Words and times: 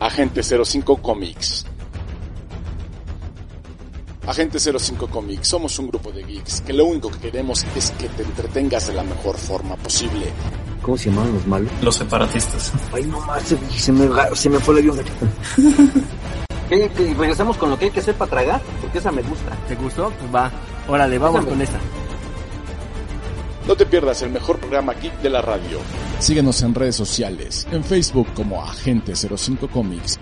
Agente 0.00 0.42
05 0.42 0.96
Comics. 0.98 1.66
Agente 4.26 4.58
05 4.60 5.08
Comics, 5.08 5.48
somos 5.48 5.76
un 5.78 5.88
grupo 5.88 6.12
de 6.12 6.22
geeks 6.22 6.60
que 6.60 6.72
lo 6.72 6.84
único 6.84 7.10
que 7.10 7.18
queremos 7.18 7.66
es 7.74 7.90
que 7.92 8.08
te 8.08 8.22
entretengas 8.22 8.86
de 8.86 8.94
la 8.94 9.02
mejor 9.02 9.36
forma 9.36 9.74
posible. 9.76 10.26
¿Cómo 10.82 10.96
se 10.96 11.10
llamaban 11.10 11.34
los 11.34 11.46
malos? 11.46 11.72
Los 11.82 11.96
separatistas. 11.96 12.72
Ay, 12.92 13.04
no 13.06 13.20
más, 13.22 13.42
se, 13.42 13.58
se 13.76 13.90
me, 13.90 14.08
se 14.34 14.50
me 14.50 14.60
fue 14.60 14.74
el 14.74 14.80
avión. 14.80 15.04
¿Qué, 16.68 16.90
qué, 16.94 17.14
regresamos 17.14 17.56
con 17.56 17.70
lo 17.70 17.78
que 17.78 17.86
hay 17.86 17.90
que 17.90 18.00
hacer 18.00 18.14
para 18.14 18.30
tragar, 18.30 18.62
porque 18.80 18.98
esa 18.98 19.10
me 19.10 19.22
gusta. 19.22 19.50
¿Te 19.66 19.74
gustó? 19.74 20.10
Pues 20.10 20.34
va. 20.34 20.52
Órale, 20.86 21.18
vamos 21.18 21.44
con 21.44 21.60
esta. 21.60 21.80
No 23.68 23.76
te 23.76 23.84
pierdas 23.84 24.22
el 24.22 24.30
mejor 24.30 24.58
programa 24.58 24.94
geek 24.94 25.20
de 25.20 25.28
la 25.28 25.42
radio. 25.42 25.78
Síguenos 26.20 26.62
en 26.62 26.74
redes 26.74 26.96
sociales, 26.96 27.68
en 27.70 27.84
Facebook 27.84 28.26
como 28.32 28.64
Agente 28.64 29.14
05 29.14 29.68
Comics. 29.68 30.18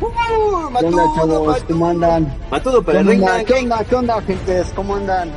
¡Uh, 0.00 0.08
¿Qué 0.80 0.84
onda, 0.84 1.04
chavos? 1.14 1.62
¿Cómo 1.68 1.88
andan? 1.88 2.36
Matudo, 2.50 2.80
¿Qué 2.80 2.86
pero 2.86 2.98
onda? 2.98 3.44
¿Qué 3.44 3.54
onda? 3.54 3.84
¿Qué 3.84 3.94
onda, 3.94 4.20
gentes? 4.22 4.72
¿Cómo 4.74 4.96
andan? 4.96 5.30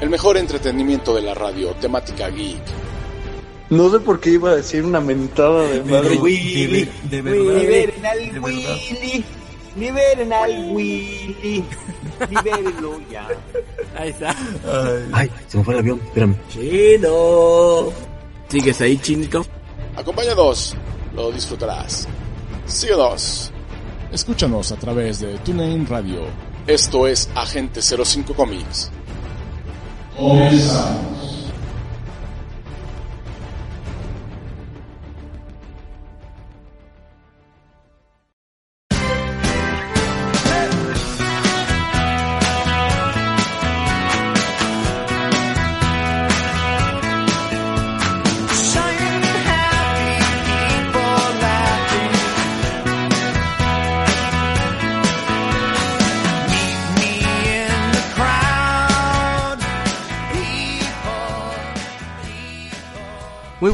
El 0.00 0.10
mejor 0.10 0.36
entretenimiento 0.36 1.12
de 1.16 1.22
la 1.22 1.34
radio, 1.34 1.72
temática 1.80 2.28
geek. 2.28 2.62
No 3.70 3.90
sé 3.90 3.98
por 3.98 4.20
qué 4.20 4.30
iba 4.30 4.50
a 4.50 4.54
decir 4.54 4.84
una 4.84 5.00
mentada 5.00 5.62
de 5.62 5.82
madre. 5.82 6.16
Willy, 6.18 6.88
de 7.10 7.20
verdad. 7.20 7.60
liberen 7.60 8.06
al. 8.06 8.40
Willy, 8.40 9.24
liberen 9.76 10.32
al 10.32 10.70
Willy, 10.72 11.64
libérenlo 12.30 13.00
ya. 13.10 13.28
Ahí 13.96 14.10
está. 14.10 14.30
Ay, 14.30 15.08
Ay, 15.12 15.30
se 15.48 15.58
me 15.58 15.64
fue 15.64 15.74
el 15.74 15.80
avión, 15.80 16.00
espérame. 16.04 16.36
Chino. 16.48 17.92
¿Sigues 18.48 18.80
ahí, 18.80 18.98
chinito? 18.98 19.44
Acompáñanos, 19.96 20.74
lo 21.14 21.30
disfrutarás. 21.30 22.08
Síguenos. 22.66 23.52
Escúchanos 24.12 24.72
a 24.72 24.76
través 24.76 25.20
de 25.20 25.38
TuneIn 25.38 25.86
Radio. 25.86 26.22
Esto 26.66 27.06
es 27.06 27.28
Agente 27.34 27.80
05 27.82 28.34
Comics. 28.34 28.90
Comenzamos. 30.16 31.33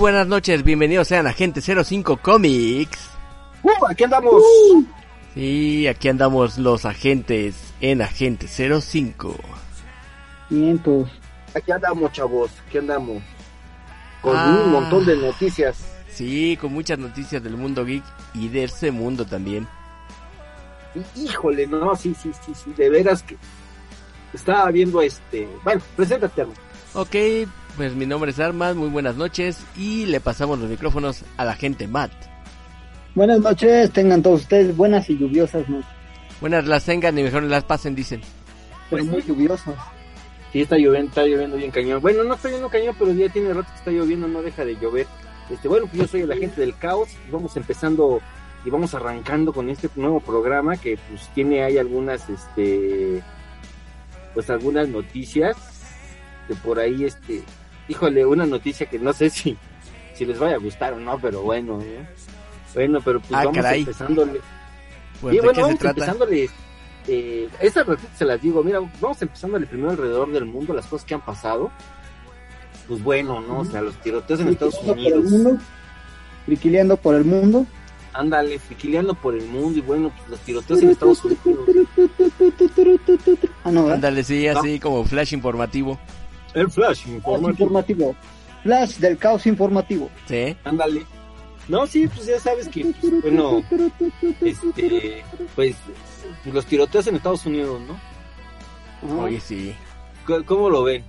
Buenas 0.00 0.26
noches, 0.26 0.64
bienvenidos 0.64 1.08
sean 1.08 1.26
a 1.26 1.30
Agente 1.30 1.60
05 1.60 2.16
Comics. 2.22 3.10
Uh, 3.62 3.86
aquí 3.86 4.04
andamos. 4.04 4.42
Sí, 5.34 5.86
aquí 5.86 6.08
andamos 6.08 6.56
los 6.58 6.86
agentes 6.86 7.54
en 7.82 8.00
Agente 8.00 8.48
05. 8.48 9.36
Cientos. 10.48 11.10
Aquí 11.54 11.70
andamos, 11.70 12.10
chavos, 12.12 12.50
aquí 12.66 12.78
andamos. 12.78 13.22
Con 14.22 14.34
Ah. 14.36 14.62
un 14.64 14.72
montón 14.72 15.04
de 15.04 15.16
noticias. 15.16 15.84
Sí, 16.08 16.56
con 16.58 16.72
muchas 16.72 16.98
noticias 16.98 17.42
del 17.42 17.56
mundo 17.58 17.84
geek 17.84 18.02
y 18.34 18.48
de 18.48 18.64
ese 18.64 18.90
mundo 18.90 19.26
también. 19.26 19.68
Y, 21.14 21.24
híjole, 21.26 21.66
no, 21.66 21.94
sí, 21.94 22.16
sí, 22.20 22.30
sí, 22.44 22.52
sí, 22.54 22.72
de 22.74 22.88
veras 22.88 23.22
que 23.22 23.36
estaba 24.32 24.70
viendo 24.70 25.02
este. 25.02 25.46
Bueno, 25.62 25.82
preséntate. 25.94 26.46
Ok, 26.94 27.14
pues 27.80 27.94
mi 27.94 28.04
nombre 28.04 28.30
es 28.30 28.38
Armas, 28.38 28.76
muy 28.76 28.90
buenas 28.90 29.16
noches 29.16 29.64
y 29.74 30.04
le 30.04 30.20
pasamos 30.20 30.58
los 30.58 30.68
micrófonos 30.68 31.24
a 31.38 31.46
la 31.46 31.54
gente 31.54 31.88
Matt. 31.88 32.12
Buenas 33.14 33.40
noches, 33.40 33.90
tengan 33.90 34.22
todos 34.22 34.42
ustedes 34.42 34.76
buenas 34.76 35.08
y 35.08 35.16
lluviosas 35.16 35.66
noches. 35.66 35.88
Buenas 36.42 36.66
las 36.66 36.84
tengan 36.84 37.18
y 37.18 37.22
mejor 37.22 37.44
las 37.44 37.64
pasen, 37.64 37.94
dicen. 37.94 38.20
Pero 38.90 39.02
muy 39.06 39.22
lluviosas. 39.22 39.76
Sí, 40.52 40.60
está 40.60 40.76
lloviendo, 40.76 41.08
está 41.08 41.24
lloviendo 41.24 41.56
bien 41.56 41.70
cañón. 41.70 42.02
Bueno, 42.02 42.22
no 42.22 42.34
está 42.34 42.48
lloviendo 42.48 42.68
cañón, 42.68 42.96
pero 42.98 43.12
ya 43.12 43.30
tiene 43.30 43.54
rato 43.54 43.70
que 43.72 43.78
está 43.78 43.90
lloviendo, 43.90 44.28
no 44.28 44.42
deja 44.42 44.62
de 44.62 44.76
llover. 44.76 45.06
Este, 45.48 45.66
bueno, 45.66 45.86
pues 45.86 46.02
yo 46.02 46.06
soy 46.06 46.20
el 46.20 46.32
agente 46.32 46.60
del 46.60 46.76
caos 46.76 47.08
y 47.26 47.30
vamos 47.30 47.56
empezando 47.56 48.20
y 48.62 48.68
vamos 48.68 48.92
arrancando 48.92 49.54
con 49.54 49.70
este 49.70 49.88
nuevo 49.96 50.20
programa 50.20 50.76
que 50.76 50.98
pues 51.08 51.30
tiene 51.34 51.62
ahí 51.62 51.78
algunas, 51.78 52.28
este, 52.28 53.22
pues 54.34 54.50
algunas 54.50 54.86
noticias 54.86 55.56
que 56.46 56.54
por 56.56 56.78
ahí, 56.78 57.04
este, 57.04 57.42
híjole, 57.90 58.24
una 58.24 58.46
noticia 58.46 58.86
que 58.86 58.98
no 58.98 59.12
sé 59.12 59.30
si, 59.30 59.56
si 60.14 60.24
les 60.24 60.38
vaya 60.38 60.56
a 60.56 60.58
gustar 60.58 60.92
o 60.94 61.00
no, 61.00 61.18
pero 61.18 61.42
bueno, 61.42 61.80
¿eh? 61.82 62.06
bueno, 62.74 63.00
pero 63.04 63.20
pues 63.20 63.32
Ah, 63.32 63.44
vamos 63.44 63.56
caray. 63.56 63.80
empezándole. 63.80 64.40
Pues, 65.20 65.34
y 65.34 65.36
¿de 65.36 65.42
bueno, 65.42 65.50
qué 65.52 65.56
se 65.56 65.62
vamos 65.62 65.78
trata? 65.78 66.00
empezándole. 66.00 66.50
Eh, 67.08 67.48
estas 67.60 67.86
ratitas 67.86 68.16
se 68.16 68.24
las 68.24 68.40
digo, 68.40 68.62
mira, 68.62 68.80
vamos 69.00 69.20
empezándole 69.22 69.66
primero 69.66 69.90
alrededor 69.90 70.30
del 70.32 70.44
mundo, 70.44 70.72
las 70.74 70.86
cosas 70.86 71.06
que 71.06 71.14
han 71.14 71.24
pasado. 71.24 71.70
Pues 72.86 73.02
bueno, 73.02 73.40
¿no? 73.40 73.60
O 73.60 73.64
sea, 73.64 73.80
los 73.82 73.94
tiroteos 74.00 74.40
en 74.40 74.48
Estados 74.48 74.78
Friquileando 74.78 75.02
por 75.02 75.12
el 75.12 75.18
Unidos. 75.26 75.32
mundo. 75.44 75.62
Friquileando 76.46 76.96
por 76.96 77.14
el 77.14 77.24
mundo. 77.24 77.66
Ándale, 78.12 78.58
friquileando 78.58 79.14
por 79.14 79.34
el 79.36 79.46
mundo 79.46 79.78
y 79.78 79.82
bueno, 79.82 80.10
pues 80.16 80.28
los 80.30 80.40
tiroteos 80.40 80.82
en 80.82 80.90
Estados 80.90 81.24
Unidos. 81.24 81.40
Ah. 83.64 83.68
Ándale, 83.92 84.24
sí, 84.24 84.46
así 84.48 84.80
como 84.80 85.04
flash 85.04 85.34
informativo. 85.34 85.98
El 86.54 86.70
flash 86.70 87.02
Flash 87.02 87.08
informativo. 87.08 87.50
informativo. 87.50 88.16
Flash 88.62 88.96
del 88.98 89.16
caos 89.18 89.46
informativo. 89.46 90.10
Sí. 90.26 90.56
Ándale. 90.64 91.04
No, 91.68 91.86
sí, 91.86 92.08
pues 92.08 92.26
ya 92.26 92.38
sabes 92.40 92.68
que, 92.68 92.84
pues, 93.00 93.22
bueno, 93.22 93.62
este, 94.40 95.22
pues 95.54 95.76
los 96.52 96.66
tiroteos 96.66 97.06
en 97.06 97.16
Estados 97.16 97.46
Unidos, 97.46 97.80
¿no? 97.82 99.20
Oye, 99.22 99.38
sí. 99.40 99.74
¿Cómo 100.46 100.68
lo 100.68 100.82
ven? 100.82 101.04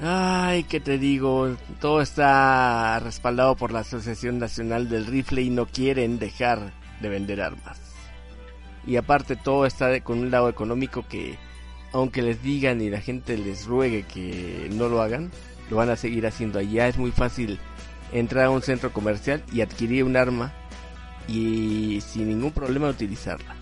Ay, 0.00 0.64
¿qué 0.64 0.80
te 0.80 0.98
digo? 0.98 1.54
Todo 1.80 2.00
está 2.00 2.98
respaldado 3.00 3.54
por 3.56 3.72
la 3.72 3.80
Asociación 3.80 4.38
Nacional 4.38 4.88
del 4.88 5.06
Rifle 5.06 5.42
y 5.42 5.50
no 5.50 5.66
quieren 5.66 6.18
dejar 6.18 6.72
de 7.00 7.08
vender 7.08 7.40
armas. 7.40 7.78
Y 8.86 8.96
aparte 8.96 9.36
todo 9.36 9.64
está 9.66 9.86
de- 9.88 10.00
con 10.02 10.18
un 10.18 10.30
lado 10.30 10.48
económico 10.48 11.04
que, 11.08 11.38
aunque 11.92 12.22
les 12.22 12.42
digan 12.42 12.80
y 12.80 12.90
la 12.90 13.00
gente 13.00 13.36
les 13.36 13.66
ruegue 13.66 14.04
que 14.04 14.68
no 14.72 14.88
lo 14.88 15.02
hagan, 15.02 15.30
lo 15.70 15.76
van 15.76 15.90
a 15.90 15.96
seguir 15.96 16.26
haciendo. 16.26 16.58
Allá 16.58 16.88
es 16.88 16.96
muy 16.98 17.10
fácil 17.10 17.58
entrar 18.12 18.46
a 18.46 18.50
un 18.50 18.62
centro 18.62 18.92
comercial 18.92 19.42
y 19.52 19.60
adquirir 19.60 20.04
un 20.04 20.16
arma 20.16 20.52
y 21.28 22.00
sin 22.00 22.28
ningún 22.28 22.52
problema 22.52 22.88
utilizarla. 22.88 23.54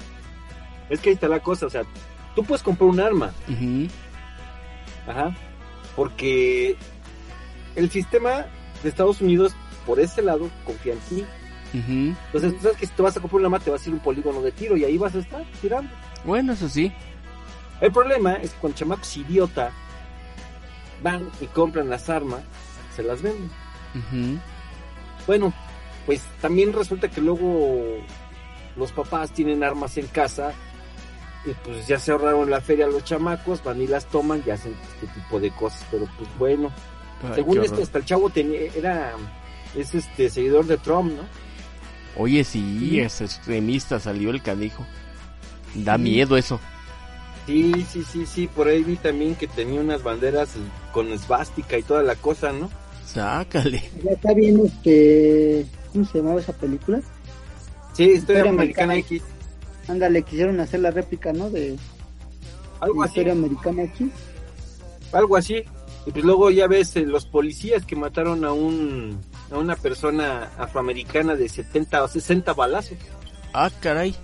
Es 0.89 1.01
que 1.01 1.11
ahí 1.11 1.15
está 1.15 1.29
la 1.29 1.41
cosa, 1.41 1.67
o 1.67 1.71
sea, 1.71 1.83
tú 2.35 2.45
puedes 2.45 2.63
comprar 2.63 2.91
un 2.91 3.01
arma. 3.01 3.33
Ajá. 5.07 5.37
Porque 5.95 6.77
el 7.77 7.91
sistema 7.91 8.47
de 8.83 8.89
Estados 8.89 9.21
Unidos, 9.21 9.55
por 9.87 10.01
ese 10.01 10.23
lado, 10.23 10.49
confía 10.65 10.95
en 10.95 10.99
ti. 11.01 11.25
Entonces, 11.73 12.55
tú 12.57 12.63
sabes 12.63 12.77
que 12.79 12.87
si 12.87 12.93
te 12.93 13.03
vas 13.03 13.17
a 13.17 13.21
comprar 13.21 13.41
un 13.41 13.47
arma, 13.47 13.61
te 13.61 13.71
vas 13.71 13.83
a 13.83 13.89
ir 13.89 13.93
a 13.93 13.97
un 13.97 14.03
polígono 14.03 14.43
de 14.43 14.51
tiro 14.53 14.77
y 14.77 14.85
ahí 14.85 14.99
vas 14.99 15.15
a 15.15 15.19
estar 15.19 15.45
tirando. 15.61 15.91
Bueno, 16.25 16.53
eso 16.53 16.69
sí. 16.69 16.93
El 17.81 17.93
problema 17.93 18.35
es 18.35 18.51
que 18.51 18.59
cuando 18.59 18.79
chamacos 18.79 19.17
idiota 19.17 19.71
van 21.03 21.29
y 21.41 21.47
compran 21.47 21.89
las 21.89 22.11
armas, 22.11 22.43
se 22.95 23.03
las 23.03 23.23
venden. 23.23 23.51
Bueno, 25.27 25.53
pues 26.07 26.23
también 26.41 26.73
resulta 26.73 27.09
que 27.09 27.21
luego 27.21 27.99
los 28.77 28.93
papás 28.93 29.33
tienen 29.33 29.65
armas 29.65 29.97
en 29.97 30.07
casa 30.07 30.53
y 31.45 31.53
pues 31.65 31.87
ya 31.87 31.99
se 31.99 32.13
ahorraron 32.13 32.51
la 32.51 32.61
feria 32.61 32.87
los 32.87 33.05
chamacos, 33.05 33.65
van 33.65 33.81
y 33.81 33.87
las 33.87 34.07
toman 34.07 34.43
y 34.47 34.51
hacen 34.51 34.75
este 34.95 35.07
tipo 35.21 35.41
de 35.41 35.51
cosas, 35.51 35.85
pero 35.91 36.07
pues 36.19 36.29
bueno. 36.39 36.71
Ay, 37.23 37.35
Según 37.35 37.63
esto, 37.63 37.83
hasta 37.83 37.99
el 37.99 38.05
chavo 38.05 38.31
tenía, 38.31 38.61
era, 38.75 39.13
es 39.75 39.95
este 39.95 40.29
seguidor 40.29 40.67
de 40.67 40.77
Trump, 40.79 41.13
¿no? 41.13 41.23
Oye, 42.17 42.45
sí, 42.45 43.01
es 43.01 43.21
extremista, 43.21 44.01
salió 44.01 44.31
el 44.31 44.43
canijo. 44.43 44.85
Da 45.75 45.97
miedo 45.97 46.37
eso. 46.37 46.61
Sí, 47.51 47.85
sí, 47.91 48.05
sí, 48.05 48.27
sí, 48.27 48.47
por 48.47 48.69
ahí 48.69 48.85
vi 48.85 48.95
también 48.95 49.35
que 49.35 49.49
tenía 49.49 49.81
unas 49.81 50.05
banderas 50.05 50.51
con 50.93 51.13
esvástica 51.13 51.77
y 51.77 51.83
toda 51.83 52.05
la 52.05 52.15
cosa, 52.15 52.53
¿no? 52.53 52.71
Sácale. 53.05 53.91
Ya 54.05 54.13
está 54.13 54.33
bien, 54.35 54.61
este. 54.65 55.67
¿Cómo 55.93 56.05
se 56.05 56.19
llamaba 56.19 56.39
esa 56.41 56.53
película? 56.53 57.01
Sí, 57.93 58.05
Historia 58.05 58.49
Americana 58.49 58.95
X. 58.99 59.23
Ándale, 59.89 60.23
quisieron 60.23 60.61
hacer 60.61 60.79
la 60.79 60.93
réplica, 60.93 61.33
¿no? 61.33 61.51
De 61.51 61.77
Algo 62.79 63.03
así, 63.03 63.11
Historia 63.15 63.33
Americana 63.33 63.83
X. 63.83 64.07
algo 65.13 65.37
así. 65.37 65.65
Y 66.07 66.13
pues 66.13 66.25
luego 66.25 66.51
ya 66.53 66.69
ves 66.69 66.95
eh, 66.95 67.01
los 67.01 67.27
policías 67.27 67.85
que 67.85 67.97
mataron 67.97 68.45
a 68.45 68.53
un 68.53 69.19
a 69.51 69.59
una 69.59 69.75
persona 69.75 70.53
afroamericana 70.57 71.35
de 71.35 71.49
70 71.49 72.05
o 72.05 72.07
60 72.07 72.53
balazos. 72.53 72.97
Ah, 73.53 73.71
caray. 73.81 74.15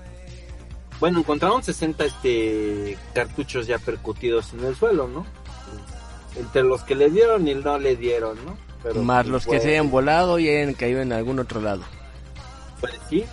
Bueno, 1.01 1.21
encontraron 1.21 1.63
60 1.63 2.05
este 2.05 2.97
cartuchos 3.15 3.67
ya 3.67 3.79
percutidos 3.79 4.53
en 4.55 4.65
el 4.65 4.75
suelo, 4.77 5.09
¿no? 5.09 5.27
Entre 6.37 6.63
los 6.63 6.83
que 6.85 6.95
le 6.95 7.11
dieron 7.11 7.47
y 7.49 7.55
no 7.55 7.79
le 7.79 7.97
dieron, 7.97 8.37
¿no? 8.45 8.57
Pero, 8.83 9.03
Más 9.03 9.27
los 9.27 9.47
que 9.47 9.61
se 9.61 9.71
hayan 9.71 9.91
volado 9.91 10.39
y 10.39 10.49
hayan 10.49 10.75
caído 10.75 11.01
en 11.01 11.13
algún 11.13 11.39
otro 11.39 11.61
lado. 11.61 11.83
Pues 12.81 12.95
sí. 13.11 13.25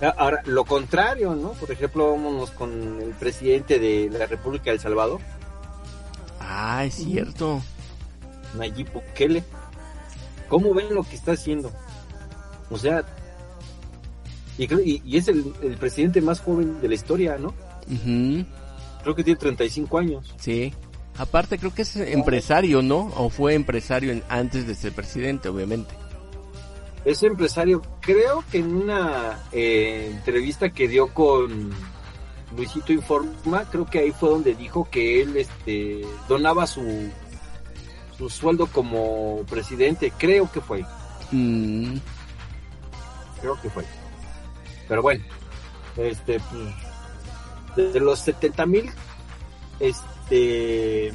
A- 0.00 0.08
Ahora, 0.16 0.40
lo 0.44 0.64
contrario, 0.64 1.34
¿no? 1.34 1.52
Por 1.52 1.70
ejemplo, 1.70 2.10
vámonos 2.10 2.50
con 2.50 3.00
el 3.00 3.10
presidente 3.12 3.78
de 3.78 4.10
la 4.10 4.26
República 4.26 4.64
de 4.66 4.72
El 4.72 4.80
Salvador, 4.80 5.20
Ah, 6.40 6.84
es 6.84 6.94
cierto. 6.94 7.60
Nayib 8.56 8.90
Bukele. 8.92 9.44
¿Cómo 10.48 10.72
ven 10.72 10.94
lo 10.94 11.02
que 11.02 11.14
está 11.14 11.32
haciendo? 11.32 11.70
O 12.70 12.78
sea, 12.78 13.04
y, 14.58 14.64
y, 14.64 15.02
y 15.04 15.16
es 15.16 15.28
el, 15.28 15.52
el 15.62 15.76
presidente 15.76 16.20
más 16.20 16.40
joven 16.40 16.80
de 16.80 16.88
la 16.88 16.94
historia, 16.94 17.38
¿no? 17.38 17.54
Ujú, 17.90 18.44
Creo 19.02 19.14
que 19.14 19.24
tiene 19.24 19.38
35 19.38 19.98
años. 19.98 20.34
Sí. 20.38 20.74
Aparte 21.16 21.58
creo 21.58 21.72
que 21.74 21.82
es 21.82 21.96
empresario, 21.96 22.82
¿no? 22.82 23.10
O 23.16 23.28
fue 23.30 23.54
empresario 23.54 24.12
en- 24.12 24.22
antes 24.28 24.66
de 24.66 24.74
ser 24.74 24.92
presidente, 24.92 25.48
obviamente. 25.48 25.94
Es 27.04 27.22
empresario, 27.22 27.80
creo 28.00 28.44
que 28.50 28.58
en 28.58 28.74
una 28.74 29.40
eh, 29.52 30.10
entrevista 30.12 30.68
que 30.70 30.86
dio 30.88 31.08
con 31.14 31.70
Luisito 32.56 32.92
Informa, 32.92 33.64
creo 33.70 33.86
que 33.86 34.00
ahí 34.00 34.12
fue 34.12 34.28
donde 34.30 34.54
dijo 34.54 34.88
que 34.90 35.22
él 35.22 35.36
este, 35.36 36.02
donaba 36.28 36.66
su, 36.66 37.08
su 38.18 38.28
sueldo 38.28 38.66
como 38.66 39.42
presidente, 39.48 40.12
creo 40.18 40.50
que 40.50 40.60
fue, 40.60 40.84
Mm, 41.30 41.96
creo 43.40 43.60
que 43.60 43.70
fue. 43.70 43.84
Pero 44.88 45.02
bueno, 45.02 45.22
este, 45.96 46.38
de 47.76 48.00
los 48.00 48.18
70 48.20 48.66
mil 48.66 48.90
este, 49.80 51.12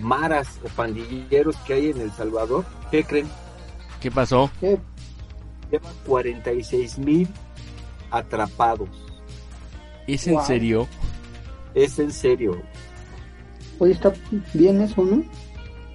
maras 0.00 0.58
o 0.64 0.68
pandilleros 0.68 1.56
que 1.66 1.74
hay 1.74 1.90
en 1.90 2.00
El 2.00 2.12
Salvador, 2.12 2.64
¿qué 2.90 3.04
creen? 3.04 3.28
¿Qué 4.00 4.10
pasó? 4.10 4.50
¿Qué? 4.60 4.78
Lleva 5.70 5.90
46 6.06 6.98
mil 6.98 7.28
atrapados. 8.10 8.88
¿Es 10.06 10.26
en 10.26 10.34
Wow. 10.34 10.44
serio? 10.46 10.88
Es 11.74 11.98
en 11.98 12.10
serio. 12.12 12.60
Oye, 13.78 13.92
está 13.92 14.12
bien 14.52 14.80
eso, 14.82 15.02
¿no? 15.02 15.22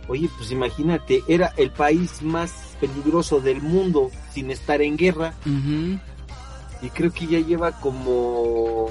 Oye, 0.08 0.30
pues 0.38 0.52
imagínate, 0.52 1.22
era 1.28 1.54
el 1.58 1.70
país 1.72 2.22
más 2.22 2.52
peligroso 2.80 3.42
del 3.42 3.62
mundo 3.62 4.10
sin 4.32 4.50
estar 4.52 4.82
en 4.82 4.96
guerra. 4.98 5.34
Y 6.82 6.90
creo 6.90 7.12
que 7.12 7.28
ya 7.28 7.40
lleva 7.40 7.72
como 7.74 8.90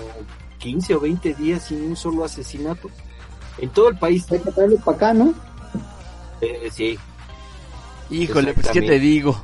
15 0.59 0.95
o 0.95 1.01
20 1.01 1.35
días 1.35 1.65
sin 1.65 1.83
un 1.83 1.97
solo 1.97 2.25
asesinato. 2.25 2.91
En 3.59 3.71
todo 3.71 3.89
el 3.89 3.99
país. 3.99 4.31
Hay 4.31 4.41
que 4.41 4.51
traerlo 4.53 4.77
para 4.79 4.97
acá, 4.97 5.15
¿no? 5.15 5.33
Eh, 6.41 6.69
sí, 6.71 6.99
Híjole, 8.11 8.53
pues 8.55 8.69
qué 8.69 8.83
te 8.83 8.99
digo. 8.99 9.43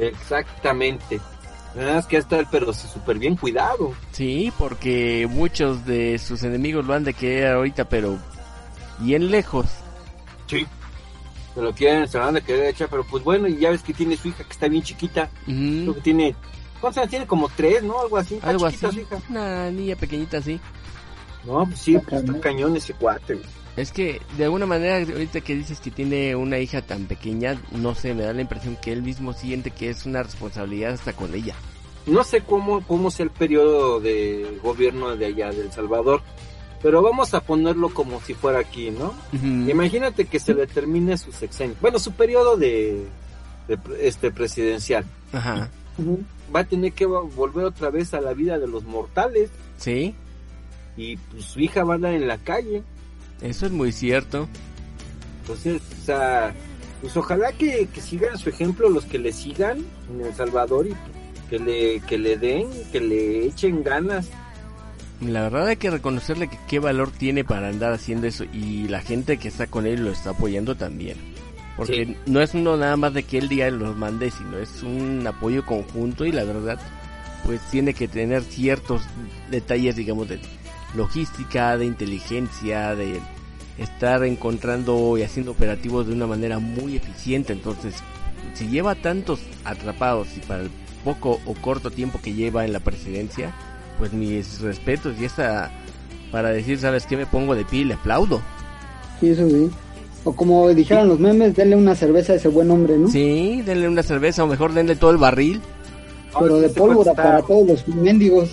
exactamente. 0.00 1.20
Nada 1.76 1.96
más 1.96 2.06
que 2.06 2.16
está 2.16 2.42
pero 2.50 2.72
súper 2.72 3.18
bien 3.18 3.36
cuidado. 3.36 3.94
Sí, 4.12 4.52
porque 4.58 5.28
muchos 5.30 5.84
de 5.86 6.18
sus 6.18 6.42
enemigos 6.42 6.84
lo 6.84 6.94
han 6.94 7.04
de 7.04 7.14
querer 7.14 7.52
ahorita, 7.52 7.88
pero 7.88 8.18
bien 8.98 9.30
lejos. 9.30 9.66
Sí. 10.46 10.66
Se 11.54 11.62
lo 11.62 11.72
quieren, 11.72 12.08
se 12.08 12.18
lo 12.18 12.24
van 12.24 12.36
a 12.36 12.40
querer 12.40 12.66
echar, 12.66 12.88
pero 12.88 13.04
pues 13.04 13.22
bueno, 13.24 13.48
y 13.48 13.58
ya 13.58 13.70
ves 13.70 13.82
que 13.82 13.92
tiene 13.92 14.16
su 14.16 14.28
hija 14.28 14.44
que 14.44 14.52
está 14.52 14.68
bien 14.68 14.82
chiquita. 14.82 15.28
Creo 15.44 15.82
Ujú. 15.84 15.94
que 15.94 16.00
tiene. 16.00 16.34
¿Cuántos 16.80 16.98
años 16.98 17.10
tiene? 17.10 17.26
Como 17.26 17.48
tres, 17.48 17.82
¿no? 17.82 18.00
Algo 18.00 18.16
así. 18.16 18.38
Algo 18.42 18.70
chiquita 18.70 18.88
así. 18.88 19.00
hija. 19.00 19.22
Una 19.28 19.70
niña 19.70 19.96
pequeñita 19.96 20.38
así. 20.38 20.60
No, 21.44 21.64
pues 21.64 21.78
sí, 21.78 21.98
pues, 21.98 22.22
está 22.22 22.40
cañón. 22.40 22.76
ese 22.76 22.94
cuate. 22.94 23.34
güey. 23.34 23.46
Es 23.78 23.92
que 23.92 24.20
de 24.36 24.44
alguna 24.44 24.66
manera 24.66 24.96
ahorita 24.96 25.40
que 25.40 25.54
dices 25.54 25.78
que 25.78 25.92
tiene 25.92 26.34
una 26.34 26.58
hija 26.58 26.82
tan 26.82 27.06
pequeña, 27.06 27.60
no 27.70 27.94
sé, 27.94 28.12
me 28.12 28.24
da 28.24 28.32
la 28.32 28.40
impresión 28.40 28.76
que 28.76 28.92
él 28.92 29.02
mismo 29.02 29.32
siente 29.32 29.70
que 29.70 29.90
es 29.90 30.04
una 30.04 30.22
responsabilidad 30.24 30.94
hasta 30.94 31.12
con 31.12 31.32
ella. 31.32 31.54
No 32.04 32.24
sé 32.24 32.40
cómo, 32.40 32.82
cómo 32.84 33.12
sea 33.12 33.24
el 33.24 33.30
periodo 33.30 34.00
de 34.00 34.58
gobierno 34.64 35.14
de 35.14 35.26
allá 35.26 35.50
de 35.50 35.60
El 35.60 35.70
Salvador, 35.70 36.22
pero 36.82 37.02
vamos 37.02 37.34
a 37.34 37.40
ponerlo 37.40 37.90
como 37.90 38.20
si 38.20 38.34
fuera 38.34 38.58
aquí, 38.58 38.90
¿no? 38.90 39.14
Imagínate 39.70 40.24
que 40.24 40.40
se 40.40 40.54
le 40.54 40.66
termine 40.66 41.16
su 41.16 41.30
sexenio, 41.30 41.76
bueno, 41.80 42.00
su 42.00 42.12
periodo 42.12 42.56
de, 42.56 43.06
este 44.00 44.32
presidencial. 44.32 45.04
Ajá. 45.32 45.70
Ujú. 45.98 46.24
Va 46.54 46.60
a 46.60 46.64
tener 46.64 46.92
que 46.92 47.06
vo- 47.06 47.30
volver 47.34 47.64
otra 47.66 47.90
vez 47.90 48.14
a 48.14 48.20
la 48.20 48.32
vida 48.32 48.58
de 48.58 48.66
los 48.66 48.84
mortales 48.84 49.50
Sí, 49.76 50.14
y 50.96 51.16
pues, 51.16 51.44
su 51.44 51.60
hija 51.60 51.84
va 51.84 51.92
a 51.92 51.96
andar 51.96 52.14
en 52.14 52.26
la 52.26 52.38
calle. 52.38 52.82
eso 53.40 53.66
es 53.66 53.72
muy 53.72 53.92
cierto. 53.92 54.48
Entonces, 55.42 55.80
o 56.02 56.04
sea, 56.04 56.54
pues 57.00 57.16
ojalá 57.16 57.52
que, 57.52 57.86
que 57.92 58.00
sigan 58.00 58.36
su 58.38 58.48
ejemplo 58.48 58.88
los 58.88 59.04
que 59.04 59.18
le 59.18 59.32
sigan 59.32 59.84
en 60.10 60.26
El 60.26 60.34
Salvador 60.34 60.86
y 60.86 60.94
que 61.48 61.58
le, 61.58 62.00
que 62.00 62.18
le 62.18 62.36
den, 62.36 62.66
que 62.92 63.00
le 63.00 63.46
echen 63.46 63.82
ganas. 63.82 64.28
La 65.20 65.42
verdad 65.42 65.66
hay 65.68 65.76
que 65.76 65.90
reconocerle 65.90 66.48
que 66.48 66.58
qué 66.68 66.78
valor 66.78 67.10
tiene 67.10 67.42
para 67.44 67.68
andar 67.68 67.92
haciendo 67.92 68.26
eso 68.26 68.44
y 68.52 68.86
la 68.88 69.00
gente 69.00 69.38
que 69.38 69.48
está 69.48 69.66
con 69.66 69.86
él 69.86 70.04
lo 70.04 70.10
está 70.12 70.30
apoyando 70.30 70.74
también. 70.76 71.16
Porque 71.78 72.04
Sí. 72.06 72.16
no 72.26 72.42
es 72.42 72.52
uno 72.54 72.76
nada 72.76 72.96
más 72.96 73.14
de 73.14 73.22
que 73.22 73.38
él 73.38 73.48
diga 73.48 73.70
los 73.70 73.96
mande, 73.96 74.30
sino 74.30 74.58
es 74.58 74.82
un 74.82 75.24
apoyo 75.26 75.64
conjunto 75.64 76.26
y 76.26 76.32
la 76.32 76.44
verdad 76.44 76.78
pues 77.46 77.60
tiene 77.70 77.94
que 77.94 78.08
tener 78.08 78.42
ciertos 78.42 79.02
detalles 79.50 79.96
digamos 79.96 80.28
de 80.28 80.38
logística, 80.94 81.78
de 81.78 81.86
inteligencia, 81.86 82.94
de 82.94 83.20
estar 83.78 84.24
encontrando 84.24 85.16
y 85.16 85.22
haciendo 85.22 85.52
operativos 85.52 86.06
de 86.06 86.12
una 86.14 86.26
manera 86.26 86.58
muy 86.58 86.96
eficiente. 86.96 87.52
Entonces, 87.52 87.94
si 88.54 88.66
lleva 88.68 88.96
tantos 88.96 89.40
atrapados 89.64 90.28
y 90.36 90.40
para 90.40 90.62
el 90.62 90.70
poco 91.04 91.40
o 91.46 91.54
corto 91.54 91.90
tiempo 91.90 92.20
que 92.20 92.34
lleva 92.34 92.64
en 92.64 92.72
la 92.72 92.80
presidencia, 92.80 93.52
pues 93.98 94.12
mis 94.12 94.60
respetos 94.60 95.14
y 95.20 95.24
esta 95.24 95.70
para 96.32 96.50
decir, 96.50 96.78
¿sabes 96.78 97.06
qué? 97.06 97.16
Me 97.16 97.24
pongo 97.26 97.54
de 97.54 97.64
pie 97.64 97.80
y 97.80 97.84
le 97.84 97.94
aplaudo. 97.94 98.42
Sí, 99.20 99.30
eso 99.30 99.48
sí. 99.48 99.70
O 100.28 100.32
como 100.34 100.68
dijeron 100.68 101.08
los 101.08 101.18
memes, 101.18 101.56
denle 101.56 101.74
una 101.74 101.94
cerveza 101.94 102.34
a 102.34 102.36
ese 102.36 102.48
buen 102.48 102.70
hombre, 102.70 102.98
¿no? 102.98 103.08
Sí, 103.08 103.62
denle 103.64 103.88
una 103.88 104.02
cerveza 104.02 104.44
o 104.44 104.46
mejor 104.46 104.74
denle 104.74 104.94
todo 104.94 105.10
el 105.10 105.16
barril. 105.16 105.62
Pero 106.38 106.60
de 106.60 106.68
pólvora 106.68 107.14
para 107.14 107.40
todos 107.40 107.66
los 107.66 107.88
mendigos. 107.88 108.50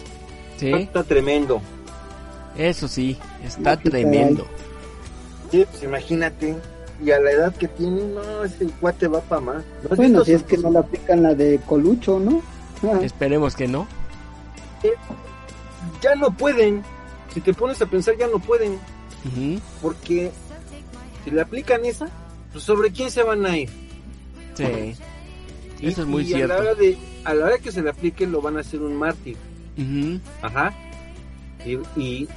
Sí, 0.56 0.72
Está 0.72 1.04
tremendo. 1.04 1.60
eso 2.58 2.88
sí, 2.88 3.18
está 3.44 3.76
tremendo. 3.76 4.48
Sí, 5.52 5.66
pues 5.70 5.84
imagínate. 5.84 6.56
Y 7.04 7.12
a 7.12 7.20
la 7.20 7.32
edad 7.32 7.54
que 7.54 7.68
tiene, 7.68 8.04
no, 8.04 8.46
ese 8.46 8.68
cuate 8.80 9.10
va 9.10 9.20
para 9.20 9.42
más. 9.42 9.64
¿No 9.90 9.98
Bueno, 9.98 10.24
si 10.24 10.32
es 10.32 10.44
que 10.44 10.58
no 10.58 10.72
le 10.72 10.80
aplican 10.80 11.24
la 11.24 11.36
de 11.36 11.60
Colucho, 11.66 12.20
¿no? 12.22 12.42
Ah, 12.84 13.00
Esperemos 13.04 13.54
que 13.54 13.68
no. 13.68 13.86
Ya 16.02 16.16
no 16.16 16.32
pueden. 16.32 16.84
Si 17.34 17.42
te 17.42 17.54
pones 17.54 17.82
a 17.82 17.86
pensar, 17.86 18.16
ya 18.18 18.28
no 18.28 18.40
pueden. 18.40 18.80
Porque 19.82 20.32
si 21.26 21.32
le 21.32 21.42
aplican 21.42 21.84
esa, 21.84 22.08
pues 22.54 22.64
sobre 22.64 22.92
quién 22.92 23.12
se 23.12 23.22
van 23.24 23.46
a 23.46 23.58
ir. 23.58 23.70
Sí, 24.54 24.64
Y- 25.82 25.88
eso 25.88 26.04
es 26.04 26.08
muy 26.08 26.24
y 26.24 26.34
A 26.34 26.38
cierto. 26.38 26.54
la, 26.54 26.60
hora 26.62 26.76
de, 26.76 26.98
a 27.26 27.34
la 27.34 27.46
hora 27.48 27.58
que 27.58 27.72
se 27.72 27.82
le 27.82 27.90
aplique, 27.90 28.26
lo 28.26 28.42
van 28.42 28.56
a 28.56 28.62
hacer 28.62 28.82
un 28.82 28.96
mártir. 28.96 29.36
Ajá. 30.42 30.74
Y, 31.66 31.74
y, 32.00 32.28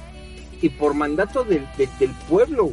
y 0.61 0.69
por 0.69 0.93
mandato 0.93 1.43
del, 1.45 1.65
de- 1.77 1.87
del 1.99 2.11
pueblo, 2.27 2.71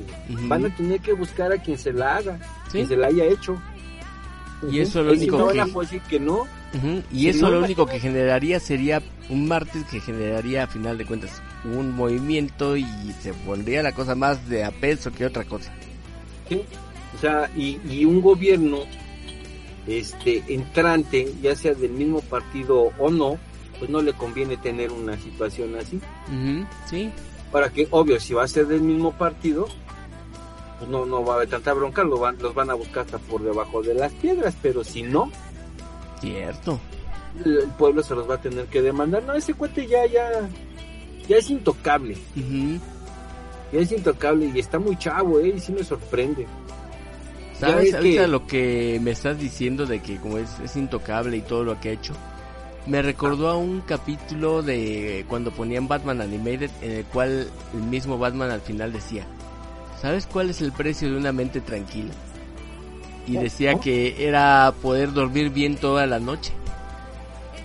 van 0.49 0.65
a 0.65 0.75
tener 0.75 1.01
que 1.01 1.13
buscar 1.13 1.53
a 1.53 1.59
quien 1.59 1.79
se 1.79 1.93
la 1.93 2.17
haga, 2.17 2.39
Sí, 2.67 2.73
quien 2.73 2.89
se 2.89 2.97
la 2.97 3.07
haya 3.09 3.25
hecho. 3.27 3.61
y 4.71 4.81
eso 4.81 5.03
lo 5.05 5.13
Y 5.15 5.19
si 5.19 5.23
único 5.25 5.39
no 5.39 5.49
que... 5.53 5.59
van 5.59 5.71
a 5.71 5.73
poder 5.73 5.89
decir 5.91 6.03
que 6.09 6.19
no, 6.19 6.47
Y 7.13 7.29
eso 7.29 7.43
no, 7.43 7.51
lo 7.51 7.59
imagínate. 7.59 7.65
único 7.65 7.87
que 7.87 8.01
generaría 8.01 8.59
sería 8.59 9.03
un 9.29 9.47
martes 9.47 9.85
que 9.85 10.01
generaría 10.01 10.65
a 10.65 10.67
final 10.67 10.99
de 10.99 11.05
cuentas 11.07 11.43
un 11.65 11.95
movimiento 11.95 12.77
y 12.77 12.85
se 13.23 13.33
volvería 13.45 13.83
la 13.83 13.93
cosa 13.93 14.15
más 14.15 14.49
de 14.49 14.65
a 14.65 14.71
peso 14.73 15.13
que 15.13 15.25
otra 15.27 15.45
cosa. 15.45 15.73
¿Sí? 16.49 16.63
O 17.15 17.19
sea, 17.19 17.51
y, 17.57 17.81
y 17.89 18.05
un 18.05 18.21
gobierno 18.21 18.85
este 19.87 20.43
entrante, 20.49 21.33
ya 21.41 21.55
sea 21.55 21.75
del 21.75 21.93
mismo 21.93 22.21
partido 22.21 22.93
o 22.99 23.11
no, 23.11 23.39
pues 23.79 23.91
no 23.91 24.03
le 24.03 24.13
conviene 24.13 24.57
tener 24.57 24.91
una 24.93 25.17
situación 25.19 25.77
así. 25.77 26.01
sí. 26.89 27.11
Para 27.53 27.71
que, 27.71 27.87
obvio, 27.91 28.19
si 28.19 28.35
va 28.35 28.45
a 28.45 28.49
ser 28.49 28.67
del 28.67 28.81
mismo 28.81 29.13
partido, 29.13 29.69
pues 30.79 30.91
no, 30.91 31.07
no 31.07 31.25
va 31.25 31.35
a 31.35 31.37
haber 31.37 31.49
tanta 31.49 31.73
bronca, 31.73 32.03
lo 32.03 32.19
van, 32.19 32.37
los 32.41 32.55
van 32.55 32.71
a 32.71 32.75
buscar 32.75 33.05
hasta 33.05 33.19
por 33.19 33.43
debajo 33.43 33.83
de 33.83 33.95
las 33.95 34.13
piedras, 34.15 34.55
pero 34.61 34.83
si 34.83 35.03
no, 35.03 35.31
cierto, 36.21 36.81
el, 37.45 37.69
pueblo 37.79 38.03
se 38.03 38.15
los 38.15 38.29
va 38.29 38.35
a 38.35 38.41
tener 38.41 38.67
que 38.67 38.83
demandar. 38.83 39.23
No, 39.23 39.35
ese 39.35 39.55
cuate 39.55 39.87
ya, 39.87 40.05
ya, 40.07 40.49
ya 41.29 41.37
es 41.37 41.49
intocable. 41.51 42.17
Ya 42.35 42.81
es 43.73 43.93
intocable 43.93 44.51
y 44.55 44.59
está 44.59 44.79
muy 44.79 44.97
chavo, 44.97 45.41
eh, 45.41 45.55
y 45.57 45.61
sí 45.61 45.73
me 45.73 45.85
sorprende. 45.85 46.47
¿Sabes 47.59 47.95
ahorita 47.95 48.27
lo 48.27 48.47
que 48.47 49.01
me 49.03 49.13
estás 49.13 49.39
diciendo 49.39 49.87
de 49.87 50.01
que 50.01 50.17
como 50.19 50.39
es, 50.39 50.59
es 50.61 50.77
intocable 50.77 51.39
y 51.39 51.41
todo 51.41 51.65
lo 51.65 51.81
que 51.81 51.91
ha 51.91 51.93
hecho? 51.93 52.13
Me 52.87 53.03
recordó 53.03 53.49
a 53.49 53.57
un 53.57 53.81
capítulo 53.81 54.63
de 54.63 55.25
cuando 55.29 55.51
ponían 55.51 55.89
Batman 55.89 56.21
Animated 56.21 56.71
en 56.83 56.93
el 56.93 57.05
cual 57.05 57.49
el 57.75 57.81
mismo 57.81 58.19
Batman 58.19 58.51
al 58.51 58.61
final 58.61 58.93
decía, 58.93 59.27
¿sabes 60.01 60.27
cuál 60.27 60.51
es 60.51 60.61
el 60.61 60.71
precio 60.71 61.11
de 61.11 61.17
una 61.17 61.33
mente 61.33 61.61
tranquila? 61.61 62.13
Y 63.27 63.39
decía 63.39 63.81
que 63.81 64.29
era 64.29 64.73
poder 64.83 65.13
dormir 65.13 65.51
bien 65.51 65.77
toda 65.77 66.07
la 66.07 66.21
noche. 66.21 66.53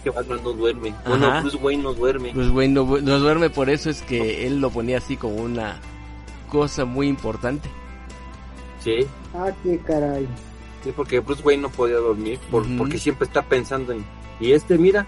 Que 0.04 0.10
Batman 0.10 0.40
no 0.44 0.54
duerme. 0.54 0.96
Bueno, 1.06 1.42
Bruce 1.42 1.58
Wayne 1.58 1.84
no 1.84 1.94
duerme. 1.94 2.32
Bruce 2.32 2.50
Wayne 2.50 2.74
no, 2.74 2.86
no 2.86 3.20
duerme, 3.20 3.52
por 3.52 3.70
eso 3.70 3.92
es 3.92 4.02
que 4.02 4.48
él 4.48 4.60
lo 4.60 4.72
ponía 4.72 4.98
así 4.98 5.18
como 5.18 5.36
una 5.36 5.80
cosa 6.52 6.86
muy 6.86 7.08
importante. 7.08 7.70
Sí. 8.84 9.08
Ah, 9.34 9.52
qué 9.64 9.80
caray. 9.80 10.28
Sí, 10.84 10.92
porque 10.96 11.20
Bruce 11.20 11.42
Wayne 11.44 11.64
no 11.64 11.70
podía 11.70 11.98
dormir 11.98 12.40
por, 12.52 12.66
porque 12.78 12.98
siempre 12.98 13.26
está 13.26 13.42
pensando 13.44 13.94
en... 13.94 14.04
Y 14.40 14.52
este, 14.52 14.78
mira. 14.78 15.08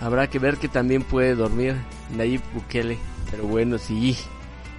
Habrá 0.00 0.30
que 0.30 0.38
ver 0.38 0.56
que 0.56 0.68
también 0.68 1.02
puede 1.02 1.34
dormir 1.34 1.76
Nayib 2.16 2.40
Bukele. 2.54 2.96
Pero 3.30 3.44
bueno, 3.44 3.78
sí. 3.78 4.16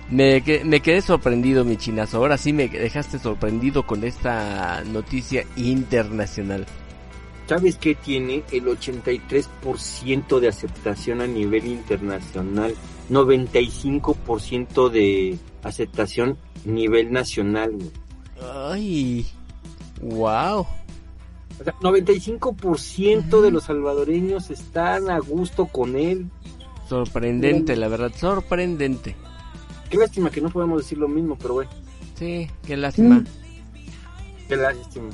Me, 0.09 0.43
me 0.65 0.79
quedé 0.81 1.01
sorprendido, 1.01 1.63
mi 1.63 1.77
chinazo. 1.77 2.17
Ahora 2.17 2.37
sí 2.37 2.51
me 2.51 2.67
dejaste 2.67 3.19
sorprendido 3.19 3.85
con 3.85 4.03
esta 4.03 4.83
noticia 4.85 5.45
internacional. 5.55 6.65
¿Sabes 7.47 7.75
qué 7.75 7.95
tiene? 7.95 8.43
El 8.51 8.65
83% 8.65 10.39
de 10.39 10.47
aceptación 10.47 11.21
a 11.21 11.27
nivel 11.27 11.67
internacional. 11.67 12.73
95% 13.09 14.89
de 14.89 15.37
aceptación 15.63 16.37
nivel 16.65 17.11
nacional. 17.11 17.77
Ay, 18.41 19.25
wow. 20.01 20.65
O 21.59 21.63
sea, 21.63 21.73
95% 21.81 23.41
de 23.41 23.51
los 23.51 23.65
salvadoreños 23.65 24.49
están 24.49 25.09
a 25.09 25.19
gusto 25.19 25.67
con 25.67 25.95
él. 25.95 26.29
Sorprendente, 26.87 27.75
la 27.75 27.87
verdad, 27.87 28.11
sorprendente. 28.15 29.15
Qué 29.89 29.97
lástima 29.97 30.29
que 30.29 30.41
no 30.41 30.49
podemos 30.49 30.81
decir 30.81 30.97
lo 30.97 31.07
mismo, 31.07 31.37
pero 31.37 31.55
bueno. 31.55 31.69
Sí, 32.17 32.49
qué 32.65 32.77
lástima. 32.77 33.15
Mm. 33.15 33.25
Qué 34.47 34.55
lástima. 34.55 35.09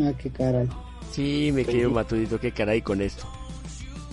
Ah, 0.00 0.12
qué 0.16 0.30
caray. 0.30 0.68
Sí, 1.10 1.50
me 1.52 1.64
quedo 1.64 1.90
matudito, 1.90 2.38
qué 2.38 2.52
caray 2.52 2.82
con 2.82 3.00
esto. 3.00 3.26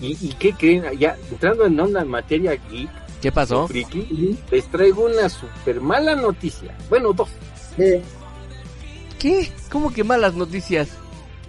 ¿Y, 0.00 0.32
qué 0.38 0.52
creen? 0.52 0.84
Ya, 0.98 1.16
entrando 1.30 1.66
en 1.66 1.78
onda 1.78 2.02
en 2.02 2.08
materia 2.08 2.56
geek. 2.70 2.90
¿Qué 3.24 3.32
pasó? 3.32 3.66
les 4.50 4.66
traigo 4.66 5.06
una 5.06 5.30
super 5.30 5.80
mala 5.80 6.14
noticia. 6.14 6.76
Bueno, 6.90 7.14
dos. 7.14 7.30
¿Qué? 9.18 9.50
¿Cómo 9.72 9.90
que 9.90 10.04
malas 10.04 10.34
noticias? 10.34 10.90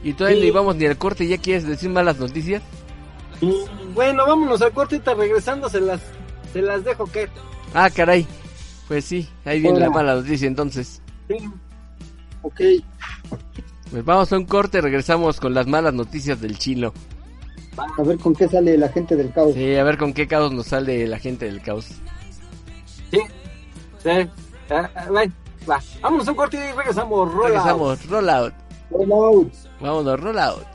¿Y 0.01 0.13
todavía 0.13 0.39
no 0.39 0.45
íbamos 0.45 0.77
ni 0.77 0.85
al 0.85 0.97
corte 0.97 1.25
y 1.25 1.27
ya 1.27 1.37
quieres 1.37 1.67
decir 1.67 1.89
malas 1.89 2.17
noticias? 2.17 2.63
Bueno, 3.93 4.25
vámonos 4.25 4.61
al 4.61 4.71
corte 4.71 4.95
y 4.95 4.99
regresando 4.99 5.67
se 5.67 5.81
las, 5.81 5.99
se 6.53 6.61
las 6.61 6.81
dejo 6.85 7.07
que. 7.07 7.27
Ah, 7.73 7.89
caray. 7.89 8.25
Pues 8.87 9.03
sí, 9.03 9.27
ahí 9.43 9.59
viene 9.59 9.81
la 9.81 9.89
mala 9.89 10.15
noticia 10.15 10.47
entonces. 10.47 11.01
Sí. 11.27 11.35
Ok. 12.41 12.61
Pues 13.91 14.05
vamos 14.05 14.31
a 14.31 14.37
un 14.37 14.45
corte 14.45 14.77
y 14.77 14.81
regresamos 14.81 15.41
con 15.41 15.53
las 15.53 15.67
malas 15.67 15.93
noticias 15.93 16.39
del 16.39 16.57
chino. 16.57 16.93
A 17.77 18.03
ver 18.03 18.17
con 18.17 18.33
qué 18.33 18.47
sale 18.47 18.77
la 18.77 18.89
gente 18.89 19.15
del 19.15 19.31
caos. 19.31 19.53
Sí, 19.53 19.75
a 19.75 19.83
ver 19.83 19.97
con 19.97 20.13
qué 20.13 20.27
caos 20.27 20.51
nos 20.51 20.67
sale 20.67 21.07
la 21.07 21.19
gente 21.19 21.45
del 21.45 21.61
caos. 21.61 21.85
Sí. 23.11 23.19
Sí. 24.03 24.29
Ah, 24.69 24.89
ah, 24.95 25.25
Va, 25.67 25.81
vámonos 26.01 26.27
a 26.27 26.31
un 26.31 26.37
corte 26.37 26.57
y 26.57 26.77
regresamos. 26.77 27.33
Roll 27.33 27.47
regresamos, 27.47 28.09
roll 28.09 28.29
out. 28.29 28.53
Roll 28.91 29.11
out. 29.11 29.53
Vámonos, 29.79 30.19
roll 30.19 30.39
out. 30.39 30.74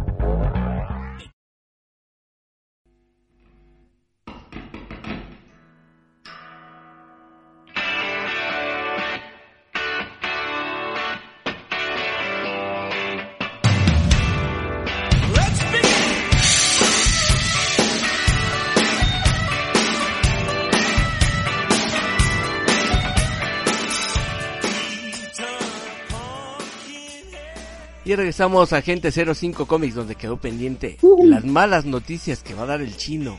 Regresamos 28.31 28.71
a 28.71 28.77
Agente 28.77 29.11
05 29.11 29.65
Comics, 29.65 29.93
donde 29.93 30.15
quedó 30.15 30.37
pendiente 30.37 30.97
las 31.21 31.43
malas 31.43 31.83
noticias 31.83 32.41
que 32.41 32.53
va 32.53 32.63
a 32.63 32.65
dar 32.65 32.81
el 32.81 32.95
chino. 32.95 33.37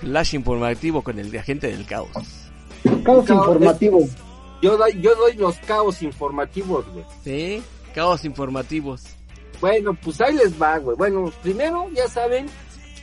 Flash 0.00 0.34
informativo 0.34 1.02
con 1.02 1.20
el 1.20 1.38
agente 1.38 1.68
del 1.68 1.86
caos. 1.86 2.10
Caos 3.04 3.30
informativo. 3.30 4.00
Yo 4.62 4.76
doy, 4.76 5.00
yo 5.00 5.14
doy 5.14 5.34
los 5.34 5.56
caos 5.58 6.02
informativos, 6.02 6.84
güey. 6.92 7.04
Sí, 7.22 7.62
caos 7.94 8.24
informativos. 8.24 9.04
Bueno, 9.60 9.94
pues 9.94 10.20
ahí 10.20 10.34
les 10.34 10.60
va, 10.60 10.78
güey. 10.78 10.96
Bueno, 10.96 11.32
primero, 11.40 11.88
ya 11.94 12.08
saben, 12.08 12.46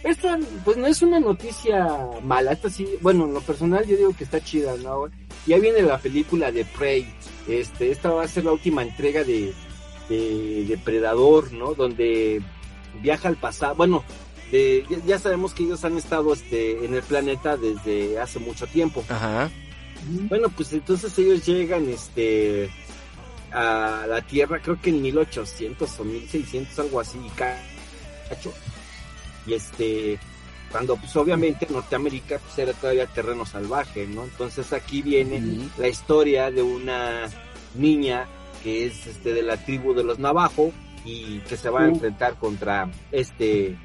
esta, 0.04 0.38
pues 0.66 0.76
no 0.76 0.88
es 0.88 1.02
una 1.02 1.22
noticia 1.22 1.88
mala, 2.22 2.52
esta 2.52 2.70
sí, 2.70 2.86
bueno, 3.00 3.24
en 3.28 3.34
lo 3.34 3.40
personal 3.40 3.86
yo 3.86 3.96
digo 3.96 4.14
que 4.14 4.26
está 4.26 4.42
chida, 4.44 4.76
¿no? 4.84 5.06
Ya 5.48 5.58
viene 5.58 5.82
la 5.82 5.98
película 5.98 6.52
de 6.52 6.66
Prey, 6.66 7.12
este, 7.48 7.92
esta 7.92 8.12
va 8.12 8.24
a 8.24 8.28
ser 8.28 8.46
la 8.46 8.52
última 8.52 8.84
entrega 8.84 9.24
de, 9.24 9.54
de 10.08 10.66
Depredador, 10.68 11.52
¿no? 11.52 11.74
Donde 11.74 12.42
viaja 13.02 13.28
al 13.28 13.38
pasado, 13.38 13.76
bueno, 13.76 14.04
de, 14.52 14.86
ya, 15.06 15.18
sabemos 15.18 15.54
que 15.54 15.64
ellos 15.64 15.84
han 15.86 15.98
estado 15.98 16.34
este, 16.34 16.86
en 16.86 16.94
el 16.94 17.02
planeta 17.02 17.58
desde 17.58 18.20
hace 18.20 18.40
mucho 18.40 18.68
tiempo. 18.68 19.04
Ajá. 19.10 19.50
Bueno, 20.30 20.50
pues 20.50 20.74
entonces 20.74 21.18
ellos 21.18 21.46
llegan, 21.46 21.90
este, 21.90 22.70
a 23.52 24.06
la 24.08 24.22
Tierra, 24.22 24.62
creo 24.62 24.80
que 24.82 24.90
en 24.90 25.02
1800 25.02 26.00
o 26.00 26.04
1600, 26.04 26.80
algo 26.80 27.00
así, 27.00 27.18
cacho 27.36 28.54
y 29.46 29.54
este 29.54 30.20
cuando 30.72 30.96
pues 30.96 31.16
obviamente 31.16 31.68
Norteamérica 31.70 32.40
pues 32.40 32.58
era 32.58 32.74
todavía 32.74 33.06
terreno 33.08 33.46
salvaje, 33.46 34.08
¿no? 34.08 34.24
Entonces 34.24 34.72
aquí 34.74 35.02
viene 35.02 35.70
la 35.78 35.88
historia 35.88 36.50
de 36.50 36.62
una 36.62 37.30
niña 37.76 38.28
que 38.64 38.86
es 38.86 39.08
este 39.08 39.34
de 39.34 39.44
la 39.44 39.58
tribu 39.58 39.94
de 39.94 40.04
los 40.04 40.20
Navajo 40.20 40.72
y 41.04 41.40
que 41.40 41.58
se 41.58 41.70
va 41.70 41.82
a 41.82 41.88
enfrentar 41.88 42.36
contra 42.36 42.90
este 43.12 43.78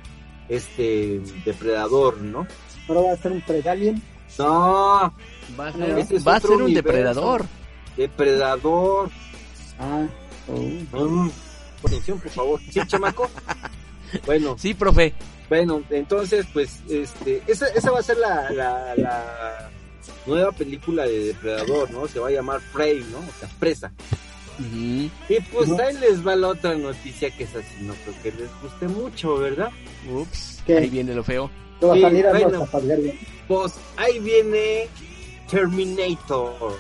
este 0.49 1.21
depredador, 1.45 2.19
¿no? 2.19 2.47
¿Ahora 2.89 3.01
va 3.01 3.13
a 3.13 3.17
ser 3.17 3.33
un 3.33 3.41
predalien? 3.41 4.03
No, 4.39 5.13
va 5.59 5.69
a 5.69 5.73
ser, 5.73 5.99
este 5.99 6.19
va 6.21 6.37
a 6.37 6.41
ser 6.41 6.51
un 6.51 6.75
depredador. 6.75 7.47
Depredador. 7.97 9.11
Ah, 9.79 10.07
oh. 10.49 11.09
Mm, 11.09 11.31
atención, 11.85 12.21
por 12.21 12.31
favor. 12.31 12.61
¿Sí, 12.71 12.81
chamaco? 12.87 13.29
Bueno. 14.25 14.55
Sí, 14.57 14.73
profe. 14.73 15.13
Bueno, 15.49 15.83
entonces, 15.91 16.47
pues, 16.53 16.81
este, 16.89 17.43
esa, 17.47 17.69
esa 17.69 17.91
va 17.91 18.01
a 18.01 18.03
ser 18.03 18.19
la, 18.19 18.51
la, 18.97 19.71
nueva 20.27 20.51
película 20.53 21.05
de 21.05 21.27
Depredador, 21.27 21.91
¿no? 21.91 22.09
Se 22.09 22.19
va 22.19 22.29
a 22.29 22.33
llamar 22.33 22.61
Prey, 22.73 23.05
¿no? 23.13 23.19
O 23.19 23.39
sea, 23.39 23.49
presa. 23.59 23.93
Y 24.59 25.11
pues 25.53 25.71
ahí 25.79 25.97
les 25.99 26.27
va 26.27 26.35
la 26.35 26.49
otra 26.49 26.75
noticia 26.75 27.31
que 27.31 27.45
es 27.45 27.55
así, 27.55 27.83
no 27.83 27.95
creo 27.95 28.23
que 28.23 28.33
les 28.33 28.51
guste 28.63 28.89
mucho, 28.89 29.37
¿verdad? 29.37 29.71
Ups, 30.11 30.63
ahí 30.69 30.89
viene 30.89 31.15
lo 31.15 31.23
feo. 31.23 31.51
pues 33.47 33.75
ahí 33.97 34.19
viene 34.19 34.89
Terminator, 35.51 36.79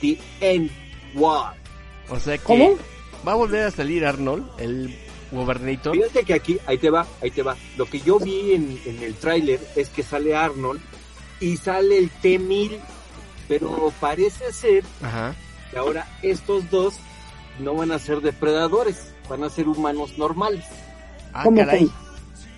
The 0.00 0.18
End 0.40 0.70
War. 1.14 1.54
O 2.10 2.18
sea 2.20 2.36
que 2.36 2.44
¿Cómo? 2.44 2.76
va 3.26 3.32
a 3.32 3.36
volver 3.36 3.64
a 3.64 3.70
salir 3.70 4.04
Arnold, 4.04 4.46
el 4.58 4.94
Gobernator. 5.32 5.94
Fíjate 5.94 6.24
que 6.24 6.34
aquí, 6.34 6.58
ahí 6.66 6.78
te 6.78 6.90
va, 6.90 7.06
ahí 7.22 7.30
te 7.30 7.42
va. 7.42 7.56
Lo 7.76 7.86
que 7.86 8.00
yo 8.00 8.18
vi 8.18 8.52
en, 8.52 8.80
en 8.84 9.02
el 9.02 9.14
tráiler 9.14 9.60
es 9.76 9.88
que 9.88 10.02
sale 10.02 10.34
Arnold 10.34 10.80
y 11.40 11.56
sale 11.56 11.98
el 11.98 12.10
T-1000, 12.10 12.78
pero 13.46 13.92
parece 14.00 14.52
ser 14.52 14.84
Ajá. 15.02 15.34
que 15.70 15.78
ahora 15.78 16.06
estos 16.22 16.70
dos 16.70 16.94
no 17.60 17.74
van 17.74 17.92
a 17.92 17.98
ser 17.98 18.20
depredadores, 18.20 19.12
van 19.28 19.44
a 19.44 19.50
ser 19.50 19.68
humanos 19.68 20.16
normales. 20.18 20.64
Ah, 21.32 21.44
¿Cómo, 21.44 21.58
caray. 21.58 21.90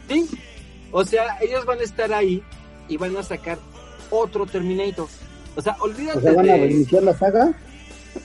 ¿Sí? 0.09 0.29
O 0.93 1.05
sea, 1.05 1.39
ellos 1.41 1.65
van 1.65 1.81
a 1.81 1.83
estar 1.83 2.13
ahí 2.13 2.43
y 2.89 2.97
van 2.97 3.17
a 3.17 3.23
sacar 3.23 3.59
otro 4.11 4.47
Terminator. 4.47 5.09
O 5.57 5.63
sea, 5.63 5.77
olvídate 5.81 6.19
O 6.19 6.23
sea, 6.23 6.33
van 6.33 6.51
a 6.51 6.53
de... 6.53 6.59
reiniciar 6.59 7.03
la 7.03 7.17
saga. 7.17 7.53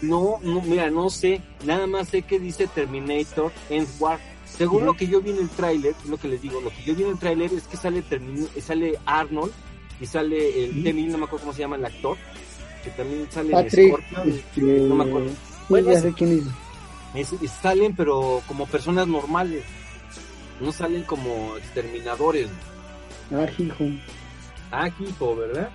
No, 0.02 0.40
no, 0.42 0.62
mira, 0.62 0.90
no 0.90 1.10
sé. 1.10 1.42
Nada 1.64 1.86
más 1.88 2.10
sé 2.10 2.24
que 2.24 2.40
dice 2.40 2.68
Terminator 2.68 3.52
End 3.70 3.88
War. 4.00 4.20
Según 4.46 4.78
Ujú. 4.78 4.86
lo 4.86 4.94
que 4.94 5.08
yo 5.08 5.22
vi 5.22 5.32
en 5.32 5.38
el 5.40 5.50
tráiler, 5.50 5.94
es 6.04 6.10
lo 6.10 6.18
que 6.18 6.28
les 6.28 6.42
digo, 6.42 6.62
lo 6.62 6.70
que 6.70 6.84
yo 6.84 6.96
vi 6.96 7.04
en 7.04 7.10
el 7.10 7.20
tráiler 7.20 7.52
es 7.54 7.64
que 7.64 7.78
sale 7.78 8.04
Termin- 8.04 8.48
sale 8.62 8.98
Arnold 9.06 9.52
y 10.00 10.06
sale 10.06 10.64
el. 10.66 10.84
T-1000, 10.84 11.08
no 11.08 11.18
me 11.18 11.25
acuerdo 11.25 11.46
cómo 11.46 11.54
se 11.54 11.60
llama 11.62 11.75
el 11.78 11.86
actor, 11.86 12.18
que 12.84 12.90
también 12.92 13.28
sale 13.32 13.52
Patrick. 13.52 13.90
Scorpion, 13.90 14.30
este, 14.30 14.62
no 14.62 14.96
me 14.96 15.04
acuerdo. 15.06 15.30
sí, 15.30 15.36
Bueno, 15.70 15.92
ya 15.92 15.98
es- 15.98 16.02
sé 16.04 16.14
quién 16.14 16.40
es. 17.14 17.32
Es- 17.34 17.42
y 17.42 17.48
salen 17.48 17.96
pero 17.96 18.42
como 18.48 18.66
personas 18.68 19.08
normales. 19.08 19.64
No 20.62 20.72
salen 20.72 21.04
como 21.04 21.58
exterminadores. 21.58 22.48
Ah, 23.32 23.46
hijo. 23.58 23.84
Ah, 24.72 24.90
hijo, 25.00 25.36
¿verdad? 25.36 25.70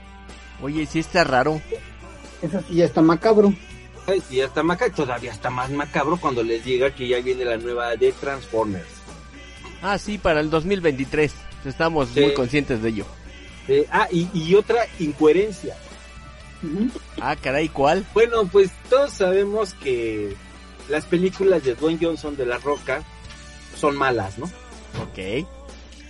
Oye, 0.62 0.86
sí 0.86 1.00
está 1.00 1.22
raro. 1.24 1.60
Eso 2.40 2.60
sí 2.68 2.76
ya 2.76 2.84
está 2.86 3.02
macabro. 3.02 3.52
Sí, 4.28 4.36
ya 4.36 4.46
está 4.46 4.62
macabro. 4.62 4.94
Todavía 4.94 5.30
está 5.32 5.50
más 5.50 5.70
macabro 5.70 6.16
cuando 6.16 6.42
les 6.42 6.64
llega 6.64 6.94
que 6.94 7.08
ya 7.08 7.20
viene 7.20 7.44
la 7.44 7.56
nueva 7.56 7.94
de 7.96 8.12
Transformers. 8.12 8.86
Ah, 9.82 9.98
sí, 9.98 10.18
para 10.18 10.40
el 10.40 10.50
2023. 10.50 11.32
Estamos 11.64 12.08
Sí. 12.14 12.20
muy 12.20 12.34
conscientes 12.34 12.82
de 12.82 12.88
ello. 12.88 13.06
Ah, 13.90 14.08
y, 14.10 14.28
y 14.34 14.54
otra 14.54 14.84
incoherencia. 14.98 15.76
Ah, 17.20 17.36
caray, 17.36 17.68
¿cuál? 17.68 18.04
Bueno, 18.12 18.44
pues 18.46 18.70
todos 18.88 19.12
sabemos 19.12 19.74
que 19.74 20.34
las 20.88 21.04
películas 21.06 21.62
de 21.64 21.74
Dwayne 21.74 21.98
Johnson 22.02 22.36
de 22.36 22.46
La 22.46 22.58
Roca 22.58 23.02
son 23.78 23.96
malas, 23.96 24.38
¿no? 24.38 24.46
Ok. 25.02 25.46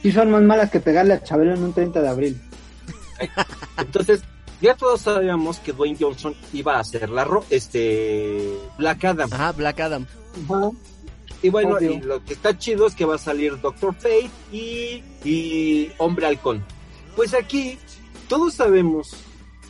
Sí 0.02 0.10
son 0.12 0.30
más 0.30 0.42
malas 0.42 0.70
que 0.70 0.80
pegarle 0.80 1.14
a 1.14 1.22
Chabelo 1.22 1.54
en 1.54 1.62
un 1.62 1.72
30 1.74 2.00
de 2.00 2.08
abril. 2.08 2.40
Entonces, 3.76 4.22
ya 4.60 4.74
todos 4.74 5.02
sabíamos 5.02 5.58
que 5.58 5.72
Dwayne 5.72 5.96
Johnson 5.98 6.34
iba 6.52 6.76
a 6.76 6.80
hacer 6.80 7.08
la 7.10 7.24
ro 7.24 7.44
este 7.50 8.58
Black 8.78 9.04
Adam. 9.04 9.32
Ajá, 9.32 9.52
Black 9.52 9.80
Adam. 9.80 10.06
Ajá. 10.48 10.70
Y 11.42 11.48
bueno, 11.48 11.76
Obvio. 11.76 11.92
y 11.92 12.00
lo 12.00 12.22
que 12.24 12.34
está 12.34 12.56
chido 12.58 12.86
es 12.86 12.94
que 12.94 13.06
va 13.06 13.14
a 13.14 13.18
salir 13.18 13.58
Doctor 13.60 13.94
Fate 13.94 14.30
y, 14.52 15.02
y 15.24 15.90
Hombre 15.98 16.26
Halcón. 16.26 16.62
Pues 17.16 17.32
aquí, 17.32 17.78
todos 18.28 18.54
sabemos, 18.54 19.16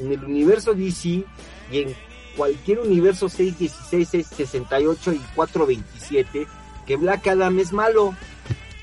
en 0.00 0.12
el 0.12 0.24
universo 0.24 0.74
DC 0.74 1.08
y 1.08 1.24
en 1.72 1.94
cualquier 2.36 2.80
universo 2.80 3.28
616, 3.28 4.08
668 4.08 5.12
y 5.12 5.18
427, 5.34 6.46
que 6.86 6.96
Black 6.96 7.28
Adam 7.28 7.58
es 7.60 7.72
malo. 7.72 8.14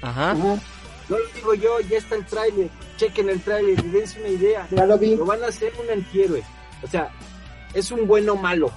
Ajá. 0.02 0.32
Ajá. 0.32 0.58
No 1.10 1.18
lo 1.18 1.26
digo 1.34 1.54
yo, 1.54 1.80
ya 1.82 1.98
está 1.98 2.16
el 2.16 2.26
tráiler. 2.26 2.70
Chequen 2.98 3.30
el 3.30 3.42
tráiler 3.42 3.80
y 3.80 3.90
dense 3.90 4.20
una 4.20 4.30
idea. 4.30 4.68
Ya 4.72 4.86
lo 4.86 4.98
vi. 4.98 5.16
Lo 5.16 5.26
van 5.26 5.44
a 5.44 5.48
hacer 5.48 5.74
un 5.82 5.90
antihéroe. 5.90 6.44
O 6.84 6.88
sea, 6.88 7.10
es 7.74 7.92
un 7.92 8.08
bueno 8.08 8.36
malo. 8.36 8.72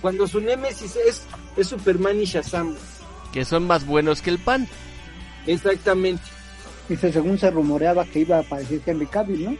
Cuando 0.00 0.26
su 0.26 0.40
némesis 0.40 0.96
es, 0.96 1.26
es 1.56 1.66
Superman 1.66 2.20
y 2.20 2.24
Shazam. 2.24 2.74
Que 3.32 3.44
son 3.44 3.66
más 3.66 3.86
buenos 3.86 4.22
que 4.22 4.30
el 4.30 4.38
pan. 4.38 4.68
Exactamente. 5.46 6.22
Dice, 6.88 7.12
según 7.12 7.38
se 7.38 7.50
rumoreaba 7.50 8.04
que 8.04 8.20
iba 8.20 8.36
a 8.36 8.40
aparecer 8.40 8.80
Henry 8.84 9.06
Cavill, 9.06 9.44
¿no? 9.44 9.56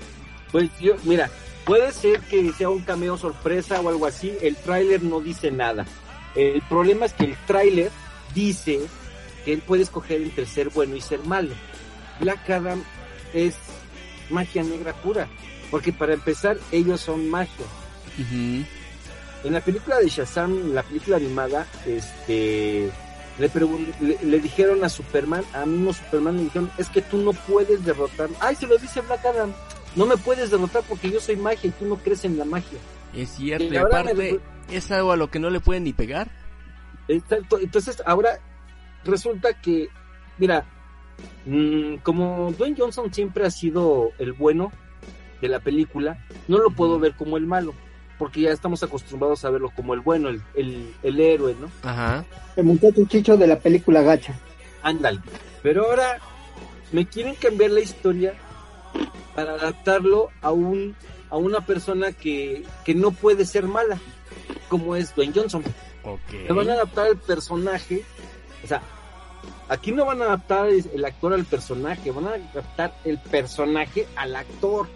Pues 0.52 0.70
yo, 0.78 0.94
mira, 1.04 1.30
puede 1.64 1.90
ser 1.92 2.20
que 2.20 2.52
sea 2.52 2.68
un 2.68 2.82
cameo 2.82 3.16
sorpresa 3.16 3.80
o 3.80 3.88
algo 3.88 4.06
así. 4.06 4.32
El 4.40 4.56
tráiler 4.56 5.02
no 5.02 5.20
dice 5.20 5.50
nada. 5.50 5.86
El 6.34 6.62
problema 6.62 7.06
es 7.06 7.12
que 7.14 7.24
el 7.24 7.36
tráiler 7.46 7.90
dice 8.34 8.80
que 9.44 9.52
él 9.52 9.62
puede 9.66 9.82
escoger 9.82 10.22
entre 10.22 10.46
ser 10.46 10.68
bueno 10.70 10.96
y 10.96 11.00
ser 11.00 11.20
malo. 11.20 11.54
Black 12.20 12.48
Adam 12.50 12.82
es 13.32 13.56
magia 14.30 14.62
negra 14.62 14.92
pura. 14.94 15.28
Porque 15.70 15.92
para 15.92 16.14
empezar, 16.14 16.56
ellos 16.72 17.00
son 17.00 17.28
magia. 17.28 17.66
En 19.42 19.52
la 19.52 19.60
película 19.60 19.98
de 19.98 20.08
Shazam, 20.08 20.72
la 20.72 20.82
película 20.82 21.16
animada, 21.16 21.66
este 21.86 22.90
le, 23.38 23.50
le, 24.00 24.18
le 24.22 24.40
dijeron 24.40 24.84
a 24.84 24.88
Superman, 24.88 25.42
a 25.52 25.66
mismo 25.66 25.92
Superman 25.92 26.36
le 26.36 26.44
dijeron, 26.44 26.70
es 26.78 26.88
que 26.88 27.02
tú 27.02 27.18
no 27.18 27.32
puedes 27.32 27.84
derrotar. 27.84 28.28
Ay, 28.40 28.54
se 28.54 28.66
lo 28.66 28.78
dice 28.78 29.00
Black 29.00 29.24
Adam. 29.26 29.52
No 29.96 30.06
me 30.06 30.16
puedes 30.16 30.50
derrotar 30.50 30.82
porque 30.88 31.10
yo 31.10 31.20
soy 31.20 31.36
magia 31.36 31.68
y 31.68 31.72
tú 31.72 31.84
no 31.86 31.96
crees 31.96 32.24
en 32.24 32.38
la 32.38 32.44
magia. 32.44 32.78
Es 33.14 33.30
cierto. 33.30 33.64
Y 33.72 33.76
aparte, 33.76 34.14
me- 34.14 34.38
es 34.70 34.90
algo 34.90 35.12
a 35.12 35.16
lo 35.16 35.30
que 35.30 35.38
no 35.40 35.50
le 35.50 35.60
pueden 35.60 35.84
ni 35.84 35.92
pegar. 35.92 36.30
Exacto. 37.08 37.58
Entonces, 37.58 38.02
ahora 38.06 38.38
resulta 39.04 39.52
que, 39.60 39.88
mira, 40.38 40.64
mm, 41.46 41.96
como 42.02 42.52
Dwayne 42.56 42.76
Johnson 42.78 43.12
siempre 43.12 43.46
ha 43.46 43.50
sido 43.50 44.10
el 44.18 44.32
bueno 44.32 44.72
de 45.40 45.48
la 45.48 45.60
película, 45.60 46.18
no 46.48 46.58
lo 46.58 46.70
puedo 46.70 46.98
ver 46.98 47.14
como 47.14 47.36
el 47.36 47.46
malo, 47.46 47.74
porque 48.18 48.42
ya 48.42 48.50
estamos 48.50 48.82
acostumbrados 48.82 49.44
a 49.44 49.50
verlo 49.50 49.70
como 49.74 49.94
el 49.94 50.00
bueno, 50.00 50.28
el, 50.28 50.42
el, 50.54 50.94
el 51.02 51.20
héroe, 51.20 51.56
¿no? 51.60 51.70
Ajá. 51.88 52.24
El 52.56 52.64
muchacho 52.64 53.04
chicho 53.06 53.36
de 53.36 53.46
la 53.46 53.58
película 53.58 54.02
Gacha. 54.02 54.38
Ándale. 54.82 55.20
Pero 55.62 55.86
ahora 55.86 56.18
me 56.92 57.06
quieren 57.06 57.34
cambiar 57.34 57.70
la 57.70 57.80
historia 57.80 58.34
para 59.34 59.54
adaptarlo 59.54 60.28
a 60.40 60.52
un 60.52 60.94
a 61.30 61.36
una 61.36 61.62
persona 61.62 62.12
que, 62.12 62.62
que 62.84 62.94
no 62.94 63.10
puede 63.10 63.44
ser 63.44 63.64
mala, 63.64 63.98
como 64.68 64.94
es 64.94 65.14
Dwayne 65.16 65.32
Johnson. 65.34 65.64
Ok. 66.04 66.32
Le 66.46 66.52
van 66.52 66.70
a 66.70 66.74
adaptar 66.74 67.08
el 67.08 67.16
personaje, 67.16 68.04
o 68.62 68.66
sea, 68.68 68.82
aquí 69.68 69.92
no 69.92 70.04
van 70.06 70.22
a 70.22 70.26
adaptar 70.26 70.68
el 70.68 71.04
actor 71.04 71.32
al 71.32 71.44
personaje, 71.44 72.10
van 72.10 72.26
a 72.26 72.34
adaptar 72.34 72.94
el 73.04 73.18
personaje 73.18 74.06
al 74.16 74.36
actor. 74.36 74.86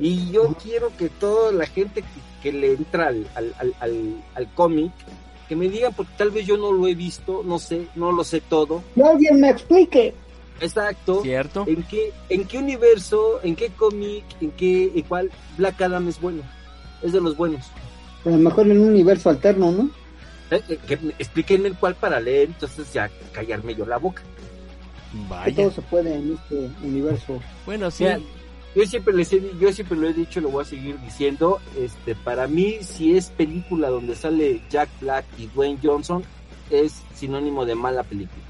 Y 0.00 0.30
yo 0.30 0.54
quiero 0.62 0.92
que 0.96 1.08
toda 1.08 1.52
la 1.52 1.66
gente 1.66 2.02
que, 2.02 2.08
que 2.42 2.52
le 2.52 2.72
entra 2.72 3.08
al, 3.08 3.26
al, 3.34 3.54
al, 3.58 3.74
al, 3.80 4.24
al 4.34 4.54
cómic, 4.54 4.92
que 5.48 5.56
me 5.56 5.68
digan, 5.68 5.92
porque 5.94 6.12
tal 6.16 6.30
vez 6.30 6.46
yo 6.46 6.56
no 6.56 6.72
lo 6.72 6.86
he 6.86 6.94
visto, 6.94 7.42
no 7.44 7.58
sé, 7.58 7.86
no 7.94 8.12
lo 8.12 8.22
sé 8.22 8.40
todo. 8.40 8.82
Que 8.94 9.02
alguien 9.02 9.40
me 9.40 9.50
explique. 9.50 10.14
Exacto. 10.60 11.22
¿Cierto? 11.22 11.64
¿En 11.66 11.82
qué, 11.84 12.12
¿En 12.28 12.44
qué 12.46 12.58
universo, 12.58 13.40
en 13.42 13.56
qué 13.56 13.70
cómic, 13.70 14.24
en 14.40 14.50
qué, 14.52 14.92
en 14.94 15.02
cuál 15.02 15.30
Black 15.56 15.80
Adam 15.80 16.08
es 16.08 16.20
bueno? 16.20 16.42
Es 17.02 17.12
de 17.12 17.20
los 17.20 17.36
buenos. 17.36 17.66
A 18.24 18.30
lo 18.30 18.38
mejor 18.38 18.66
en 18.66 18.80
un 18.80 18.88
universo 18.88 19.30
alterno, 19.30 19.70
¿no? 19.70 19.90
Eh, 20.50 20.62
eh, 20.68 20.78
que 20.86 20.94
explíquenme 21.18 21.68
el 21.68 21.76
cuál 21.76 21.94
para 21.94 22.20
leer, 22.20 22.48
entonces 22.48 22.92
ya 22.92 23.10
callarme 23.32 23.74
yo 23.74 23.84
la 23.84 23.98
boca. 23.98 24.22
Que 25.12 25.28
Vaya. 25.28 25.56
todo 25.56 25.70
se 25.70 25.82
puede 25.82 26.14
en 26.14 26.34
este 26.34 26.70
universo. 26.86 27.40
Bueno, 27.66 27.90
sí. 27.90 28.04
Mira, 28.04 28.20
yo 28.74 28.86
siempre 28.86 29.14
les 29.14 29.32
he, 29.32 29.42
yo 29.58 29.72
siempre 29.72 29.96
lo 29.96 30.08
he 30.08 30.12
dicho, 30.12 30.40
lo 30.40 30.50
voy 30.50 30.62
a 30.62 30.66
seguir 30.66 30.98
diciendo. 31.00 31.60
Este, 31.76 32.14
para 32.14 32.46
mí, 32.46 32.78
si 32.82 33.16
es 33.16 33.30
película 33.30 33.88
donde 33.88 34.14
sale 34.14 34.62
Jack 34.70 34.88
Black 35.00 35.24
y 35.38 35.46
Dwayne 35.46 35.78
Johnson, 35.82 36.22
es 36.70 37.02
sinónimo 37.14 37.64
de 37.64 37.74
mala 37.74 38.02
película. 38.02 38.42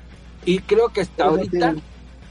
Y 0.44 0.60
creo 0.60 0.88
que 0.88 1.02
hasta 1.02 1.24
Pero 1.24 1.30
ahorita 1.30 1.74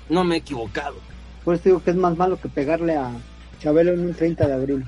no 0.10 0.23
me 0.23 0.36
he 0.36 0.38
equivocado. 0.39 0.95
Por 1.43 1.56
eso 1.56 1.63
digo 1.65 1.84
que 1.84 1.91
es 1.91 1.95
más 1.95 2.17
malo 2.17 2.39
que 2.39 2.49
pegarle 2.49 2.95
a 2.97 3.12
Chabelo 3.60 3.93
en 3.93 4.01
un 4.01 4.13
30 4.13 4.47
de 4.47 4.53
abril. 4.53 4.86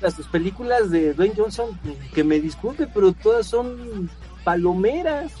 Las 0.00 0.14
películas 0.14 0.90
de 0.90 1.12
Dwayne 1.12 1.34
Johnson, 1.36 1.78
que 2.14 2.24
me 2.24 2.40
disculpe, 2.40 2.86
pero 2.86 3.12
todas 3.12 3.46
son 3.46 4.10
palomeras. 4.44 5.32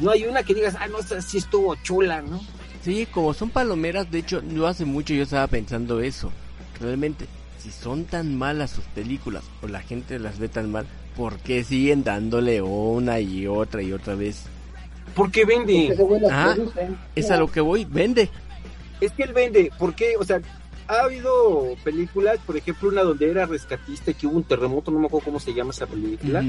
No 0.00 0.10
hay 0.10 0.24
una 0.24 0.42
que 0.42 0.54
digas, 0.54 0.76
ah, 0.80 0.88
no, 0.88 0.98
esa 0.98 1.20
sí 1.20 1.38
estuvo 1.38 1.76
chula, 1.76 2.20
¿no? 2.22 2.40
Sí, 2.82 3.06
como 3.06 3.32
son 3.32 3.50
palomeras, 3.50 4.10
de 4.10 4.18
hecho, 4.18 4.42
no 4.42 4.66
hace 4.66 4.84
mucho 4.84 5.14
yo 5.14 5.22
estaba 5.22 5.46
pensando 5.46 6.00
eso. 6.00 6.32
Realmente, 6.80 7.26
si 7.58 7.70
son 7.70 8.04
tan 8.04 8.36
malas 8.36 8.72
sus 8.72 8.84
películas 8.86 9.44
o 9.62 9.68
la 9.68 9.80
gente 9.80 10.18
las 10.18 10.38
ve 10.38 10.48
tan 10.48 10.70
mal, 10.70 10.86
¿por 11.16 11.38
qué 11.38 11.64
siguen 11.64 12.04
dándole 12.04 12.60
una 12.60 13.20
y 13.20 13.46
otra 13.46 13.82
y 13.82 13.92
otra 13.92 14.16
vez? 14.16 14.44
Porque 15.14 15.44
vende. 15.44 15.96
Ah. 16.30 16.56
Es 17.14 17.30
a 17.30 17.36
lo 17.36 17.50
que 17.50 17.60
voy, 17.60 17.84
vende. 17.84 18.28
Es 19.00 19.12
que 19.12 19.22
él 19.22 19.32
vende. 19.32 19.70
¿Por 19.78 19.94
qué? 19.94 20.16
O 20.18 20.24
sea, 20.24 20.40
ha 20.88 21.00
habido 21.04 21.74
películas, 21.84 22.38
por 22.46 22.56
ejemplo, 22.56 22.88
una 22.90 23.02
donde 23.02 23.30
era 23.30 23.46
rescatista 23.46 24.10
y 24.10 24.14
que 24.14 24.26
hubo 24.26 24.36
un 24.36 24.44
terremoto, 24.44 24.90
no 24.90 24.98
me 25.00 25.06
acuerdo 25.06 25.26
cómo 25.26 25.40
se 25.40 25.54
llama 25.54 25.70
esa 25.70 25.86
película. 25.86 26.42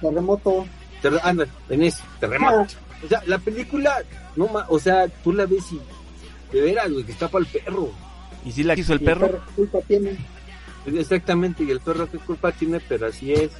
Terremoto. 0.00 0.66
Terre- 1.02 1.20
anda, 1.22 1.46
en 1.68 1.82
ese, 1.82 2.02
terremoto. 2.20 2.74
O 3.04 3.08
sea, 3.08 3.22
la 3.26 3.38
película, 3.38 4.02
no 4.36 4.48
ma- 4.48 4.66
o 4.68 4.78
sea, 4.78 5.08
tú 5.08 5.32
la 5.32 5.46
ves 5.46 5.64
y 5.72 5.80
de 6.52 6.60
veras, 6.60 6.90
güey, 6.92 7.04
que 7.04 7.12
está 7.12 7.28
para 7.28 7.44
el 7.44 7.50
perro. 7.50 7.90
¿Y 8.44 8.52
si 8.52 8.62
la 8.62 8.74
quiso 8.74 8.92
el 8.92 9.02
¿Y 9.02 9.04
perro? 9.06 9.28
qué 9.30 9.52
culpa 9.56 9.78
tiene? 9.86 10.16
Exactamente, 10.86 11.64
y 11.64 11.70
el 11.70 11.80
perro 11.80 12.10
qué 12.10 12.18
culpa 12.18 12.52
tiene, 12.52 12.80
pero 12.80 13.06
así 13.06 13.32
es. 13.32 13.50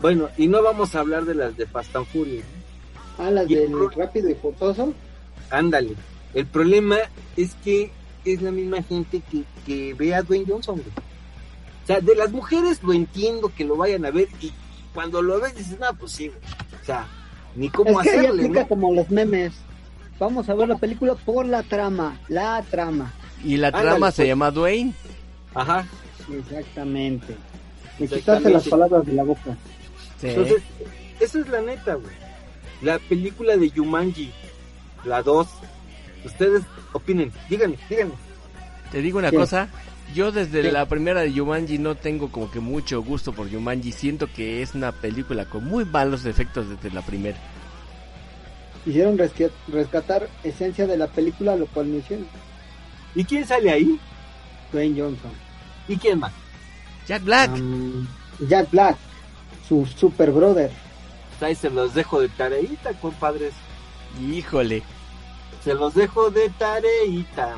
Bueno, 0.00 0.28
y 0.36 0.46
no 0.48 0.62
vamos 0.62 0.94
a 0.94 1.00
hablar 1.00 1.24
de 1.24 1.34
las 1.34 1.56
de 1.56 1.66
Fast 1.66 1.94
and 1.96 2.06
Furious. 2.06 2.44
Ah, 3.18 3.30
las 3.30 3.48
Y- 3.50 3.54
del 3.54 3.72
rápido 3.96 4.28
y 4.28 4.34
forzoso. 4.34 4.92
Ándale. 5.50 5.94
El 6.32 6.46
problema 6.46 6.96
es 7.36 7.54
que 7.64 7.90
es 8.24 8.42
la 8.42 8.50
misma 8.50 8.82
gente 8.82 9.22
que, 9.30 9.44
que 9.66 9.94
ve 9.94 10.14
a 10.14 10.22
Dwayne 10.22 10.46
Johnson. 10.48 10.76
güey. 10.76 10.88
O 11.82 11.86
sea, 11.86 12.00
de 12.00 12.14
las 12.14 12.32
mujeres 12.32 12.82
lo 12.82 12.92
entiendo 12.92 13.52
que 13.54 13.64
lo 13.64 13.76
vayan 13.76 14.04
a 14.06 14.10
ver 14.10 14.28
y 14.40 14.52
cuando 14.94 15.20
lo 15.22 15.40
ves 15.40 15.54
dices, 15.56 15.78
no, 15.78 15.86
pues 15.98 16.12
sí, 16.12 16.28
güey. 16.28 16.38
O 16.80 16.84
sea, 16.84 17.06
ni 17.56 17.68
cómo 17.68 18.00
Es 18.00 18.08
que 18.08 18.16
hacerle, 18.18 18.42
aplica 18.44 18.62
¿no? 18.62 18.68
como 18.68 18.94
los 18.94 19.10
memes. 19.10 19.52
Vamos 20.18 20.48
a 20.48 20.54
ver 20.54 20.68
la 20.68 20.76
película 20.78 21.14
por 21.14 21.44
la 21.46 21.62
trama, 21.62 22.20
la 22.28 22.62
trama. 22.70 23.12
Y 23.44 23.56
la 23.56 23.68
Ándale, 23.68 23.84
trama 23.90 24.10
se 24.10 24.16
pues. 24.22 24.28
llama 24.28 24.50
Dwayne. 24.50 24.94
Ajá. 25.54 25.86
Exactamente. 26.32 27.36
Me 27.98 28.08
quitaste 28.08 28.50
las 28.50 28.66
palabras 28.68 29.04
de 29.06 29.12
la 29.12 29.24
boca. 29.24 29.56
Sí. 30.20 30.28
Entonces, 30.28 30.62
esa 31.20 31.38
es 31.40 31.48
la 31.48 31.60
neta, 31.60 31.94
güey. 31.94 32.14
La 32.82 32.98
película 32.98 33.56
de 33.56 33.70
Yumanji, 33.70 34.32
la 35.04 35.22
2. 35.22 35.46
Ustedes 36.24 36.62
opinen, 36.92 37.32
díganme, 37.48 37.76
díganme. 37.88 38.14
Te 38.90 39.02
digo 39.02 39.18
una 39.18 39.30
¿Qué? 39.30 39.36
cosa, 39.36 39.68
yo 40.14 40.30
desde 40.32 40.70
la 40.70 40.86
primera 40.86 41.20
de 41.22 41.32
Jumanji 41.32 41.78
no 41.78 41.94
tengo 41.96 42.30
como 42.30 42.50
que 42.50 42.60
mucho 42.60 43.02
gusto 43.02 43.32
por 43.32 43.50
Jumanji, 43.50 43.92
siento 43.92 44.28
que 44.32 44.62
es 44.62 44.74
una 44.74 44.92
película 44.92 45.44
con 45.46 45.64
muy 45.64 45.84
malos 45.84 46.24
efectos 46.26 46.68
desde 46.68 46.90
la 46.94 47.02
primera. 47.02 47.36
Quisieron 48.84 49.16
resque- 49.18 49.50
rescatar 49.68 50.28
esencia 50.42 50.86
de 50.86 50.96
la 50.98 51.06
película, 51.06 51.56
lo 51.56 51.66
cual 51.66 51.90
no 51.90 51.98
hicieron. 51.98 52.26
¿Y 53.14 53.24
quién 53.24 53.46
sale 53.46 53.70
ahí? 53.70 53.98
Dwayne 54.72 55.00
Johnson. 55.00 55.30
¿Y 55.88 55.96
quién 55.96 56.18
más? 56.20 56.32
Jack 57.06 57.22
Black, 57.24 57.50
Um, 57.54 58.06
Jack 58.48 58.70
Black, 58.70 58.96
su 59.68 59.86
super 59.86 60.30
brother. 60.30 60.70
Pues 61.30 61.42
ahí 61.42 61.54
se 61.54 61.70
los 61.70 61.94
dejo 61.94 62.20
de 62.20 62.28
tareita, 62.28 62.92
compadres. 63.00 63.52
híjole, 64.20 64.82
Se 65.64 65.74
los 65.74 65.94
dejo 65.94 66.30
de 66.30 66.50
tareita. 66.50 67.54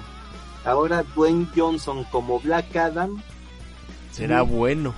Ahora 0.64 1.02
Dwayne 1.14 1.46
Johnson 1.54 2.04
como 2.04 2.40
Black 2.40 2.74
Adam. 2.76 3.20
será 4.12 4.42
bueno. 4.42 4.94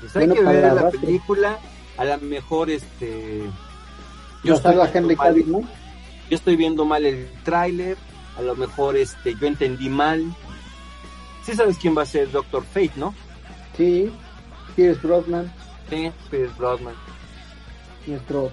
Pues 0.00 0.14
hay 0.16 0.26
Bueno, 0.26 0.34
que 0.34 0.46
ver 0.54 0.62
la 0.62 0.72
arrastre. 0.80 1.00
película. 1.00 1.58
A 1.96 2.04
lo 2.04 2.18
mejor 2.18 2.68
este. 2.70 3.42
Yo 4.44 4.54
estoy 4.54 4.72
salva 4.72 4.84
viendo 4.84 4.98
Henry 4.98 5.16
mal- 5.16 5.26
Cavill, 5.28 5.52
¿no? 5.52 5.60
yo 5.60 6.36
estoy 6.36 6.56
viendo 6.56 6.84
mal 6.84 7.06
el 7.06 7.28
tráiler. 7.44 7.96
A 8.36 8.42
lo 8.42 8.54
mejor 8.54 8.96
este 8.96 9.34
yo 9.40 9.46
entendí 9.46 9.88
mal. 9.88 10.24
Sí 11.44 11.54
sabes 11.54 11.78
quién 11.78 11.96
va 11.96 12.02
a 12.02 12.06
ser 12.06 12.30
Doctor 12.30 12.64
Fate, 12.64 12.92
¿no? 12.96 13.14
Sí. 13.76 14.12
Pierce 14.74 15.00
Brosnan, 15.06 15.50
Sí, 15.88 16.10
Pierce 16.30 16.52
Brosnan. 16.58 16.94
Nuestro. 18.06 18.52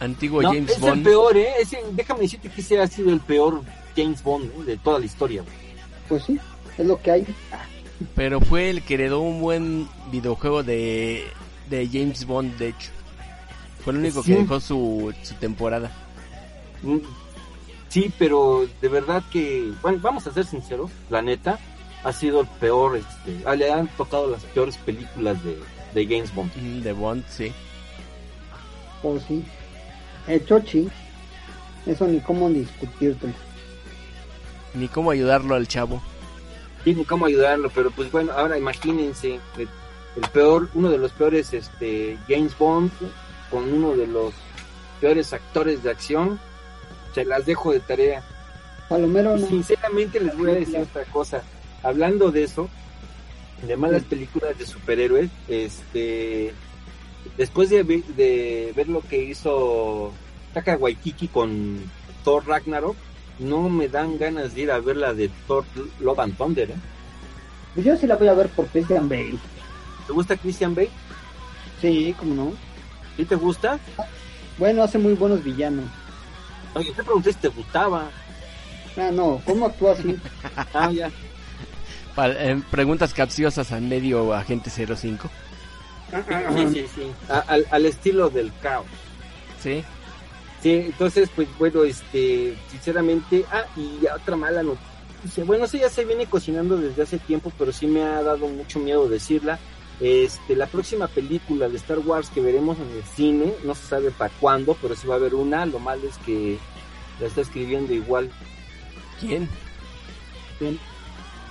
Antiguo 0.00 0.42
No, 0.42 0.48
James 0.52 0.70
es 0.70 0.76
el 0.76 0.82
Bond. 0.82 1.04
peor, 1.04 1.36
¿eh? 1.36 1.48
Ese- 1.60 1.82
déjame 1.92 2.20
decirte 2.20 2.48
que 2.50 2.60
ese 2.60 2.80
ha 2.80 2.86
sido 2.86 3.10
el 3.10 3.20
peor 3.20 3.62
James 3.96 4.22
Bond 4.22 4.44
¿eh? 4.60 4.64
de 4.64 4.76
toda 4.76 4.98
la 4.98 5.06
historia. 5.06 5.42
güey. 5.42 5.54
Pues 6.08 6.24
sí, 6.24 6.38
es 6.76 6.86
lo 6.86 7.00
que 7.00 7.10
hay. 7.10 7.26
Pero 8.14 8.40
fue 8.40 8.70
el 8.70 8.82
que 8.82 8.94
heredó 8.94 9.20
un 9.20 9.40
buen 9.40 9.88
videojuego 10.10 10.62
de, 10.62 11.24
de 11.70 11.88
James 11.90 12.26
Bond, 12.26 12.56
de 12.58 12.68
hecho. 12.68 12.90
Fue 13.82 13.92
el 13.92 14.00
único 14.00 14.22
que 14.22 14.34
Sí. 14.34 14.40
dejó 14.42 14.60
su, 14.60 15.14
su 15.22 15.34
temporada. 15.34 15.90
Mm, 16.82 16.98
Sí, 17.88 18.12
pero 18.18 18.66
de 18.82 18.88
verdad 18.88 19.22
que, 19.32 19.70
bueno, 19.80 20.00
vamos 20.02 20.26
a 20.26 20.32
ser 20.32 20.44
sinceros, 20.44 20.90
la 21.10 21.22
neta, 21.22 21.60
ha 22.04 22.12
sido 22.12 22.42
el 22.42 22.46
peor, 22.46 22.96
este, 22.96 23.42
ah, 23.46 23.54
le 23.54 23.72
han 23.72 23.88
tocado 23.96 24.30
las 24.30 24.42
peores 24.44 24.76
películas 24.76 25.42
de, 25.42 25.58
de 25.94 26.06
James 26.06 26.34
Bond. 26.34 26.52
Mm, 26.54 26.82
De 26.82 26.92
Bond, 26.92 27.24
sí. 27.28 27.52
Pues 29.02 29.22
sí. 29.24 29.44
El 30.28 30.44
Chochi. 30.44 30.88
Eso 31.86 32.06
ni 32.06 32.20
cómo 32.20 32.48
discutirte. 32.48 33.28
Ni 34.74 34.88
cómo 34.88 35.10
ayudarlo 35.10 35.54
al 35.54 35.68
chavo. 35.68 36.02
Sí, 36.84 36.94
ni 36.94 37.04
cómo 37.04 37.26
ayudarlo, 37.26 37.70
pero 37.70 37.90
pues 37.90 38.10
bueno, 38.10 38.32
ahora 38.32 38.58
imagínense, 38.58 39.40
el, 39.56 39.68
el 40.16 40.28
peor, 40.32 40.68
uno 40.74 40.90
de 40.90 40.98
los 40.98 41.12
peores, 41.12 41.52
este, 41.52 42.18
James 42.28 42.56
Bond, 42.58 42.90
con 43.50 43.72
uno 43.72 43.96
de 43.96 44.06
los 44.06 44.34
peores 45.00 45.32
actores 45.32 45.82
de 45.82 45.90
acción, 45.90 46.38
se 47.14 47.24
las 47.24 47.46
dejo 47.46 47.72
de 47.72 47.80
tarea. 47.80 48.22
Palomero 48.88 49.36
no. 49.36 49.46
sinceramente 49.46 50.20
les 50.20 50.36
voy 50.36 50.50
a 50.50 50.54
decir 50.54 50.78
otra 50.78 51.04
cosa. 51.04 51.42
Hablando 51.84 52.30
de 52.32 52.44
eso, 52.44 52.68
de 53.66 53.76
malas 53.76 54.02
películas 54.04 54.58
de 54.58 54.66
superhéroes, 54.66 55.30
este, 55.48 56.52
después 57.36 57.70
de, 57.70 57.82
ve- 57.82 58.02
de 58.16 58.72
ver 58.74 58.88
lo 58.88 59.00
que 59.02 59.22
hizo 59.22 60.12
Taka 60.52 60.76
Waikiki 60.76 61.28
con 61.28 61.78
Thor 62.24 62.46
Ragnarok, 62.46 62.96
no 63.38 63.68
me 63.68 63.88
dan 63.88 64.16
ganas 64.18 64.54
de 64.54 64.62
ir 64.62 64.70
a 64.70 64.80
ver 64.80 64.96
la 64.96 65.12
de 65.14 65.28
Thor 65.46 65.64
Love 66.00 66.20
and 66.20 66.36
Thunder. 66.36 66.70
¿eh? 66.70 66.74
Pues 67.74 67.84
yo 67.86 67.96
sí 67.96 68.06
la 68.06 68.16
voy 68.16 68.28
a 68.28 68.34
ver 68.34 68.48
por 68.48 68.66
Christian 68.68 69.08
Bale. 69.08 69.36
¿Te 70.06 70.12
gusta 70.12 70.36
Christian 70.36 70.74
Bale? 70.74 70.90
Sí, 71.80 72.14
cómo 72.18 72.34
no. 72.34 72.52
¿Sí 73.16 73.24
te 73.24 73.34
gusta? 73.36 73.78
Bueno, 74.58 74.82
hace 74.82 74.98
muy 74.98 75.14
buenos 75.14 75.42
villanos. 75.44 75.84
Oye, 76.74 76.92
te 76.92 77.02
pregunté 77.02 77.32
si 77.32 77.38
te 77.40 77.48
gustaba. 77.48 78.10
Ah, 78.96 79.10
no, 79.12 79.40
¿cómo 79.44 79.66
actúa 79.66 79.92
así? 79.92 80.16
Ah, 80.74 80.90
ya. 80.90 81.10
Eh, 82.16 82.60
preguntas 82.70 83.12
capciosas 83.14 83.72
al 83.72 83.82
medio 83.82 84.32
agente 84.34 84.70
05. 84.70 85.30
Sí, 86.56 86.66
sí, 86.72 86.86
sí. 86.94 87.02
A- 87.28 87.40
al, 87.40 87.66
al 87.70 87.86
estilo 87.86 88.30
del 88.30 88.52
caos. 88.62 88.86
Sí. 89.62 89.82
Sí, 90.62 90.70
entonces, 90.86 91.28
pues 91.34 91.48
bueno, 91.58 91.82
este, 91.84 92.56
sinceramente, 92.70 93.44
ah, 93.52 93.64
y 93.76 94.06
otra 94.06 94.36
mala 94.36 94.62
noticia, 94.62 95.44
bueno, 95.44 95.64
eso 95.66 95.76
ya 95.76 95.88
se 95.90 96.04
viene 96.04 96.26
cocinando 96.26 96.76
desde 96.78 97.02
hace 97.02 97.18
tiempo, 97.18 97.52
pero 97.58 97.72
sí 97.72 97.86
me 97.86 98.02
ha 98.02 98.22
dado 98.22 98.46
mucho 98.48 98.78
miedo 98.78 99.08
decirla. 99.08 99.58
Este, 100.00 100.56
la 100.56 100.66
próxima 100.66 101.06
película 101.08 101.68
de 101.68 101.76
Star 101.76 101.98
Wars 102.00 102.28
que 102.30 102.40
veremos 102.40 102.78
en 102.78 102.90
el 102.96 103.02
cine, 103.04 103.52
no 103.64 103.74
se 103.74 103.86
sabe 103.86 104.10
para 104.10 104.32
cuándo, 104.40 104.76
pero 104.80 104.94
sí 104.96 105.06
va 105.06 105.14
a 105.14 105.18
haber 105.18 105.34
una, 105.34 105.66
lo 105.66 105.78
malo 105.78 106.08
es 106.08 106.16
que 106.18 106.58
la 107.20 107.26
está 107.28 107.42
escribiendo 107.42 107.92
igual 107.92 108.30
¿Quién? 109.20 109.48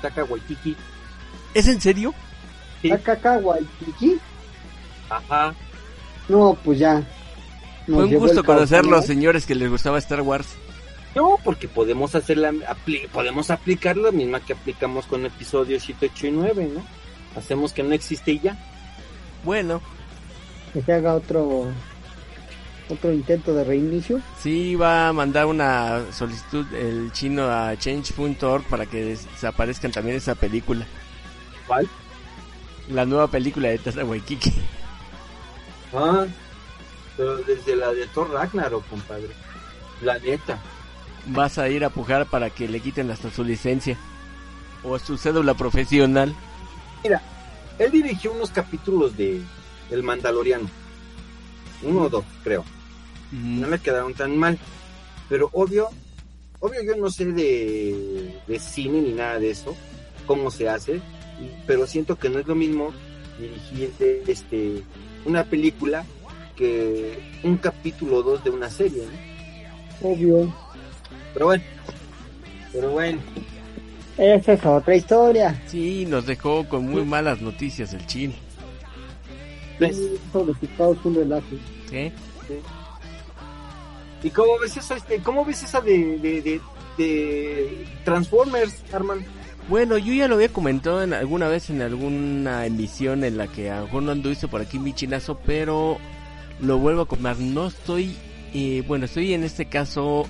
Taka 0.03 0.23
Waititi. 0.25 0.75
¿Es 1.53 1.67
en 1.67 1.79
serio? 1.81 2.13
Sí. 2.81 2.91
Waititi. 3.41 4.19
Ajá. 5.09 5.55
No, 6.29 6.57
pues 6.63 6.79
ya. 6.79 6.95
Nos 7.87 7.95
Fue 7.95 8.03
un 8.05 8.13
gusto 8.15 8.43
conocer 8.43 8.83
¿no? 8.85 8.91
los 8.91 9.05
señores 9.05 9.45
que 9.45 9.55
les 9.55 9.69
gustaba 9.69 9.97
Star 9.99 10.21
Wars. 10.21 10.55
No, 11.15 11.37
porque 11.43 11.67
podemos 11.67 12.15
hacer 12.15 12.37
la, 12.37 12.51
apli- 12.51 13.07
podemos 13.09 13.49
aplicar 13.51 13.95
la 13.97 14.11
misma 14.11 14.39
que 14.39 14.53
aplicamos 14.53 15.05
con 15.05 15.25
episodios 15.25 15.83
7, 15.83 16.09
8 16.13 16.27
y 16.27 16.31
9, 16.31 16.71
¿no? 16.75 16.83
Hacemos 17.39 17.71
que 17.71 17.83
no 17.83 17.93
existe 17.93 18.31
y 18.33 18.39
ya. 18.39 18.57
Bueno, 19.43 19.81
Que 20.73 20.81
se 20.81 20.93
haga 20.93 21.13
otro 21.15 21.67
otro 22.93 23.11
intento 23.13 23.53
de 23.53 23.63
reinicio. 23.63 24.21
sí 24.39 24.75
va 24.75 25.09
a 25.09 25.13
mandar 25.13 25.45
una 25.45 26.01
solicitud 26.11 26.65
el 26.73 27.11
chino 27.11 27.43
a 27.49 27.75
change.org 27.77 28.63
para 28.65 28.85
que 28.85 29.03
des- 29.05 29.25
desaparezcan 29.31 29.91
también 29.91 30.17
esa 30.17 30.35
película. 30.35 30.85
¿Cuál? 31.67 31.87
La 32.89 33.05
nueva 33.05 33.27
película 33.27 33.69
de 33.69 33.77
Tata 33.77 34.03
Waikiki. 34.03 34.51
Ah, 35.93 36.25
pero 37.15 37.37
desde 37.37 37.75
la 37.75 37.93
de 37.93 38.07
Thor 38.07 38.31
Ragnarok, 38.31 38.87
compadre. 38.89 39.29
La 40.01 40.17
neta. 40.19 40.59
Vas 41.27 41.57
a 41.57 41.69
ir 41.69 41.85
a 41.85 41.89
pujar 41.89 42.25
para 42.25 42.49
que 42.49 42.67
le 42.67 42.79
quiten 42.79 43.09
hasta 43.11 43.29
su 43.31 43.43
licencia. 43.43 43.97
O 44.83 44.97
su 44.99 45.17
cédula 45.17 45.53
profesional. 45.53 46.35
Él 47.79 47.89
dirigió 47.91 48.31
unos 48.33 48.49
capítulos 48.51 49.15
de 49.17 49.41
El 49.89 50.03
Mandaloriano. 50.03 50.69
Uno 51.81 52.01
o 52.01 52.09
dos, 52.09 52.23
creo. 52.43 52.63
Mm, 53.33 53.61
No 53.61 53.67
me 53.67 53.79
quedaron 53.79 54.13
tan 54.13 54.37
mal. 54.37 54.57
Pero 55.29 55.49
obvio, 55.53 55.89
obvio 56.59 56.83
yo 56.83 56.95
no 56.95 57.09
sé 57.09 57.25
de, 57.25 58.35
de 58.47 58.59
cine 58.59 59.01
ni 59.01 59.11
nada 59.13 59.39
de 59.39 59.49
eso, 59.49 59.75
cómo 60.27 60.51
se 60.51 60.69
hace, 60.69 60.95
y- 60.95 61.01
pero 61.65 61.87
siento 61.87 62.15
que 62.17 62.29
no 62.29 62.39
es 62.39 62.47
lo 62.47 62.55
mismo 62.55 62.93
dirigir 63.39 63.91
de- 63.99 64.23
este 64.27 64.83
una 65.25 65.43
película 65.45 66.05
que 66.55 67.17
un 67.43 67.57
capítulo 67.57 68.17
o 68.17 68.23
dos 68.23 68.43
de 68.43 68.49
una 68.51 68.69
serie, 68.69 69.03
¿no? 70.01 70.09
Obvio. 70.09 70.53
Pero 71.33 71.45
bueno, 71.47 71.63
pero 72.71 72.91
bueno, 72.91 73.19
Esa 74.17 74.53
es 74.53 74.63
otra 74.65 74.95
historia. 74.95 75.59
Sí, 75.67 76.05
nos 76.07 76.27
dejó 76.27 76.67
con 76.69 76.85
muy 76.87 77.03
malas 77.03 77.41
noticias 77.41 77.93
el 77.93 78.05
chino. 78.05 78.33
pues, 79.79 79.97
Eso 79.97 80.45
de 80.45 80.53
Chicago 80.59 80.93
es 80.93 81.05
un 81.05 81.15
relajo. 81.15 81.45
¿Sí? 81.89 82.11
¿Y 84.23 84.29
cómo 84.29 84.57
ves 84.59 84.77
esa, 84.77 84.95
este, 84.95 85.19
cómo 85.19 85.43
ves 85.45 85.63
esa 85.63 85.81
de, 85.81 86.17
de, 86.19 86.41
de 86.41 86.61
de 86.97 87.85
Transformers, 88.05 88.83
Arman. 88.93 89.25
Bueno, 89.69 89.97
yo 89.97 90.13
ya 90.13 90.27
lo 90.27 90.35
había 90.35 90.49
comentado 90.49 91.01
en 91.01 91.13
alguna 91.13 91.47
vez 91.47 91.69
en 91.69 91.81
alguna 91.81 92.65
emisión 92.65 93.23
en 93.23 93.37
la 93.37 93.47
que 93.47 93.71
a 93.71 93.79
lo 93.79 93.85
mejor 93.85 94.03
no 94.03 94.11
anduviste 94.11 94.47
por 94.47 94.61
aquí 94.61 94.77
mi 94.77 94.93
chinazo, 94.93 95.39
pero 95.45 95.97
lo 96.59 96.77
vuelvo 96.77 97.01
a 97.01 97.07
comer. 97.07 97.39
No 97.39 97.67
estoy, 97.67 98.15
eh, 98.53 98.83
bueno, 98.87 99.05
estoy 99.05 99.33
en 99.33 99.43
este 99.43 99.65
caso 99.65 100.27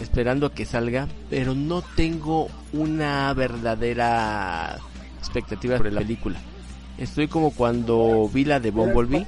esperando 0.00 0.46
a 0.46 0.52
que 0.52 0.64
salga, 0.66 1.08
pero 1.30 1.54
no 1.54 1.82
tengo 1.96 2.48
una 2.72 3.32
verdadera 3.32 4.76
expectativa 5.18 5.78
sobre 5.78 5.92
la 5.92 6.00
película. 6.00 6.38
Estoy 6.98 7.28
como 7.28 7.52
cuando 7.52 8.28
vi 8.32 8.44
la 8.44 8.58
de 8.60 8.70
Bumblebee. 8.70 9.26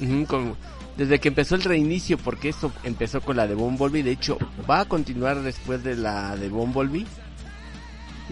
Ujú, 0.00 0.26
como- 0.26 0.56
desde 0.96 1.18
que 1.18 1.28
empezó 1.28 1.54
el 1.54 1.62
reinicio, 1.62 2.18
porque 2.18 2.48
esto 2.48 2.72
empezó 2.82 3.20
con 3.20 3.36
la 3.36 3.46
de 3.46 3.54
Bumblebee, 3.54 4.02
de 4.02 4.12
hecho 4.12 4.38
va 4.68 4.80
a 4.80 4.84
continuar 4.86 5.42
después 5.42 5.84
de 5.84 5.96
la 5.96 6.36
de 6.36 6.48
Bumblebee. 6.48 7.06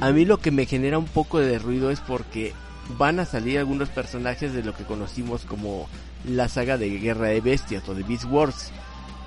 A 0.01 0.11
mí 0.11 0.25
lo 0.25 0.39
que 0.39 0.51
me 0.51 0.67
genera 0.67 0.99
un 0.99 1.07
poco 1.07 1.39
de 1.39 1.59
ruido 1.59 1.91
es 1.91 2.01
porque 2.01 2.53
van 2.99 3.21
a 3.21 3.27
salir 3.27 3.59
algunos 3.59 3.89
personajes 3.91 4.53
de 4.53 4.65
lo 4.65 4.75
que 4.75 4.85
conocimos 4.85 5.45
como 5.45 5.89
la 6.27 6.49
saga 6.49 6.79
de 6.79 6.99
Guerra 6.99 7.29
de 7.29 7.41
Bestias 7.41 7.89
o 7.89 7.95
de 7.95 8.03
Beast 8.03 8.25
Wars. 8.25 8.73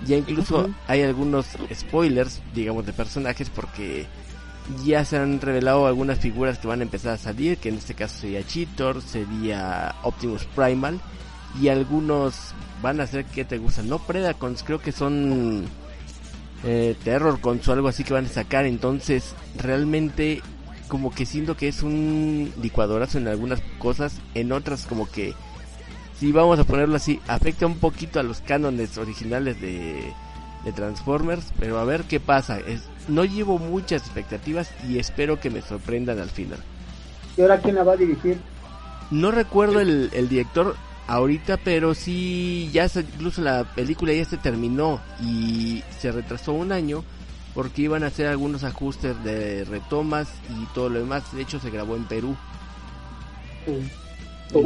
Ya 0.06 0.18
incluso 0.18 0.70
hay 0.88 1.02
algunos 1.04 1.46
spoilers, 1.74 2.42
digamos, 2.54 2.86
de 2.86 2.94
personajes 2.94 3.50
porque 3.50 4.06
ya 4.84 5.06
se 5.06 5.18
han 5.18 5.40
revelado 5.40 5.88
algunas 5.88 6.20
figuras 6.20 6.60
que 6.60 6.68
van 6.68 6.82
a 6.82 6.84
empezar 6.84 7.14
a 7.14 7.18
salir, 7.18 7.58
que 7.58 7.70
en 7.70 7.76
este 7.76 7.94
caso 7.94 8.20
sería 8.20 8.46
Cheetor, 8.46 9.02
sería 9.02 9.96
Optimus 10.04 10.44
Primal 10.46 11.00
y 11.62 11.70
algunos 11.70 12.54
van 12.82 13.02
a 13.02 13.08
ser 13.08 13.26
que 13.26 13.46
te 13.46 13.58
gustan, 13.58 13.90
no 13.90 14.00
Predacons, 14.00 14.64
creo 14.64 14.80
que 14.80 14.92
son 14.92 15.66
eh, 16.64 16.96
Terror 17.04 17.40
Cons 17.40 17.68
o 17.68 17.74
algo 17.74 17.88
así 17.88 18.04
que 18.04 18.14
van 18.14 18.26
a 18.26 18.30
sacar, 18.30 18.66
entonces 18.66 19.36
realmente 19.58 20.42
como 20.88 21.12
que 21.12 21.26
siento 21.26 21.58
que 21.58 21.68
es 21.68 21.84
un 21.84 22.52
licuadorazo 22.62 23.18
en 23.18 23.28
algunas 23.28 23.62
cosas, 23.80 24.20
en 24.36 24.52
otras 24.52 24.86
como 24.86 25.10
que 25.10 25.34
si 26.20 26.32
vamos 26.32 26.58
a 26.60 26.64
ponerlo 26.64 26.96
así, 26.96 27.20
afecta 27.28 27.68
un 27.68 27.78
poquito 27.78 28.20
a 28.20 28.24
los 28.24 28.42
cánones 28.42 28.98
originales 28.98 29.62
de, 29.62 30.12
de 30.66 30.72
Transformers, 30.72 31.54
pero 31.60 31.78
a 31.78 31.86
ver 31.86 32.04
qué 32.04 32.20
pasa. 32.20 32.60
Es, 32.60 32.82
no 33.08 33.24
llevo 33.24 33.60
muchas 33.60 34.02
expectativas 34.02 34.72
y 34.90 34.98
espero 34.98 35.40
que 35.40 35.50
me 35.50 35.62
sorprendan 35.62 36.20
al 36.20 36.30
final. 36.30 36.60
¿Y 37.38 37.42
ahora 37.42 37.60
quién 37.60 37.76
la 37.76 37.84
va 37.84 37.94
a 37.94 37.98
dirigir? 37.98 38.40
No 39.12 39.30
recuerdo 39.32 39.80
el, 39.80 40.10
el 40.12 40.28
director 40.28 40.76
ahorita, 41.08 41.58
pero 41.58 41.94
sí, 41.96 42.70
ya 42.74 42.88
se- 42.90 43.02
incluso 43.02 43.42
la 43.42 43.64
película 43.76 44.14
ya 44.14 44.26
se 44.26 44.38
terminó 44.38 45.02
y 45.22 45.84
se 46.00 46.12
retrasó 46.12 46.54
un 46.54 46.72
año 46.72 47.04
porque 47.54 47.84
iban 47.84 48.04
a 48.04 48.08
hacer 48.08 48.28
algunos 48.28 48.64
ajustes 48.64 49.22
de 49.24 49.66
retomas 49.66 50.28
y 50.50 50.66
todo 50.74 50.90
lo 50.90 51.00
demás. 51.00 51.24
De 51.34 51.42
hecho, 51.42 51.60
se 51.60 51.70
grabó 51.72 51.96
en 51.96 52.06
Perú. 52.06 52.36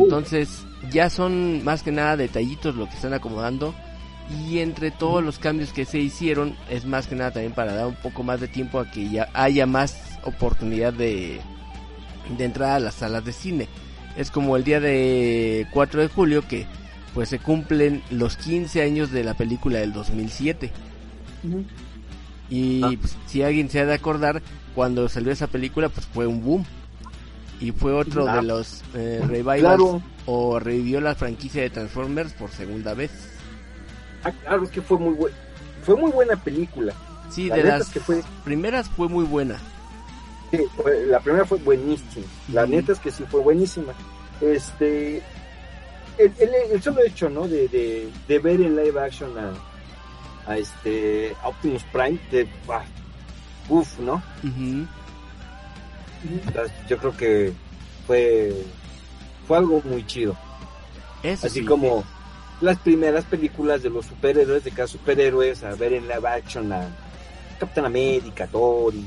Entonces, 0.03 0.63
ya 0.91 1.09
son 1.09 1.63
más 1.63 1.83
que 1.83 1.91
nada 1.91 2.17
detallitos 2.17 2.75
lo 2.75 2.87
que 2.87 2.95
están 2.95 3.13
acomodando. 3.13 3.73
Y 4.47 4.59
entre 4.59 4.91
todos 4.91 5.23
los 5.23 5.39
cambios 5.39 5.73
que 5.73 5.85
se 5.85 5.99
hicieron, 5.99 6.55
es 6.69 6.85
más 6.85 7.07
que 7.07 7.15
nada 7.15 7.31
también 7.31 7.53
para 7.53 7.73
dar 7.73 7.87
un 7.87 7.95
poco 7.95 8.23
más 8.23 8.39
de 8.39 8.47
tiempo 8.47 8.79
a 8.79 8.89
que 8.89 9.09
ya 9.09 9.29
haya 9.33 9.65
más 9.65 9.97
oportunidad 10.23 10.93
de, 10.93 11.41
de 12.37 12.45
entrar 12.45 12.71
a 12.71 12.79
las 12.79 12.95
salas 12.95 13.25
de 13.25 13.33
cine. 13.33 13.67
Es 14.17 14.29
como 14.31 14.57
el 14.57 14.63
día 14.63 14.79
de 14.79 15.67
4 15.71 16.01
de 16.01 16.07
julio 16.07 16.43
que 16.47 16.65
pues 17.13 17.29
se 17.29 17.39
cumplen 17.39 18.01
los 18.09 18.37
15 18.37 18.81
años 18.81 19.11
de 19.11 19.23
la 19.23 19.33
película 19.33 19.79
del 19.79 19.93
2007. 19.93 20.71
Y 22.49 22.81
Ah. 22.83 22.91
pues, 22.99 23.15
si 23.27 23.41
alguien 23.43 23.69
se 23.69 23.79
ha 23.79 23.85
de 23.85 23.93
acordar, 23.93 24.41
cuando 24.75 25.07
salió 25.09 25.31
esa 25.31 25.47
película 25.47 25.89
pues 25.89 26.05
fue 26.05 26.27
un 26.27 26.43
boom. 26.43 26.65
Y 27.59 27.71
fue 27.71 27.93
otro 27.93 28.27
Ah. 28.27 28.37
de 28.37 28.43
los 28.43 28.81
eh, 28.95 29.21
revivals 29.27 29.61
Claro. 29.61 30.01
o 30.25 30.59
revivió 30.59 30.99
la 30.99 31.15
franquicia 31.15 31.61
de 31.61 31.69
Transformers 31.69 32.33
por 32.33 32.49
segunda 32.49 32.93
vez. 32.93 33.11
Ah, 34.23 34.31
claro, 34.31 34.63
es 34.63 34.69
que 34.71 34.81
fue 34.81 34.97
muy 34.97 35.13
buena. 35.13 35.35
Fue 35.83 35.95
muy 35.95 36.11
buena 36.11 36.35
película. 36.35 36.93
Sí, 37.29 37.47
La 37.47 37.55
de 37.57 37.63
las 37.63 37.81
es 37.81 37.89
que 37.89 37.99
fue- 37.99 38.23
primeras 38.43 38.87
fue 38.89 39.07
muy 39.07 39.25
buena. 39.25 39.57
Sí, 40.51 40.57
fue- 40.75 41.05
la 41.07 41.19
primera 41.19 41.45
fue 41.45 41.57
buenísima. 41.59 42.25
La 42.51 42.65
neta 42.65 42.91
es 42.91 42.99
que 42.99 43.11
sí 43.11 43.23
fue 43.29 43.41
buenísima. 43.41 43.93
Este. 44.41 45.21
El, 46.17 46.33
el, 46.39 46.49
el 46.73 46.81
solo 46.83 47.01
hecho, 47.03 47.29
¿no? 47.29 47.47
De, 47.47 47.67
de, 47.69 48.09
de 48.27 48.39
ver 48.39 48.59
en 48.61 48.75
live 48.75 48.99
action 48.99 49.31
a, 49.37 49.53
a 50.51 50.57
este 50.57 51.33
a 51.41 51.47
Optimus 51.47 51.83
Prime, 51.91 52.19
de. 52.31 52.47
ah, 52.69 52.83
uf, 53.69 53.97
¿no? 53.99 54.21
Yo 56.87 56.97
creo 56.97 57.17
que 57.17 57.53
fue. 58.05 58.53
Fue 59.47 59.57
algo 59.57 59.81
muy 59.83 60.05
chido. 60.05 60.35
Eso 61.23 61.47
Así 61.47 61.59
sí. 61.61 61.65
como 61.65 62.03
las 62.61 62.77
primeras 62.77 63.25
películas 63.25 63.81
de 63.83 63.89
los 63.89 64.05
superhéroes, 64.05 64.63
de 64.63 64.71
cada 64.71 64.87
superhéroes, 64.87 65.63
a 65.63 65.73
ver 65.75 65.93
en 65.93 66.07
live 66.07 66.27
action 66.27 66.71
a 66.71 66.87
Captain 67.59 67.85
América, 67.85 68.47
Thor 68.47 68.93
y, 68.93 69.03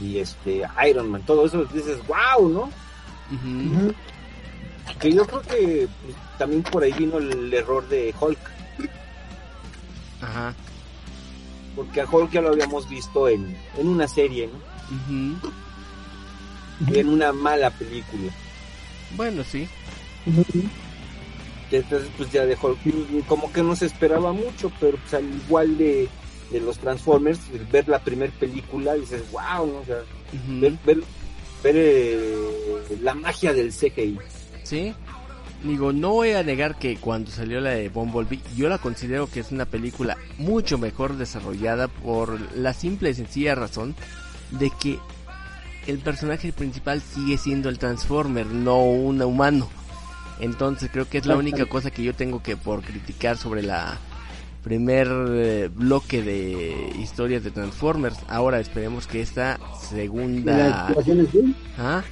y 0.00 0.18
este 0.18 0.62
Iron 0.88 1.10
Man, 1.10 1.22
todo 1.26 1.46
eso 1.46 1.64
dices, 1.66 1.98
wow, 2.06 2.48
¿no? 2.48 2.70
Que 4.98 5.12
yo 5.12 5.26
creo 5.26 5.42
que 5.42 5.88
pues, 6.04 6.16
también 6.38 6.62
por 6.62 6.82
ahí 6.82 6.92
vino 6.92 7.18
el 7.18 7.52
error 7.52 7.86
de 7.88 8.14
Hulk, 8.18 8.38
Ajá. 10.22 10.54
porque 11.76 12.00
a 12.00 12.06
Hulk 12.06 12.30
ya 12.30 12.40
lo 12.40 12.48
habíamos 12.48 12.88
visto 12.88 13.28
en, 13.28 13.56
en 13.76 13.88
una 13.88 14.08
serie, 14.08 14.48
¿no? 14.48 14.58
Y 16.90 16.98
en 16.98 17.08
una 17.08 17.32
mala 17.32 17.70
película. 17.70 18.32
Bueno, 19.16 19.42
sí. 19.44 19.68
Entonces 21.70 22.08
pues 22.16 22.30
ya 22.32 22.46
de 22.46 22.56
Hulk 22.60 23.26
como 23.26 23.52
que 23.52 23.62
no 23.62 23.76
se 23.76 23.86
esperaba 23.86 24.32
mucho, 24.32 24.72
pero 24.80 24.96
pues 24.96 25.14
al 25.14 25.24
igual 25.24 25.76
de, 25.76 26.08
de 26.50 26.60
los 26.60 26.78
Transformers, 26.78 27.40
ver 27.70 27.88
la 27.88 27.98
primera 27.98 28.32
película 28.38 28.94
dices, 28.94 29.22
wow, 29.32 29.66
¿no? 29.66 29.78
O 29.80 29.84
sea, 29.84 29.98
ver, 30.60 30.74
ver, 30.84 31.02
eh, 31.64 32.36
la 33.02 33.14
magia 33.14 33.52
del 33.52 33.72
CGI. 33.72 34.18
Sí. 34.62 34.94
Digo, 35.62 35.92
no 35.92 36.10
voy 36.10 36.32
a 36.32 36.42
negar 36.44 36.78
que 36.78 36.96
cuando 36.98 37.32
salió 37.32 37.60
la 37.60 37.70
de 37.70 37.88
Bumblebee, 37.88 38.40
yo 38.56 38.68
la 38.68 38.78
considero 38.78 39.28
que 39.28 39.40
es 39.40 39.50
una 39.50 39.64
película 39.64 40.16
mucho 40.38 40.78
mejor 40.78 41.16
desarrollada 41.16 41.88
por 41.88 42.38
la 42.56 42.72
simple 42.72 43.10
y 43.10 43.14
sencilla 43.14 43.56
razón 43.56 43.96
de 44.52 44.70
que 44.70 45.00
el 45.88 45.98
personaje 45.98 46.52
principal 46.52 47.02
sigue 47.02 47.38
siendo 47.38 47.68
el 47.68 47.78
Transformer, 47.78 48.46
no 48.46 48.82
un 48.82 49.20
humano. 49.20 49.68
Entonces 50.38 50.90
creo 50.92 51.08
que 51.08 51.18
es 51.18 51.26
la 51.26 51.36
única 51.36 51.66
cosa 51.66 51.90
que 51.90 52.04
yo 52.04 52.14
tengo 52.14 52.40
que 52.40 52.56
por 52.56 52.82
criticar 52.82 53.36
sobre 53.36 53.62
la 53.62 53.98
primer 54.68 55.08
eh, 55.30 55.70
bloque 55.74 56.22
de 56.22 56.92
historias 57.00 57.42
de 57.42 57.50
Transformers. 57.50 58.18
Ahora 58.28 58.60
esperemos 58.60 59.06
que 59.06 59.22
esta 59.22 59.58
segunda... 59.80 60.92
¿Las 60.94 61.06
bien? 61.32 61.56
¿Ah? 61.78 62.02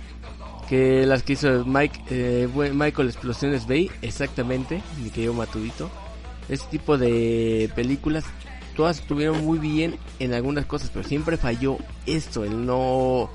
Que 0.67 1.05
las 1.05 1.23
que 1.23 1.35
hizo 1.35 1.67
Mike, 1.67 2.01
eh, 2.09 2.49
Michael 2.73 3.09
Explosiones 3.09 3.67
Bay, 3.69 3.91
exactamente, 4.01 4.83
mi 5.03 5.11
querido 5.11 5.35
Matudito. 5.35 5.91
Este 6.49 6.67
tipo 6.71 6.97
de 6.97 7.71
películas, 7.77 8.25
todas 8.75 9.01
estuvieron 9.01 9.45
muy 9.45 9.59
bien 9.59 9.97
en 10.19 10.33
algunas 10.33 10.65
cosas, 10.65 10.91
pero 10.91 11.07
siempre 11.07 11.37
falló 11.37 11.77
esto, 12.07 12.43
el 12.45 12.65
no... 12.65 13.29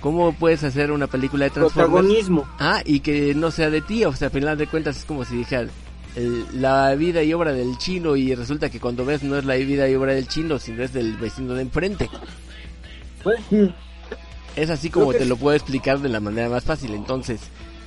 ¿Cómo 0.00 0.32
puedes 0.34 0.62
hacer 0.62 0.92
una 0.92 1.06
película 1.06 1.46
de 1.46 1.50
Transformers? 1.52 1.90
Protagonismo. 1.90 2.46
Ah, 2.58 2.82
y 2.84 3.00
que 3.00 3.34
no 3.34 3.50
sea 3.50 3.70
de 3.70 3.80
ti, 3.80 4.04
o 4.04 4.12
sea, 4.12 4.26
al 4.26 4.32
final 4.32 4.58
de 4.58 4.66
cuentas 4.66 4.98
es 4.98 5.04
como 5.06 5.24
si 5.24 5.36
dijeran 5.36 5.70
el- 6.16 6.46
la 6.60 6.94
vida 6.94 7.22
y 7.22 7.32
obra 7.32 7.52
del 7.52 7.76
chino 7.78 8.16
y 8.16 8.34
resulta 8.34 8.70
que 8.70 8.80
cuando 8.80 9.04
ves 9.04 9.22
no 9.22 9.36
es 9.36 9.44
la 9.44 9.54
vida 9.56 9.88
y 9.88 9.94
obra 9.94 10.14
del 10.14 10.28
chino, 10.28 10.58
sino 10.58 10.82
es 10.82 10.92
del 10.92 11.16
vecino 11.16 11.54
de 11.54 11.62
enfrente. 11.62 12.08
Pues, 13.22 13.40
Es 14.56 14.70
así 14.70 14.90
como 14.90 15.10
que 15.12 15.18
te 15.18 15.24
lo 15.26 15.36
puedo 15.36 15.54
explicar 15.56 16.00
de 16.00 16.08
la 16.08 16.18
manera 16.20 16.48
más 16.48 16.64
fácil. 16.64 16.92
Entonces, 16.94 17.40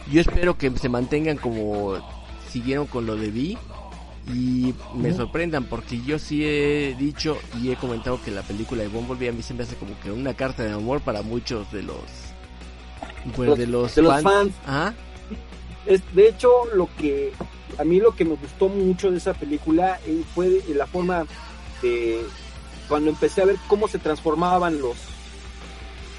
yo 0.09 0.21
espero 0.21 0.57
que 0.57 0.71
se 0.77 0.87
mantengan 0.89 1.37
como 1.37 1.95
siguieron 2.49 2.85
con 2.87 3.05
lo 3.05 3.15
de 3.15 3.29
Vi 3.29 3.57
y 4.33 4.73
me 4.95 5.13
sorprendan 5.13 5.63
porque 5.65 5.99
yo 6.05 6.19
sí 6.19 6.45
he 6.45 6.95
dicho 6.97 7.37
y 7.61 7.71
he 7.71 7.75
comentado 7.75 8.21
que 8.23 8.29
la 8.31 8.41
película 8.43 8.83
de 8.83 8.87
Bumblebee 8.89 9.29
a 9.29 9.31
mí 9.31 9.41
se 9.41 9.53
me 9.53 9.63
hace 9.63 9.75
como 9.75 9.99
que 9.99 10.11
una 10.11 10.33
carta 10.33 10.63
de 10.63 10.71
amor 10.71 11.01
para 11.01 11.21
muchos 11.23 11.69
de 11.71 11.83
los 11.83 11.97
pues 13.35 13.57
de 13.57 13.67
los, 13.67 13.95
de 13.95 14.01
los 14.03 14.11
fans. 14.23 14.53
Es, 15.85 16.01
de 16.13 16.29
hecho, 16.29 16.49
lo 16.75 16.87
que 16.97 17.31
a 17.77 17.83
mí 17.83 17.99
lo 17.99 18.15
que 18.15 18.25
me 18.25 18.35
gustó 18.35 18.67
mucho 18.67 19.11
de 19.11 19.17
esa 19.17 19.33
película 19.33 19.99
eh, 20.05 20.23
fue 20.33 20.61
la 20.69 20.85
forma 20.85 21.25
de 21.81 22.21
cuando 22.87 23.09
empecé 23.09 23.41
a 23.41 23.45
ver 23.45 23.57
cómo 23.67 23.87
se 23.87 23.99
transformaban 23.99 24.81
los 24.81 24.97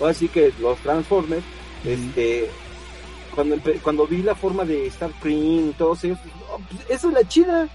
ahora 0.00 0.14
sí 0.14 0.28
que 0.28 0.52
los 0.60 0.78
Transformers 0.78 1.44
este 1.84 2.50
cuando 3.34 3.56
cuando 3.82 4.06
vi 4.06 4.22
la 4.22 4.34
forma 4.34 4.64
de 4.64 4.90
Starscream 4.90 5.70
y 5.70 5.74
todos 5.76 6.02
ellos 6.04 6.18
oh, 6.50 6.58
pues, 6.68 6.82
esa 6.88 7.08
es 7.08 7.14
la 7.14 7.28
chida 7.28 7.68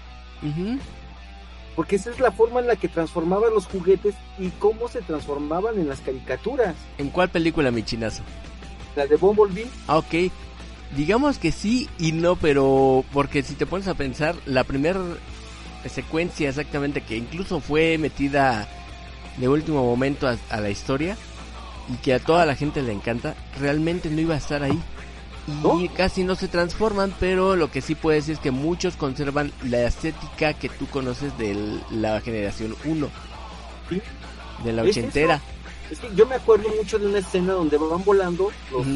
porque 1.78 1.94
esa 1.94 2.10
es 2.10 2.18
la 2.18 2.32
forma 2.32 2.58
en 2.58 2.66
la 2.66 2.74
que 2.74 2.88
transformaban 2.88 3.54
los 3.54 3.66
juguetes 3.66 4.16
y 4.36 4.48
cómo 4.58 4.88
se 4.88 5.00
transformaban 5.00 5.78
en 5.78 5.88
las 5.88 6.00
caricaturas. 6.00 6.74
¿En 6.98 7.08
cuál 7.08 7.28
película, 7.28 7.70
mi 7.70 7.84
chinazo? 7.84 8.24
La 8.96 9.06
de 9.06 9.14
Bumblebee. 9.14 9.68
Ah, 9.86 9.98
ok. 9.98 10.12
Digamos 10.96 11.38
que 11.38 11.52
sí 11.52 11.88
y 11.98 12.12
no, 12.12 12.36
pero 12.36 13.04
porque 13.12 13.42
si 13.42 13.54
te 13.54 13.66
pones 13.66 13.88
a 13.88 13.94
pensar, 13.94 14.36
la 14.46 14.64
primera 14.64 15.00
secuencia 15.88 16.48
exactamente 16.48 17.02
que 17.02 17.16
incluso 17.16 17.60
fue 17.60 17.98
metida 17.98 18.68
de 19.36 19.48
último 19.48 19.84
momento 19.84 20.26
a, 20.26 20.36
a 20.50 20.60
la 20.60 20.70
historia 20.70 21.16
y 21.88 21.96
que 21.96 22.14
a 22.14 22.18
toda 22.18 22.46
la 22.46 22.54
gente 22.54 22.82
le 22.82 22.92
encanta, 22.92 23.34
realmente 23.58 24.10
no 24.10 24.20
iba 24.20 24.34
a 24.34 24.38
estar 24.38 24.62
ahí. 24.62 24.78
Y 25.80 25.88
casi 25.88 26.24
no 26.24 26.34
se 26.34 26.46
transforman, 26.46 27.14
pero 27.18 27.56
lo 27.56 27.70
que 27.70 27.80
sí 27.80 27.94
puedo 27.94 28.14
decir 28.14 28.34
es 28.34 28.40
que 28.40 28.50
muchos 28.50 28.96
conservan 28.96 29.50
la 29.64 29.82
estética 29.84 30.52
que 30.52 30.68
tú 30.68 30.86
conoces 30.88 31.36
de 31.38 31.80
la 31.90 32.20
generación 32.20 32.76
1. 32.84 33.08
Sí. 33.88 34.02
De 34.62 34.72
la 34.74 34.82
Es 34.82 34.90
ochentera. 34.90 35.40
Es 35.90 36.00
que 36.00 36.14
yo 36.14 36.26
me 36.26 36.34
acuerdo 36.34 36.68
mucho 36.76 36.98
de 36.98 37.06
una 37.06 37.20
escena 37.20 37.54
donde 37.54 37.78
van 37.78 38.04
volando 38.04 38.50
los 38.70 38.86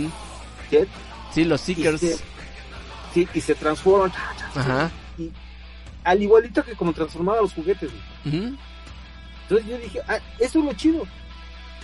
jets 0.71 0.91
Sí, 1.33 1.45
los 1.45 1.67
y 1.69 1.75
Seekers. 1.75 2.01
se, 2.01 2.17
sí, 3.15 3.29
y 3.35 3.41
se 3.41 3.55
transforman. 3.55 4.13
Ajá. 4.55 4.91
Y 5.19 5.31
al 6.05 6.23
igualito 6.23 6.65
que 6.65 6.73
como 6.75 6.93
transformaba 6.93 7.41
los 7.43 7.53
juguetes. 7.55 7.91
Ujú. 8.27 8.55
Entonces 9.43 9.67
yo 9.69 9.79
dije, 9.79 10.01
ah, 10.09 10.19
eso 10.39 10.59
es 10.61 10.65
lo 10.65 10.73
chido. 10.75 11.05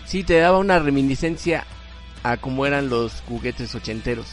Sí, 0.06 0.24
te 0.24 0.38
daba 0.38 0.58
una 0.58 0.78
reminiscencia 0.78 1.64
a 2.22 2.36
cómo 2.36 2.66
eran 2.66 2.88
los 2.88 3.20
juguetes 3.28 3.74
ochenteros. 3.74 4.26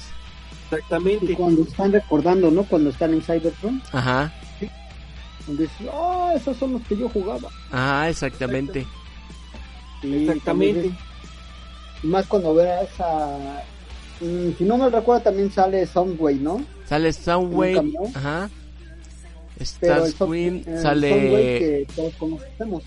Y 0.72 0.76
Exactamente. 0.76 1.34
cuando 1.36 1.62
están 1.64 1.92
recordando, 1.92 2.50
¿no? 2.52 2.64
Cuando 2.64 2.90
están 2.90 3.14
en 3.14 3.22
Cybertron, 3.22 3.82
Ajá. 3.92 4.34
donde 5.48 5.64
dices, 5.64 5.88
ah, 5.94 6.32
esos 6.36 6.58
son 6.58 6.74
los 6.74 6.82
que 6.84 6.98
yo 6.98 7.08
jugaba. 7.10 7.50
Ajá, 7.72 8.10
exactamente. 8.10 8.86
Y 10.02 10.24
Exactamente. 10.24 10.88
es- 10.88 10.94
y 12.04 12.08
más 12.08 12.26
cuando 12.28 12.54
veas 12.56 12.90
a... 13.00 13.62
mm, 14.22 14.52
si 14.58 14.64
no 14.64 14.78
me 14.78 14.90
recuerdo, 14.90 15.22
también 15.24 15.52
sale 15.52 15.86
Soundwave, 15.86 16.36
¿no? 16.36 16.66
Sale 16.88 17.12
Soundwave. 17.14 17.74
cameo. 17.76 18.04
Ajá. 18.14 18.50
Sound- 19.60 19.66
Starscream. 19.66 20.64
eh, 20.66 20.80
Sale. 20.82 21.10
que 21.10 21.88
todos 21.96 22.14
conocemos. 22.16 22.84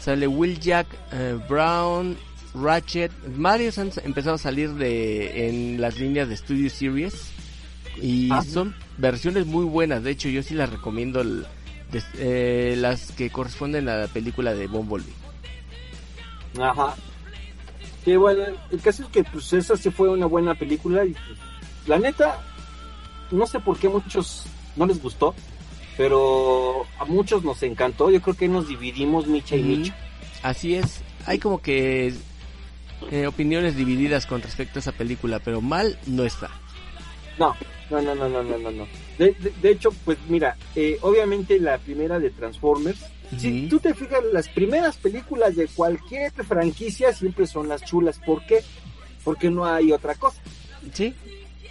Sale 0.00 0.26
Will 0.26 0.58
Jack, 0.60 0.86
eh, 1.12 1.38
Brown, 1.48 2.16
Ratchet. 2.54 3.10
Varios 3.36 3.78
han 3.78 3.90
empezado 4.04 4.36
a 4.36 4.38
salir 4.38 4.72
de 4.74 5.48
en 5.48 5.80
las 5.80 5.98
líneas 5.98 6.28
de 6.28 6.36
Studio 6.36 6.68
Series. 6.70 7.14
Y 8.00 8.28
Ah. 8.30 8.42
son 8.42 8.74
versiones 8.96 9.46
muy 9.46 9.64
buenas. 9.64 10.02
De 10.04 10.10
hecho, 10.12 10.28
yo 10.28 10.42
sí 10.42 10.54
las 10.54 10.70
recomiendo. 10.70 11.20
el- 11.20 11.44
des- 11.90 12.04
eh, 12.18 12.74
las 12.78 13.12
que 13.12 13.30
corresponden 13.30 13.88
a 13.88 13.96
la 13.96 14.06
película 14.08 14.54
de 14.54 14.66
Bumblebee. 14.66 15.12
Ajá. 16.60 16.94
Bueno, 18.16 18.42
el 18.70 18.80
caso 18.80 19.02
es 19.02 19.08
que 19.08 19.24
pues 19.24 19.52
esa 19.52 19.76
sí 19.76 19.90
fue 19.90 20.08
una 20.08 20.26
buena 20.26 20.54
película 20.54 21.04
y 21.04 21.10
pues, 21.12 21.38
la 21.86 21.98
neta, 21.98 22.40
no 23.30 23.46
sé 23.46 23.60
por 23.60 23.78
qué 23.78 23.86
a 23.88 23.90
muchos 23.90 24.44
no 24.76 24.86
les 24.86 25.02
gustó, 25.02 25.34
pero 25.96 26.86
a 26.98 27.04
muchos 27.04 27.44
nos 27.44 27.62
encantó. 27.62 28.10
Yo 28.10 28.20
creo 28.22 28.36
que 28.36 28.48
nos 28.48 28.68
dividimos 28.68 29.26
Micha 29.26 29.56
y. 29.56 29.62
Micha. 29.62 29.96
Así 30.42 30.74
es. 30.74 31.02
Hay 31.26 31.38
como 31.38 31.60
que 31.60 32.14
eh, 33.10 33.26
opiniones 33.26 33.76
divididas 33.76 34.26
con 34.26 34.40
respecto 34.40 34.78
a 34.78 34.80
esa 34.80 34.92
película, 34.92 35.40
pero 35.40 35.60
mal 35.60 35.98
no 36.06 36.24
está. 36.24 36.50
No, 37.38 37.54
no, 37.90 38.00
no, 38.02 38.14
no, 38.14 38.28
no, 38.28 38.42
no, 38.42 38.58
no. 38.58 38.70
no. 38.70 38.86
De, 39.18 39.32
de- 39.32 39.52
de 39.60 39.70
hecho, 39.70 39.90
pues 40.04 40.18
mira, 40.28 40.56
eh, 40.76 40.98
obviamente 41.02 41.58
la 41.58 41.78
primera 41.78 42.18
de 42.18 42.30
Transformers, 42.30 43.00
si 43.36 43.68
tú 43.68 43.78
te 43.78 43.94
fijas, 43.94 44.20
las 44.32 44.48
primeras 44.48 44.96
películas 44.96 45.56
de 45.56 45.66
cualquier 45.68 46.32
franquicia 46.32 47.12
siempre 47.12 47.46
son 47.46 47.68
las 47.68 47.84
chulas. 47.84 48.18
¿Por 48.24 48.44
qué? 48.46 48.62
Porque 49.24 49.50
no 49.50 49.66
hay 49.66 49.92
otra 49.92 50.14
cosa. 50.14 50.40
Sí, 50.92 51.14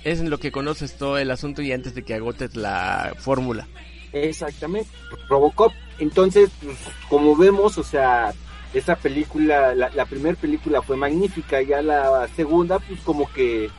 es 0.03 0.19
en 0.19 0.29
lo 0.29 0.39
que 0.39 0.51
conoces 0.51 0.97
todo 0.97 1.17
el 1.17 1.31
asunto 1.31 1.61
y 1.61 1.71
antes 1.71 1.95
de 1.95 2.03
que 2.03 2.13
agotes 2.13 2.55
la 2.55 3.15
fórmula. 3.17 3.67
Exactamente, 4.13 4.89
Robocop. 5.29 5.73
Entonces, 5.99 6.49
pues, 6.63 6.77
como 7.09 7.35
vemos, 7.35 7.77
o 7.77 7.83
sea, 7.83 8.33
esa 8.73 8.95
película, 8.95 9.73
la, 9.73 9.89
la 9.89 10.05
primera 10.05 10.35
película 10.35 10.81
fue 10.81 10.95
magnífica, 10.95 11.61
ya 11.61 11.81
la 11.81 12.27
segunda, 12.35 12.79
pues 12.79 12.99
como 13.01 13.31
que 13.31 13.69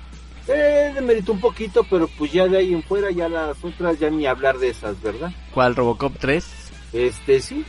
eh, 0.48 0.92
demeritó 0.94 1.32
un 1.32 1.40
poquito, 1.40 1.84
pero 1.84 2.08
pues 2.08 2.32
ya 2.32 2.46
de 2.46 2.58
ahí 2.58 2.72
en 2.72 2.82
fuera, 2.82 3.10
ya 3.10 3.28
las 3.28 3.62
otras, 3.62 3.98
ya 3.98 4.08
ni 4.08 4.26
hablar 4.26 4.58
de 4.58 4.70
esas, 4.70 5.00
¿verdad? 5.02 5.30
¿Cuál 5.52 5.76
Robocop 5.76 6.16
3? 6.18 6.44
Este, 6.92 7.40
sí. 7.40 7.64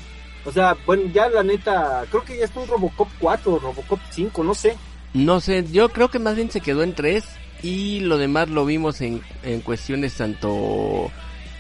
O 0.45 0.51
sea, 0.51 0.77
bueno, 0.86 1.03
ya 1.13 1.29
la 1.29 1.43
neta, 1.43 2.05
creo 2.10 2.23
que 2.23 2.38
ya 2.38 2.45
está 2.45 2.60
un 2.60 2.67
Robocop 2.67 3.10
4 3.19 3.53
o 3.53 3.60
Robocop 3.60 3.99
5, 4.10 4.43
no 4.43 4.53
sé. 4.53 4.75
No 5.13 5.41
sé, 5.41 5.65
yo 5.71 5.89
creo 5.89 6.10
que 6.10 6.19
más 6.19 6.36
bien 6.36 6.51
se 6.51 6.62
quedó 6.62 6.84
en 6.84 6.93
3 6.93 7.23
y 7.62 7.99
lo 8.01 8.17
demás 8.17 8.49
lo 8.49 8.65
vimos 8.65 9.01
en, 9.01 9.21
en 9.43 9.62
cuestiones 9.62 10.15
tanto 10.15 11.12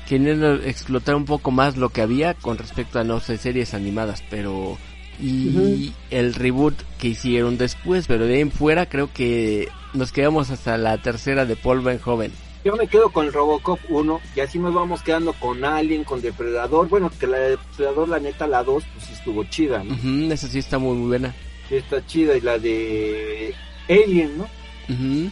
queriendo 0.07 0.55
explotar 0.55 1.15
un 1.15 1.25
poco 1.25 1.51
más 1.51 1.77
lo 1.77 1.89
que 1.89 2.01
había 2.01 2.33
con 2.33 2.57
respecto 2.57 2.99
a 2.99 3.03
no 3.03 3.19
sé 3.19 3.37
series 3.37 3.75
animadas, 3.75 4.23
pero 4.29 4.77
y 5.21 5.93
el 6.09 6.33
reboot 6.33 6.73
que 6.97 7.09
hicieron 7.09 7.57
después, 7.57 8.07
pero 8.07 8.25
de 8.25 8.35
ahí 8.35 8.41
en 8.41 8.51
fuera 8.51 8.87
creo 8.87 9.11
que 9.13 9.67
nos 9.93 10.11
quedamos 10.11 10.49
hasta 10.49 10.77
la 10.77 10.97
tercera 10.99 11.45
de 11.45 11.55
Paul 11.55 11.81
Verhoeven. 11.81 12.31
Yo 12.69 12.75
me 12.75 12.85
quedo 12.87 13.09
con 13.09 13.25
el 13.25 13.33
Robocop 13.33 13.79
1 13.89 14.21
y 14.35 14.41
así 14.41 14.59
nos 14.59 14.75
vamos 14.75 15.01
quedando 15.01 15.33
con 15.33 15.65
Alien, 15.65 16.03
con 16.03 16.21
Depredador. 16.21 16.87
Bueno, 16.87 17.09
que 17.19 17.25
la 17.25 17.39
de 17.39 17.49
Depredador, 17.57 18.07
la 18.07 18.19
neta, 18.19 18.45
la 18.45 18.63
2, 18.63 18.83
pues 18.93 19.05
sí 19.07 19.13
estuvo 19.13 19.43
chida, 19.45 19.83
¿no? 19.83 19.95
Ujú, 19.95 20.31
esa 20.31 20.47
sí 20.47 20.59
está 20.59 20.77
muy, 20.77 20.95
muy 20.95 21.07
buena. 21.07 21.33
Sí 21.67 21.77
está 21.77 22.05
chida. 22.05 22.37
Y 22.37 22.41
la 22.41 22.59
de 22.59 23.55
Alien, 23.89 24.37
¿no? 24.37 24.43
Ujú, 24.87 25.31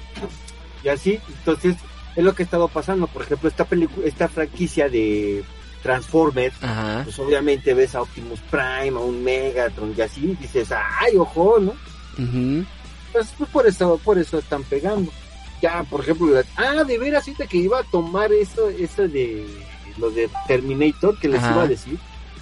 Y 0.84 0.88
así, 0.90 1.20
entonces, 1.28 1.76
es 2.16 2.24
lo 2.24 2.34
que 2.34 2.42
ha 2.42 2.46
estado 2.46 2.68
pasando. 2.70 3.06
Por 3.06 3.22
ejemplo, 3.22 3.48
esta 3.50 3.66
película, 3.66 4.08
esta 4.08 4.28
franquicia 4.28 4.90
de 4.90 5.44
Transformers, 5.84 6.56
Ajá. 6.64 7.02
pues 7.04 7.20
obviamente 7.20 7.76
ves 7.76 7.94
a 7.94 8.02
Optimus 8.02 8.40
Prime, 8.50 8.98
a 8.98 9.04
un 9.04 9.24
Megatron 9.24 9.94
y 9.96 10.02
así, 10.02 10.36
dices, 10.42 10.70
ay, 10.72 11.16
ojo, 11.18 11.60
¿no? 11.60 11.76
ujú. 12.18 12.66
Pues, 13.14 13.28
pues 13.38 13.50
por 13.52 13.68
eso, 13.68 14.02
por 14.04 14.18
eso 14.18 14.40
están 14.40 14.64
pegando. 14.64 15.12
Ya, 15.62 15.84
por 15.90 16.02
ejemplo, 16.02 16.28
la- 16.28 16.44
ah, 16.56 16.84
de 16.84 16.98
veras, 17.00 17.28
ahorita 17.28 17.48
que 17.48 17.58
iba 17.58 17.80
a 17.80 17.84
tomar 17.84 18.32
eso, 18.32 18.70
eso 18.70 19.08
de 19.08 19.46
lo 19.98 20.12
de 20.12 20.30
Terminator, 20.48 21.18
que 21.20 21.28
les 21.28 21.42
Ajá. 21.42 21.54
iba 21.54 21.64
a 21.64 21.68
decir. 21.68 21.98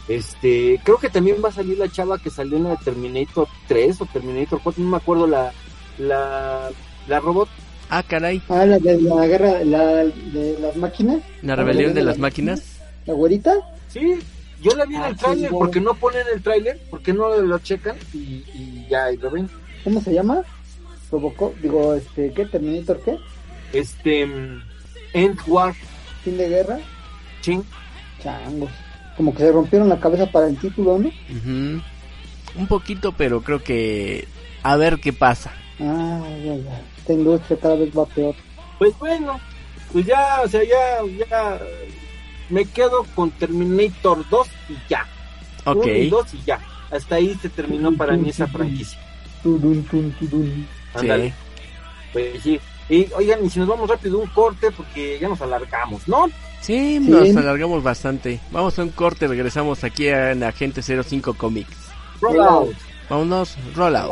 Este, 0.08 0.80
creo 0.84 0.98
que 0.98 1.10
también 1.10 1.38
va 1.44 1.50
a 1.50 1.54
salir 1.54 1.78
la 1.80 1.90
chava 1.90 2.20
que 2.20 2.30
salió 2.30 2.58
en 2.58 2.66
la 2.66 2.72
de 2.72 2.78
Terminator 2.84 3.48
3 3.68 4.02
o 4.02 4.06
Terminator 4.06 4.60
4, 4.62 4.84
no 4.84 4.90
me 4.90 4.98
acuerdo 4.98 5.26
la, 5.28 5.52
la, 5.98 6.70
la 7.08 7.20
robot. 7.20 7.50
Ah, 7.90 8.04
caray, 8.04 8.42
Ah, 8.50 8.66
la 8.66 8.78
de 8.80 9.00
la 9.02 9.26
guerra 9.28 9.64
la, 9.64 9.86
de 10.06 10.58
las 10.60 10.76
máquinas, 10.76 11.22
la 11.42 11.56
rebelión 11.56 11.94
de 11.94 12.04
las 12.04 12.18
máquinas. 12.18 12.62
la 13.06 13.14
güerita. 13.14 13.54
Sí, 13.90 14.20
yo 14.62 14.72
la 14.76 14.86
vi 14.86 14.96
en 14.96 15.02
Ah, 15.04 15.08
el 15.10 15.16
tráiler, 15.18 15.50
chingón. 15.50 15.60
porque 15.66 15.80
no 15.82 15.94
ponen 15.96 16.24
el 16.34 16.42
tráiler, 16.44 16.80
porque 16.90 17.14
no 17.14 17.36
lo 17.38 17.60
checan 17.60 17.96
y, 18.14 18.18
y 18.54 18.88
ya, 18.90 19.12
y 19.12 19.18
lo 19.18 19.32
ven. 19.32 19.50
¿Cómo 19.84 20.02
se 20.02 20.14
llama? 20.14 20.42
Robocop, 21.12 21.56
digo, 21.58 21.94
este, 21.94 22.32
¿qué? 22.34 22.46
¿Terminator 22.46 23.02
qué? 23.04 23.18
Este, 23.74 24.26
mm, 24.26 24.62
End 25.14 25.40
War, 25.48 25.74
¿Fin 26.24 26.38
de 26.38 26.50
guerra? 26.50 26.80
ching. 27.42 27.64
Changos. 28.22 28.72
Como 29.16 29.34
que 29.34 29.40
se 29.40 29.52
rompieron 29.52 29.88
la 29.88 30.00
cabeza 30.00 30.26
para 30.26 30.48
el 30.48 30.58
título, 30.58 30.98
¿no? 30.98 31.12
Un 32.56 32.68
poquito, 32.68 33.12
pero 33.12 33.42
creo 33.42 33.64
que 33.64 34.28
a 34.64 34.76
ver 34.76 35.00
qué 35.00 35.14
pasa. 35.14 35.52
Ah, 35.80 36.24
ya, 36.44 36.56
ya. 36.56 36.82
Esta 36.98 37.14
industria 37.14 37.60
cada 37.62 37.76
vez 37.76 37.96
va 37.96 38.06
peor. 38.08 38.36
Pues 38.80 38.98
bueno, 38.98 39.40
pues 39.94 40.06
ya, 40.06 40.42
o 40.44 40.48
sea, 40.48 40.64
ya, 40.64 41.26
ya 41.30 41.60
me 42.50 42.66
quedo 42.66 43.06
con 43.16 43.32
Terminator 43.32 44.28
2 44.30 44.48
y 44.70 44.74
ya. 44.90 45.06
Ok. 45.66 45.84
Uno 45.84 45.94
y 45.94 46.10
2 46.10 46.34
y 46.34 46.42
ya. 46.46 46.60
Hasta 46.92 47.16
ahí 47.16 47.36
se 47.42 47.50
terminó 47.50 47.96
para 47.96 48.18
mí 48.18 48.30
esa 48.30 48.48
franquicia. 48.48 49.00
Ándale. 51.02 51.30
Sí. 51.30 51.36
Pues 52.14 52.44
sí. 52.44 52.60
Y 52.90 53.08
oigan, 53.14 53.44
y 53.44 53.50
si 53.50 53.60
nos 53.60 53.68
vamos 53.68 53.90
rápido 53.90 54.20
un 54.20 54.28
corte 54.28 54.70
porque 54.72 55.18
ya 55.20 55.28
nos 55.28 55.42
alargamos, 55.42 56.08
¿no? 56.08 56.28
Sí, 56.62 57.00
Sí. 57.04 57.10
nos 57.10 57.36
alargamos 57.36 57.82
bastante. 57.84 58.40
Vamos 58.52 58.78
a 58.78 58.84
un 58.84 58.90
corte, 58.90 59.28
regresamos 59.28 59.84
aquí 59.84 60.08
en 60.08 60.44
Agente 60.44 60.82
05 60.82 61.34
Comics. 61.34 61.76
Roll 62.22 62.40
out. 62.42 62.76
Vámonos, 63.10 63.56
roll 63.76 63.96
out. 63.96 64.12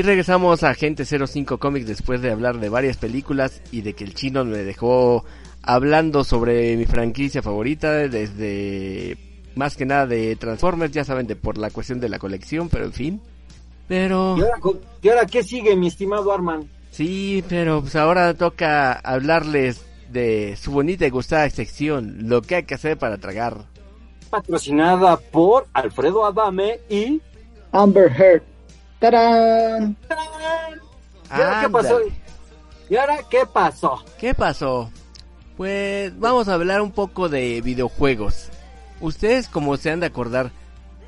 Y 0.00 0.02
regresamos 0.02 0.62
a 0.62 0.70
Agente 0.70 1.04
05 1.04 1.58
Comics 1.58 1.86
después 1.86 2.22
de 2.22 2.30
hablar 2.30 2.58
de 2.58 2.70
varias 2.70 2.96
películas 2.96 3.60
y 3.70 3.82
de 3.82 3.92
que 3.92 4.02
el 4.04 4.14
chino 4.14 4.46
me 4.46 4.56
dejó 4.56 5.26
hablando 5.62 6.24
sobre 6.24 6.74
mi 6.78 6.86
franquicia 6.86 7.42
favorita 7.42 7.92
desde 8.08 9.18
más 9.56 9.76
que 9.76 9.84
nada 9.84 10.06
de 10.06 10.36
Transformers, 10.36 10.94
ya 10.94 11.04
saben, 11.04 11.26
de 11.26 11.36
por 11.36 11.58
la 11.58 11.68
cuestión 11.68 12.00
de 12.00 12.08
la 12.08 12.18
colección, 12.18 12.70
pero 12.70 12.86
en 12.86 12.94
fin. 12.94 13.20
Pero... 13.88 14.36
¿Y 14.38 14.40
ahora, 14.40 14.56
co- 14.58 14.80
y 15.02 15.08
ahora 15.10 15.26
qué 15.26 15.42
sigue, 15.42 15.76
mi 15.76 15.88
estimado 15.88 16.32
Arman? 16.32 16.66
Sí, 16.90 17.44
pero 17.46 17.82
pues 17.82 17.94
ahora 17.94 18.32
toca 18.32 18.94
hablarles 18.94 19.84
de 20.10 20.56
su 20.56 20.72
bonita 20.72 21.06
y 21.06 21.10
gustada 21.10 21.50
sección, 21.50 22.26
lo 22.26 22.40
que 22.40 22.54
hay 22.54 22.62
que 22.62 22.72
hacer 22.76 22.96
para 22.96 23.18
tragar. 23.18 23.66
Patrocinada 24.30 25.18
por 25.18 25.66
Alfredo 25.74 26.24
Adame 26.24 26.80
y... 26.88 27.20
Amber 27.72 28.10
Heard. 28.10 28.42
¡Tarán! 29.00 29.96
¿Y 31.30 31.40
ahora 31.40 31.60
qué 31.62 31.68
pasó? 31.70 32.00
¿Y 32.88 32.96
ahora 32.96 33.18
qué 33.30 33.38
pasó? 33.52 34.04
¿Qué 34.18 34.34
pasó? 34.34 34.90
Pues 35.56 36.18
vamos 36.18 36.48
a 36.48 36.54
hablar 36.54 36.82
un 36.82 36.92
poco 36.92 37.28
de 37.28 37.60
videojuegos. 37.62 38.50
Ustedes, 39.00 39.48
como 39.48 39.76
se 39.76 39.90
han 39.90 40.00
de 40.00 40.06
acordar, 40.06 40.52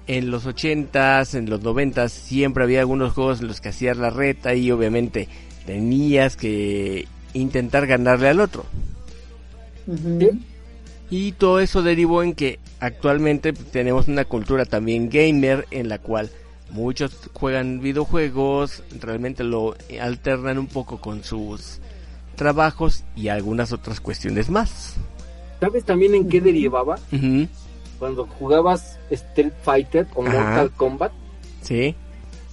en 0.06 0.30
los 0.30 0.46
80s, 0.46 1.34
en 1.36 1.50
los 1.50 1.60
90s, 1.62 2.08
siempre 2.08 2.64
había 2.64 2.80
algunos 2.80 3.12
juegos 3.12 3.40
en 3.40 3.48
los 3.48 3.60
que 3.60 3.68
hacías 3.68 3.96
la 3.96 4.10
reta 4.10 4.54
y 4.54 4.70
obviamente 4.70 5.28
tenías 5.66 6.36
que 6.36 7.06
intentar 7.34 7.86
ganarle 7.86 8.28
al 8.28 8.40
otro. 8.40 8.64
Y 11.10 11.32
todo 11.32 11.60
eso 11.60 11.82
derivó 11.82 12.22
en 12.22 12.34
que 12.34 12.58
actualmente 12.80 13.52
tenemos 13.52 14.08
una 14.08 14.24
cultura 14.24 14.64
también 14.64 15.10
gamer 15.10 15.66
en 15.70 15.88
la 15.88 15.98
cual 15.98 16.30
muchos 16.72 17.12
juegan 17.34 17.80
videojuegos, 17.80 18.82
realmente 19.00 19.44
lo 19.44 19.76
alternan 20.00 20.58
un 20.58 20.66
poco 20.66 21.00
con 21.00 21.22
sus 21.22 21.78
trabajos 22.34 23.04
y 23.14 23.28
algunas 23.28 23.72
otras 23.72 24.00
cuestiones 24.00 24.50
más. 24.50 24.96
¿Sabes 25.60 25.84
también 25.84 26.14
en 26.14 26.28
qué 26.28 26.40
derivaba? 26.40 26.98
Cuando 27.98 28.26
jugabas 28.26 28.98
Street 29.10 29.52
Fighter 29.62 30.08
o 30.14 30.26
Ajá. 30.26 30.32
Mortal 30.40 30.70
Kombat, 30.72 31.12
Sí, 31.62 31.94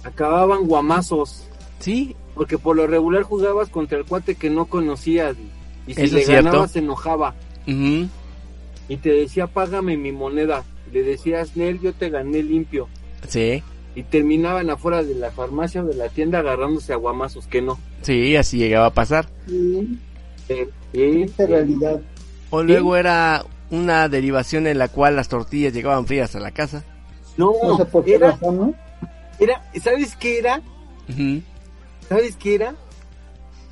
acababan 0.04 0.66
guamazos. 0.68 1.42
sí, 1.80 2.14
Porque 2.36 2.56
por 2.58 2.76
lo 2.76 2.86
regular 2.86 3.24
jugabas 3.24 3.68
contra 3.68 3.98
el 3.98 4.04
cuate 4.04 4.36
que 4.36 4.48
no 4.50 4.66
conocías. 4.66 5.34
Y 5.88 5.94
si 5.94 6.06
le 6.06 6.24
ganabas, 6.24 6.70
se 6.72 6.78
enojaba. 6.78 7.34
Y 7.66 8.96
te 8.96 9.10
decía, 9.10 9.46
págame 9.48 9.96
mi 9.96 10.12
moneda. 10.12 10.64
Le 10.92 11.02
decías, 11.02 11.56
Nel, 11.56 11.80
yo 11.80 11.92
te 11.92 12.10
gané 12.10 12.42
limpio. 12.42 12.88
sí, 13.28 13.62
Y 13.94 14.04
terminaban 14.04 14.70
afuera 14.70 15.02
de 15.02 15.14
la 15.14 15.30
farmacia 15.32 15.82
o 15.82 15.86
de 15.86 15.94
la 15.94 16.08
tienda 16.08 16.38
agarrándose 16.38 16.92
a 16.92 16.96
guamazos, 16.96 17.46
que 17.46 17.60
no. 17.60 17.78
sí, 18.02 18.36
así 18.36 18.58
llegaba 18.58 18.86
a 18.86 18.94
pasar. 18.94 19.28
Sí, 19.46 19.98
esta 20.92 21.46
realidad. 21.46 22.00
O 22.50 22.62
luego 22.62 22.96
era 22.96 23.44
una 23.70 24.08
derivación 24.08 24.66
en 24.66 24.78
la 24.78 24.88
cual 24.88 25.16
las 25.16 25.28
tortillas 25.28 25.72
llegaban 25.72 26.06
frías 26.06 26.34
a 26.36 26.40
la 26.40 26.50
casa. 26.50 26.84
no, 27.36 27.52
No 27.62 27.76
sé 27.76 27.84
por 27.86 28.04
qué 28.04 28.14
era, 28.16 28.32
razón, 28.32 28.56
¿no? 28.56 28.74
era, 29.38 29.62
¿sabes 29.82 30.16
qué 30.16 30.38
era? 30.38 30.60
¿Sabes 32.08 32.36
qué 32.36 32.54
era? 32.56 32.74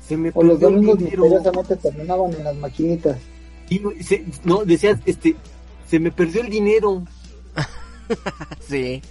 Se 0.07 0.15
me 0.17 0.31
O 0.33 0.43
los 0.43 0.53
perdió 0.59 0.67
el 0.69 0.73
domingos 0.75 0.97
dinero. 0.99 1.23
misteriosamente 1.23 1.75
terminaban 1.77 2.33
en 2.33 2.43
las 2.43 2.55
maquinitas. 2.55 3.17
Y 3.69 3.79
se- 4.03 4.25
no, 4.43 4.63
decías, 4.65 4.99
este, 5.05 5.35
se 5.87 5.99
me 5.99 6.11
perdió 6.11 6.41
el 6.41 6.49
dinero. 6.49 7.03
Sí, 8.67 9.01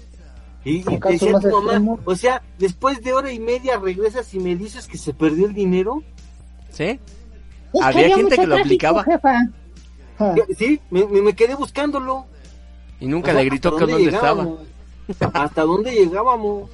Y, 0.64 0.78
y 0.90 0.94
¿Acaso 0.96 1.12
decía 1.26 1.38
tu 1.40 1.48
mamá, 1.48 1.72
extremo? 1.72 2.00
o 2.04 2.14
sea, 2.16 2.42
después 2.58 3.02
de 3.02 3.12
hora 3.12 3.32
y 3.32 3.38
media 3.38 3.78
regresas 3.78 4.32
y 4.34 4.40
me 4.40 4.56
dices 4.56 4.86
que 4.86 4.98
se 4.98 5.14
perdió 5.14 5.46
el 5.46 5.54
dinero. 5.54 6.02
sí. 6.70 6.98
Había 7.82 8.16
gente 8.16 8.34
que 8.36 8.46
lo 8.46 8.56
aplicaba 8.56 9.04
Ja, 10.18 10.34
Sí, 10.56 10.80
me, 10.90 11.04
me- 11.06 11.20
me 11.20 11.32
quedé 11.34 11.54
buscándolo. 11.54 12.24
y 12.98 13.06
nunca 13.06 13.30
O 13.30 13.34
sea, 13.34 13.42
le 13.42 13.48
gritó 13.50 13.68
¿hasta 13.68 13.86
que 13.86 13.92
dónde 13.92 14.08
estaba. 14.10 14.48
¿Hasta 15.34 15.62
dónde 15.62 15.92
llegábamos? 15.92 16.70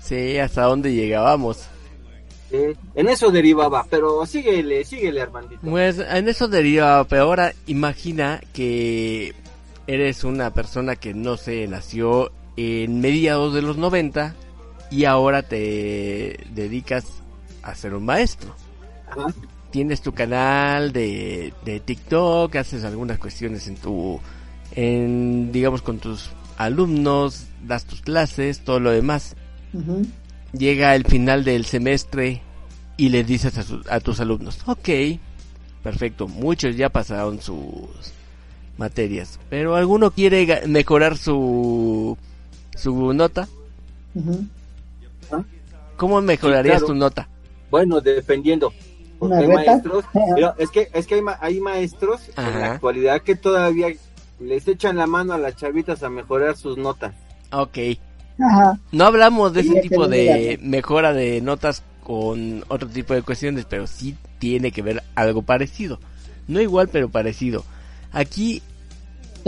Sí, 0.00 0.38
hasta 0.38 0.62
dónde 0.62 0.94
llegábamos. 0.94 1.66
Eh, 2.50 2.74
en 2.94 3.08
eso 3.08 3.30
derivaba, 3.30 3.84
pero 3.90 4.24
síguele, 4.24 4.84
síguele, 4.84 5.20
Armandito. 5.20 5.60
Pues 5.68 5.98
en 5.98 6.28
eso 6.28 6.48
deriva, 6.48 7.04
pero 7.04 7.24
ahora 7.24 7.52
imagina 7.66 8.40
que 8.54 9.34
eres 9.86 10.24
una 10.24 10.54
persona 10.54 10.96
que 10.96 11.12
no 11.14 11.36
sé, 11.36 11.66
nació 11.68 12.30
en 12.58 13.00
mediados 13.00 13.54
de 13.54 13.62
los 13.62 13.76
90 13.76 14.34
y 14.90 15.04
ahora 15.04 15.42
te 15.42 16.40
dedicas 16.54 17.04
a 17.62 17.74
ser 17.74 17.94
un 17.94 18.04
maestro. 18.04 18.54
Ajá. 19.10 19.32
Tienes 19.70 20.00
tu 20.00 20.12
canal 20.12 20.92
de, 20.92 21.52
de 21.64 21.78
TikTok, 21.80 22.56
haces 22.56 22.84
algunas 22.84 23.18
cuestiones 23.18 23.68
en 23.68 23.76
tu, 23.76 24.18
en, 24.74 25.52
digamos, 25.52 25.82
con 25.82 25.98
tus 25.98 26.30
alumnos, 26.56 27.44
das 27.64 27.84
tus 27.84 28.00
clases, 28.00 28.60
todo 28.60 28.80
lo 28.80 28.90
demás. 28.90 29.36
llega 30.52 30.94
el 30.94 31.04
final 31.04 31.44
del 31.44 31.64
semestre 31.66 32.40
y 32.96 33.10
les 33.10 33.26
dices 33.26 33.56
a, 33.58 33.62
su- 33.62 33.84
a 33.90 34.00
tus 34.00 34.18
alumnos, 34.20 34.58
ok, 34.66 34.88
perfecto, 35.82 36.26
muchos 36.26 36.74
ya 36.76 36.88
pasaron 36.88 37.40
sus 37.42 37.60
materias, 38.78 39.38
pero 39.50 39.76
alguno 39.76 40.10
quiere 40.10 40.66
mejorar 40.66 41.16
su, 41.18 42.16
su 42.78 43.12
nota, 43.12 43.48
Ujú. 44.14 44.44
¿cómo 45.96 46.20
mejorarías 46.20 46.78
claro. 46.78 46.86
tu 46.86 46.94
nota? 46.94 47.28
Bueno, 47.70 48.00
dependiendo. 48.00 48.72
Porque 49.18 49.34
¿Una 49.34 49.42
hay 49.42 49.48
maestros, 49.66 50.04
pero 50.34 50.54
es 50.58 50.70
que, 50.70 50.88
es 50.92 51.06
que 51.06 51.16
hay, 51.16 51.22
ma- 51.22 51.38
hay 51.40 51.60
maestros 51.60 52.28
en 52.28 52.44
Ajá. 52.44 52.58
la 52.58 52.72
actualidad 52.74 53.20
que 53.22 53.34
todavía 53.34 53.88
les 54.40 54.68
echan 54.68 54.96
la 54.96 55.06
mano 55.08 55.32
a 55.32 55.38
las 55.38 55.56
chavitas 55.56 56.02
a 56.04 56.08
mejorar 56.08 56.56
sus 56.56 56.78
notas. 56.78 57.14
Ok, 57.50 57.78
Ajá. 58.40 58.78
no 58.92 59.04
hablamos 59.04 59.52
de 59.52 59.62
ese 59.62 59.80
tipo 59.80 60.06
de 60.06 60.58
mejora 60.62 61.12
de 61.12 61.40
notas 61.40 61.82
con 62.04 62.64
otro 62.68 62.88
tipo 62.88 63.12
de 63.12 63.22
cuestiones, 63.22 63.64
pero 63.68 63.86
sí 63.88 64.16
tiene 64.38 64.70
que 64.70 64.82
ver 64.82 65.02
algo 65.16 65.42
parecido, 65.42 65.98
no 66.46 66.60
igual 66.60 66.88
pero 66.88 67.08
parecido. 67.08 67.64
Aquí 68.12 68.62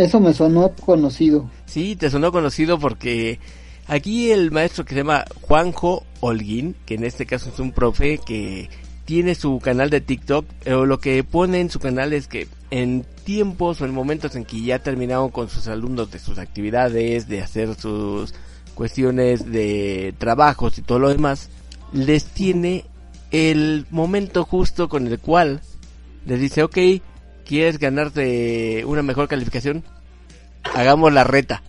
Eso 0.01 0.19
me 0.19 0.33
sonó 0.33 0.73
conocido. 0.83 1.51
Sí, 1.67 1.95
te 1.95 2.09
sonó 2.09 2.33
conocido 2.33 2.79
porque 2.79 3.39
aquí 3.87 4.31
el 4.31 4.51
maestro 4.51 4.87
que 4.87 4.95
se 4.95 5.01
llama 5.01 5.27
Juanjo 5.43 6.05
Holguín, 6.21 6.75
que 6.87 6.95
en 6.95 7.05
este 7.05 7.27
caso 7.27 7.51
es 7.53 7.59
un 7.59 7.73
profe 7.73 8.17
que 8.17 8.71
tiene 9.05 9.35
su 9.35 9.59
canal 9.59 9.91
de 9.91 10.01
TikTok, 10.01 10.47
pero 10.65 10.87
lo 10.87 11.01
que 11.01 11.23
pone 11.23 11.61
en 11.61 11.69
su 11.69 11.81
canal 11.81 12.15
es 12.15 12.29
que 12.29 12.49
en 12.71 13.05
tiempos 13.25 13.83
o 13.83 13.85
en 13.85 13.93
momentos 13.93 14.37
en 14.37 14.47
que 14.47 14.63
ya 14.63 14.79
terminaron 14.79 15.29
con 15.29 15.51
sus 15.51 15.69
alumnos 15.69 16.11
de 16.11 16.19
sus 16.19 16.39
actividades, 16.39 17.29
de 17.29 17.43
hacer 17.43 17.75
sus 17.75 18.33
cuestiones 18.75 19.53
de 19.53 20.15
trabajos 20.17 20.79
y 20.79 20.83
todo 20.83 20.99
lo 20.99 21.11
demás, 21.11 21.51
les 21.93 22.25
tiene 22.25 22.87
el 23.33 23.85
momento 23.91 24.47
justo 24.47 24.89
con 24.89 25.07
el 25.09 25.19
cual 25.19 25.61
les 26.25 26.41
dice, 26.41 26.63
ok, 26.63 26.79
¿quieres 27.51 27.81
ganarte 27.81 28.85
una 28.85 29.03
mejor 29.03 29.27
calificación? 29.27 29.83
Hagamos 30.73 31.13
la 31.13 31.25
reta. 31.25 31.65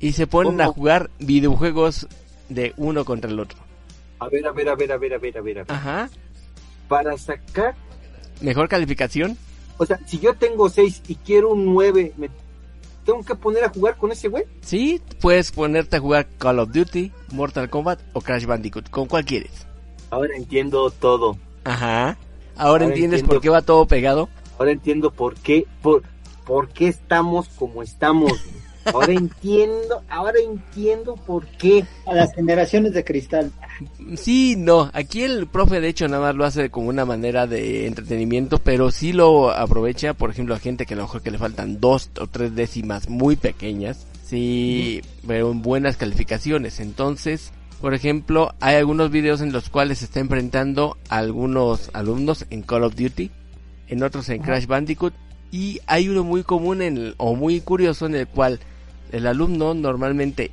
Y 0.00 0.12
se 0.14 0.26
ponen 0.26 0.60
a 0.60 0.66
jugar 0.66 1.10
videojuegos 1.20 2.08
de 2.48 2.74
uno 2.76 3.04
contra 3.04 3.30
el 3.30 3.38
otro. 3.38 3.56
A 4.18 4.28
ver, 4.28 4.44
a 4.48 4.50
ver, 4.50 4.68
a 4.68 4.74
ver, 4.74 4.90
a 4.92 4.96
ver, 4.96 5.14
a 5.14 5.18
ver, 5.18 5.38
a 5.38 5.40
ver. 5.40 5.64
Ajá. 5.68 6.10
Para 6.88 7.16
sacar, 7.16 7.76
Mejor 8.40 8.68
calificación. 8.68 9.38
o 9.78 9.86
sea, 9.86 10.00
si 10.06 10.18
yo 10.18 10.34
tengo 10.34 10.68
6 10.68 11.02
y 11.06 11.14
quiero 11.14 11.52
un 11.52 11.64
9, 11.66 12.14
¿me 12.16 12.30
tengo 13.06 13.22
que 13.22 13.36
poner 13.36 13.62
a 13.62 13.68
jugar 13.68 13.96
con 13.96 14.10
ese 14.10 14.26
güey? 14.26 14.42
Sí, 14.60 15.00
puedes 15.20 15.52
ponerte 15.52 15.98
a 15.98 16.00
jugar 16.00 16.26
Call 16.38 16.58
of 16.58 16.72
Duty, 16.72 17.12
Mortal 17.30 17.70
Kombat 17.70 18.00
o 18.12 18.20
Crash 18.20 18.44
Bandicoot. 18.44 18.90
¿Con 18.90 19.06
cuál 19.06 19.24
quieres? 19.24 19.68
Ahora 20.10 20.34
entiendo 20.36 20.90
todo. 20.90 21.38
Ajá. 21.62 22.18
Ahora 22.56 22.70
Ahora 22.70 22.84
entiendes 22.86 23.20
entiendo. 23.20 23.34
por 23.34 23.42
qué 23.42 23.48
va 23.50 23.62
todo 23.62 23.86
pegado. 23.86 24.28
Ahora 24.58 24.72
entiendo 24.72 25.10
por 25.10 25.34
qué, 25.34 25.66
por, 25.82 26.02
por 26.46 26.68
qué 26.68 26.88
estamos 26.88 27.48
como 27.48 27.82
estamos. 27.82 28.32
Ahora 28.92 29.12
entiendo, 29.14 30.02
ahora 30.08 30.38
entiendo 30.44 31.14
por 31.16 31.46
qué. 31.46 31.84
A 32.06 32.14
las 32.14 32.34
generaciones 32.34 32.92
de 32.92 33.02
cristal. 33.02 33.50
Sí, 34.16 34.56
no. 34.58 34.90
Aquí 34.92 35.22
el 35.22 35.46
profe 35.46 35.80
de 35.80 35.88
hecho 35.88 36.06
nada 36.06 36.22
más 36.22 36.34
lo 36.34 36.44
hace 36.44 36.70
como 36.70 36.90
una 36.90 37.04
manera 37.04 37.46
de 37.46 37.86
entretenimiento, 37.86 38.58
pero 38.58 38.90
sí 38.90 39.12
lo 39.12 39.50
aprovecha, 39.50 40.14
por 40.14 40.30
ejemplo, 40.30 40.54
a 40.54 40.58
gente 40.58 40.86
que 40.86 40.94
a 40.94 40.96
lo 40.98 41.04
mejor 41.04 41.22
que 41.22 41.30
le 41.30 41.38
faltan 41.38 41.80
dos 41.80 42.10
o 42.20 42.26
tres 42.26 42.54
décimas 42.54 43.08
muy 43.08 43.36
pequeñas. 43.36 44.06
Sí, 44.24 45.02
pero 45.26 45.50
en 45.50 45.62
buenas 45.62 45.96
calificaciones. 45.96 46.80
Entonces, 46.80 47.52
por 47.84 47.92
ejemplo, 47.92 48.54
hay 48.60 48.76
algunos 48.76 49.10
videos 49.10 49.42
en 49.42 49.52
los 49.52 49.68
cuales 49.68 49.98
se 49.98 50.06
está 50.06 50.18
enfrentando 50.18 50.96
a 51.10 51.18
algunos 51.18 51.90
alumnos 51.92 52.46
en 52.48 52.62
Call 52.62 52.82
of 52.82 52.94
Duty, 52.94 53.30
en 53.88 54.02
otros 54.02 54.30
en 54.30 54.40
Crash 54.40 54.64
Bandicoot, 54.64 55.12
y 55.52 55.80
hay 55.86 56.08
uno 56.08 56.24
muy 56.24 56.44
común 56.44 56.80
en 56.80 56.96
el- 56.96 57.14
o 57.18 57.34
muy 57.36 57.60
curioso 57.60 58.06
en 58.06 58.14
el 58.14 58.26
cual 58.26 58.58
el 59.12 59.26
alumno 59.26 59.74
normalmente 59.74 60.50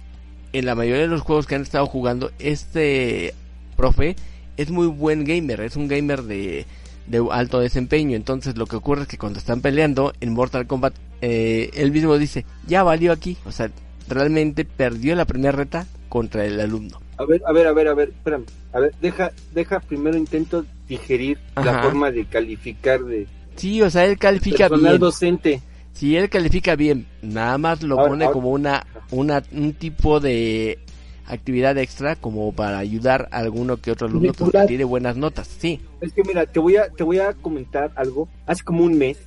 en 0.52 0.66
la 0.66 0.76
mayoría 0.76 1.04
de 1.04 1.08
los 1.08 1.22
juegos 1.22 1.48
que 1.48 1.56
han 1.56 1.62
estado 1.62 1.86
jugando, 1.86 2.32
este 2.38 3.34
profe 3.78 4.18
es 4.58 4.70
muy 4.70 4.88
buen 4.88 5.24
gamer, 5.24 5.62
es 5.62 5.78
un 5.78 5.88
gamer 5.88 6.24
de, 6.24 6.66
de 7.08 7.26
alto 7.32 7.62
desempeño. 7.62 8.18
Entonces 8.18 8.58
lo 8.58 8.66
que 8.66 8.76
ocurre 8.76 9.04
es 9.04 9.08
que 9.08 9.18
cuando 9.18 9.40
están 9.40 9.62
peleando 9.62 10.12
en 10.20 10.34
Mortal 10.34 10.68
Kombat, 10.68 10.96
eh, 11.22 11.70
él 11.76 11.94
mismo 11.94 12.18
dice, 12.18 12.46
ya 12.68 12.84
valió 12.84 13.14
aquí. 13.14 13.38
O 13.46 13.54
sea, 13.54 13.72
realmente 14.10 14.66
perdió 14.66 15.16
la 15.16 15.24
primera 15.24 15.54
reta 15.54 15.88
contra 16.12 16.44
el 16.46 16.60
alumno. 16.60 17.00
A 17.18 17.24
ver, 17.24 17.42
a 17.48 17.54
ver, 17.54 17.68
a 17.68 17.72
ver, 17.74 17.88
a 17.88 17.94
ver, 17.94 18.10
espérame. 18.10 18.44
A 18.74 18.80
ver, 18.82 18.94
deja, 19.02 19.32
deja 19.54 19.80
primero 19.80 20.18
intento 20.18 20.66
digerir 20.90 21.40
la 21.56 21.82
forma 21.84 22.12
de 22.12 22.26
calificar 22.26 23.00
de 23.06 23.28
Sí, 23.56 23.82
o 23.82 23.90
sea, 23.90 24.04
él 24.06 24.18
califica 24.18 24.68
personal 24.68 24.92
bien. 24.94 25.00
docente. 25.00 25.62
Si 25.94 26.18
él 26.18 26.30
califica 26.30 26.76
bien, 26.76 27.08
nada 27.22 27.58
más 27.58 27.82
lo 27.82 27.96
Ahora, 27.98 28.10
pone 28.10 28.26
ahora- 28.26 28.34
como 28.34 28.50
una, 28.52 28.86
una, 29.12 29.42
un 29.54 29.72
tipo 29.74 30.20
de 30.20 30.80
actividad 31.28 31.78
extra 31.78 32.18
como 32.18 32.52
para 32.54 32.78
ayudar 32.80 33.30
a 33.32 33.38
alguno 33.38 33.78
que 33.78 33.92
otro 33.92 34.08
alumno 34.08 34.34
Curricular. 34.34 34.68
tiene 34.68 34.84
buenas 34.84 35.16
notas, 35.16 35.48
sí. 35.48 35.80
Es 36.02 36.12
que 36.12 36.24
mira, 36.26 36.46
te 36.46 36.60
voy 36.60 36.76
a, 36.76 36.90
te 36.90 37.04
voy 37.04 37.20
a 37.20 37.32
comentar 37.34 37.92
algo. 37.96 38.28
Hace 38.48 38.64
como 38.64 38.84
un 38.84 38.98
mes 38.98 39.18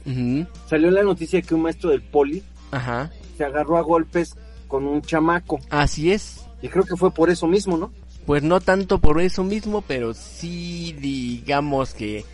salió 0.69 0.91
la 0.91 1.03
noticia 1.03 1.41
que 1.41 1.55
un 1.55 1.63
maestro 1.63 1.89
del 1.91 2.03
poli 2.03 2.43
Ajá, 2.73 3.11
se 3.39 3.45
agarró 3.45 3.79
a 3.79 3.83
golpes 3.83 4.37
con 4.69 4.87
un 4.87 5.01
chamaco. 5.01 5.61
así 5.71 6.13
es. 6.13 6.44
Y 6.65 6.69
creo 6.71 6.85
que 6.85 6.97
fue 6.97 7.13
por 7.13 7.29
eso 7.29 7.47
mismo, 7.47 7.77
¿no? 7.77 7.93
Pues 8.25 8.43
no 8.43 8.59
tanto 8.59 8.99
por 8.99 9.21
eso 9.21 9.45
mismo, 9.45 9.83
pero 9.83 10.15
sí 10.15 10.97
digamos 10.99 11.93
que 11.93 12.25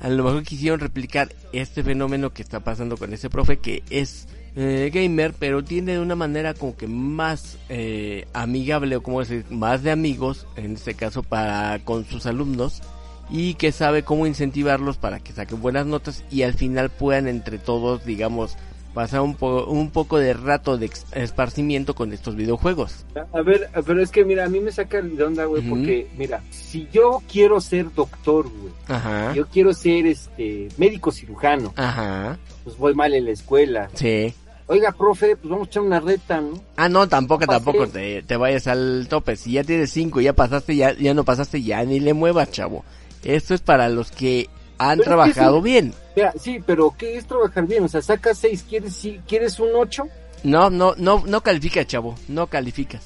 a 0.00 0.08
lo 0.08 0.24
mejor 0.24 0.42
quisieron 0.42 0.80
replicar 0.80 1.32
este 1.52 1.84
fenómeno 1.84 2.32
que 2.32 2.42
está 2.42 2.58
pasando 2.58 2.96
con 2.96 3.12
ese 3.12 3.30
profe 3.30 3.58
que 3.58 3.84
es 3.88 4.26
eh, 4.56 4.90
gamer, 4.92 5.34
pero 5.38 5.62
tiene 5.62 5.92
de 5.92 6.00
una 6.00 6.16
manera 6.16 6.52
como 6.52 6.76
que 6.76 6.88
más 6.88 7.58
eh, 7.68 8.26
amigable 8.32 8.96
o 8.96 9.04
como 9.04 9.20
decir, 9.20 9.44
más 9.50 9.84
de 9.84 9.92
amigos, 9.92 10.48
en 10.56 10.72
este 10.72 10.94
caso 10.94 11.22
para 11.22 11.78
con 11.84 12.04
sus 12.06 12.26
alumnos 12.26 12.82
y 13.30 13.54
que 13.54 13.70
sabe 13.70 14.02
cómo 14.02 14.26
incentivarlos 14.26 14.96
para 14.96 15.20
que 15.20 15.32
saquen 15.32 15.62
buenas 15.62 15.86
notas 15.86 16.24
y 16.28 16.42
al 16.42 16.54
final 16.54 16.90
puedan 16.90 17.28
entre 17.28 17.58
todos, 17.58 18.04
digamos, 18.04 18.56
pasar 18.96 19.20
un, 19.20 19.34
po- 19.34 19.66
un 19.66 19.90
poco 19.90 20.16
de 20.18 20.32
rato 20.32 20.78
de 20.78 20.90
esparcimiento 21.12 21.94
con 21.94 22.14
estos 22.14 22.34
videojuegos. 22.34 23.04
A 23.34 23.42
ver, 23.42 23.68
pero 23.86 24.02
es 24.02 24.10
que 24.10 24.24
mira, 24.24 24.46
a 24.46 24.48
mí 24.48 24.58
me 24.58 24.72
saca 24.72 25.02
de 25.02 25.22
onda, 25.22 25.44
güey, 25.44 25.60
porque 25.68 26.08
mira, 26.16 26.42
si 26.50 26.88
yo 26.90 27.22
quiero 27.30 27.60
ser 27.60 27.92
doctor, 27.94 28.48
güey, 28.48 28.72
Ajá, 28.88 29.34
yo 29.34 29.46
quiero 29.48 29.74
ser 29.74 30.06
este 30.06 30.68
médico 30.78 31.12
cirujano, 31.12 31.74
ajá, 31.76 32.38
pues 32.64 32.78
voy 32.78 32.94
mal 32.94 33.12
en 33.12 33.26
la 33.26 33.32
escuela. 33.32 33.90
sí. 33.94 34.32
Oiga, 34.68 34.90
profe, 34.90 35.36
pues 35.36 35.48
vamos 35.48 35.68
a 35.68 35.70
echar 35.70 35.82
una 35.84 36.00
reta, 36.00 36.40
¿no? 36.40 36.60
Ah, 36.74 36.88
no, 36.88 37.06
tampoco, 37.06 37.46
tampoco 37.46 37.86
te, 37.86 38.22
te 38.24 38.36
vayas 38.36 38.66
al 38.66 39.06
tope. 39.08 39.36
Si 39.36 39.52
ya 39.52 39.62
tienes 39.62 39.92
cinco 39.92 40.20
ya 40.20 40.32
pasaste, 40.32 40.74
ya, 40.74 40.92
ya 40.92 41.14
no 41.14 41.22
pasaste, 41.22 41.62
ya 41.62 41.84
ni 41.84 42.00
le 42.00 42.14
muevas, 42.14 42.50
chavo. 42.50 42.84
Esto 43.22 43.54
es 43.54 43.60
para 43.60 43.88
los 43.88 44.10
que 44.10 44.48
han 44.78 44.98
Pero 44.98 45.08
trabajado 45.10 45.58
sí. 45.58 45.64
bien. 45.64 45.94
Mira, 46.14 46.32
sí, 46.38 46.60
pero 46.64 46.94
¿qué 46.96 47.16
es 47.16 47.26
trabajar 47.26 47.66
bien? 47.66 47.84
O 47.84 47.88
sea, 47.88 48.02
sacas 48.02 48.38
seis, 48.38 48.64
¿quieres, 48.68 48.94
si, 48.94 49.20
¿quieres 49.26 49.58
un 49.60 49.68
ocho? 49.74 50.04
No, 50.42 50.70
no, 50.70 50.94
no, 50.96 51.22
no 51.26 51.40
calificas, 51.42 51.86
chavo. 51.86 52.14
No 52.28 52.46
calificas. 52.46 53.02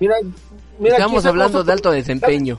Mira, 0.00 0.14
mira 0.78 0.96
Estamos 0.96 1.26
hablando 1.26 1.64
de 1.64 1.72
alto 1.72 1.90
desempeño. 1.90 2.58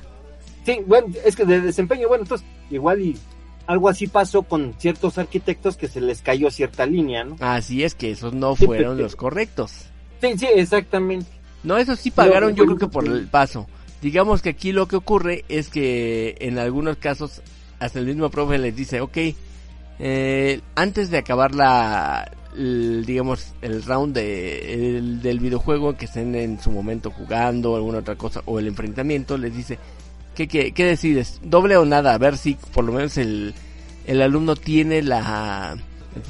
Sí, 0.65 0.79
bueno, 0.85 1.07
es 1.25 1.35
que 1.35 1.45
de 1.45 1.61
desempeño, 1.61 2.07
bueno, 2.09 2.23
entonces, 2.23 2.45
igual 2.69 3.01
y 3.01 3.17
algo 3.65 3.87
así 3.89 4.07
pasó 4.07 4.43
con 4.43 4.73
ciertos 4.77 5.17
arquitectos 5.17 5.77
que 5.77 5.87
se 5.87 6.01
les 6.01 6.21
cayó 6.21 6.51
cierta 6.51 6.85
línea, 6.85 7.23
¿no? 7.23 7.37
Así 7.39 7.83
es 7.83 7.95
que 7.95 8.11
esos 8.11 8.33
no 8.33 8.55
Sí, 8.55 8.65
fueron 8.65 8.95
pero- 8.95 9.03
los 9.03 9.15
correctos. 9.15 9.71
Sí, 10.21 10.37
sí, 10.37 10.47
exactamente. 10.53 11.27
No, 11.63 11.77
eso 11.77 11.95
sí 11.95 12.11
pagaron, 12.11 12.51
yo 12.55 12.63
Pero- 12.65 12.75
creo 12.75 12.89
que 12.89 12.93
por 12.93 13.05
el 13.07 13.27
paso. 13.27 13.67
Digamos 14.01 14.41
que 14.41 14.49
aquí 14.49 14.71
lo 14.71 14.87
que 14.87 14.95
ocurre 14.95 15.43
es 15.49 15.69
que 15.69 16.35
en 16.39 16.57
algunos 16.57 16.97
casos 16.97 17.41
hasta 17.79 17.99
el 17.99 18.05
mismo 18.05 18.29
profe 18.29 18.57
les 18.57 18.75
dice, 18.75 19.01
ok, 19.01 19.17
eh, 19.99 20.61
antes 20.75 21.09
de 21.09 21.17
acabar 21.17 21.53
la, 21.55 22.31
digamos, 22.55 23.53
el 23.61 23.83
round 23.83 24.13
de, 24.15 24.97
el- 24.97 25.21
del 25.21 25.39
videojuego 25.39 25.95
que 25.97 26.05
estén 26.05 26.35
en 26.35 26.59
su 26.59 26.71
momento 26.71 27.11
jugando 27.11 27.75
alguna 27.75 27.99
otra 27.99 28.15
cosa 28.15 28.41
o 28.45 28.59
el 28.59 28.67
enfrentamiento, 28.67 29.37
les 29.37 29.55
dice, 29.55 29.77
¿qué, 30.35 30.47
qué, 30.47 30.71
qué 30.71 30.85
decides? 30.85 31.39
¿Doble 31.43 31.77
o 31.77 31.85
nada? 31.85 32.13
A 32.13 32.17
ver 32.17 32.37
si 32.37 32.55
por 32.73 32.85
lo 32.85 32.93
menos 32.93 33.17
el, 33.17 33.53
el 34.07 34.21
alumno 34.21 34.55
tiene 34.55 35.01
la 35.01 35.77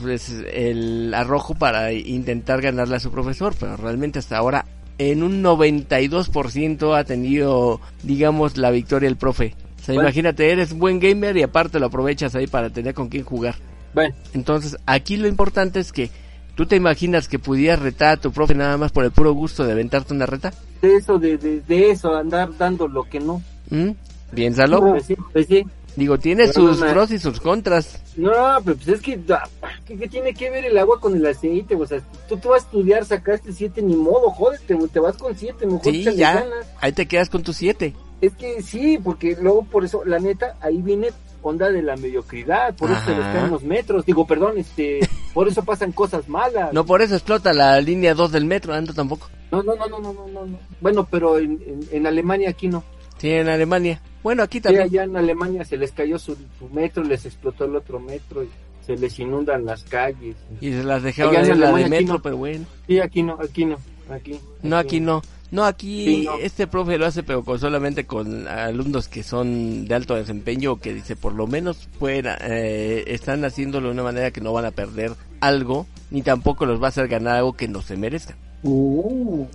pues, 0.02 0.30
el 0.52 1.14
arrojo 1.14 1.56
para 1.56 1.94
intentar 1.94 2.62
ganarle 2.62 2.96
a 2.98 3.00
su 3.00 3.12
profesor, 3.12 3.54
pero 3.60 3.78
realmente 3.78 4.20
hasta 4.20 4.38
ahora 4.38 4.66
en 4.98 5.24
un 5.24 5.42
92% 5.42 6.98
ha 6.98 7.04
tenido, 7.06 7.80
digamos, 8.04 8.58
la 8.58 8.70
victoria 8.72 9.08
el 9.08 9.16
profe. 9.16 9.56
O 9.90 9.92
sea, 9.92 9.96
Bueno. 9.96 10.10
imagínate, 10.10 10.52
eres 10.52 10.74
buen 10.78 11.00
gamer 11.00 11.36
y 11.38 11.42
aparte 11.44 11.80
lo 11.80 11.88
aprovechas 11.88 12.36
ahí 12.36 12.46
para 12.46 12.70
tener 12.70 12.94
con 12.94 13.10
quién 13.10 13.24
jugar. 13.24 13.56
Bueno, 13.94 14.14
Entonces, 14.34 14.78
aquí 14.86 15.18
lo 15.18 15.28
importante 15.28 15.80
es 15.80 15.92
que 15.92 16.12
tú 16.56 16.68
te 16.68 16.76
imaginas 16.76 17.28
que 17.28 17.40
pudieras 17.40 17.80
retar 17.80 18.10
a 18.14 18.18
tu 18.18 18.32
profe 18.32 18.54
nada 18.54 18.78
más 18.78 18.92
por 18.92 19.04
el 19.04 19.12
puro 19.12 19.34
gusto 19.34 19.64
de 19.66 19.72
aventarte 19.72 20.14
una 20.14 20.28
reta. 20.28 20.54
de 20.84 20.96
eso, 20.96 21.18
de, 21.18 21.38
de, 21.38 21.62
de 21.62 21.90
eso, 21.92 22.14
andar 22.16 22.56
dando 22.56 22.88
lo 22.88 23.04
que 23.06 23.20
no. 23.20 23.42
¿Mm? 23.72 23.92
Piénsalo. 24.36 24.80
Pues 24.82 25.06
sí, 25.06 25.16
pues 25.34 25.48
sí. 25.48 25.66
Digo, 25.96 26.20
tiene 26.20 26.44
Pero 26.48 26.54
sus 26.54 26.80
no 26.80 26.92
pros 26.92 27.10
y 27.12 27.18
sus 27.18 27.40
contras. 27.42 28.00
No, 28.16 28.32
pero 28.64 28.78
pues 28.78 28.88
es 28.90 29.02
que, 29.02 29.20
ah, 29.34 29.50
¿qué, 29.86 29.98
tiene 30.08 30.34
que 30.36 30.52
ver 30.52 30.66
el 30.66 30.78
agua 30.78 31.00
con 31.00 31.16
el 31.16 31.26
aceite? 31.26 31.74
O 31.76 31.86
sea, 31.88 32.00
tú 32.30 32.38
te 32.38 32.48
vas 32.48 32.62
a 32.62 32.66
estudiar, 32.66 33.04
sacaste 33.06 33.52
siete, 33.52 33.82
ni 33.82 33.96
modo, 33.96 34.30
jódete, 34.30 34.78
te 34.94 35.00
vas 35.00 35.18
con 35.18 35.36
siete, 35.36 35.66
mejor 35.66 35.92
Sí, 35.92 36.04
ya. 36.16 36.36
ganas. 36.36 36.68
Ahí 36.80 36.92
te 36.92 37.08
quedas 37.08 37.30
con 37.30 37.42
tus 37.42 37.58
siete. 37.58 37.96
Es 38.22 38.34
que 38.36 38.62
sí, 38.62 38.98
porque 39.02 39.38
luego 39.42 39.64
por 39.64 39.86
eso, 39.86 40.04
la 40.06 40.20
neta, 40.20 40.56
ahí 40.62 40.82
viene 40.82 41.08
onda 41.42 41.70
de 41.70 41.82
la 41.82 41.96
mediocridad, 41.96 42.76
por 42.76 42.92
eso 42.92 43.00
Ajá. 43.00 43.34
caen 43.34 43.52
los 43.52 43.64
metros, 43.64 44.06
digo, 44.06 44.28
perdón, 44.28 44.58
este, 44.58 45.00
por 45.34 45.48
eso 45.48 45.64
pasan 45.64 45.94
cosas 45.94 46.28
malas. 46.28 46.74
No 46.74 46.86
por 46.86 47.02
eso 47.02 47.16
explota 47.16 47.54
la 47.54 47.80
línea 47.80 48.14
2 48.14 48.32
del 48.34 48.44
metro, 48.46 48.74
ando 48.74 48.94
tampoco. 48.94 49.30
no, 49.52 49.64
no, 49.64 49.74
no, 49.76 49.88
no, 49.88 50.00
no, 50.02 50.14
no, 50.14 50.28
no, 50.28 50.46
no. 50.46 50.60
Bueno, 50.82 51.08
pero 51.10 51.38
en, 51.38 51.54
en, 51.66 51.80
en 51.92 52.08
Alemania 52.08 52.50
aquí 52.50 52.68
no. 52.68 52.84
Sí, 53.20 53.32
en 53.32 53.48
Alemania. 53.48 54.02
Bueno, 54.22 54.44
aquí 54.44 54.58
Sí, 54.58 54.64
también. 54.64 54.84
allá 54.84 55.04
en 55.04 55.16
Alemania 55.16 55.64
se 55.64 55.78
les 55.78 55.94
cayó 55.94 56.20
su, 56.20 56.36
su 56.58 56.68
metro, 56.74 57.04
les 57.04 57.26
explotó 57.26 57.64
el 57.66 57.76
otro 57.78 58.02
metro 58.02 58.44
y 58.44 58.50
se 58.86 58.98
les 58.98 59.18
inundan 59.20 59.64
las 59.66 59.84
calles. 59.86 60.36
Y 60.60 60.72
se 60.74 60.84
las 60.84 61.04
dejaron 61.04 61.38
Allá 61.38 61.54
en 61.54 61.60
la 61.62 61.72
de 61.72 61.88
metro, 61.90 62.14
no. 62.16 62.22
pero 62.22 62.36
bueno. 62.36 62.66
Sí, 62.86 63.00
aquí 63.00 63.24
no, 63.24 63.38
aquí 63.42 63.64
no, 63.64 63.78
aquí. 64.10 64.40
No, 64.62 64.78
aquí 64.78 65.00
no. 65.00 65.14
No, 65.16 65.22
aquí 65.66 66.06
Sí, 66.06 66.24
no. 66.26 66.38
este 66.38 66.68
profe 66.68 66.98
lo 66.98 67.06
hace, 67.08 67.24
pero 67.24 67.44
con, 67.44 67.60
solamente 67.60 68.06
con 68.06 68.48
alumnos 68.48 69.08
que 69.08 69.24
son 69.24 69.86
de 69.88 69.96
alto 69.96 70.16
desempeño, 70.16 70.80
que 70.80 70.94
dice 70.94 71.16
por 71.16 71.34
lo 71.34 71.48
menos 71.48 71.88
fuera, 71.98 72.38
eh, 72.42 73.04
están 73.08 73.44
haciéndolo 73.46 73.88
de 73.88 73.94
una 73.94 74.04
manera 74.04 74.32
que 74.32 74.42
no 74.42 74.54
van 74.54 74.66
a 74.66 74.72
perder 74.72 75.14
algo, 75.42 75.88
ni 76.12 76.22
tampoco 76.22 76.66
los 76.66 76.82
va 76.82 76.86
a 76.86 76.90
hacer 76.90 77.08
ganar 77.08 77.38
algo 77.38 77.54
que 77.54 77.68
no 77.68 77.82
se 77.82 77.98
merezcan. 77.98 78.36
Uh, 78.64 79.46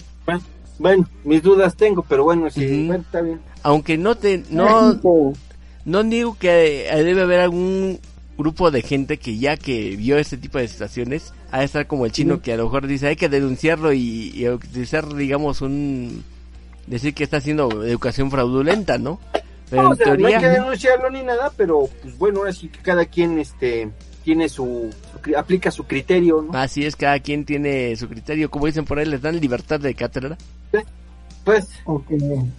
Bueno, 0.79 1.07
mis 1.23 1.41
dudas 1.43 1.77
tengo, 1.77 2.03
pero 2.09 2.25
bueno, 2.25 2.51
sí, 2.51 2.67
Ujú. 2.67 2.87
bueno, 2.89 3.03
está 3.05 3.21
bien. 3.21 3.41
Aunque 3.63 3.97
no 3.97 4.17
te, 4.17 4.43
no, 4.51 5.01
no 5.85 6.03
niego 6.03 6.37
que 6.37 6.89
eh, 6.91 7.05
debe 7.05 7.23
haber 7.23 7.41
algún 7.41 8.01
grupo 8.37 8.70
de 8.70 8.82
gente 8.82 9.18
que 9.18 9.39
ya 9.39 9.57
que 9.57 9.97
vio 9.97 10.18
este 10.18 10.37
tipo 10.37 10.59
de 10.59 10.68
situaciones, 10.68 11.32
ha 11.51 11.61
de 11.61 11.64
estar 11.64 11.87
como 11.87 12.07
el 12.07 12.12
chino 12.12 12.41
que 12.41 12.53
a 12.53 12.57
lo 12.57 12.64
mejor 12.64 12.87
dice 12.87 13.07
hay 13.09 13.16
que 13.16 13.28
denunciarlo 13.28 13.93
y, 13.93 14.32
y 14.35 14.49
utilizar, 14.49 15.12
digamos, 15.14 15.61
un... 15.61 16.24
decir 16.87 17.14
que 17.14 17.24
está 17.24 17.37
haciendo 17.39 17.85
educación 17.85 18.30
fraudulenta, 18.30 18.99
¿no? 18.99 19.20
Pero 19.70 19.82
No, 19.82 19.89
en 19.89 19.93
o 19.93 19.97
sea, 19.97 20.07
no 20.07 20.16
teoría... 20.16 20.37
hay 20.39 20.43
que 20.43 20.51
denunciarlo 20.51 21.11
ni 21.11 21.22
nada, 21.22 21.53
pero 21.57 21.89
pues 22.03 22.18
bueno, 22.18 22.41
ahora 22.41 22.53
sí 22.53 22.68
que 22.68 22.80
cada 22.80 23.07
quien 23.07 23.39
este 23.39 23.91
tiene 24.24 24.49
su, 24.49 24.91
aplica 25.37 25.70
su 25.70 25.85
criterio, 25.85 26.43
¿no? 26.43 26.59
Así 26.59 26.85
es, 26.87 26.97
cada 26.97 27.18
quien 27.20 27.45
tiene 27.45 27.95
su 27.97 28.09
criterio. 28.09 28.51
Como 28.51 28.66
dicen 28.66 28.85
por 28.87 28.99
ahí, 28.99 29.05
les 29.07 29.20
dan 29.20 29.39
libertad 29.39 29.78
de 29.80 29.95
cátedra. 29.95 30.37
Pues, 31.45 31.68
Ok, 31.85 32.07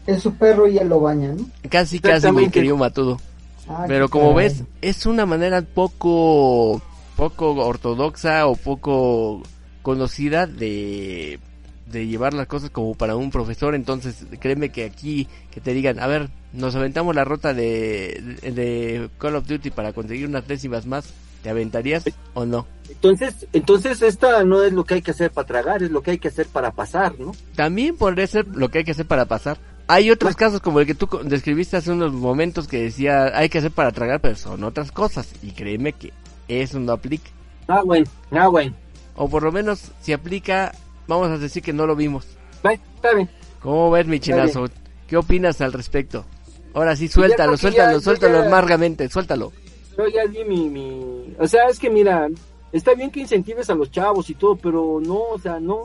es 0.06 0.22
su 0.22 0.36
perro 0.36 0.68
y 0.68 0.74
ya 0.76 0.84
lo 0.84 1.00
baña, 1.00 1.34
¿no? 1.34 1.44
Casi, 1.70 2.00
casi, 2.00 2.32
mi 2.32 2.50
querido 2.50 2.78
Matudo. 2.78 3.20
Ah, 3.68 3.86
Pero 3.88 4.10
como 4.10 4.34
caray. 4.34 4.50
ves, 4.50 4.64
es 4.82 5.06
una 5.06 5.26
manera 5.26 5.62
poco, 5.62 6.82
poco 7.16 7.52
ortodoxa 7.56 8.46
o 8.48 8.56
poco 8.56 9.42
conocida 9.82 10.48
de, 10.48 11.40
de 11.88 12.08
llevar 12.08 12.34
las 12.34 12.48
cosas 12.48 12.70
como 12.70 12.96
para 12.96 13.16
un 13.16 13.32
profesor. 13.32 13.76
Entonces, 13.76 14.26
créeme 14.40 14.70
que 14.70 14.86
aquí, 14.86 15.28
que 15.52 15.62
te 15.62 15.74
digan, 15.74 16.00
a 16.00 16.08
ver, 16.08 16.30
nos 16.54 16.76
aventamos 16.76 17.16
la 17.16 17.24
ruta 17.24 17.54
de, 17.54 18.38
de, 18.42 18.52
de 18.52 19.10
Call 19.18 19.36
of 19.36 19.48
Duty 19.48 19.72
para 19.72 19.94
conseguir 19.94 20.28
unas 20.28 20.48
décimas 20.48 20.86
más, 20.86 21.06
¿te 21.44 21.50
aventarías 21.50 22.06
o 22.34 22.46
no? 22.46 22.66
entonces, 22.88 23.48
entonces 23.52 24.02
esta 24.04 24.44
no 24.44 24.64
es 24.64 24.72
lo 24.72 24.84
que 24.84 24.96
hay 24.96 25.02
que 25.02 25.12
hacer 25.12 25.32
para 25.32 25.48
tragar, 25.48 25.82
es 25.84 25.90
lo 25.92 26.02
que 26.02 26.12
hay 26.12 26.18
que 26.20 26.28
hacer 26.28 26.46
para 26.48 26.72
pasar, 26.72 27.20
¿no? 27.20 27.32
También 27.56 27.98
podría 27.98 28.28
ser 28.28 28.48
lo 28.48 28.70
que 28.70 28.80
hay 28.80 28.84
que 28.84 28.92
hacer 28.92 29.08
para 29.08 29.26
pasar. 29.26 29.58
Hay 29.88 30.10
otros 30.10 30.36
casos 30.36 30.62
como 30.62 30.80
el 30.80 30.88
que 30.88 30.96
tú 30.96 31.08
describiste 31.24 31.78
hace 31.78 31.92
unos 31.92 32.12
momentos 32.12 32.68
que 32.68 32.82
decía 32.82 33.38
hay 33.38 33.50
que 33.50 33.60
hacer 33.60 33.72
para 33.72 33.92
tragar, 33.92 34.20
pero 34.20 34.36
son 34.36 34.64
otras 34.64 34.92
cosas. 34.92 35.32
Y 35.44 35.52
créeme 35.52 35.94
que 35.94 36.12
eso 36.48 36.80
no 36.80 36.92
aplica. 36.94 37.30
Ah, 37.68 37.82
bueno, 37.86 38.06
ah, 38.32 38.48
bueno. 38.48 38.74
O 39.16 39.30
por 39.30 39.44
lo 39.44 39.52
menos 39.52 39.92
si 40.02 40.12
aplica, 40.14 40.74
vamos 41.08 41.30
a 41.30 41.38
decir 41.38 41.62
que 41.62 41.72
no 41.74 41.86
lo 41.86 41.96
vimos. 41.96 42.26
Bueno, 42.64 42.82
está 42.96 43.14
bien. 43.14 43.30
¿Cómo 43.62 43.92
ves, 43.92 44.08
mi 44.08 44.20
chinazo? 44.20 44.68
¿Qué 45.08 45.18
opinas 45.18 45.62
al 45.62 45.72
respecto? 45.74 46.26
Ahora 46.74 46.96
sí, 46.96 47.08
suéltalo, 47.08 47.56
suéltalo, 47.58 47.98
ya- 48.00 48.04
suéltalo 48.04 48.42
ya- 48.42 48.48
amargamente, 48.48 49.08
suéltalo. 49.08 49.54
Yo 49.98 50.08
ya 50.08 50.26
di 50.28 50.44
mi, 50.44 50.68
mi... 50.68 51.36
O 51.40 51.48
sea, 51.48 51.68
es 51.70 51.80
que 51.80 51.90
mira, 51.90 52.28
está 52.74 52.94
bien 52.96 53.12
que 53.12 53.22
incentives 53.22 53.70
a 53.70 53.76
los 53.76 53.92
chavos 53.92 54.30
y 54.30 54.34
todo, 54.36 54.56
pero 54.58 55.00
no, 55.02 55.20
o 55.32 55.40
sea, 55.40 55.60
no. 55.60 55.84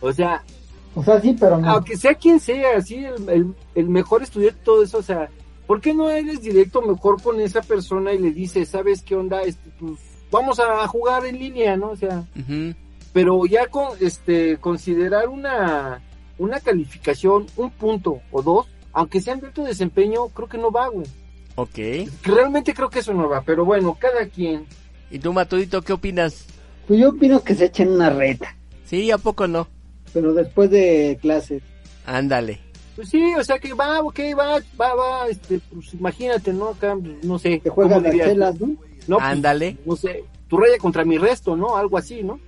O 0.00 0.12
sea, 0.12 0.42
O 0.94 1.04
sea, 1.04 1.20
sí, 1.20 1.36
pero 1.38 1.58
no. 1.58 1.70
aunque 1.70 1.96
sea 1.96 2.14
quien 2.14 2.40
sea, 2.40 2.76
así 2.76 2.96
el, 3.04 3.28
el, 3.28 3.54
el 3.74 3.88
mejor 3.88 4.22
estudiante, 4.22 4.60
todo 4.64 4.82
eso, 4.82 4.98
o 4.98 5.02
sea, 5.02 5.30
¿por 5.66 5.80
qué 5.80 5.94
no 5.94 6.10
eres 6.10 6.42
directo 6.42 6.82
mejor 6.82 7.22
con 7.22 7.40
esa 7.40 7.60
persona 7.62 8.12
y 8.12 8.18
le 8.18 8.32
dices, 8.32 8.68
¿sabes 8.70 9.02
qué 9.02 9.14
onda? 9.14 9.42
Este, 9.42 9.70
pues, 9.78 10.00
vamos 10.30 10.58
a 10.58 10.86
jugar 10.88 11.24
en 11.26 11.38
línea, 11.38 11.76
¿no? 11.76 11.90
O 11.90 11.96
sea, 11.96 12.24
Ujú. 12.36 12.74
pero 13.12 13.46
ya 13.46 13.66
con, 13.68 13.90
este, 14.00 14.56
considerar 14.58 15.28
una, 15.28 16.02
una 16.38 16.58
calificación, 16.60 17.46
un 17.56 17.70
punto 17.70 18.20
o 18.32 18.42
dos, 18.42 18.66
aunque 18.92 19.20
sean 19.20 19.38
de 19.40 19.46
alto 19.46 19.62
desempeño, 19.62 20.26
creo 20.28 20.48
que 20.48 20.58
no 20.58 20.72
va, 20.72 20.88
güey. 20.88 21.06
Ok. 21.54 21.78
Realmente 22.24 22.74
creo 22.74 22.90
que 22.90 22.98
eso 23.00 23.14
no 23.14 23.28
va, 23.28 23.42
pero 23.42 23.64
bueno, 23.64 23.96
cada 23.98 24.26
quien. 24.26 24.66
¿Y 25.10 25.18
tú, 25.20 25.32
Matudito, 25.32 25.82
qué 25.82 25.92
opinas? 25.92 26.46
Pues 26.88 26.98
yo 27.00 27.10
opino 27.10 27.42
que 27.44 27.54
se 27.54 27.66
echen 27.66 27.90
una 27.92 28.10
reta, 28.10 28.56
Sí, 28.84 29.10
¿a 29.12 29.18
poco 29.18 29.46
no? 29.46 29.68
Pero 30.12 30.34
después 30.34 30.70
de 30.70 31.18
clases. 31.20 31.62
Ándale. 32.06 32.60
Pues 32.96 33.08
sí, 33.08 33.32
o 33.38 33.44
sea 33.44 33.58
que 33.58 33.72
va, 33.72 34.00
ok, 34.00 34.18
va, 34.38 34.60
va, 34.80 34.94
va, 34.94 35.28
este, 35.28 35.60
pues 35.72 35.94
imagínate, 35.94 36.52
¿no? 36.52 36.68
Acá, 36.68 36.96
no 37.22 37.38
sé. 37.38 37.60
Que 37.60 37.70
juegan 37.70 38.02
¿cómo 38.02 38.12
las 38.14 38.26
chelas, 38.28 38.60
¿no? 38.60 38.66
No, 39.08 39.16
pues, 39.16 39.28
Ándale. 39.28 39.76
no 39.86 39.96
sé, 39.96 40.24
tu 40.48 40.58
raya 40.58 40.76
contra 40.78 41.04
mi 41.04 41.16
resto, 41.16 41.56
¿no? 41.56 41.76
Algo 41.76 41.96
así, 41.96 42.22
¿no? 42.22 42.38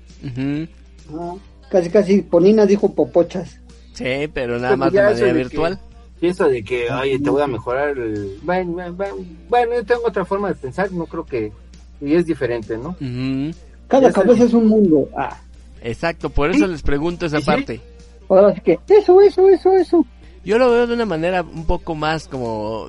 Ah, 1.14 1.34
casi, 1.70 1.90
casi, 1.90 2.22
Ponina 2.22 2.66
dijo 2.66 2.94
popochas. 2.94 3.60
Sí, 3.94 4.28
pero 4.32 4.58
nada 4.58 4.76
más 4.76 4.92
de 4.92 5.02
manera 5.02 5.32
virtual. 5.32 5.80
Piensa 6.20 6.46
de 6.46 6.62
que, 6.62 6.88
oye, 6.90 7.18
te 7.18 7.30
voy 7.30 7.42
a 7.42 7.48
mejorar 7.48 7.98
el... 7.98 8.38
Bueno, 8.42 8.72
bueno, 8.72 8.92
bueno, 8.94 9.16
bueno, 9.48 9.74
yo 9.74 9.84
tengo 9.84 10.02
otra 10.06 10.24
forma 10.24 10.48
de 10.48 10.54
pensar, 10.54 10.92
no 10.92 11.06
creo 11.06 11.24
que... 11.24 11.52
Y 12.00 12.14
es 12.14 12.26
diferente, 12.26 12.78
¿no? 12.78 12.90
Ujú. 12.90 13.56
Cada 13.88 14.12
cabeza 14.12 14.44
es 14.44 14.54
un 14.54 14.68
mundo. 14.68 15.08
Ah, 15.16 15.40
Exacto, 15.82 16.30
por 16.30 16.50
eso 16.50 16.66
Sí. 16.66 16.72
les 16.72 16.82
pregunto 16.82 17.26
esa 17.26 17.38
Sí, 17.38 17.44
parte. 17.44 17.80
ahora 18.28 18.54
sí 18.54 18.60
que, 18.62 18.78
eso, 18.88 19.20
eso, 19.20 19.48
eso, 19.48 19.72
eso. 19.76 20.06
Yo 20.44 20.58
lo 20.58 20.70
veo 20.70 20.86
de 20.86 20.94
una 20.94 21.06
manera 21.06 21.42
un 21.42 21.66
poco 21.66 21.94
más 21.94 22.26
como, 22.28 22.88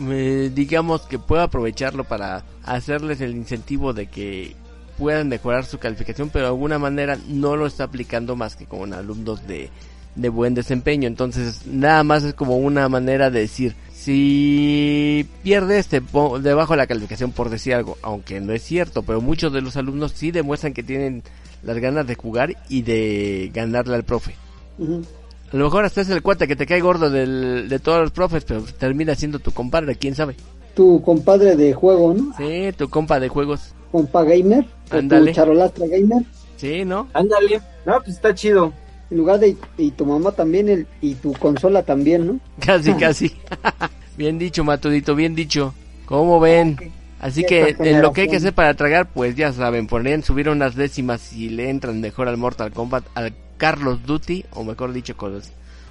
eh, 0.00 0.50
digamos 0.54 1.02
que 1.02 1.18
puedo 1.18 1.42
aprovecharlo 1.42 2.04
para 2.04 2.44
hacerles 2.64 3.20
el 3.20 3.32
incentivo 3.36 3.92
de 3.92 4.06
que 4.06 4.54
puedan 4.98 5.28
mejorar 5.28 5.64
su 5.64 5.78
calificación, 5.78 6.30
pero 6.30 6.44
de 6.46 6.50
alguna 6.50 6.78
manera 6.78 7.18
no 7.28 7.56
lo 7.56 7.66
está 7.66 7.84
aplicando 7.84 8.36
más 8.36 8.56
que 8.56 8.66
con 8.66 8.92
alumnos 8.94 9.46
de, 9.46 9.68
de 10.14 10.28
buen 10.28 10.54
desempeño. 10.54 11.08
Entonces, 11.08 11.66
nada 11.66 12.04
más 12.04 12.22
es 12.24 12.32
como 12.34 12.56
una 12.56 12.88
manera 12.88 13.28
de 13.30 13.40
decir, 13.40 13.74
si 13.92 15.26
pierdes 15.42 15.88
te 15.88 16.00
pongo 16.00 16.38
debajo 16.38 16.72
de 16.74 16.78
la 16.78 16.86
calificación 16.86 17.32
por 17.32 17.50
decir 17.50 17.74
algo, 17.74 17.98
aunque 18.02 18.40
no 18.40 18.52
es 18.52 18.62
cierto, 18.62 19.02
pero 19.02 19.20
muchos 19.20 19.52
de 19.52 19.60
los 19.62 19.76
alumnos 19.76 20.12
sí 20.12 20.30
demuestran 20.30 20.72
que 20.72 20.82
tienen 20.82 21.22
las 21.64 21.78
ganas 21.78 22.06
de 22.06 22.14
jugar 22.14 22.54
y 22.68 22.82
de 22.82 23.50
ganarle 23.52 23.94
al 23.94 24.04
profe. 24.04 24.34
A 24.78 25.56
lo 25.56 25.64
mejor 25.64 25.84
hasta 25.84 26.00
es 26.00 26.10
el 26.10 26.22
cuate 26.22 26.48
que 26.48 26.56
te 26.56 26.66
cae 26.66 26.80
gordo 26.80 27.10
del, 27.10 27.68
de 27.68 27.78
todos 27.78 28.00
los 28.00 28.10
profes, 28.10 28.44
pero 28.44 28.62
termina 28.78 29.14
siendo 29.14 29.38
tu 29.38 29.52
compadre, 29.52 29.96
quién 29.96 30.14
sabe. 30.14 30.36
Tu 30.74 31.00
compadre 31.02 31.54
de 31.56 31.72
juego, 31.72 32.12
¿no? 32.14 32.34
Sí, 32.36 32.72
tu 32.76 32.88
compa 32.88 33.20
de 33.20 33.28
juegos. 33.28 33.72
Compa 33.92 34.24
gamer. 34.24 34.66
Ándale. 34.90 35.30
Tu 35.30 35.36
charolastra 35.36 35.86
gamer. 35.86 36.24
Sí, 36.56 36.84
¿no? 36.84 37.08
Ándale. 37.12 37.60
No, 37.86 37.98
pues 37.98 38.16
está 38.16 38.34
chido. 38.34 38.72
En 39.10 39.18
lugar 39.18 39.38
de, 39.38 39.56
y 39.78 39.90
tu 39.92 40.04
mamá 40.04 40.32
también, 40.32 40.68
el, 40.68 40.86
y 41.00 41.14
tu 41.14 41.32
consola 41.34 41.84
también, 41.84 42.26
¿no? 42.26 42.40
Casi, 42.58 42.92
casi. 42.94 43.32
bien 44.16 44.38
dicho, 44.38 44.64
Matudito, 44.64 45.14
bien 45.14 45.34
dicho. 45.36 45.74
¿Cómo 46.06 46.40
ven? 46.40 46.76
Así 47.24 47.42
que 47.46 47.74
en 47.78 48.02
lo 48.02 48.12
que 48.12 48.20
hay 48.22 48.28
que 48.28 48.36
hacer 48.36 48.52
para 48.52 48.74
tragar, 48.74 49.06
pues 49.06 49.34
ya 49.34 49.50
saben, 49.50 49.86
podrían 49.86 50.22
subir 50.22 50.50
unas 50.50 50.74
décimas 50.74 51.22
si 51.22 51.48
le 51.48 51.70
entran 51.70 51.98
mejor 52.02 52.28
al 52.28 52.36
Mortal 52.36 52.70
Kombat, 52.70 53.02
al 53.14 53.32
Carlos 53.56 54.04
Duty, 54.04 54.44
o 54.52 54.62
mejor 54.62 54.92
dicho, 54.92 55.14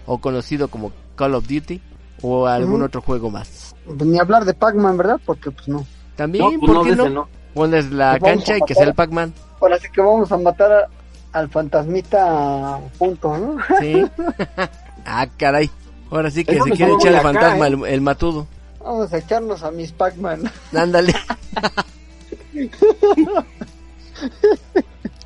o 0.06 0.18
conocido 0.20 0.68
como 0.68 0.92
Call 1.16 1.34
of 1.34 1.48
Duty, 1.48 1.82
o 2.22 2.46
algún 2.46 2.84
otro 2.84 3.02
juego 3.02 3.32
más. 3.32 3.76
Pues 3.84 4.06
ni 4.06 4.20
hablar 4.20 4.46
de 4.46 4.54
Pac-Man, 4.54 4.96
¿verdad? 4.96 5.20
Porque 5.26 5.50
pues 5.50 5.68
no. 5.68 5.84
También, 6.16 6.44
No, 6.46 6.52
pues 6.60 6.68
¿por 6.68 6.76
no, 6.76 6.84
qué 6.84 6.90
desde 6.92 7.04
no? 7.06 7.10
no. 7.10 7.28
Pones 7.56 7.92
la 7.92 8.18
Pues 8.20 8.32
cancha 8.32 8.58
y 8.58 8.62
que 8.62 8.76
sea 8.76 8.84
el. 8.84 8.94
Pac-Man. 8.94 9.34
Ahora 9.60 9.80
sí 9.80 9.88
que 9.92 10.02
vamos 10.02 10.32
a 10.32 10.38
matar 10.38 10.72
a- 10.72 10.88
al 11.40 11.50
fantasmita 11.50 12.80
junto, 13.00 13.36
¿no? 13.38 13.58
Sí. 13.80 14.04
ah, 15.06 15.26
caray. 15.38 15.68
Ahora 16.12 16.30
sí 16.30 16.46
que 16.46 16.56
Eso 16.56 16.66
se 16.66 16.72
quiere 16.72 16.94
echar 16.94 17.08
el 17.14 17.16
acá, 17.16 17.24
fantasma 17.24 17.66
¿eh? 17.68 17.70
el, 17.74 17.86
el 17.86 18.02
matudo. 18.02 18.46
Vamos 18.84 19.12
a 19.14 19.18
echarnos 19.18 19.64
a 19.64 19.72
mis 19.72 19.92
Pac-Man. 19.92 20.52
Ándale. 20.76 21.16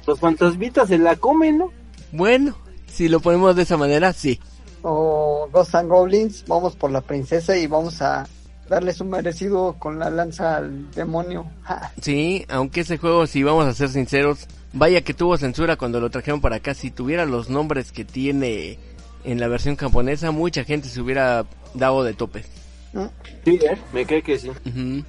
Los 0.05 0.20
fantasmitas 0.20 0.88
se 0.88 0.97
la 0.97 1.16
comen, 1.16 1.58
¿no? 1.58 1.72
bueno, 2.12 2.55
si 2.88 3.10
lo 3.10 3.20
ponemos 3.20 3.55
de 3.55 3.64
esa 3.64 3.78
manera, 3.78 4.14
sí. 4.14 4.39
O 4.82 5.49
Ghosts 5.51 5.76
and 5.76 5.89
Goblins, 5.89 6.45
vamos 6.47 6.76
por 6.76 6.91
la 6.91 7.01
princesa 7.01 7.58
y 7.58 7.68
vamos 7.68 8.01
a 8.01 8.26
darles 8.70 9.01
un 9.01 9.10
merecido 9.10 9.76
con 9.78 9.99
la 9.99 10.10
lanza 10.10 10.58
al 10.58 10.89
demonio. 10.91 11.45
Ja. 11.64 11.91
Sí, 12.01 12.45
aunque 12.49 12.82
ese 12.82 12.97
juego, 12.97 13.28
si 13.28 13.43
vamos 13.43 13.66
a 13.66 13.74
ser 13.74 13.89
sinceros, 13.89 14.47
vaya 14.74 15.01
que 15.01 15.14
tuvo 15.14 15.38
censura 15.38 15.76
cuando 15.76 15.99
lo 15.99 16.10
trajeron 16.10 16.41
para 16.41 16.58
acá. 16.58 16.74
Si 16.74 16.91
tuviera 16.91 17.26
los 17.26 17.49
nombres 17.49 17.91
que 17.91 18.05
tiene 18.05 18.80
en 19.24 19.39
la 19.39 19.47
versión 19.47 19.76
japonesa, 19.76 20.32
mucha 20.32 20.64
gente 20.64 20.89
se 20.89 21.01
hubiera 21.01 21.45
dado 21.74 22.03
de 22.03 22.14
tope. 22.14 22.45
¿No? 22.93 23.11
Sí, 23.45 23.59
¿eh? 23.63 23.77
Me 23.93 24.05
cree 24.05 24.21
que 24.21 24.38
sí. 24.39 24.49
Ujú. 24.49 25.03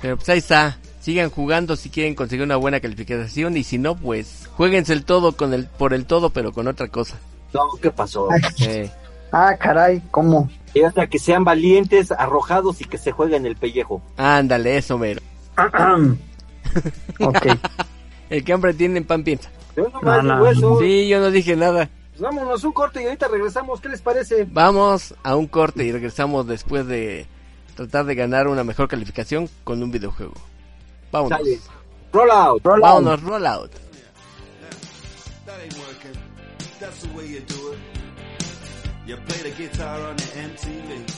Pero 0.00 0.16
pues 0.16 0.28
ahí 0.28 0.38
está. 0.38 0.78
Sigan 1.00 1.30
jugando 1.30 1.76
si 1.76 1.90
quieren 1.90 2.14
conseguir 2.14 2.44
una 2.44 2.56
buena 2.56 2.80
calificación 2.80 3.56
y 3.56 3.64
si 3.64 3.78
no, 3.78 3.96
pues 3.96 4.48
jueguense 4.56 4.92
el 4.92 5.04
todo 5.04 5.32
con 5.36 5.54
el 5.54 5.66
por 5.66 5.94
el 5.94 6.04
todo, 6.04 6.30
pero 6.30 6.52
con 6.52 6.68
otra 6.68 6.88
cosa. 6.88 7.16
No, 7.54 7.62
¿qué 7.80 7.90
pasó? 7.90 8.28
Eh, 8.60 8.90
Ah, 9.32 9.54
caray, 9.58 10.02
¿cómo? 10.10 10.50
Y 10.74 10.80
hasta 10.82 11.06
que 11.06 11.18
sean 11.18 11.44
valientes, 11.44 12.10
arrojados 12.12 12.80
y 12.80 12.84
que 12.86 12.96
se 12.98 13.12
jueguen 13.12 13.44
el 13.46 13.56
pellejo. 13.56 14.02
ándale, 14.16 14.76
eso 14.78 14.96
mero. 14.98 15.20
ok. 17.20 17.46
El 18.30 18.44
que 18.44 18.52
hambre 18.52 18.74
tiene 18.74 19.02
pan 19.02 19.24
piensa. 19.24 19.50
Yo 19.76 19.88
No, 20.02 20.22
no. 20.22 20.46
eso. 20.46 20.78
Sí, 20.80 21.08
yo 21.08 21.20
no 21.20 21.30
dije 21.30 21.56
nada. 21.56 21.88
Pues 22.18 22.34
vámonos 22.34 22.64
un 22.64 22.72
corte 22.72 23.00
y 23.00 23.04
ahorita 23.04 23.28
regresamos. 23.28 23.80
¿Qué 23.80 23.88
les 23.88 24.00
parece? 24.00 24.44
Vamos 24.50 25.14
a 25.22 25.36
un 25.36 25.46
corte 25.46 25.84
y 25.84 25.92
regresamos 25.92 26.48
después 26.48 26.84
de 26.84 27.28
tratar 27.76 28.06
de 28.06 28.16
ganar 28.16 28.48
una 28.48 28.64
mejor 28.64 28.88
calificación 28.88 29.48
con 29.62 29.80
un 29.84 29.92
videojuego. 29.92 30.34
Vámonos. 31.12 31.38
Sale. 31.38 31.60
Roll 32.12 32.30
out. 32.32 32.64
Roll 32.64 32.84
out. 32.84 33.04
Vámonos, 33.04 33.22
roll 33.22 33.46
out. 33.46 33.70
That 35.46 35.60
ain't 35.62 35.78
working. 35.78 36.20
That's 36.80 37.02
the 37.02 37.16
way 37.16 37.28
you 37.28 37.40
do 37.46 37.72
it. 37.72 37.78
You 39.06 39.16
play 39.28 39.52
the 39.52 39.56
guitar 39.56 40.00
on 40.00 40.16
the 40.16 40.24
MTV. 40.24 41.17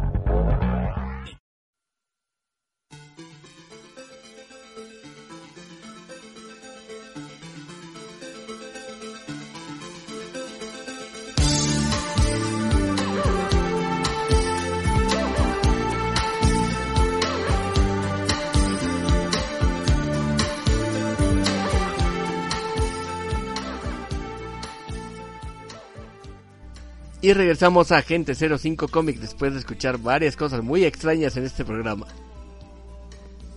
Y 27.21 27.33
regresamos 27.33 27.91
a 27.91 27.97
Agente 27.97 28.33
05 28.33 28.87
Comics 28.87 29.21
después 29.21 29.53
de 29.53 29.59
escuchar 29.59 29.99
varias 29.99 30.35
cosas 30.35 30.63
muy 30.63 30.83
extrañas 30.85 31.37
en 31.37 31.45
este 31.45 31.63
programa. 31.63 32.07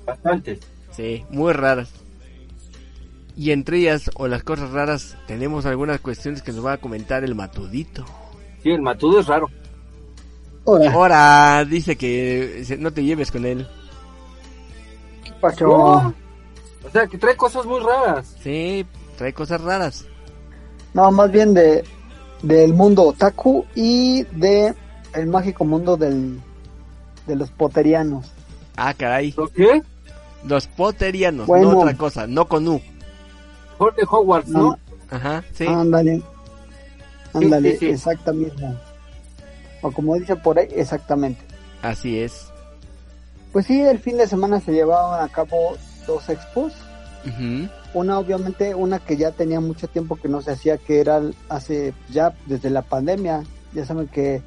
Bastantes. 0.04 0.60
Sí, 0.90 1.24
muy 1.30 1.52
raras. 1.52 1.90
Y 3.36 3.50
entre 3.50 3.78
ellas, 3.78 4.10
o 4.16 4.28
las 4.28 4.44
cosas 4.44 4.70
raras, 4.70 5.16
tenemos 5.26 5.64
algunas 5.66 6.00
cuestiones 6.00 6.42
que 6.42 6.52
nos 6.52 6.64
va 6.64 6.74
a 6.74 6.78
comentar 6.78 7.24
el 7.24 7.34
matudito. 7.34 8.04
Sí, 8.62 8.70
el 8.70 8.82
matudo 8.82 9.20
es 9.20 9.26
raro. 9.26 9.48
Ahora, 10.66 10.92
Ahora, 10.92 11.64
dice 11.64 11.96
que 11.96 12.64
no 12.78 12.92
te 12.92 13.02
lleves 13.02 13.30
con 13.30 13.44
él. 13.44 13.66
¿qué 15.24 15.32
pasó? 15.40 15.66
No. 15.66 16.14
O 16.86 16.90
sea, 16.92 17.06
que 17.06 17.18
trae 17.18 17.36
cosas 17.36 17.64
muy 17.66 17.80
raras. 17.80 18.36
Sí, 18.42 18.86
trae 19.16 19.32
cosas 19.32 19.60
raras. 19.60 20.06
No, 20.92 21.10
más 21.10 21.30
bien 21.32 21.54
de 21.54 21.84
del 22.44 22.74
mundo 22.74 23.04
otaku 23.04 23.64
y 23.74 24.24
de 24.24 24.74
el 25.14 25.26
mágico 25.26 25.64
mundo 25.64 25.96
del 25.96 26.40
de 27.26 27.36
los 27.36 27.50
poterianos. 27.50 28.30
Ah, 28.76 28.92
caray. 28.92 29.32
¿Lo 29.36 29.48
qué? 29.48 29.82
Los 30.46 30.66
poterianos, 30.66 31.46
Bueno. 31.46 31.72
no 31.72 31.78
otra 31.80 31.96
cosa, 31.96 32.26
no 32.26 32.46
con 32.46 32.68
U. 32.68 32.80
Ford 33.78 33.94
de 33.96 34.02
Hogwarts, 34.08 34.48
¿no? 34.50 34.78
Ajá, 35.10 35.42
sí. 35.54 35.66
Ándale. 35.66 36.22
Ándale, 37.32 37.72
sí, 37.72 37.78
sí. 37.78 37.86
exactamente. 37.86 38.62
O 39.80 39.90
como 39.90 40.14
dice 40.16 40.36
por 40.36 40.58
ahí, 40.58 40.68
exactamente. 40.74 41.40
Así 41.82 42.18
es. 42.18 42.46
Pues 43.52 43.66
sí, 43.66 43.80
el 43.80 43.98
fin 44.00 44.18
de 44.18 44.26
semana 44.26 44.60
se 44.60 44.72
llevaban 44.72 45.24
a 45.24 45.28
cabo 45.28 45.76
dos 46.06 46.28
expos. 46.28 46.72
Una, 47.94 48.18
obviamente, 48.18 48.74
una 48.74 48.98
que 48.98 49.16
ya 49.16 49.30
tenía 49.30 49.60
mucho 49.60 49.88
tiempo 49.88 50.16
que 50.16 50.28
no 50.28 50.42
se 50.42 50.50
hacía, 50.50 50.78
que 50.78 51.00
era 51.00 51.22
hace 51.48 51.94
ya 52.10 52.36
desde 52.46 52.68
la 52.68 52.82
pandemia. 52.82 53.44
Ya 53.72 53.86
saben 53.86 54.08
que 54.08 54.42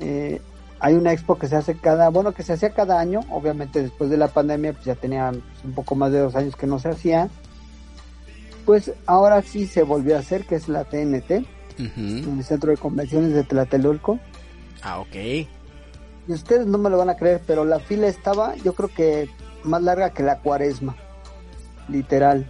eh, 0.00 0.40
hay 0.80 0.94
una 0.94 1.12
expo 1.12 1.38
que 1.38 1.46
se 1.46 1.56
hace 1.56 1.76
cada, 1.76 2.08
bueno, 2.10 2.32
que 2.32 2.42
se 2.42 2.52
hacía 2.52 2.70
cada 2.70 2.98
año. 2.98 3.20
Obviamente, 3.30 3.82
después 3.82 4.10
de 4.10 4.16
la 4.16 4.28
pandemia, 4.28 4.72
pues 4.72 4.84
ya 4.84 4.96
tenía 4.96 5.30
pues, 5.30 5.64
un 5.64 5.72
poco 5.72 5.94
más 5.94 6.12
de 6.12 6.18
dos 6.18 6.34
años 6.34 6.56
que 6.56 6.66
no 6.66 6.78
se 6.78 6.88
hacía. 6.88 7.28
Pues 8.64 8.92
ahora 9.06 9.42
sí 9.42 9.66
se 9.66 9.84
volvió 9.84 10.16
a 10.16 10.20
hacer, 10.20 10.44
que 10.44 10.56
es 10.56 10.68
la 10.68 10.84
TNT, 10.84 11.46
Ujú. 11.78 12.00
en 12.00 12.38
el 12.38 12.44
Centro 12.44 12.72
de 12.72 12.76
Convenciones 12.76 13.32
de 13.32 13.44
Tlatelolco. 13.44 14.18
Ah, 14.82 14.98
ok. 14.98 15.14
Y 16.28 16.32
ustedes 16.32 16.66
no 16.66 16.78
me 16.78 16.90
lo 16.90 16.98
van 16.98 17.10
a 17.10 17.16
creer, 17.16 17.40
pero 17.46 17.64
la 17.64 17.78
fila 17.78 18.08
estaba, 18.08 18.56
yo 18.56 18.74
creo 18.74 18.88
que 18.88 19.28
más 19.62 19.82
larga 19.82 20.10
que 20.10 20.24
la 20.24 20.40
cuaresma. 20.40 20.96
Literal. 21.88 22.46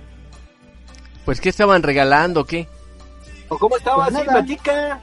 Pues, 1.27 1.41
¿qué 1.43 1.51
estaban 1.51 1.83
regalando? 1.83 2.45
¿Qué? 2.47 2.66
¿O 3.51 3.59
cómo 3.59 3.77
estaba? 3.77 4.07
Pues 4.07 4.16
Sí, 4.16 4.22
platica. 4.24 5.01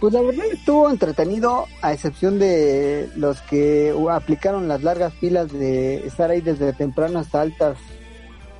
Pues 0.00 0.12
la 0.12 0.20
verdad 0.20 0.44
estuvo 0.52 0.88
entretenido, 0.90 1.66
a 1.82 1.92
excepción 1.92 2.38
de 2.38 3.10
los 3.16 3.40
que 3.42 3.92
uh, 3.94 4.10
aplicaron 4.10 4.68
las 4.68 4.82
largas 4.82 5.12
filas 5.14 5.50
de 5.52 6.06
estar 6.06 6.30
ahí 6.30 6.40
desde 6.42 6.72
temprano 6.74 7.18
hasta 7.18 7.40
altas 7.40 7.78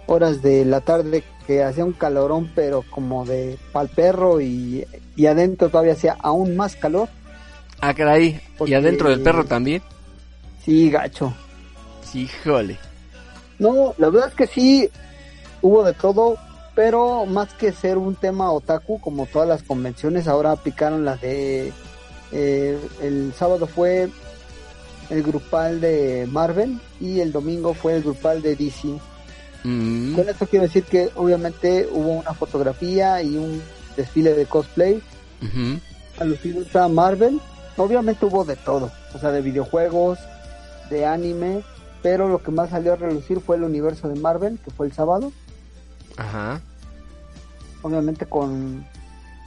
horas 0.07 0.41
de 0.43 0.65
la 0.65 0.81
tarde, 0.81 1.25
que 1.47 1.63
hacía 1.63 1.85
un 1.85 1.93
calorón, 1.93 2.51
pero 2.55 2.85
como 2.91 3.25
de 3.27 3.59
pal 3.73 3.89
perro 3.89 4.41
y, 4.41 4.87
y 5.15 5.27
adentro 5.27 5.69
todavía 5.69 5.93
hacía 5.93 6.17
aún 6.21 6.57
más 6.57 6.75
calor. 6.77 7.09
Ah, 7.81 7.93
caray. 7.93 8.41
Porque- 8.57 8.71
¿Y 8.73 8.75
adentro 8.75 9.11
del 9.11 9.21
perro 9.23 9.45
también? 9.45 9.83
Sí, 10.65 10.91
gacho. 10.91 11.35
Sí, 12.03 12.23
híjole. 12.23 12.79
No, 13.59 13.95
la 13.99 14.09
verdad 14.11 14.29
es 14.31 14.35
que 14.35 14.47
sí 14.47 14.89
hubo 15.61 15.85
de 15.85 15.93
todo, 15.93 16.39
pero 16.77 17.25
más 17.25 17.55
que 17.55 17.73
ser 17.73 17.97
un 17.97 18.15
tema 18.15 18.53
otaku, 18.53 19.01
como 19.01 19.25
todas 19.25 19.49
las 19.49 19.63
convenciones, 19.63 20.29
ahora 20.29 20.53
aplicaron 20.53 21.07
las 21.07 21.21
de... 21.23 21.73
eh, 22.33 22.79
el 23.03 23.33
sábado 23.33 23.67
fue 23.67 24.11
el 25.09 25.23
grupal 25.23 25.81
de 25.81 26.29
Marvel 26.31 26.79
y 27.01 27.21
el 27.21 27.33
domingo 27.33 27.73
fue 27.73 27.97
el 27.97 28.03
grupal 28.03 28.43
de 28.43 28.57
DC. 28.57 28.89
Mm, 29.65 30.15
Con 30.15 30.29
esto 30.29 30.47
quiero 30.47 30.67
decir 30.67 30.85
que 30.85 31.09
obviamente 31.17 31.89
hubo 31.91 32.11
una 32.11 32.35
fotografía 32.35 33.23
y 33.23 33.39
un 33.39 33.63
desfile 33.97 34.35
de 34.35 34.45
cosplay 34.45 35.03
ujú. 35.43 35.81
alusivo 36.21 36.61
a 36.79 36.89
Marvel. 36.89 37.41
Obviamente 37.79 38.27
hubo 38.27 38.45
de 38.45 38.57
todo, 38.57 38.91
o 39.15 39.19
sea, 39.19 39.33
de 39.33 39.41
videojuegos, 39.41 40.19
de 40.91 41.07
anime, 41.07 41.63
pero 42.03 42.29
lo 42.29 42.43
que 42.43 42.51
más 42.51 42.69
salió 42.69 42.93
a 42.93 42.97
relucir 42.97 43.41
fue 43.41 43.57
el 43.57 43.65
universo 43.65 44.09
de 44.09 44.21
Marvel, 44.21 44.59
que 44.63 44.71
fue 44.71 44.87
el 44.87 44.93
sábado. 44.93 45.33
Ajá. 46.17 46.61
obviamente 47.83 48.27
con 48.27 48.85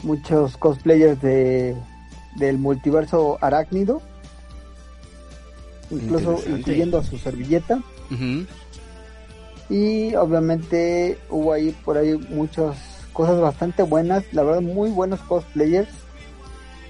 muchos 0.03 0.55
cosplayers 0.57 1.21
de 1.21 1.75
del 2.37 2.57
multiverso 2.57 3.37
arácnido. 3.41 4.01
Incluso 5.91 6.39
incluyendo 6.47 6.99
a 6.99 7.03
su 7.03 7.17
servilleta. 7.17 7.81
Y 9.69 10.15
obviamente 10.15 11.19
hubo 11.29 11.53
ahí 11.53 11.71
por 11.83 11.97
ahí 11.97 12.17
muchas 12.29 12.77
cosas 13.13 13.39
bastante 13.39 13.83
buenas 13.83 14.23
la 14.31 14.43
verdad 14.43 14.61
muy 14.61 14.89
buenos 14.89 15.19
cosplayers. 15.21 15.89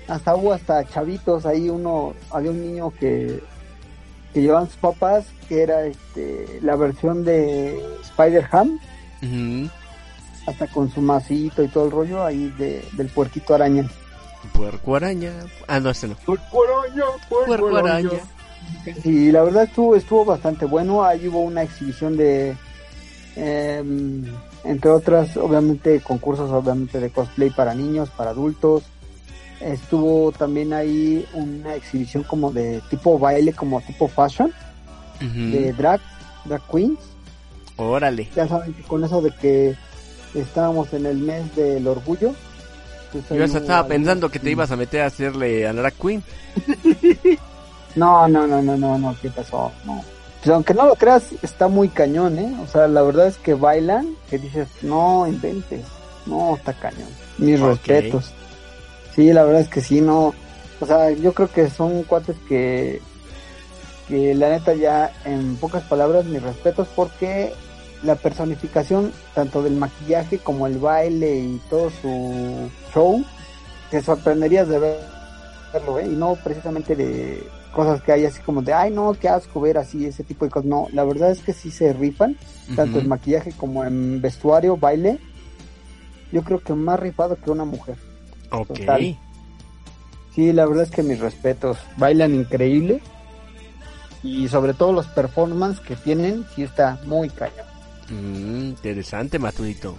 Hasta 0.07 0.35
hubo 0.35 0.53
hasta 0.53 0.85
chavitos 0.85 1.45
ahí 1.45 1.69
uno 1.69 2.13
había 2.31 2.51
un 2.51 2.61
niño 2.61 2.91
que 2.99 3.41
que 4.33 4.41
llevaban 4.41 4.67
sus 4.67 4.77
papás 4.77 5.25
que 5.47 5.63
era 5.63 5.85
este 5.85 6.59
la 6.61 6.75
versión 6.75 7.25
de 7.25 7.81
Spider 8.03 8.47
Ujú. 9.21 9.69
hasta 10.47 10.67
con 10.67 10.89
su 10.91 11.01
masito 11.01 11.63
y 11.63 11.67
todo 11.67 11.85
el 11.85 11.91
rollo 11.91 12.23
ahí 12.23 12.53
de, 12.57 12.83
del 12.93 13.07
puerquito 13.07 13.53
araña. 13.53 13.87
Puerco 14.53 14.95
araña. 14.95 15.31
Ah, 15.67 15.79
no, 15.79 15.89
ese 15.89 16.07
no. 16.07 16.15
Puerco 16.25 16.63
araña, 16.63 17.03
puerco 17.27 17.45
Puerco 17.45 17.77
araña. 17.77 18.09
Y 19.03 19.31
la 19.31 19.43
verdad 19.43 19.63
estuvo 19.63 19.95
estuvo 19.95 20.25
bastante 20.25 20.65
bueno. 20.65 21.03
Ahí 21.03 21.27
hubo 21.27 21.41
una 21.41 21.63
exhibición 21.63 22.15
de, 22.17 22.55
em, 23.35 24.23
entre 24.63 24.89
otras, 24.91 25.35
obviamente 25.37 25.99
concursos, 26.01 26.49
obviamente 26.51 26.99
de 26.99 27.09
cosplay 27.09 27.49
para 27.49 27.73
niños, 27.73 28.09
para 28.09 28.31
adultos. 28.31 28.83
Estuvo 29.59 30.31
también 30.31 30.71
ahí 30.71 31.25
una 31.33 31.75
exhibición 31.75 32.23
como 32.23 32.51
de 32.51 32.81
tipo 32.89 33.19
baile, 33.19 33.51
como 33.53 33.81
tipo 33.81 34.07
fashion, 34.07 34.53
de 35.19 35.73
drag, 35.73 35.99
drag 36.45 36.61
queens. 36.71 36.99
Órale. 37.79 38.29
Ya 38.35 38.47
saben 38.47 38.73
que 38.73 38.83
con 38.83 39.03
eso 39.03 39.21
de 39.21 39.31
que 39.31 39.75
estábamos 40.35 40.93
en 40.93 41.05
el 41.05 41.17
mes 41.17 41.55
del 41.55 41.87
orgullo. 41.87 42.33
pues 43.11 43.29
Yo 43.29 43.43
hasta 43.43 43.59
estaba 43.59 43.87
pensando 43.87 44.29
que 44.29 44.39
te 44.39 44.51
ibas 44.51 44.71
a 44.71 44.75
meter 44.75 45.01
a 45.01 45.07
hacerle 45.07 45.67
a 45.67 45.73
Drag 45.73 45.93
Queen. 45.93 46.23
No, 47.95 48.27
no, 48.27 48.45
no, 48.45 48.61
no, 48.61 48.77
no, 48.77 48.97
no, 48.97 49.15
¿qué 49.21 49.29
pasó? 49.29 49.71
No. 49.83 50.03
Pues 50.41 50.53
aunque 50.53 50.73
no 50.73 50.85
lo 50.85 50.95
creas, 50.95 51.23
está 51.41 51.67
muy 51.67 51.89
cañón, 51.89 52.37
¿eh? 52.37 52.55
O 52.63 52.67
sea, 52.67 52.87
la 52.87 53.01
verdad 53.01 53.27
es 53.27 53.37
que 53.37 53.55
bailan, 53.55 54.15
que 54.29 54.37
dices, 54.37 54.67
no 54.81 55.27
inventes, 55.27 55.81
no, 56.25 56.55
está 56.55 56.71
cañón. 56.73 57.09
Mis 57.37 57.59
respetos. 57.59 58.31
Sí, 59.15 59.33
la 59.33 59.43
verdad 59.43 59.61
es 59.61 59.69
que 59.69 59.81
sí, 59.81 60.01
no. 60.01 60.33
O 60.79 60.85
sea, 60.85 61.11
yo 61.11 61.33
creo 61.33 61.51
que 61.51 61.69
son 61.69 62.03
cuates 62.03 62.37
que, 62.47 63.01
que 64.07 64.33
la 64.33 64.49
neta 64.49 64.73
ya, 64.75 65.11
en 65.25 65.57
pocas 65.57 65.83
palabras, 65.83 66.23
mis 66.25 66.41
respetos, 66.41 66.87
porque 66.95 67.53
la 68.03 68.15
personificación, 68.15 69.11
tanto 69.33 69.61
del 69.61 69.75
maquillaje 69.75 70.37
como 70.37 70.67
el 70.67 70.77
baile 70.77 71.37
y 71.39 71.61
todo 71.69 71.89
su 72.01 72.69
show, 72.93 73.23
te 73.91 74.01
sorprenderías 74.01 74.67
de 74.67 74.79
ver 74.79 75.19
verlo, 75.73 75.99
¿eh? 75.99 76.07
Y 76.07 76.15
no 76.15 76.35
precisamente 76.35 76.95
de 76.95 77.47
cosas 77.73 78.01
que 78.01 78.11
hay 78.11 78.25
así 78.25 78.41
como 78.41 78.61
de, 78.61 78.73
ay, 78.73 78.91
no, 78.91 79.13
qué 79.13 79.29
asco 79.29 79.61
ver 79.61 79.77
así, 79.77 80.05
ese 80.05 80.23
tipo 80.23 80.45
de 80.45 80.51
cosas. 80.51 80.67
No, 80.67 80.87
la 80.93 81.03
verdad 81.03 81.31
es 81.31 81.41
que 81.41 81.53
sí 81.53 81.71
se 81.71 81.93
rifan, 81.93 82.37
tanto 82.75 82.99
en 82.99 83.07
maquillaje 83.07 83.51
como 83.51 83.83
en 83.83 84.21
vestuario, 84.21 84.77
baile. 84.77 85.19
Yo 86.31 86.43
creo 86.43 86.59
que 86.59 86.73
más 86.73 86.99
rifado 86.99 87.35
que 87.35 87.51
una 87.51 87.65
mujer. 87.65 87.97
Ok. 88.51 88.67
total. 88.67 89.17
Sí, 90.33 90.53
la 90.53 90.65
verdad 90.65 90.83
es 90.83 90.91
que 90.91 91.03
mis 91.03 91.19
respetos. 91.19 91.77
Bailan 91.97 92.35
increíble. 92.35 93.01
Y 94.21 94.47
sobre 94.47 94.73
todo 94.73 94.91
los 94.91 95.07
performances 95.07 95.79
que 95.79 95.95
tienen, 95.95 96.45
sí 96.55 96.63
está 96.63 96.99
muy 97.05 97.29
cañón. 97.29 97.68
Mm, 98.09 98.69
interesante, 98.69 99.39
Maturito. 99.39 99.97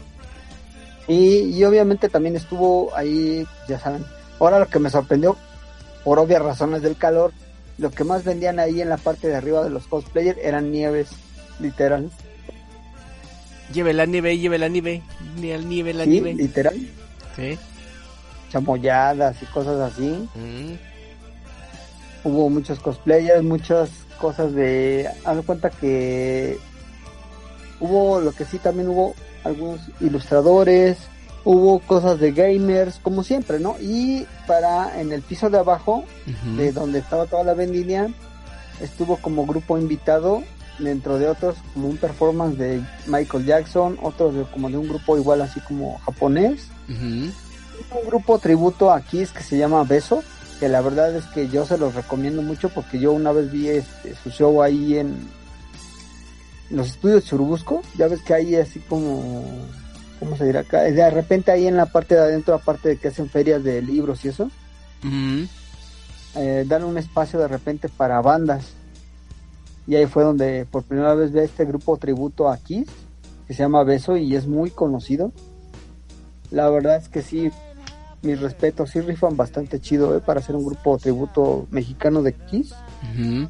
Y, 1.09 1.57
y 1.57 1.65
obviamente 1.65 2.09
también 2.09 2.37
estuvo 2.37 2.95
ahí, 2.97 3.47
ya 3.69 3.79
saben. 3.79 4.05
Ahora 4.39 4.59
lo 4.59 4.69
que 4.69 4.79
me 4.79 4.91
sorprendió, 4.91 5.37
por 6.05 6.19
obvias 6.19 6.43
razones 6.43 6.83
del 6.83 6.97
calor, 6.97 7.33
lo 7.79 7.91
que 7.91 8.05
más 8.05 8.25
vendían 8.25 8.59
ahí 8.59 8.81
en 8.81 8.89
la 8.89 8.97
parte 8.97 9.29
de 9.29 9.37
arriba 9.37 9.65
de 9.65 9.71
los 9.71 9.87
cosplayers 9.87 10.39
eran 10.43 10.71
nieves, 10.71 11.09
literal. 11.59 12.11
Lleve 13.73 13.93
la 13.93 14.07
nieve, 14.07 14.39
lleve 14.39 14.59
la 14.59 14.69
nieve. 14.69 15.03
Ni 15.41 15.53
al 15.53 15.69
nieve, 15.69 15.95
la 15.95 16.05
sí, 16.05 16.11
nieve. 16.11 16.35
literal. 16.35 16.77
Sí. 17.37 17.59
Chamoyadas 18.51 19.43
y 19.43 19.47
cosas 19.47 19.93
así. 19.93 20.29
Mm, 20.35 20.75
Hubo 22.23 22.51
muchos 22.51 22.79
cosplayers, 22.81 23.43
muchas 23.43 23.89
cosas 24.21 24.53
de... 24.53 25.09
Haz 25.25 25.43
cuenta 25.47 25.71
que 25.71 26.59
hubo, 27.81 28.21
lo 28.21 28.33
que 28.33 28.45
sí 28.45 28.59
también 28.59 28.89
hubo 28.89 29.15
algunos 29.45 29.81
ilustradores, 30.01 30.99
hubo 31.45 31.81
cosas 31.81 32.21
de 32.21 32.33
gamers, 32.33 32.99
como 33.03 33.23
siempre, 33.23 33.59
¿no? 33.59 33.77
Y 33.81 34.27
para 34.47 35.01
en 35.01 35.13
el 35.13 35.23
piso 35.23 35.51
de 35.51 35.59
abajo, 35.59 36.05
de 36.57 36.73
donde 36.73 36.99
estaba 36.99 37.27
toda 37.27 37.45
la 37.45 37.55
vendimia, 37.55 38.09
estuvo 38.81 39.17
como 39.17 39.47
grupo 39.47 39.79
invitado, 39.79 40.43
dentro 40.79 41.19
de 41.19 41.29
otros, 41.29 41.57
como 41.75 41.89
un 41.89 41.97
performance 41.97 42.59
de 42.59 42.83
Michael 43.07 43.47
Jackson, 43.47 43.99
otros 44.03 44.35
de, 44.35 44.45
como 44.45 44.71
de 44.71 44.79
un 44.79 44.89
grupo 44.89 45.17
igual 45.17 45.43
así 45.43 45.61
como 45.61 45.99
japonés, 45.99 46.69
un 46.89 48.07
grupo 48.07 48.39
tributo 48.39 48.93
a 48.93 49.01
Kiss 49.01 49.31
que 49.31 49.43
se 49.43 49.59
llama 49.59 49.85
Beso, 49.85 50.23
que 50.59 50.69
la 50.69 50.81
verdad 50.81 51.15
es 51.15 51.25
que 51.27 51.49
yo 51.49 51.65
se 51.65 51.79
los 51.79 51.95
recomiendo 51.95 52.43
mucho 52.43 52.69
porque 52.69 52.99
yo 52.99 53.13
una 53.13 53.33
vez 53.33 53.51
vi 53.51 53.69
este, 53.69 54.15
su 54.17 54.31
show 54.31 54.63
ahí 54.63 54.99
en 54.99 55.17
los 56.71 56.89
estudios 56.89 57.25
Churubusco, 57.25 57.83
ya 57.97 58.09
ves 58.09 58.23
que 58.23 58.35
ahí 58.35 58.55
así 58.55 58.81
como, 58.81 59.45
¿cómo 60.19 60.37
se 60.37 60.47
dirá 60.47 60.61
acá? 60.61 60.83
De 60.83 61.11
repente 61.11 61.51
ahí 61.51 61.67
en 61.67 61.77
la 61.77 61.87
parte 61.87 62.15
de 62.15 62.21
adentro, 62.21 62.55
aparte 62.55 62.91
de 62.91 62.97
que 62.97 63.09
hacen 63.09 63.29
ferias 63.29 63.63
de 63.63 63.83
libros 63.83 64.25
y 64.25 64.29
eso, 64.29 64.51
eh, 66.37 66.65
dan 66.67 66.85
un 66.85 66.97
espacio 66.97 67.39
de 67.39 67.49
repente 67.49 67.89
para 67.89 68.21
bandas. 68.21 68.65
Y 69.87 69.97
ahí 69.97 70.07
fue 70.07 70.23
donde 70.23 70.67
por 70.71 70.85
primera 70.85 71.15
vez 71.15 71.33
ve 71.33 71.45
este 71.45 71.65
grupo 71.65 71.97
tributo 71.97 72.49
a 72.49 72.57
Kiss, 72.59 72.89
que 73.49 73.55
se 73.55 73.63
llama 73.63 73.83
Beso 73.83 74.17
y 74.17 74.37
es 74.37 74.47
muy 74.47 74.71
conocido. 74.71 75.33
La 76.53 76.69
verdad 76.71 76.97
es 76.97 77.09
que 77.09 77.23
sí, 77.23 77.51
mis 78.23 78.41
respetos, 78.41 78.91
sí 78.91 79.01
rifan 79.01 79.37
bastante 79.37 79.81
chido 79.81 80.17
¿eh? 80.17 80.21
para 80.21 80.41
hacer 80.41 80.55
un 80.55 80.65
grupo 80.65 80.99
tributo 80.99 81.67
mexicano 81.71 82.23
de 82.23 82.35
Kiss. 82.35 82.73
Ujú. 83.13 83.49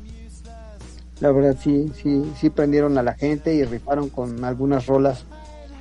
La 1.20 1.30
verdad 1.32 1.56
sí, 1.62 1.92
sí, 1.94 2.22
sí 2.38 2.50
prendieron 2.50 2.96
a 2.98 3.02
la 3.02 3.14
gente 3.14 3.54
y 3.54 3.64
rifaron 3.64 4.08
con 4.08 4.44
algunas 4.44 4.86
rolas 4.86 5.26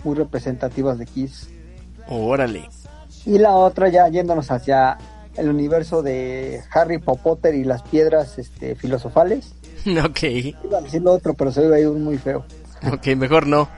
muy 0.04 0.16
representativas 0.16 0.98
de 0.98 1.06
Kiss. 1.06 1.50
Órale. 2.08 2.68
Y 3.26 3.38
la 3.38 3.56
otra 3.56 3.90
ya 3.90 4.08
yéndonos 4.10 4.52
hacia 4.52 4.98
el 5.38 5.50
universo 5.50 6.02
de 6.02 6.62
Harry 6.74 6.98
Potter 6.98 7.56
y 7.56 7.64
las 7.64 7.84
piedras 7.84 8.38
este, 8.38 8.76
filosofales. 8.76 9.54
Ok, 10.06 10.24
Iba 10.24 10.80
a 10.80 10.82
decir 10.82 11.02
lo 11.02 11.14
otro, 11.14 11.34
pero 11.34 11.54
se 11.54 11.64
iba 11.64 11.78
a 11.78 11.80
ir 11.80 11.88
muy 11.88 12.18
feo. 12.18 12.44
ok, 12.92 13.08
mejor 13.16 13.48
no. 13.48 13.70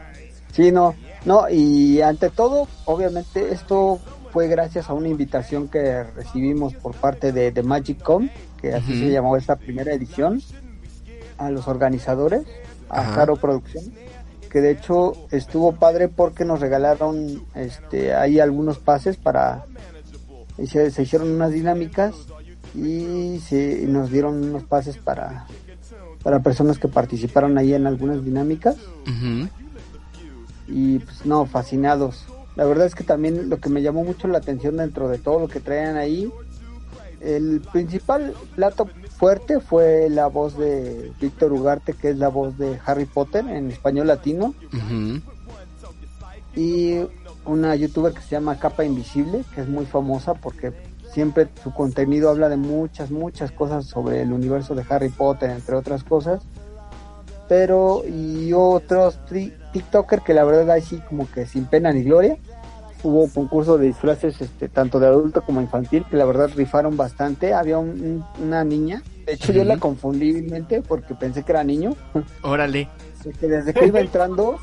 Sí, 0.52 0.72
no, 0.72 0.96
no, 1.26 1.48
y 1.48 2.02
ante 2.02 2.32
todo, 2.32 2.68
obviamente 2.86 3.54
esto 3.54 4.00
fue 4.34 4.48
gracias 4.48 4.90
a 4.90 4.94
una 4.94 5.10
invitación 5.10 5.68
que 5.68 6.04
recibimos 6.04 6.74
por 6.74 6.96
parte 6.96 7.32
de, 7.32 7.52
de 7.52 7.64
Magic 7.64 8.02
Con, 8.02 8.32
que 8.60 8.74
así 8.74 9.00
se 9.00 9.12
llamó 9.12 9.38
esta 9.38 9.56
primera 9.58 9.94
edición, 9.94 10.42
a 11.46 11.50
los 11.52 11.68
organizadores, 11.68 12.44
a 12.90 13.02
Ajá. 13.02 13.16
Caro 13.16 13.36
Producción, 13.36 13.86
que 14.50 14.62
de 14.62 14.72
hecho 14.72 15.14
estuvo 15.32 15.74
padre 15.74 16.08
porque 16.08 16.46
nos 16.46 16.60
regalaron 16.60 17.44
este 17.56 18.14
ahí 18.14 18.40
algunos 18.40 18.78
pases 18.80 19.18
para 19.18 19.66
y 20.58 20.68
se, 20.68 20.92
se 20.92 21.04
hicieron 21.04 21.32
unas 21.32 21.52
dinámicas 21.52 22.14
y 22.76 23.40
se 23.40 23.82
y 23.82 23.86
nos 23.86 24.12
dieron 24.12 24.44
unos 24.44 24.64
pases 24.64 24.98
para 24.98 25.46
para 26.24 26.40
personas 26.40 26.78
que 26.78 26.88
participaron 26.88 27.58
ahí 27.58 27.74
en 27.74 27.88
algunas 27.88 28.24
dinámicas 28.24 28.76
y 30.68 31.00
pues 31.00 31.26
no, 31.26 31.46
fascinados. 31.46 32.26
La 32.56 32.66
verdad 32.66 32.86
es 32.86 32.96
que 32.96 33.04
también 33.04 33.50
lo 33.50 33.60
que 33.60 33.70
me 33.70 33.82
llamó 33.82 34.04
mucho 34.04 34.28
la 34.28 34.38
atención 34.38 34.78
dentro 34.78 35.08
de 35.10 35.18
todo 35.18 35.40
lo 35.40 35.48
que 35.48 35.60
traían 35.60 35.98
ahí, 35.98 36.32
el 37.24 37.62
principal 37.72 38.34
plato 38.56 38.88
fuerte 39.18 39.60
fue 39.60 40.10
la 40.10 40.28
voz 40.28 40.58
de 40.58 41.12
Víctor 41.22 41.54
Ugarte, 41.54 41.94
que 41.94 42.10
es 42.10 42.18
la 42.18 42.30
voz 42.30 42.58
de 42.58 42.80
Harry 42.86 43.06
Potter 43.06 43.46
en 43.48 43.70
español 43.70 44.08
latino, 44.08 44.54
y 46.56 47.00
una 47.46 47.76
youtuber 47.76 48.14
que 48.14 48.22
se 48.22 48.32
llama 48.32 48.60
Capa 48.60 48.84
Invisible, 48.84 49.44
que 49.54 49.62
es 49.62 49.68
muy 49.68 49.86
famosa 49.86 50.34
porque 50.34 50.74
siempre 51.14 51.48
su 51.64 51.74
contenido 51.74 52.30
habla 52.30 52.50
de 52.50 52.58
muchas, 52.58 53.12
muchas 53.12 53.52
cosas 53.52 53.86
sobre 53.86 54.22
el 54.22 54.32
universo 54.32 54.76
de 54.76 54.86
Harry 54.90 55.10
Potter, 55.10 55.50
entre 55.52 55.76
otras 55.76 56.04
cosas. 56.04 56.44
Pero, 57.48 58.04
y 58.08 58.54
otros 58.54 59.20
TikToker 59.74 60.22
que 60.22 60.34
la 60.34 60.46
verdad 60.46 60.72
ahí 60.72 60.82
sí 60.82 61.02
como 61.10 61.30
que 61.30 61.46
sin 61.46 61.66
pena 61.66 61.92
ni 61.92 62.04
gloria. 62.04 62.38
Hubo 63.04 63.28
concurso 63.30 63.78
de 63.78 63.88
disfraces 63.88 64.40
este, 64.42 64.70
tanto 64.70 65.00
de 65.00 65.08
adulto 65.08 65.42
como 65.42 65.60
infantil 65.62 66.06
que 66.10 66.18
la 66.18 66.26
verdad 66.26 66.50
rifaron 66.56 66.96
bastante. 66.98 67.54
Había 67.54 67.78
un- 67.80 67.90
un- 68.40 68.46
una 68.46 68.64
niña, 68.64 69.02
de 69.26 69.34
hecho 69.34 69.52
yo 69.52 69.64
la 69.64 69.78
confundí 69.78 70.32
vilmente 70.32 70.82
porque 70.82 71.16
pensé 71.16 71.44
que 71.44 71.52
era 71.52 71.64
niño. 71.64 71.96
Órale. 72.44 72.88
que 73.40 73.48
desde 73.48 73.74
que 73.74 73.86
iba 73.88 74.00
entrando 74.08 74.58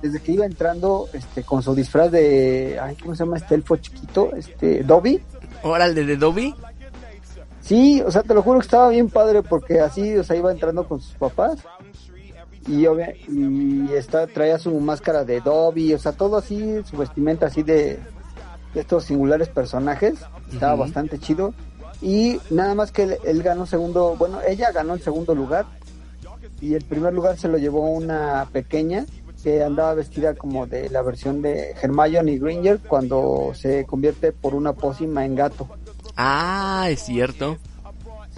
desde 0.00 0.20
que 0.20 0.32
iba 0.32 0.46
entrando 0.46 1.08
este 1.12 1.42
con 1.42 1.60
su 1.62 1.74
disfraz 1.74 2.10
de 2.12 2.78
ay 2.80 2.94
cómo 2.96 3.14
se 3.16 3.24
llama 3.24 3.36
este 3.36 3.56
elfo 3.56 3.76
chiquito 3.76 4.30
este 4.36 4.84
Dobby 4.84 5.20
Órale 5.64 6.04
de 6.04 6.16
Dobby. 6.16 6.54
sí 7.60 8.00
o 8.00 8.10
sea 8.10 8.22
te 8.22 8.32
lo 8.32 8.42
juro 8.42 8.60
que 8.60 8.64
estaba 8.66 8.88
bien 8.90 9.08
padre 9.10 9.42
porque 9.42 9.80
así 9.80 10.16
o 10.16 10.22
sea 10.22 10.36
iba 10.36 10.52
entrando 10.52 10.86
con 10.86 11.00
sus 11.00 11.14
papás 11.16 11.58
y 12.66 12.86
obvia- 12.86 13.14
y 13.28 13.92
está 13.92 14.26
traía 14.26 14.58
su 14.58 14.72
máscara 14.80 15.24
de 15.24 15.40
Dobby 15.40 15.94
o 15.94 15.98
sea 15.98 16.12
todo 16.12 16.36
así 16.36 16.76
su 16.84 16.96
vestimenta 16.96 17.46
así 17.46 17.62
de, 17.62 17.98
de 18.74 18.80
estos 18.80 19.04
singulares 19.04 19.48
personajes 19.48 20.14
estaba 20.52 20.74
bastante 20.76 21.18
chido 21.18 21.54
y 22.00 22.40
nada 22.50 22.74
más 22.74 22.92
que 22.92 23.02
él, 23.04 23.16
él 23.24 23.42
ganó 23.42 23.66
segundo 23.66 24.16
bueno 24.18 24.40
ella 24.46 24.70
ganó 24.72 24.94
el 24.94 25.02
segundo 25.02 25.34
lugar 25.34 25.66
y 26.60 26.74
el 26.74 26.84
primer 26.84 27.12
lugar 27.12 27.36
se 27.38 27.48
lo 27.48 27.58
llevó 27.58 27.88
una 27.90 28.46
pequeña 28.52 29.04
que 29.42 29.64
andaba 29.64 29.94
vestida 29.94 30.34
como 30.34 30.68
de 30.68 30.88
la 30.90 31.02
versión 31.02 31.42
de 31.42 31.72
Hermione 31.82 32.38
Granger 32.38 32.78
cuando 32.78 33.50
se 33.54 33.84
convierte 33.86 34.30
por 34.30 34.54
una 34.54 34.72
pócima 34.72 35.24
en 35.26 35.34
gato. 35.34 35.66
Ah, 36.16 36.86
es 36.88 37.00
cierto. 37.00 37.58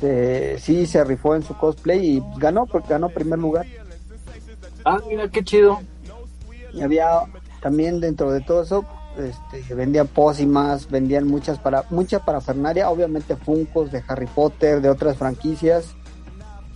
Se, 0.01 0.59
sí, 0.59 0.87
se 0.87 1.05
rifó 1.05 1.35
en 1.37 1.43
su 1.43 1.55
cosplay 1.59 2.16
y 2.16 2.22
ganó, 2.39 2.64
porque 2.64 2.89
ganó 2.89 3.11
primer 3.11 3.39
lugar. 3.39 3.66
Ah, 4.85 4.99
mira, 5.09 5.28
qué 5.28 5.43
chido. 5.43 5.80
Y 6.72 6.82
había 6.82 7.20
también 7.61 8.01
dentro 8.01 8.30
de 8.32 8.41
todo 8.41 8.62
eso, 8.62 8.85
este, 9.16 9.74
vendían 9.74 10.09
pócimas, 10.09 10.91
vendían 10.91 11.26
muchas 11.26 11.59
para 11.59 11.85
mucha 11.91 12.18
parafernaria, 12.18 12.91
obviamente 12.91 13.37
funcos 13.37 13.91
de 13.93 14.03
Harry 14.09 14.26
Potter, 14.26 14.80
de 14.80 14.91
otras 14.91 15.16
franquicias, 15.16 15.95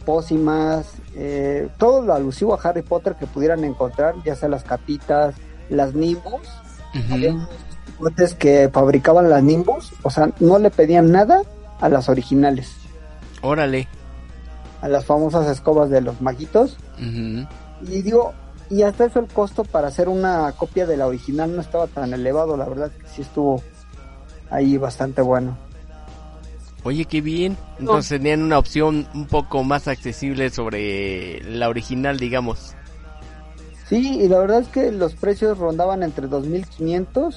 pócimas, 0.06 0.86
eh, 1.16 1.68
todo 1.78 2.00
lo 2.02 2.14
alusivo 2.14 2.54
a 2.54 2.60
Harry 2.62 2.82
Potter 2.82 3.16
que 3.16 3.26
pudieran 3.26 3.64
encontrar, 3.64 4.14
ya 4.24 4.36
sea 4.36 4.48
las 4.48 4.64
capitas, 4.64 5.34
las 5.68 5.94
nimbus, 5.94 6.40
cuates 7.98 8.34
que 8.34 8.70
fabricaban 8.72 9.28
las 9.28 9.42
nimbus, 9.42 9.92
o 10.02 10.10
sea, 10.10 10.30
no 10.40 10.58
le 10.58 10.70
pedían 10.70 11.10
nada 11.10 11.42
a 11.80 11.88
las 11.88 12.08
originales, 12.08 12.72
Órale. 13.42 13.88
a 14.80 14.88
las 14.88 15.04
famosas 15.04 15.48
escobas 15.48 15.90
de 15.90 16.00
los 16.00 16.20
maguitos. 16.22 16.78
Ujú. 16.98 17.46
Y 17.82 18.02
digo, 18.02 18.32
y 18.70 18.82
hasta 18.82 19.04
eso 19.06 19.20
el 19.20 19.26
costo 19.28 19.64
para 19.64 19.88
hacer 19.88 20.08
una 20.08 20.52
copia 20.52 20.86
de 20.86 20.96
la 20.96 21.06
original 21.06 21.54
no 21.54 21.60
estaba 21.62 21.86
tan 21.86 22.12
elevado, 22.12 22.56
la 22.56 22.66
verdad 22.66 22.90
que 22.90 23.06
sí 23.08 23.22
estuvo 23.22 23.62
ahí 24.50 24.76
bastante 24.76 25.22
bueno. 25.22 25.56
Oye, 26.84 27.04
qué 27.04 27.20
bien. 27.20 27.56
Entonces 27.78 28.18
tenían 28.18 28.42
una 28.42 28.58
opción 28.58 29.06
un 29.14 29.26
poco 29.26 29.62
más 29.64 29.88
accesible 29.88 30.50
sobre 30.50 31.42
la 31.42 31.68
original, 31.68 32.18
digamos. 32.18 32.74
Sí, 33.88 34.20
y 34.20 34.28
la 34.28 34.38
verdad 34.38 34.60
es 34.60 34.68
que 34.68 34.92
los 34.92 35.14
precios 35.14 35.58
rondaban 35.58 36.02
entre 36.02 36.26
2.500 36.28 37.36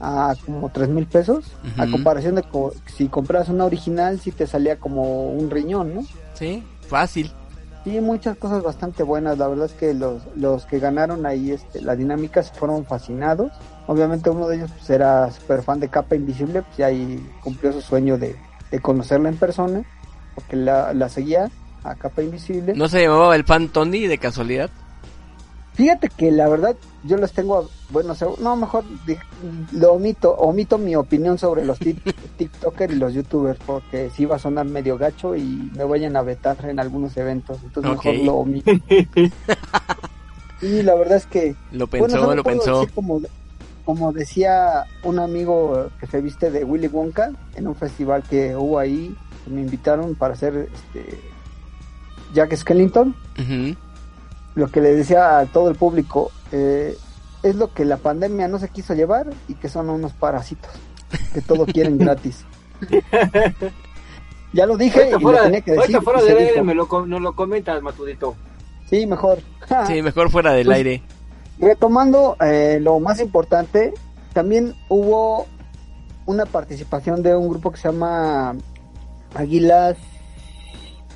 a 0.00 0.34
como 0.44 0.68
3.000 0.70 1.06
pesos, 1.06 1.44
a 1.78 1.86
comparación 1.90 2.34
de 2.34 2.42
co- 2.42 2.72
si 2.96 3.08
compras 3.08 3.48
una 3.50 3.66
original 3.66 4.18
sí 4.18 4.32
te 4.32 4.46
salía 4.46 4.76
como 4.76 5.28
un 5.30 5.50
riñón, 5.50 5.94
¿no? 5.94 6.02
Sí, 6.34 6.62
fácil. 6.88 7.30
Sí, 7.84 7.98
muchas 8.00 8.36
cosas 8.36 8.62
bastante 8.62 9.02
buenas. 9.02 9.38
La 9.38 9.48
verdad 9.48 9.66
es 9.66 9.72
que 9.72 9.94
los, 9.94 10.22
los 10.36 10.66
que 10.66 10.78
ganaron 10.78 11.24
ahí 11.24 11.50
este, 11.52 11.80
la 11.80 11.96
dinámica 11.96 12.42
se 12.42 12.52
fueron 12.54 12.84
fascinados. 12.84 13.52
Obviamente 13.86 14.28
uno 14.28 14.48
de 14.48 14.56
ellos 14.56 14.70
pues, 14.76 14.90
era 14.90 15.30
súper 15.30 15.62
fan 15.62 15.80
de 15.80 15.88
Capa 15.88 16.14
Invisible, 16.14 16.62
pues 16.62 16.78
y 16.78 16.82
ahí 16.82 17.30
cumplió 17.42 17.72
su 17.72 17.80
sueño 17.80 18.18
de, 18.18 18.36
de 18.70 18.80
conocerla 18.80 19.30
en 19.30 19.36
persona, 19.36 19.82
porque 20.34 20.56
la, 20.56 20.92
la 20.92 21.08
seguía 21.08 21.50
a 21.82 21.94
Capa 21.94 22.22
Invisible. 22.22 22.74
¿No 22.74 22.88
se 22.88 23.02
llamaba 23.02 23.34
el 23.34 23.44
fan 23.44 23.68
Tony 23.68 24.06
de 24.06 24.18
casualidad? 24.18 24.70
Fíjate 25.74 26.08
que 26.08 26.30
la 26.30 26.48
verdad 26.48 26.76
yo 27.04 27.16
les 27.16 27.32
tengo, 27.32 27.70
bueno, 27.90 28.14
no, 28.40 28.56
mejor 28.56 28.84
lo 29.72 29.92
omito, 29.94 30.32
omito 30.34 30.78
mi 30.78 30.94
opinión 30.96 31.38
sobre 31.38 31.64
los 31.64 31.78
TikTokers 32.36 32.92
y 32.92 32.96
los 32.96 33.14
YouTubers, 33.14 33.58
porque 33.64 34.10
sí 34.10 34.26
va 34.26 34.36
a 34.36 34.38
sonar 34.38 34.66
medio 34.66 34.98
gacho 34.98 35.36
y 35.36 35.70
me 35.74 35.84
vayan 35.84 36.16
a 36.16 36.22
vetar 36.22 36.56
en 36.64 36.80
algunos 36.80 37.16
eventos, 37.16 37.58
entonces 37.62 37.92
mejor 37.92 38.14
lo 38.24 38.34
omito. 38.34 38.70
Y 40.62 40.82
la 40.82 40.94
verdad 40.94 41.16
es 41.16 41.26
que 41.26 41.56
Lo 41.72 41.86
pensó, 41.86 42.34
lo 42.34 42.44
pensó. 42.44 42.86
como, 42.94 43.20
como 43.84 44.12
decía 44.12 44.84
un 45.04 45.18
amigo 45.18 45.88
que 45.98 46.06
se 46.06 46.20
viste 46.20 46.50
de 46.50 46.64
Willy 46.64 46.88
Wonka 46.88 47.32
en 47.54 47.66
un 47.66 47.74
festival 47.74 48.22
que 48.28 48.54
hubo 48.54 48.78
ahí, 48.78 49.16
me 49.46 49.62
invitaron 49.62 50.14
para 50.14 50.34
hacer 50.34 50.68
este 50.74 51.18
Jack 52.34 52.54
Skellington, 52.56 53.14
Ujú. 53.38 53.74
Lo 54.54 54.68
que 54.68 54.80
le 54.80 54.94
decía 54.94 55.38
a 55.38 55.46
todo 55.46 55.68
el 55.70 55.76
público 55.76 56.30
eh, 56.52 56.96
es 57.42 57.54
lo 57.56 57.72
que 57.72 57.84
la 57.84 57.96
pandemia 57.96 58.48
no 58.48 58.58
se 58.58 58.68
quiso 58.68 58.94
llevar 58.94 59.26
y 59.48 59.54
que 59.54 59.68
son 59.68 59.88
unos 59.90 60.12
parásitos 60.12 60.70
que 61.34 61.40
todo 61.40 61.64
quieren 61.72 61.98
gratis. 61.98 62.44
ya 64.52 64.66
lo 64.66 64.76
dije 64.76 64.98
Ahorita 65.00 65.16
y 65.18 65.20
fuera, 65.22 65.38
lo 65.38 65.44
tenía 65.44 65.60
que 65.60 65.72
decir. 65.72 66.00
fuera 66.02 66.22
del 66.22 66.38
aire 66.38 66.62
me 66.62 66.74
lo, 66.74 66.86
nos 67.06 67.20
lo 67.20 67.34
comentas, 67.34 67.80
Matudito. 67.82 68.34
Sí, 68.88 69.06
mejor. 69.06 69.38
Sí, 69.86 70.02
mejor 70.02 70.30
fuera 70.30 70.52
del 70.52 70.66
Pues- 70.66 70.76
aire. 70.78 71.02
Retomando 71.60 72.36
eh, 72.40 72.78
lo 72.80 72.98
más 73.00 73.20
importante, 73.20 73.92
también 74.32 74.74
hubo 74.88 75.46
una 76.26 76.44
participación 76.46 77.22
de 77.22 77.36
un 77.36 77.48
grupo 77.50 77.70
que 77.70 77.76
se 77.78 77.88
llama 77.88 78.56
Águilas. 79.34 79.96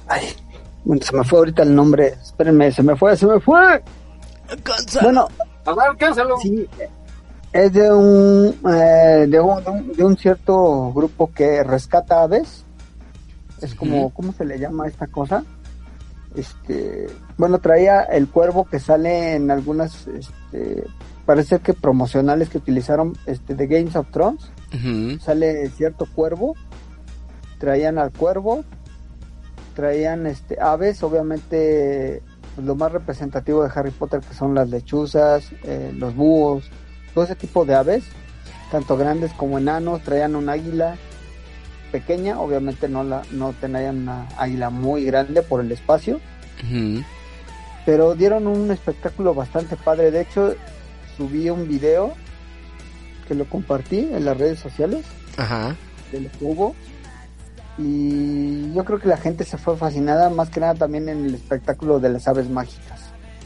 Ay, 0.07 0.29
bueno, 0.85 1.03
se 1.03 1.17
me 1.17 1.25
fue 1.25 1.39
ahorita 1.41 1.63
el 1.63 1.75
nombre. 1.75 2.09
Espérenme, 2.23 2.71
se 2.73 2.83
me 2.83 2.97
fue, 2.97 3.17
se 3.17 3.27
me 3.27 3.41
fue. 3.41 3.83
Bueno, 5.03 5.29
A 5.65 5.71
ver, 5.75 5.87
alcánzalo. 5.91 6.37
sí, 6.39 6.67
es 7.53 7.73
de 7.73 7.91
un, 7.93 8.55
eh, 8.71 9.27
de 9.29 9.41
un, 9.41 9.65
de 9.65 9.71
un- 9.71 9.93
de 9.93 10.05
un 10.05 10.17
cierto 10.17 10.93
grupo 10.93 11.31
que 11.33 11.63
rescata 11.65 12.23
aves 12.23 12.65
Es 13.63 13.75
como. 13.75 14.11
¿cómo 14.11 14.33
se 14.33 14.45
le 14.45 14.59
llama 14.59 14.87
esta 14.87 15.07
cosa? 15.07 15.45
Este, 16.35 17.07
bueno, 17.39 17.59
traía 17.61 18.03
el 18.03 18.29
cuervo 18.29 18.65
que 18.65 18.81
sale 18.81 19.35
en 19.37 19.51
algunas, 19.53 20.07
este, 20.09 20.85
parece 21.25 21.61
que 21.61 21.73
promocionales 21.75 22.49
que 22.49 22.59
utilizaron, 22.59 23.17
este, 23.27 23.55
de 23.55 23.67
Games 23.69 23.95
of 23.97 24.09
Thrones. 24.11 24.51
Sale 25.23 25.71
cierto 25.71 26.07
cuervo, 26.13 26.57
traían 27.59 27.97
al 27.99 28.11
cuervo, 28.11 28.65
traían, 29.75 30.27
este, 30.27 30.61
aves, 30.61 31.03
obviamente, 31.03 32.23
pues, 32.55 32.67
lo 32.67 32.75
más 32.75 32.93
representativo 32.93 33.63
de 33.63 33.71
Harry 33.75 33.91
Potter 33.91 34.21
que 34.21 34.35
son 34.35 34.55
las 34.55 34.71
lechuzas, 34.71 35.51
eh, 35.65 35.93
los 35.97 36.15
búhos, 36.15 36.71
todo 37.13 37.25
ese 37.25 37.35
tipo 37.35 37.65
de 37.65 37.75
aves, 37.75 38.05
tanto 38.71 38.97
grandes 38.97 39.33
como 39.33 39.59
enanos, 39.59 40.03
traían 40.03 40.37
un 40.37 40.49
águila 40.49 40.97
pequeña, 41.93 42.41
obviamente 42.41 42.89
no 42.89 43.05
la, 43.05 43.23
no 43.31 43.53
tenían 43.53 43.99
una 43.99 44.27
águila 44.37 44.71
muy 44.71 45.05
grande 45.05 45.43
por 45.43 45.61
el 45.61 45.71
espacio, 45.71 46.21
pero 47.87 48.15
dieron 48.15 48.47
un 48.47 48.71
espectáculo 48.71 49.35
bastante 49.35 49.77
padre. 49.77 50.11
De 50.11 50.23
hecho, 50.23 50.55
subí 51.17 51.51
un 51.51 51.69
video 51.69 52.15
que 53.29 53.35
lo 53.35 53.45
compartí 53.45 53.99
en 53.99 54.25
las 54.25 54.37
redes 54.37 54.59
sociales 54.59 55.05
Ajá. 55.37 55.77
de 56.11 56.23
lo 56.23 56.31
que 56.31 56.45
hubo. 56.45 56.75
Y 57.79 58.73
yo 58.73 58.85
creo 58.85 58.99
que 59.01 59.09
la 59.09 59.17
gente 59.17 59.45
se 59.45 59.59
fue 59.59 59.77
fascinada, 59.77 60.31
más 60.31 60.51
que 60.51 60.61
nada 60.61 60.75
también 60.75 61.09
en 61.09 61.25
el 61.25 61.35
espectáculo 61.35 61.99
de 61.99 62.11
las 62.11 62.29
aves 62.29 62.49
mágicas. 62.49 63.01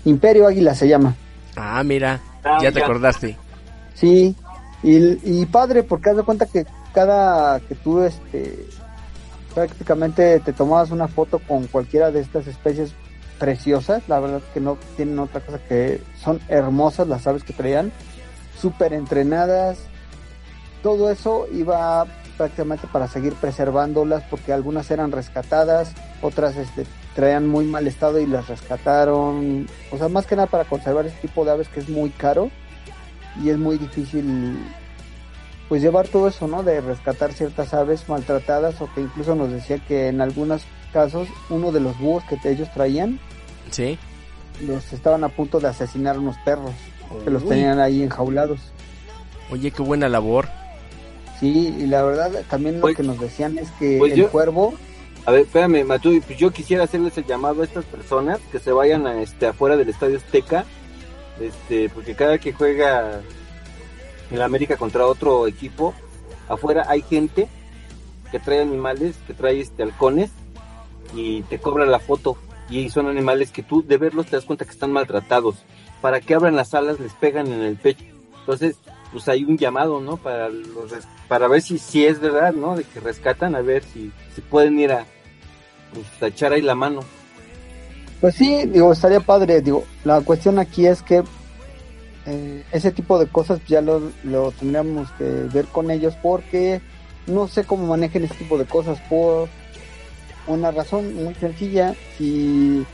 Imperio 0.04 0.46
Águila 0.46 0.74
se 0.74 0.88
llama. 0.88 1.14
Ah, 1.56 1.82
mira, 1.82 2.20
Ah, 2.44 2.58
ya 2.62 2.72
te 2.72 2.82
acordaste. 2.82 3.36
Sí, 3.94 4.34
y, 4.82 5.40
y 5.40 5.46
padre, 5.46 5.82
porque 5.82 6.10
haz 6.10 6.16
de 6.16 6.22
cuenta 6.22 6.46
que 6.46 6.66
cada 6.92 7.60
que 7.60 7.74
tú 7.74 8.02
este 8.02 8.66
prácticamente 9.54 10.38
te 10.40 10.52
tomabas 10.52 10.90
una 10.90 11.08
foto 11.08 11.40
con 11.40 11.66
cualquiera 11.66 12.10
de 12.10 12.20
estas 12.20 12.46
especies 12.46 12.92
preciosas, 13.38 14.02
la 14.08 14.20
verdad 14.20 14.40
que 14.54 14.60
no 14.60 14.78
tienen 14.96 15.18
otra 15.18 15.40
cosa 15.40 15.58
que 15.58 16.00
son 16.22 16.40
hermosas 16.48 17.08
las 17.08 17.26
aves 17.26 17.42
que 17.44 17.52
traían, 17.52 17.90
súper 18.60 18.92
entrenadas, 18.92 19.78
todo 20.82 21.10
eso 21.10 21.46
iba 21.52 22.06
prácticamente 22.38 22.86
para 22.90 23.08
seguir 23.08 23.34
preservándolas 23.34 24.22
porque 24.30 24.52
algunas 24.54 24.90
eran 24.90 25.12
rescatadas, 25.12 25.92
otras 26.22 26.56
este, 26.56 26.86
traían 27.14 27.46
muy 27.46 27.66
mal 27.66 27.86
estado 27.86 28.18
y 28.20 28.26
las 28.26 28.48
rescataron, 28.48 29.66
o 29.90 29.98
sea, 29.98 30.08
más 30.08 30.24
que 30.26 30.36
nada 30.36 30.46
para 30.46 30.64
conservar 30.64 31.04
este 31.04 31.28
tipo 31.28 31.44
de 31.44 31.50
aves 31.50 31.68
que 31.68 31.80
es 31.80 31.88
muy 31.88 32.10
caro 32.10 32.50
y 33.42 33.50
es 33.50 33.58
muy 33.58 33.76
difícil 33.76 34.56
pues 35.68 35.82
llevar 35.82 36.08
todo 36.08 36.28
eso, 36.28 36.46
¿no? 36.48 36.62
De 36.62 36.80
rescatar 36.80 37.32
ciertas 37.34 37.74
aves 37.74 38.08
maltratadas 38.08 38.80
o 38.80 38.88
que 38.94 39.02
incluso 39.02 39.34
nos 39.34 39.50
decía 39.50 39.78
que 39.78 40.08
en 40.08 40.22
algunos 40.22 40.62
casos 40.92 41.28
uno 41.50 41.72
de 41.72 41.80
los 41.80 41.98
búhos 41.98 42.24
que 42.24 42.38
ellos 42.48 42.72
traían 42.72 43.20
Sí. 43.70 43.98
los 44.66 44.92
estaban 44.94 45.24
a 45.24 45.28
punto 45.28 45.60
de 45.60 45.68
asesinar 45.68 46.18
unos 46.18 46.36
perros 46.38 46.72
que 47.22 47.30
los 47.30 47.46
tenían 47.46 47.80
ahí 47.80 48.02
enjaulados. 48.02 48.60
Oye, 49.50 49.70
qué 49.70 49.82
buena 49.82 50.08
labor. 50.08 50.48
Sí, 51.40 51.74
y 51.78 51.86
la 51.86 52.02
verdad 52.02 52.30
también 52.50 52.80
lo 52.80 52.86
que 52.88 53.02
nos 53.02 53.20
decían 53.20 53.58
es 53.58 53.70
que 53.78 53.96
pues 53.98 54.12
el 54.12 54.18
yo- 54.18 54.30
cuervo, 54.30 54.74
A 55.26 55.30
ver, 55.30 55.42
espérame, 55.42 55.84
Matu, 55.84 56.20
pues 56.26 56.38
yo 56.38 56.50
quisiera 56.50 56.84
hacerles 56.84 57.16
el 57.18 57.26
llamado 57.26 57.60
a 57.60 57.64
estas 57.64 57.84
personas 57.84 58.38
que 58.50 58.58
se 58.58 58.72
vayan 58.72 59.06
a 59.06 59.20
este 59.20 59.46
afuera 59.46 59.76
del 59.76 59.88
Estadio 59.90 60.16
Azteca, 60.16 60.64
este, 61.38 61.88
porque 61.90 62.14
cada 62.14 62.38
que 62.38 62.52
juega 62.52 63.20
el 64.30 64.42
América 64.42 64.76
contra 64.76 65.06
otro 65.06 65.46
equipo, 65.46 65.94
afuera 66.48 66.86
hay 66.88 67.02
gente 67.02 67.46
que 68.30 68.38
trae 68.38 68.60
animales, 68.62 69.16
que 69.26 69.34
trae 69.34 69.60
este 69.60 69.82
halcones 69.82 70.30
y 71.14 71.42
te 71.42 71.58
cobra 71.58 71.84
la 71.86 71.98
foto 71.98 72.36
y 72.70 72.88
son 72.90 73.06
animales 73.06 73.50
que 73.50 73.62
tú 73.62 73.82
de 73.86 73.96
verlos 73.98 74.26
te 74.26 74.36
das 74.36 74.44
cuenta 74.44 74.64
que 74.64 74.72
están 74.72 74.92
maltratados. 74.92 75.56
Para 76.00 76.20
que 76.20 76.34
abran 76.34 76.56
las 76.56 76.74
alas 76.74 77.00
les 77.00 77.12
pegan 77.14 77.48
en 77.48 77.62
el 77.62 77.76
pecho. 77.76 78.04
Entonces, 78.40 78.76
pues 79.12 79.28
hay 79.28 79.44
un 79.44 79.56
llamado, 79.56 80.00
¿no? 80.00 80.16
Para 80.16 80.48
los 80.48 80.92
para 81.28 81.48
ver 81.48 81.62
si 81.62 81.78
si 81.78 82.04
es 82.06 82.20
verdad, 82.20 82.52
¿no? 82.52 82.76
De 82.76 82.84
que 82.84 83.00
rescatan, 83.00 83.54
a 83.54 83.60
ver 83.60 83.82
si, 83.84 84.12
si 84.34 84.40
pueden 84.40 84.78
ir 84.78 84.92
a 84.92 85.04
pues, 85.92 86.06
a 86.22 86.26
echar 86.26 86.52
ahí 86.52 86.62
la 86.62 86.74
mano. 86.74 87.00
pues 88.20 88.34
sí, 88.34 88.66
digo, 88.66 88.92
estaría 88.92 89.20
padre, 89.20 89.60
digo, 89.60 89.84
la 90.04 90.20
cuestión 90.20 90.58
aquí 90.58 90.86
es 90.86 91.02
que 91.02 91.22
eh, 92.26 92.64
ese 92.72 92.90
tipo 92.92 93.18
de 93.18 93.26
cosas 93.26 93.60
ya 93.66 93.80
lo, 93.80 94.02
lo 94.24 94.52
tendríamos 94.52 95.10
que 95.12 95.24
ver 95.24 95.66
con 95.66 95.90
ellos 95.90 96.14
porque 96.22 96.80
no 97.26 97.48
sé 97.48 97.64
cómo 97.64 97.86
manejen 97.86 98.24
ese 98.24 98.34
tipo 98.34 98.58
de 98.58 98.64
cosas 98.64 99.00
por 99.08 99.48
una 100.46 100.70
razón 100.70 101.14
muy 101.14 101.34
sencilla, 101.34 101.94
si 102.16 102.84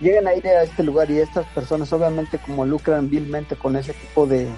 llegan 0.00 0.26
a 0.26 0.34
ir 0.34 0.46
a 0.46 0.62
este 0.62 0.82
lugar 0.82 1.10
y 1.10 1.18
estas 1.18 1.46
personas 1.48 1.92
obviamente 1.92 2.38
como 2.38 2.64
lucran 2.64 3.10
vilmente 3.10 3.56
con 3.56 3.76
ese 3.76 3.92
tipo 3.92 4.26
de, 4.26 4.48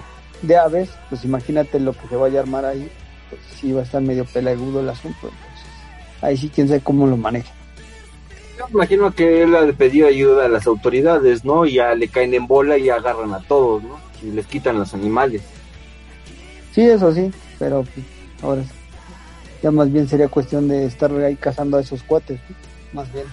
de 0.41 0.57
aves, 0.57 0.89
pues 1.09 1.23
imagínate 1.25 1.79
lo 1.79 1.93
que 1.93 2.07
se 2.07 2.15
vaya 2.15 2.39
a 2.39 2.43
armar 2.43 2.65
ahí, 2.65 2.89
pues 3.29 3.41
sí 3.59 3.71
va 3.71 3.81
a 3.81 3.83
estar 3.83 4.01
medio 4.01 4.25
pelagudo 4.25 4.81
el 4.81 4.89
asunto, 4.89 5.17
entonces 5.23 5.65
ahí 6.21 6.37
sí 6.37 6.51
quién 6.53 6.67
sabe 6.67 6.81
cómo 6.81 7.07
lo 7.07 7.17
maneja. 7.17 7.51
Yo 8.57 8.65
imagino 8.73 9.11
que 9.11 9.43
él 9.43 9.55
ha 9.55 9.65
pedir 9.73 10.05
ayuda 10.05 10.45
a 10.45 10.49
las 10.49 10.67
autoridades, 10.67 11.43
¿no? 11.43 11.65
Y 11.65 11.75
ya 11.75 11.95
le 11.95 12.07
caen 12.07 12.33
en 12.33 12.45
bola 12.45 12.77
y 12.77 12.89
agarran 12.89 13.33
a 13.33 13.39
todos, 13.39 13.81
¿no? 13.81 13.99
Y 14.21 14.31
les 14.31 14.45
quitan 14.45 14.77
los 14.77 14.93
animales. 14.93 15.41
Sí, 16.73 16.81
eso 16.81 17.11
sí, 17.13 17.31
pero 17.57 17.83
pues, 17.83 18.05
ahora 18.43 18.63
sí. 18.63 18.69
ya 19.63 19.71
más 19.71 19.91
bien 19.91 20.07
sería 20.07 20.27
cuestión 20.27 20.67
de 20.67 20.85
estar 20.85 21.11
ahí 21.11 21.35
cazando 21.35 21.77
a 21.77 21.81
esos 21.81 22.03
cuates, 22.03 22.39
más 22.93 23.11
bien. 23.11 23.25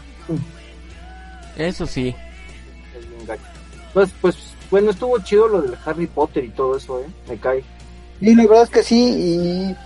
Eso 1.58 1.86
sí. 1.86 2.14
Es 2.96 3.08
bien 3.08 3.26
gacho. 3.26 3.42
Pues, 3.92 4.10
pues, 4.20 4.36
bueno, 4.70 4.90
estuvo 4.90 5.18
chido 5.18 5.48
lo 5.48 5.62
del 5.62 5.76
Harry 5.84 6.06
Potter 6.06 6.44
y 6.44 6.50
todo 6.50 6.76
eso, 6.76 7.00
¿eh? 7.00 7.06
Me 7.28 7.36
cae. 7.36 7.64
Y 8.20 8.34
la 8.34 8.44
verdad 8.44 8.64
es 8.64 8.70
que 8.70 8.82
sí, 8.82 9.14
y 9.16 9.76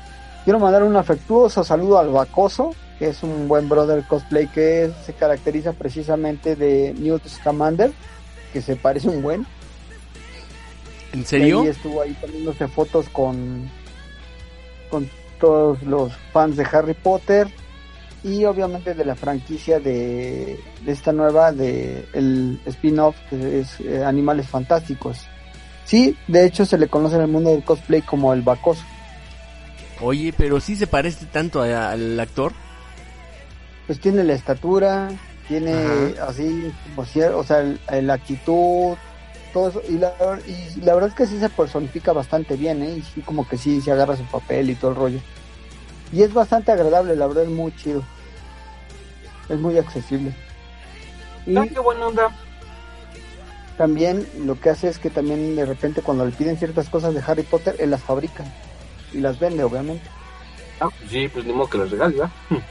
quiero 0.45 0.59
mandar 0.59 0.83
un 0.83 0.97
afectuoso 0.97 1.65
saludo 1.65 1.99
al 1.99 2.11
Bacoso, 2.11 2.75
que 2.99 3.09
es 3.09 3.23
un 3.23 3.49
buen 3.49 3.69
brother 3.69 4.05
cosplay 4.07 4.47
que 4.49 4.91
se 5.05 5.13
caracteriza 5.13 5.73
precisamente 5.73 6.57
de 6.57 6.95
Newt 6.99 7.27
Scamander, 7.27 7.93
que 8.53 8.63
se 8.63 8.77
parece 8.77 9.09
un 9.09 9.23
buen. 9.23 9.47
¿En 11.13 11.27
serio? 11.27 11.63
Y 11.63 11.67
ahí 11.67 11.71
estuvo 11.73 12.03
ahí 12.03 12.17
tomándose 12.21 12.69
fotos 12.69 13.09
con, 13.11 13.71
con 14.91 15.11
todos 15.39 15.83
los 15.83 16.13
fans 16.33 16.57
de 16.57 16.65
Harry 16.65 16.95
Potter 16.95 17.49
y 18.25 18.45
obviamente 18.45 18.95
de 18.95 19.05
la 19.05 19.17
franquicia 19.17 19.81
de, 19.81 20.59
de 20.85 20.93
esta 20.93 21.13
nueva 21.13 21.53
de 21.53 22.07
el 22.13 22.61
spin-off 22.67 23.17
que 23.29 23.61
es 23.61 23.81
eh, 23.81 24.05
Animales 24.05 24.49
Fantásticos. 24.49 25.27
Sí, 25.85 26.17
de 26.29 26.47
hecho 26.47 26.65
se 26.65 26.79
le 26.79 26.89
conoce 26.89 27.17
en 27.17 27.23
el 27.23 27.29
mundo 27.29 27.51
del 27.51 27.65
cosplay 27.65 28.03
como 28.03 28.33
el 28.33 28.43
Bacoso. 28.43 28.85
Oye, 30.01 30.33
pero 30.37 30.61
sí 30.61 30.77
se 30.77 30.87
parece 30.87 31.27
tanto 31.27 31.63
a- 31.63 31.91
al 31.91 32.19
actor. 32.19 32.53
Pues 33.87 34.01
tiene 34.01 34.23
la 34.25 34.35
estatura, 34.35 35.11
tiene 35.49 36.15
Ajá. 36.17 36.27
así, 36.31 36.73
o 36.97 37.45
sea, 37.45 37.63
la 38.01 38.15
actitud, 38.15 38.97
todo 39.53 39.69
eso. 39.69 39.83
Y 39.89 39.99
la, 39.99 40.15
y 40.47 40.81
la 40.81 40.95
verdad 40.95 41.11
es 41.11 41.15
que 41.17 41.27
sí 41.27 41.39
se 41.39 41.49
personifica 41.49 42.13
bastante 42.13 42.57
bien, 42.57 42.83
¿eh? 42.83 42.95
Y 42.99 43.03
sí, 43.03 43.21
como 43.23 43.47
que 43.47 43.59
sí 43.59 43.81
se 43.81 43.91
agarra 43.93 44.17
su 44.17 44.25
papel 44.25 44.71
y 44.71 44.75
todo 44.77 44.93
el 44.93 44.97
rollo. 44.97 45.21
Y 46.13 46.23
es 46.23 46.33
bastante 46.35 46.73
agradable, 46.73 47.17
la 47.17 47.27
verdad 47.27 47.45
es 47.45 47.51
muy 47.51 47.75
chido. 47.77 48.03
Es 49.49 49.59
muy 49.59 49.79
accesible. 49.79 50.35
Y 51.47 51.57
Ah, 51.57 51.67
qué 51.73 51.81
buena 51.81 52.07
onda. 52.07 52.29
también 53.79 54.27
lo 54.45 54.61
que 54.61 54.71
hace 54.71 54.89
es 54.89 54.99
que 54.99 55.11
también 55.11 55.57
de 55.57 55.65
repente 55.67 56.03
cuando 56.03 56.25
le 56.25 56.33
piden 56.33 56.57
ciertas 56.59 56.89
cosas 56.89 57.15
de 57.15 57.23
Harry 57.27 57.43
Potter, 57.43 57.75
él 57.79 57.91
las 57.91 58.03
fabrica 58.03 58.45
y 59.13 59.19
las 59.19 59.39
vende, 59.39 59.65
obviamente. 59.65 60.05
Ah, 60.81 60.89
pues 60.97 61.11
sí, 61.11 61.29
pues 61.29 61.45
ni 61.47 61.53
modo 61.53 61.69
que 61.71 61.79
las 61.79 61.91
regale, 61.91 62.15
¿verdad? 62.17 62.31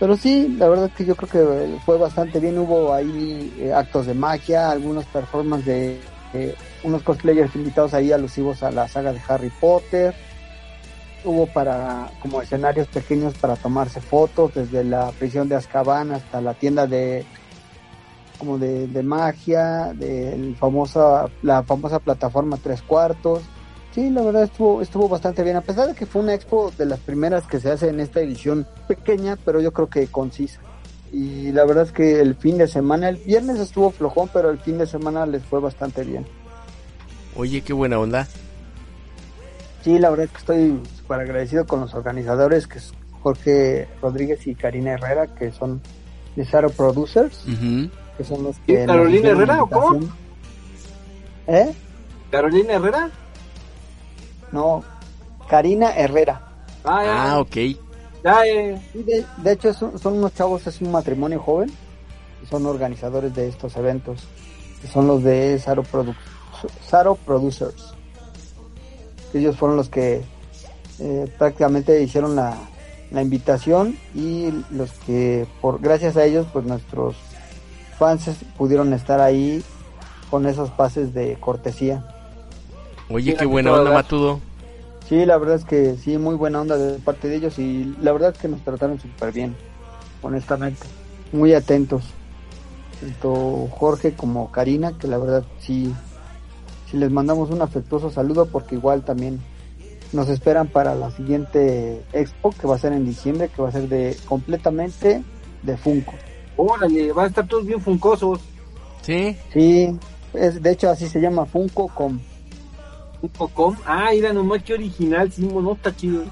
Pero 0.00 0.16
sí, 0.16 0.54
la 0.58 0.68
verdad 0.68 0.90
que 0.96 1.04
yo 1.04 1.16
creo 1.16 1.28
que 1.28 1.78
fue 1.84 1.98
bastante 1.98 2.38
bien. 2.38 2.56
Hubo 2.58 2.92
ahí 2.94 3.52
eh, 3.58 3.72
actos 3.72 4.06
de 4.06 4.14
magia, 4.14 4.70
algunos 4.70 5.04
performances 5.06 5.66
de 5.66 6.00
eh, 6.34 6.54
unos 6.84 7.02
cosplayers 7.02 7.54
invitados 7.56 7.94
ahí 7.94 8.12
alusivos 8.12 8.62
a 8.62 8.70
la 8.70 8.86
saga 8.86 9.12
de 9.12 9.20
Harry 9.26 9.50
Potter. 9.60 10.14
Hubo 11.24 11.46
para 11.46 12.10
como 12.20 12.40
escenarios 12.40 12.86
pequeños 12.88 13.34
para 13.34 13.56
tomarse 13.56 14.00
fotos, 14.00 14.54
desde 14.54 14.84
la 14.84 15.10
prisión 15.18 15.48
de 15.48 15.56
Azkaban 15.56 16.12
hasta 16.12 16.40
la 16.40 16.54
tienda 16.54 16.86
de 16.86 17.24
como 18.38 18.56
de, 18.58 18.86
de 18.86 19.02
magia, 19.02 19.92
de 19.94 20.54
famosa, 20.58 21.28
la 21.42 21.62
famosa 21.64 21.98
plataforma 21.98 22.56
tres 22.62 22.82
cuartos. 22.82 23.42
Sí, 23.94 24.10
la 24.10 24.22
verdad 24.22 24.44
estuvo, 24.44 24.80
estuvo 24.80 25.08
bastante 25.08 25.42
bien, 25.42 25.56
a 25.56 25.60
pesar 25.60 25.88
de 25.88 25.94
que 25.94 26.06
fue 26.06 26.22
una 26.22 26.34
expo 26.34 26.72
de 26.78 26.86
las 26.86 27.00
primeras 27.00 27.46
que 27.46 27.58
se 27.58 27.70
hace 27.70 27.88
en 27.88 27.98
esta 27.98 28.20
edición 28.20 28.66
pequeña, 28.86 29.36
pero 29.44 29.60
yo 29.60 29.72
creo 29.72 29.88
que 29.88 30.06
concisa. 30.06 30.60
Y 31.12 31.52
la 31.52 31.64
verdad 31.64 31.84
es 31.84 31.92
que 31.92 32.20
el 32.20 32.34
fin 32.36 32.58
de 32.58 32.68
semana, 32.68 33.08
el 33.08 33.16
viernes 33.16 33.58
estuvo 33.58 33.90
flojón, 33.90 34.28
pero 34.32 34.50
el 34.50 34.58
fin 34.58 34.78
de 34.78 34.86
semana 34.86 35.26
les 35.26 35.42
fue 35.42 35.58
bastante 35.58 36.04
bien. 36.04 36.26
Oye, 37.34 37.62
qué 37.62 37.72
buena 37.72 37.98
onda. 37.98 38.28
Sí, 39.82 39.98
la 39.98 40.10
verdad 40.10 40.26
es 40.26 40.32
que 40.32 40.38
estoy 40.38 40.80
súper 41.08 41.20
agradecido 41.20 41.66
con 41.66 41.80
los 41.80 41.94
organizadores, 41.94 42.66
que 42.66 42.76
es 42.78 42.92
Jorge 43.22 43.88
Rodríguez 44.02 44.46
y 44.46 44.54
Karina 44.54 44.92
Herrera, 44.92 45.26
que 45.26 45.50
son 45.52 45.80
de 46.36 46.44
Zaro 46.44 46.68
Producers, 46.68 47.44
que 48.18 48.24
son 48.24 48.42
los 48.44 48.56
¿Sí, 48.56 48.62
que... 48.66 48.84
Carolina 48.84 49.30
Herrera, 49.30 49.62
o 49.62 49.70
cómo? 49.70 50.00
¿Eh? 51.46 51.72
¿Carolina 52.30 52.74
Herrera? 52.74 53.10
No, 54.52 54.84
Karina 55.48 55.90
Herrera. 55.96 56.42
Ah, 56.84 57.02
ya. 57.04 57.32
Ah, 57.32 57.40
ok. 57.40 57.56
ya, 58.22 58.46
eh. 58.46 58.78
De, 58.92 59.24
de 59.38 59.52
hecho, 59.52 59.72
son, 59.72 59.98
son 59.98 60.18
unos 60.18 60.34
chavos, 60.34 60.66
es 60.66 60.78
un 60.82 60.92
matrimonio 60.92 61.40
joven, 61.40 61.72
y 62.42 62.46
son 62.46 62.66
organizadores 62.66 63.34
de 63.34 63.48
estos 63.48 63.74
eventos, 63.78 64.28
que 64.82 64.88
son 64.88 65.06
los 65.06 65.22
de 65.22 65.58
Zaro, 65.58 65.82
Produ- 65.84 66.14
Zaro 66.86 67.14
Producers. 67.14 67.94
Ellos 69.32 69.56
fueron 69.56 69.78
los 69.78 69.88
que 69.88 70.22
eh, 71.00 71.30
prácticamente 71.38 72.02
hicieron 72.02 72.36
la, 72.36 72.56
la 73.10 73.22
invitación 73.22 73.96
y 74.14 74.50
los 74.70 74.90
que, 75.06 75.46
por 75.60 75.80
gracias 75.80 76.16
a 76.16 76.24
ellos, 76.24 76.46
pues 76.52 76.64
nuestros 76.64 77.16
fans 77.98 78.28
pudieron 78.56 78.92
estar 78.92 79.20
ahí 79.20 79.62
con 80.30 80.46
esos 80.46 80.70
pases 80.70 81.14
de 81.14 81.36
cortesía. 81.40 82.06
Oye, 83.08 83.32
Sí, 83.32 83.38
qué 83.38 83.46
buena 83.46 83.72
onda. 83.72 83.92
Matudo. 83.92 84.40
Sí, 85.08 85.24
la 85.24 85.38
verdad 85.38 85.56
es 85.56 85.64
que 85.64 85.96
sí, 85.96 86.18
muy 86.18 86.34
buena 86.34 86.60
onda 86.60 86.76
de 86.76 86.98
parte 86.98 87.28
de 87.28 87.36
ellos 87.36 87.58
y 87.58 87.94
la 88.02 88.12
verdad 88.12 88.32
es 88.34 88.38
que 88.38 88.48
nos 88.48 88.60
trataron 88.62 89.00
súper 89.00 89.32
bien, 89.32 89.56
honestamente. 90.22 90.86
Muy 91.32 91.54
atentos. 91.54 92.04
Tanto 93.00 93.68
Jorge 93.70 94.12
como 94.12 94.50
Karina, 94.50 94.92
que 94.98 95.06
la 95.06 95.16
verdad 95.16 95.44
sí, 95.60 95.94
sí 96.90 96.98
les 96.98 97.10
mandamos 97.10 97.50
un 97.50 97.62
afectuoso 97.62 98.10
saludo 98.10 98.46
porque 98.46 98.74
igual 98.74 99.02
también 99.02 99.40
nos 100.12 100.28
esperan 100.28 100.68
para 100.68 100.94
la 100.94 101.10
siguiente 101.10 102.02
expo 102.12 102.50
que 102.50 102.66
va 102.66 102.76
a 102.76 102.78
ser 102.78 102.92
en 102.92 103.04
diciembre, 103.04 103.48
que 103.48 103.62
va 103.62 103.68
a 103.68 103.72
ser 103.72 103.88
de 103.88 104.16
completamente 104.26 105.22
de 105.62 105.76
Funko. 105.76 106.14
Órale, 106.56 107.12
van 107.12 107.26
a 107.26 107.28
estar 107.28 107.46
todos 107.46 107.66
bien 107.66 107.80
funcosos. 107.80 108.40
Sí. 109.02 109.36
Sí, 109.52 109.96
es, 110.34 110.62
de 110.62 110.70
hecho 110.72 110.90
así 110.90 111.08
se 111.08 111.20
llama 111.20 111.46
Funko 111.46 111.88
com. 111.88 112.18
Funko.com. 113.20 113.76
Ah, 113.84 114.10
mira 114.12 114.32
nomás 114.32 114.62
qué 114.62 114.74
original, 114.74 115.30
sí, 115.30 115.42
no 115.46 115.72
está 115.72 115.94
chido. 115.94 116.22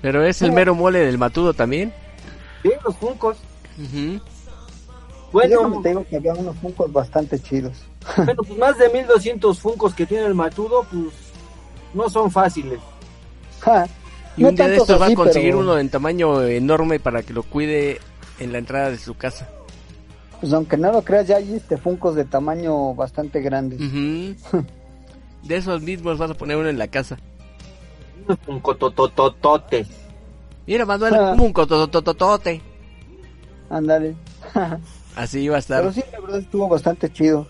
Pero 0.00 0.24
es 0.24 0.42
el 0.42 0.52
mero 0.52 0.74
mole 0.74 1.00
del 1.00 1.18
Matudo 1.18 1.54
también. 1.54 1.92
Sí, 2.62 2.70
los 2.84 2.96
funcos. 2.96 3.36
Ujú. 3.78 4.20
Bueno, 5.32 5.56
Déjame 5.56 5.82
te 5.82 5.88
digo 5.90 6.06
que 6.08 6.16
había 6.16 6.32
unos 6.34 6.56
Funkos 6.56 6.92
bastante 6.92 7.38
chidos. 7.38 7.76
bueno, 8.16 8.42
pues 8.42 8.58
más 8.58 8.78
de 8.78 8.88
1200 8.88 9.58
funcos 9.58 9.94
que 9.94 10.06
tiene 10.06 10.24
el 10.24 10.34
Matudo, 10.34 10.86
pues 10.90 11.12
no 11.94 12.08
son 12.08 12.30
fáciles. 12.30 12.78
Ja, 13.60 13.86
Y 14.36 14.42
no 14.42 14.48
un 14.50 14.54
día 14.54 14.68
de 14.68 14.76
estos 14.76 15.00
va 15.00 15.06
a 15.06 15.14
conseguir 15.14 15.50
pero- 15.50 15.60
uno 15.60 15.78
en 15.78 15.88
tamaño 15.88 16.42
enorme 16.44 17.00
para 17.00 17.22
que 17.22 17.32
lo 17.32 17.42
cuide 17.42 18.00
en 18.38 18.52
la 18.52 18.58
entrada 18.58 18.90
de 18.90 18.98
su 18.98 19.14
casa. 19.14 19.48
Pues 20.40 20.52
aunque 20.52 20.76
no 20.76 20.92
lo 20.92 21.02
creas, 21.02 21.26
ya 21.26 21.36
hay 21.36 21.54
este 21.54 21.76
Funkos 21.76 22.14
de 22.14 22.24
tamaño 22.24 22.94
bastante 22.94 23.40
grande. 23.40 23.76
Ujú. 23.76 24.62
De 25.42 25.56
esos 25.56 25.82
mismos 25.82 26.18
vas 26.18 26.30
a 26.30 26.34
poner 26.34 26.56
uno 26.56 26.68
en 26.68 26.78
la 26.78 26.88
casa. 26.88 27.16
Unos 28.26 28.38
funcotototototes. 28.44 29.88
Mira, 30.66 30.84
Manuel, 30.84 31.14
Ah. 31.14 31.34
un 31.38 31.52
cototototote. 31.52 32.60
Ándale. 33.70 34.14
Así 35.16 35.40
iba 35.40 35.56
a 35.56 35.58
estar. 35.60 35.80
Pero 35.80 35.92
sí, 35.92 36.02
la 36.12 36.20
verdad 36.20 36.38
estuvo 36.38 36.68
bastante 36.68 37.10
chido. 37.12 37.46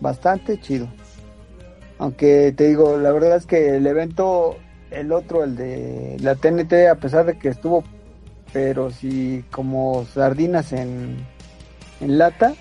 Bastante 0.00 0.60
chido. 0.60 0.86
Aunque 1.98 2.52
te 2.56 2.68
digo, 2.68 2.96
la 2.98 3.12
verdad 3.12 3.36
es 3.36 3.46
que 3.46 3.76
el 3.76 3.86
evento, 3.86 4.56
el 4.90 5.12
otro, 5.12 5.44
el 5.44 5.56
de 5.56 6.16
la 6.20 6.34
TNT, 6.34 6.88
a 6.90 6.94
pesar 6.96 7.26
de 7.26 7.38
que 7.38 7.48
estuvo, 7.48 7.84
pero 8.52 8.90
sí 8.90 9.44
como 9.50 10.04
sardinas 10.12 10.72
en, 10.72 11.16
en 12.00 12.18
lata, 12.18 12.54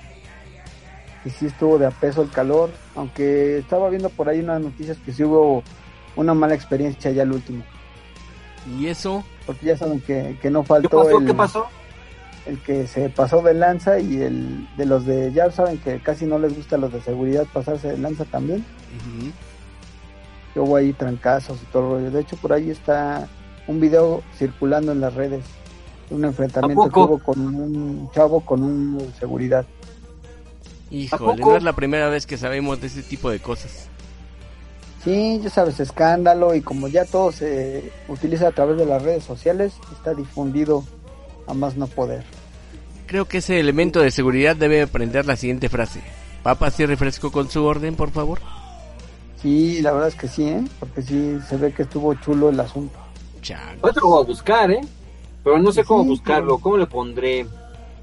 y 1.25 1.29
sí 1.31 1.47
estuvo 1.47 1.77
de 1.77 1.85
a 1.87 1.91
peso 1.91 2.21
el 2.21 2.29
calor. 2.31 2.69
Aunque 2.95 3.57
estaba 3.59 3.89
viendo 3.89 4.09
por 4.09 4.29
ahí 4.29 4.39
unas 4.39 4.61
noticias 4.61 4.97
que 5.05 5.11
sí 5.13 5.23
hubo 5.23 5.63
una 6.15 6.33
mala 6.33 6.55
experiencia 6.55 7.11
ya 7.11 7.23
al 7.23 7.31
último. 7.31 7.63
Y 8.77 8.87
eso, 8.87 9.23
Porque 9.45 9.67
ya 9.67 9.77
saben 9.77 9.99
que, 10.01 10.37
que 10.41 10.49
no 10.51 10.61
¿Qué 10.63 10.67
faltó 10.67 10.97
pasó? 11.03 11.17
el, 11.19 11.25
¿Qué 11.25 11.33
pasó? 11.33 11.65
el 12.45 12.59
que 12.61 12.87
se 12.87 13.09
pasó 13.09 13.41
de 13.41 13.53
lanza 13.53 13.99
y 13.99 14.21
el 14.21 14.67
de 14.77 14.85
los 14.85 15.05
de 15.05 15.31
ya 15.31 15.49
saben 15.51 15.77
que 15.77 15.99
casi 15.99 16.25
no 16.25 16.39
les 16.39 16.55
gusta 16.55 16.75
a 16.75 16.79
los 16.79 16.91
de 16.91 17.01
seguridad 17.01 17.45
pasarse 17.53 17.89
de 17.89 17.97
lanza 17.97 18.25
también. 18.25 18.59
ujú, 18.59 19.31
Que 20.53 20.59
hubo 20.59 20.75
ahí 20.75 20.93
trancazos 20.93 21.61
y 21.61 21.65
todo 21.65 21.83
el 21.83 22.03
rollo. 22.03 22.11
De 22.11 22.21
hecho, 22.21 22.35
por 22.37 22.53
ahí 22.53 22.69
está 22.69 23.27
un 23.67 23.79
video 23.79 24.23
circulando 24.37 24.91
en 24.91 25.01
las 25.01 25.13
redes. 25.13 25.43
de 26.09 26.15
Un 26.15 26.25
enfrentamiento 26.25 26.83
¿A 26.83 26.89
que 26.89 26.99
hubo 26.99 27.19
con 27.19 27.39
un 27.39 28.09
chavo 28.13 28.41
con 28.41 28.63
un 28.63 29.13
seguridad. 29.19 29.65
híjole, 30.89 31.41
no 31.41 31.55
es 31.55 31.63
la 31.63 31.73
primera 31.73 32.09
vez 32.09 32.25
que 32.25 32.37
sabemos 32.37 32.81
de 32.81 32.87
ese 32.87 33.03
tipo 33.03 33.29
de 33.29 33.39
cosas. 33.39 33.87
Sí, 35.03 35.39
ya 35.41 35.49
sabes, 35.49 35.79
escándalo 35.79 36.55
y 36.55 36.61
como 36.61 36.87
ya 36.87 37.05
todo 37.05 37.31
se 37.31 37.91
utiliza 38.09 38.49
a 38.49 38.51
través 38.51 38.77
de 38.77 38.85
las 38.85 39.01
redes 39.01 39.23
sociales, 39.23 39.73
está 39.93 40.13
difundido 40.13 40.83
a 41.47 41.53
más 41.53 41.77
no 41.77 41.87
poder. 41.87 42.23
Creo 43.07 43.25
que 43.25 43.37
ese 43.37 43.59
elemento 43.59 44.01
de 44.01 44.11
seguridad 44.11 44.55
debe 44.55 44.81
aprender 44.81 45.25
la 45.25 45.35
siguiente 45.35 45.69
frase. 45.69 46.01
Papas 46.43 46.79
y 46.79 46.85
refresco 46.85 47.31
con 47.31 47.49
su 47.49 47.63
orden, 47.63 47.95
por 47.95 48.11
favor. 48.11 48.39
Sí, 49.41 49.81
la 49.81 49.91
verdad 49.93 50.09
es 50.09 50.15
que 50.15 50.27
sí, 50.27 50.47
¿eh? 50.49 50.63
porque 50.79 51.01
sí 51.01 51.37
se 51.47 51.55
ve 51.57 51.71
que 51.73 51.83
estuvo 51.83 52.13
chulo 52.15 52.49
el 52.49 52.59
asunto. 52.59 52.97
Chale. 53.41 53.79
Otro 53.81 54.01
lo 54.03 54.09
voy 54.09 54.23
a 54.23 54.27
buscar, 54.27 54.69
¿eh? 54.71 54.81
Pero 55.43 55.57
no 55.59 55.71
sé 55.71 55.83
cómo 55.85 56.03
Sí, 56.03 56.09
buscarlo. 56.09 56.45
pero- 56.55 56.59
¿Cómo 56.59 56.77
le 56.77 56.85
pondré? 56.87 57.45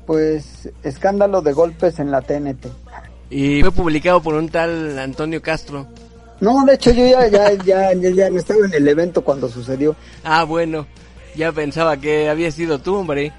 Pues 0.07 0.70
escándalo 0.82 1.43
de 1.43 1.53
golpes 1.53 1.99
en 1.99 2.11
la 2.11 2.22
TNT. 2.22 2.68
Y 3.28 3.61
fue 3.61 3.72
publicado 3.72 4.22
por 4.22 4.34
un 4.34 4.49
tal 4.49 4.99
Antonio 4.99 5.43
Castro. 5.43 5.86
No, 6.40 6.65
de 6.65 6.74
hecho 6.74 6.93
yo 6.93 7.05
ya, 7.06 7.27
ya, 7.28 7.52
ya, 7.65 7.93
ya, 7.93 8.11
ya 8.11 8.31
no 8.31 8.39
estaba 8.39 8.65
en 8.66 8.74
el 8.74 8.86
evento 8.89 9.23
cuando 9.24 9.48
sucedió. 9.48 9.97
Ah, 10.23 10.44
bueno, 10.44 10.86
ya 11.35 11.51
pensaba 11.52 11.97
que 11.97 12.28
había 12.28 12.51
sido 12.52 12.78
tú, 12.78 12.94
hombre. 12.97 13.32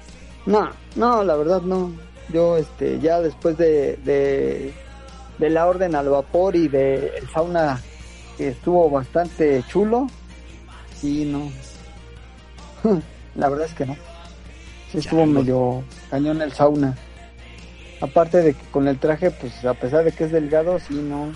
No, 0.46 0.68
no, 0.96 1.24
la 1.24 1.36
verdad 1.36 1.62
no. 1.62 1.92
Yo, 2.32 2.56
este, 2.58 2.98
ya 3.00 3.20
después 3.20 3.56
de, 3.56 3.96
de, 4.04 4.74
de 5.38 5.50
la 5.50 5.66
orden 5.66 5.94
al 5.94 6.08
vapor 6.08 6.56
y 6.56 6.68
de 6.68 7.18
el 7.18 7.28
sauna 7.28 7.80
que 8.36 8.48
estuvo 8.48 8.88
bastante 8.90 9.62
chulo, 9.68 10.06
sí, 11.00 11.24
no. 11.24 11.50
la 13.34 13.48
verdad 13.48 13.66
es 13.66 13.74
que 13.74 13.86
no. 13.86 13.96
Sí 14.90 14.98
estuvo 14.98 15.26
medio 15.26 15.82
cañón 16.10 16.40
el 16.40 16.52
sauna. 16.52 16.96
Aparte 18.00 18.42
de 18.42 18.54
que 18.54 18.64
con 18.70 18.86
el 18.86 18.98
traje, 18.98 19.30
pues 19.30 19.64
a 19.64 19.74
pesar 19.74 20.04
de 20.04 20.12
que 20.12 20.24
es 20.24 20.32
delgado, 20.32 20.78
sí, 20.78 20.94
no. 20.94 21.32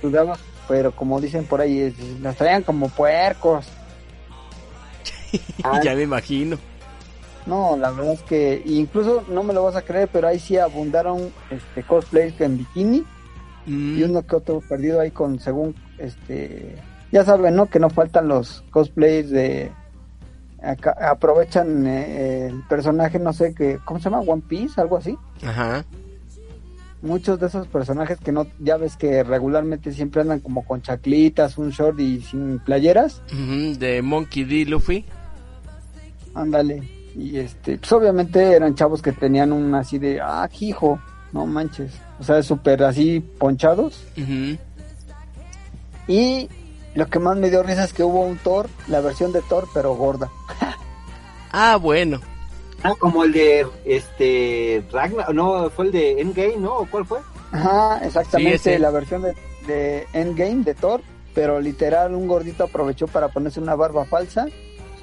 Sudaba, 0.00 0.38
pero 0.68 0.92
como 0.92 1.20
dicen 1.20 1.44
por 1.46 1.60
ahí, 1.60 1.94
nos 2.20 2.36
traían 2.36 2.62
como 2.62 2.88
puercos. 2.88 3.66
Ah. 5.64 5.80
ya 5.82 5.96
me 5.96 6.02
imagino. 6.02 6.56
No, 7.46 7.76
la 7.76 7.90
verdad 7.90 8.14
es 8.14 8.22
que 8.22 8.62
incluso 8.64 9.22
no 9.28 9.42
me 9.42 9.52
lo 9.52 9.62
vas 9.64 9.76
a 9.76 9.82
creer, 9.82 10.08
pero 10.12 10.28
ahí 10.28 10.38
sí 10.38 10.56
abundaron 10.56 11.30
este 11.50 11.82
cosplays 11.82 12.40
en 12.40 12.58
bikini 12.58 13.04
Mm, 13.66 13.98
y 13.98 14.02
uno 14.02 14.20
que 14.26 14.36
otro 14.36 14.60
perdido 14.60 15.00
ahí 15.00 15.10
con 15.10 15.38
según 15.40 15.74
este 15.96 16.76
ya 17.10 17.24
saben, 17.24 17.56
¿no? 17.56 17.64
Que 17.66 17.78
no 17.78 17.88
faltan 17.88 18.28
los 18.28 18.62
cosplays 18.70 19.30
de 19.30 19.72
acá- 20.62 20.94
aprovechan 21.10 21.86
eh, 21.86 22.48
el 22.48 22.62
personaje, 22.68 23.18
no 23.18 23.32
sé 23.32 23.54
qué, 23.54 23.78
¿cómo 23.86 24.00
se 24.00 24.04
llama? 24.10 24.20
One 24.20 24.42
Piece, 24.46 24.78
algo 24.78 24.98
así. 24.98 25.16
Ajá. 25.42 25.82
Muchos 27.00 27.40
de 27.40 27.46
esos 27.46 27.66
personajes 27.66 28.18
que 28.18 28.32
no 28.32 28.46
ya 28.58 28.76
ves 28.76 28.96
que 28.98 29.22
regularmente 29.24 29.92
siempre 29.92 30.20
andan 30.20 30.40
como 30.40 30.64
con 30.66 30.82
chaclitas, 30.82 31.56
un 31.56 31.70
short 31.70 31.98
y 32.00 32.20
sin 32.20 32.58
playeras. 32.58 33.22
Ujú, 33.32 33.78
de 33.78 34.02
Monkey 34.02 34.44
D. 34.44 34.66
Luffy. 34.66 35.06
Ándale. 36.34 36.82
Y 37.14 37.38
este, 37.38 37.78
pues 37.78 37.92
obviamente 37.92 38.52
eran 38.52 38.74
chavos 38.74 39.00
que 39.00 39.12
tenían 39.12 39.52
un 39.52 39.74
así 39.74 39.98
de, 39.98 40.20
ah, 40.20 40.48
hijo, 40.60 40.98
no 41.32 41.46
manches. 41.46 41.92
O 42.18 42.24
sea, 42.24 42.42
súper 42.42 42.82
así 42.82 43.20
ponchados. 43.20 44.04
Y 46.06 46.48
lo 46.94 47.06
que 47.08 47.18
más 47.18 47.36
me 47.36 47.50
dio 47.50 47.62
risa 47.62 47.84
es 47.84 47.92
que 47.92 48.02
hubo 48.02 48.20
un 48.20 48.38
Thor, 48.38 48.68
la 48.88 49.00
versión 49.00 49.32
de 49.32 49.42
Thor, 49.42 49.68
pero 49.72 49.94
gorda. 49.94 50.30
Ah, 51.56 51.76
bueno. 51.76 52.20
Ah, 52.82 52.94
como 52.98 53.22
el 53.22 53.32
de 53.32 53.64
este 53.84 54.84
Ragnar, 54.90 55.32
no, 55.32 55.70
fue 55.70 55.84
el 55.84 55.92
de 55.92 56.20
Endgame, 56.20 56.56
¿no? 56.56 56.78
¿O 56.78 56.86
¿Cuál 56.90 57.06
fue? 57.06 57.20
Ajá, 57.52 58.04
exactamente, 58.04 58.58
Sí, 58.58 58.76
la 58.76 58.90
versión 58.90 59.22
de, 59.22 59.36
de 59.68 60.04
Endgame 60.14 60.64
de 60.64 60.74
Thor, 60.74 61.00
pero 61.32 61.60
literal 61.60 62.12
un 62.16 62.26
gordito 62.26 62.64
aprovechó 62.64 63.06
para 63.06 63.28
ponerse 63.28 63.60
una 63.60 63.76
barba 63.76 64.04
falsa, 64.04 64.48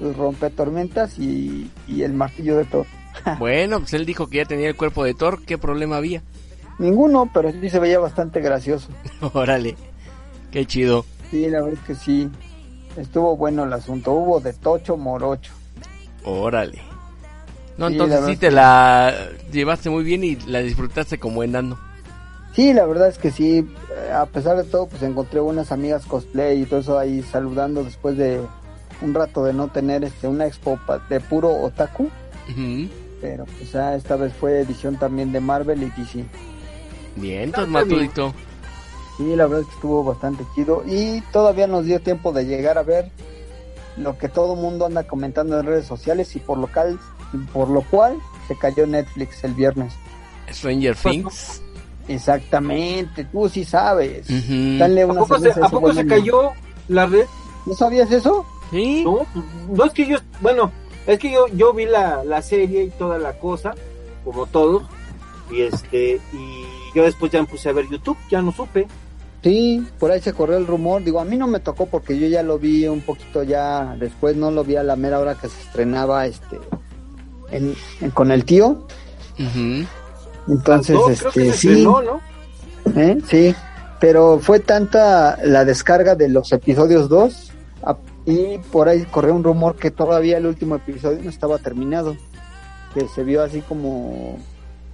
sus 0.02 0.16
rompetormentas 0.16 1.18
y, 1.18 1.70
y 1.86 2.02
el 2.02 2.12
martillo 2.12 2.56
de 2.56 2.64
Thor. 2.64 2.86
Bueno, 3.38 3.78
pues 3.80 3.92
él 3.94 4.04
dijo 4.06 4.26
que 4.26 4.38
ya 4.38 4.44
tenía 4.46 4.68
el 4.68 4.74
cuerpo 4.76 5.04
de 5.04 5.14
Thor. 5.14 5.44
¿Qué 5.44 5.58
problema 5.58 5.98
había? 5.98 6.22
Ninguno, 6.78 7.30
pero 7.32 7.52
sí 7.52 7.68
se 7.70 7.78
veía 7.78 7.98
bastante 7.98 8.40
gracioso. 8.40 8.88
Órale. 9.34 9.76
Qué 10.50 10.66
chido. 10.66 11.04
Sí, 11.30 11.48
la 11.48 11.60
verdad 11.62 11.78
es 11.80 11.86
que 11.86 11.94
sí. 11.94 12.28
Estuvo 12.96 13.36
bueno 13.36 13.64
el 13.64 13.72
asunto. 13.72 14.12
Hubo 14.12 14.40
de 14.40 14.52
tocho 14.54 14.96
morocho. 14.96 15.52
Órale. 16.24 16.80
No, 17.78 17.88
Sí, 17.88 17.94
entonces 17.94 18.24
sí 18.26 18.36
te 18.36 18.50
la 18.50 19.14
llevaste 19.50 19.88
muy 19.88 20.04
bien 20.04 20.24
y 20.24 20.36
la 20.46 20.60
disfrutaste 20.60 21.18
como 21.18 21.42
enano. 21.42 21.78
Sí, 22.54 22.74
la 22.74 22.84
verdad 22.84 23.08
es 23.08 23.16
que 23.16 23.30
sí, 23.30 23.58
eh, 23.58 24.12
a 24.12 24.26
pesar 24.26 24.56
de 24.58 24.64
todo, 24.64 24.86
pues 24.86 25.02
encontré 25.02 25.40
buenas 25.40 25.72
amigas 25.72 26.04
cosplay 26.04 26.62
y 26.62 26.66
todo 26.66 26.80
eso 26.80 26.98
ahí 26.98 27.22
saludando 27.22 27.82
después 27.82 28.16
de 28.18 28.40
un 29.02 29.14
rato 29.14 29.44
de 29.44 29.52
no 29.52 29.68
tener 29.68 30.04
este 30.04 30.28
una 30.28 30.46
expo 30.46 30.78
de 31.08 31.20
puro 31.20 31.50
otaku, 31.62 32.10
pero 33.20 33.44
pues 33.44 33.72
ya 33.72 33.94
esta 33.94 34.16
vez 34.16 34.32
fue 34.32 34.60
edición 34.60 34.96
también 34.96 35.32
de 35.32 35.40
Marvel 35.40 35.82
y 35.82 35.90
DC. 35.90 36.24
Bien, 37.16 37.42
entonces. 37.42 37.70
Matudito. 37.70 38.34
Sí, 39.16 39.36
la 39.36 39.46
verdad 39.46 39.60
es 39.60 39.66
que 39.66 39.74
estuvo 39.74 40.02
bastante 40.02 40.44
chido 40.54 40.82
y 40.86 41.20
todavía 41.32 41.66
nos 41.66 41.84
dio 41.84 42.00
tiempo 42.00 42.32
de 42.32 42.46
llegar 42.46 42.78
a 42.78 42.82
ver 42.82 43.10
lo 43.96 44.16
que 44.16 44.28
todo 44.28 44.56
mundo 44.56 44.86
anda 44.86 45.04
comentando 45.04 45.60
en 45.60 45.66
redes 45.66 45.86
sociales 45.86 46.34
y 46.34 46.38
por 46.38 46.56
lo 46.56 46.66
cual, 46.66 46.98
por 47.52 47.68
lo 47.68 47.82
cual 47.82 48.16
se 48.48 48.56
cayó 48.56 48.86
Netflix 48.86 49.44
el 49.44 49.54
viernes. 49.54 49.92
Stranger 50.50 50.96
Things. 50.96 51.62
Exactamente, 52.08 53.24
tú 53.24 53.48
sí 53.48 53.64
sabes. 53.64 54.28
Ujú. 54.28 54.78
Dale 54.78 55.02
¿A 55.02 55.06
una 55.06 55.20
poco, 55.20 55.38
se, 55.38 55.50
a 55.50 55.68
poco 55.68 55.92
se 55.92 56.06
cayó 56.06 56.52
la 56.88 57.06
red? 57.06 57.26
¿No 57.66 57.74
sabías 57.74 58.10
eso? 58.10 58.44
Sí. 58.72 59.04
No, 59.04 59.20
no 59.70 59.84
es 59.84 59.92
que 59.92 60.06
yo, 60.08 60.18
bueno, 60.40 60.72
es 61.06 61.18
que 61.20 61.30
yo, 61.30 61.46
yo 61.48 61.72
vi 61.72 61.86
la, 61.86 62.24
la 62.24 62.42
serie 62.42 62.82
y 62.84 62.90
toda 62.90 63.18
la 63.18 63.34
cosa, 63.38 63.74
como 64.24 64.46
todos, 64.46 64.82
y 65.50 65.62
este, 65.62 66.20
y 66.32 66.64
yo 66.94 67.04
después 67.04 67.30
ya 67.30 67.40
me 67.42 67.46
puse 67.46 67.68
a 67.68 67.72
ver 67.72 67.86
YouTube, 67.88 68.16
ya 68.30 68.42
no 68.42 68.50
supe. 68.50 68.88
Sí, 69.42 69.84
por 69.98 70.10
ahí 70.12 70.20
se 70.20 70.32
corrió 70.32 70.56
el 70.56 70.66
rumor. 70.68 71.02
Digo, 71.02 71.18
a 71.20 71.24
mí 71.24 71.36
no 71.36 71.46
me 71.48 71.58
tocó 71.60 71.86
porque 71.86 72.16
yo 72.18 72.28
ya 72.28 72.42
lo 72.44 72.58
vi 72.60 72.86
un 72.86 73.00
poquito 73.00 73.42
ya 73.42 73.96
después, 73.98 74.36
no 74.36 74.50
lo 74.52 74.62
vi 74.64 74.76
a 74.76 74.82
la 74.84 74.94
mera 74.96 75.18
hora 75.18 75.34
que 75.34 75.48
se 75.48 75.60
estrenaba 75.62 76.26
este 76.26 76.58
en, 77.50 77.74
en- 78.00 78.10
con 78.12 78.30
el 78.30 78.44
tío. 78.44 78.86
Ujú. 79.38 79.84
Entonces, 80.48 80.94
No, 80.96 81.02
creo 81.06 81.16
que 81.32 81.48
este, 81.48 81.52
se 81.52 81.52
sí, 81.58 81.68
estrenó, 81.68 82.02
¿no? 82.02 82.20
¿eh? 82.96 83.18
sí, 83.26 83.54
pero 84.00 84.38
fue 84.40 84.60
tanta 84.60 85.36
la 85.44 85.64
descarga 85.64 86.14
de 86.14 86.28
los 86.28 86.52
episodios 86.52 87.08
2 87.08 87.50
a- 87.84 87.96
y 88.26 88.58
por 88.70 88.88
ahí 88.88 89.04
corrió 89.10 89.34
un 89.34 89.44
rumor 89.44 89.76
que 89.76 89.90
todavía 89.90 90.38
el 90.38 90.46
último 90.46 90.76
episodio 90.76 91.20
no 91.22 91.30
estaba 91.30 91.58
terminado, 91.58 92.16
que 92.94 93.08
se 93.08 93.24
vio 93.24 93.42
así 93.42 93.60
como 93.62 94.38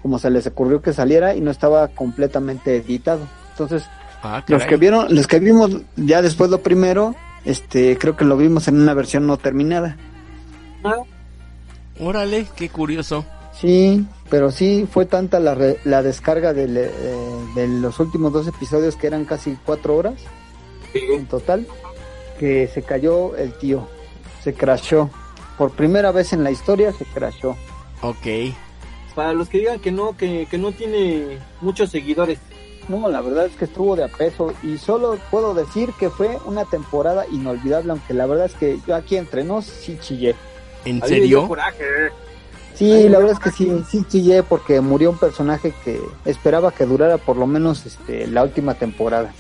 como 0.02 0.18
se 0.18 0.30
les 0.30 0.46
ocurrió 0.46 0.80
que 0.80 0.92
saliera 0.92 1.34
y 1.34 1.40
no 1.40 1.50
estaba 1.50 1.88
completamente 1.88 2.76
editado. 2.76 3.20
Entonces, 3.52 3.84
Ah, 4.22 4.42
los 4.48 4.64
que 4.64 4.76
vieron, 4.76 5.14
los 5.14 5.26
que 5.28 5.38
vimos 5.38 5.70
ya 5.96 6.22
después 6.22 6.50
lo 6.50 6.58
primero, 6.60 7.14
este, 7.44 7.96
creo 7.98 8.16
que 8.16 8.24
lo 8.24 8.36
vimos 8.36 8.66
en 8.66 8.80
una 8.80 8.92
versión 8.94 9.26
no 9.28 9.36
terminada. 9.36 9.96
Órale, 12.00 12.46
qué 12.56 12.68
curioso. 12.68 13.24
Sí, 13.52 14.06
pero 14.30 14.50
sí 14.50 14.88
fue 14.90 15.04
tanta 15.06 15.40
la, 15.40 15.54
re- 15.54 15.78
la 15.84 16.02
descarga 16.02 16.52
del, 16.52 16.76
eh, 16.76 16.90
de 17.56 17.66
los 17.68 17.98
últimos 17.98 18.32
dos 18.32 18.46
episodios 18.46 18.94
que 18.96 19.08
eran 19.08 19.24
casi 19.24 19.56
cuatro 19.64 19.96
horas 19.96 20.14
en 20.94 21.26
total, 21.26 21.66
que 22.38 22.68
se 22.68 22.82
cayó 22.82 23.36
el 23.36 23.52
tío, 23.52 23.88
se 24.42 24.54
crashó. 24.54 25.10
Por 25.56 25.72
primera 25.72 26.12
vez 26.12 26.32
en 26.32 26.44
la 26.44 26.50
historia 26.50 26.92
se 26.92 27.04
crashó. 27.04 27.56
Ok. 28.00 28.54
Para 29.14 29.32
los 29.32 29.48
que 29.48 29.58
digan 29.58 29.80
que 29.80 29.90
no, 29.90 30.16
que, 30.16 30.46
que 30.48 30.58
no 30.58 30.72
tiene 30.72 31.38
muchos 31.60 31.90
seguidores. 31.90 32.38
No, 32.88 33.08
la 33.08 33.20
verdad 33.20 33.46
es 33.46 33.56
que 33.56 33.66
estuvo 33.66 33.96
de 33.96 34.04
a 34.04 34.08
peso 34.08 34.54
y 34.62 34.78
solo 34.78 35.18
puedo 35.30 35.52
decir 35.52 35.90
que 35.98 36.08
fue 36.08 36.38
una 36.46 36.64
temporada 36.64 37.26
inolvidable, 37.30 37.90
aunque 37.90 38.14
la 38.14 38.26
verdad 38.26 38.46
es 38.46 38.54
que 38.54 38.78
yo 38.86 38.94
aquí 38.94 39.16
entre 39.16 39.44
nos 39.44 39.66
sí 39.66 39.98
chillé. 40.00 40.34
¿En 40.84 41.02
serio? 41.02 41.46
coraje. 41.48 41.84
Sí, 42.74 42.92
Ay, 42.92 43.08
la 43.08 43.18
verdad 43.18 43.34
es 43.34 43.40
que 43.40 43.50
sí, 43.50 43.84
sí 43.90 44.04
chillé 44.08 44.42
porque 44.42 44.80
murió 44.80 45.10
un 45.10 45.18
personaje 45.18 45.74
que 45.84 46.00
esperaba 46.24 46.70
que 46.70 46.86
durara 46.86 47.18
por 47.18 47.36
lo 47.36 47.46
menos 47.46 47.84
este, 47.84 48.26
la 48.28 48.44
última 48.44 48.74
temporada. 48.74 49.32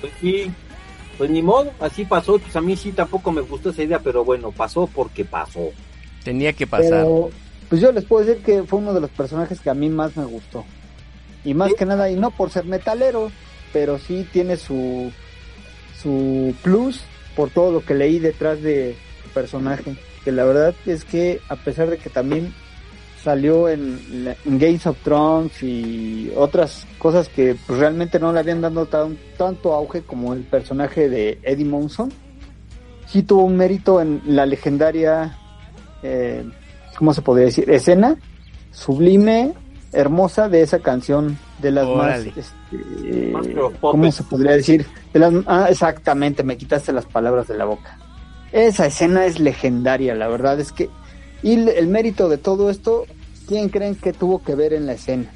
Pues 0.00 0.12
sí, 0.20 0.52
pues 1.18 1.30
ni 1.30 1.42
modo, 1.42 1.72
así 1.80 2.04
pasó. 2.04 2.38
Pues 2.38 2.54
a 2.56 2.60
mí 2.60 2.76
sí 2.76 2.92
tampoco 2.92 3.32
me 3.32 3.40
gustó 3.40 3.70
esa 3.70 3.82
idea, 3.82 3.98
pero 4.00 4.24
bueno, 4.24 4.52
pasó 4.52 4.86
porque 4.86 5.24
pasó. 5.24 5.70
Tenía 6.24 6.52
que 6.52 6.66
pasar. 6.66 6.90
Pero, 7.04 7.30
pues 7.68 7.80
yo 7.80 7.92
les 7.92 8.04
puedo 8.04 8.24
decir 8.24 8.42
que 8.42 8.62
fue 8.64 8.78
uno 8.80 8.92
de 8.94 9.00
los 9.00 9.10
personajes 9.10 9.60
que 9.60 9.70
a 9.70 9.74
mí 9.74 9.88
más 9.88 10.16
me 10.16 10.24
gustó. 10.24 10.64
Y 11.44 11.54
más 11.54 11.70
Sí. 11.70 11.74
que 11.78 11.86
nada, 11.86 12.10
y 12.10 12.16
no 12.16 12.30
por 12.30 12.50
ser 12.50 12.64
metalero, 12.64 13.30
pero 13.72 13.98
sí 13.98 14.26
tiene 14.32 14.56
su, 14.56 15.10
su 16.02 16.54
plus 16.62 17.02
por 17.34 17.50
todo 17.50 17.72
lo 17.72 17.84
que 17.84 17.94
leí 17.94 18.18
detrás 18.18 18.62
de 18.62 18.96
su 19.22 19.28
personaje. 19.30 19.96
Que 20.24 20.32
la 20.32 20.44
verdad 20.44 20.74
es 20.86 21.04
que 21.04 21.40
a 21.48 21.56
pesar 21.56 21.88
de 21.90 21.98
que 21.98 22.10
también 22.10 22.52
salió 23.30 23.68
en, 23.68 24.24
la- 24.24 24.36
en 24.44 24.56
Games 24.56 24.86
of 24.86 24.96
Thrones 25.02 25.60
y 25.60 26.30
otras 26.36 26.86
cosas 26.98 27.28
que 27.28 27.56
pues, 27.66 27.76
realmente 27.80 28.20
no 28.20 28.32
le 28.32 28.38
habían 28.38 28.60
dado 28.60 28.86
tan- 28.86 29.18
tanto 29.36 29.72
auge 29.74 30.02
como 30.02 30.32
el 30.32 30.42
personaje 30.44 31.08
de 31.08 31.40
Eddie 31.42 31.64
Monson, 31.64 32.12
sí 33.08 33.24
tuvo 33.24 33.42
un 33.44 33.56
mérito 33.56 34.00
en 34.00 34.22
la 34.26 34.46
legendaria 34.46 35.36
eh, 36.04 36.44
¿cómo 36.96 37.12
se 37.12 37.20
podría 37.22 37.46
decir? 37.46 37.68
Escena 37.68 38.16
sublime, 38.70 39.54
hermosa 39.92 40.48
de 40.48 40.62
esa 40.62 40.78
canción, 40.78 41.36
de 41.60 41.70
las 41.72 41.84
Órale. 41.86 42.26
más, 42.26 42.36
este, 42.38 43.30
Más 43.32 43.46
¿cómo 43.80 44.12
se 44.12 44.22
podría 44.22 44.52
decir? 44.52 44.86
De 45.12 45.18
las, 45.18 45.32
ah, 45.46 45.66
exactamente, 45.68 46.44
me 46.44 46.56
quitaste 46.56 46.92
las 46.92 47.06
palabras 47.06 47.48
de 47.48 47.56
la 47.56 47.64
boca. 47.64 47.98
Esa 48.52 48.86
escena 48.86 49.26
es 49.26 49.40
legendaria, 49.40 50.14
la 50.14 50.28
verdad 50.28 50.60
es 50.60 50.70
que, 50.70 50.88
y 51.42 51.54
el 51.68 51.86
mérito 51.88 52.28
de 52.28 52.38
todo 52.38 52.70
esto, 52.70 53.04
¿quién 53.46 53.68
creen 53.68 53.94
que 53.94 54.12
tuvo 54.12 54.42
que 54.42 54.54
ver 54.54 54.72
en 54.72 54.86
la 54.86 54.92
escena? 54.94 55.30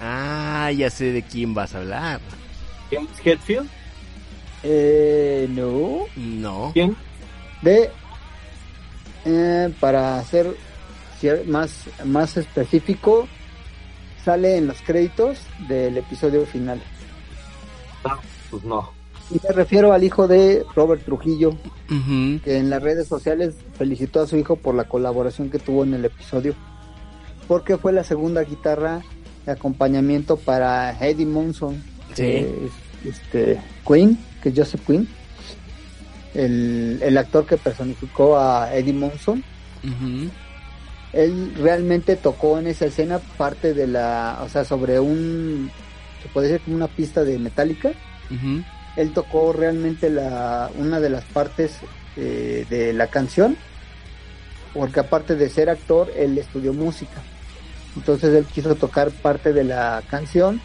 Ah, 0.00 0.70
ya 0.76 0.90
sé 0.90 1.12
de 1.12 1.22
quién 1.22 1.54
vas 1.54 1.74
a 1.74 1.78
hablar. 1.78 2.20
James 2.90 3.08
Hetfield, 3.24 3.68
Eh, 4.62 5.46
no, 5.50 6.06
No. 6.16 6.70
¿quién? 6.72 6.96
de, 7.62 7.90
eh, 9.24 9.72
para 9.80 10.22
ser 10.24 10.54
más, 11.46 11.84
más 12.04 12.36
específico, 12.36 13.26
sale 14.24 14.56
en 14.56 14.66
los 14.66 14.80
créditos 14.82 15.38
del 15.68 15.96
episodio 15.98 16.44
final. 16.46 16.80
Ah, 18.04 18.18
pues 18.50 18.64
no. 18.64 18.90
Y 19.30 19.40
me 19.42 19.52
refiero 19.54 19.92
al 19.92 20.04
hijo 20.04 20.28
de 20.28 20.64
Robert 20.76 21.04
Trujillo, 21.04 21.56
que 22.44 22.58
en 22.58 22.70
las 22.70 22.82
redes 22.82 23.08
sociales 23.08 23.54
felicitó 23.76 24.20
a 24.22 24.26
su 24.26 24.36
hijo 24.36 24.54
por 24.56 24.74
la 24.74 24.84
colaboración 24.84 25.50
que 25.50 25.58
tuvo 25.58 25.82
en 25.84 25.94
el 25.94 26.04
episodio, 26.04 26.54
porque 27.48 27.76
fue 27.76 27.92
la 27.92 28.04
segunda 28.04 28.42
guitarra 28.42 29.02
de 29.44 29.52
acompañamiento 29.52 30.36
para 30.36 30.96
Eddie 31.00 31.26
Monson, 31.26 31.82
que 32.14 32.40
es 32.40 33.14
este, 33.14 33.60
Queen, 33.86 34.18
que 34.42 34.48
es 34.48 34.54
Joseph 34.56 34.80
Queen, 34.86 35.08
el, 36.34 36.98
el 37.02 37.18
actor 37.18 37.46
que 37.46 37.56
personificó 37.56 38.38
a 38.38 38.74
Eddie 38.74 38.92
Monson. 38.92 39.42
Él 41.12 41.54
realmente 41.56 42.16
tocó 42.16 42.58
en 42.58 42.66
esa 42.66 42.86
escena 42.86 43.18
parte 43.18 43.72
de 43.72 43.86
la, 43.86 44.40
o 44.42 44.48
sea, 44.48 44.64
sobre 44.64 44.98
un, 45.00 45.70
se 46.22 46.28
puede 46.28 46.48
decir 46.48 46.64
como 46.64 46.76
una 46.76 46.88
pista 46.88 47.24
de 47.24 47.38
Metallica. 47.38 47.92
Ujú. 48.30 48.62
Él 48.96 49.12
tocó 49.12 49.52
realmente 49.52 50.10
la, 50.10 50.70
una 50.76 51.00
de 51.00 51.10
las 51.10 51.24
partes 51.24 51.78
eh, 52.16 52.66
de 52.68 52.92
la 52.92 53.06
canción, 53.06 53.56
porque 54.74 55.00
aparte 55.00 55.36
de 55.36 55.48
ser 55.48 55.70
actor, 55.70 56.10
él 56.16 56.36
estudió 56.36 56.74
música. 56.74 57.22
Entonces 57.96 58.34
él 58.34 58.44
quiso 58.44 58.74
tocar 58.74 59.10
parte 59.10 59.52
de 59.52 59.64
la 59.64 60.02
canción, 60.08 60.60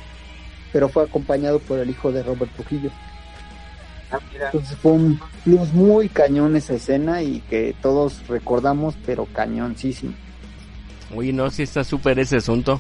pero 0.74 0.90
fue 0.90 1.04
acompañado 1.04 1.60
por 1.60 1.80
el 1.80 1.90
hijo 1.90 2.12
de 2.12 2.24
Robert 2.24 2.52
Trujillo. 2.56 2.92
Ah, 4.12 4.20
mira. 4.32 4.48
Entonces 4.48 4.78
fue 4.82 4.92
un 4.92 5.20
plus 5.44 5.72
muy 5.74 6.10
cañón 6.10 6.56
esa 6.58 6.74
escena 6.74 7.22
y 7.24 7.40
que 7.50 7.74
todos 7.82 8.28
recordamos, 8.28 8.96
pero 9.06 9.26
cañoncísimo. 9.26 10.14
Oye, 11.16 11.32
no, 11.34 11.50
si 11.50 11.64
está 11.64 11.84
súper 11.84 12.20
ese 12.20 12.38
asunto. 12.38 12.80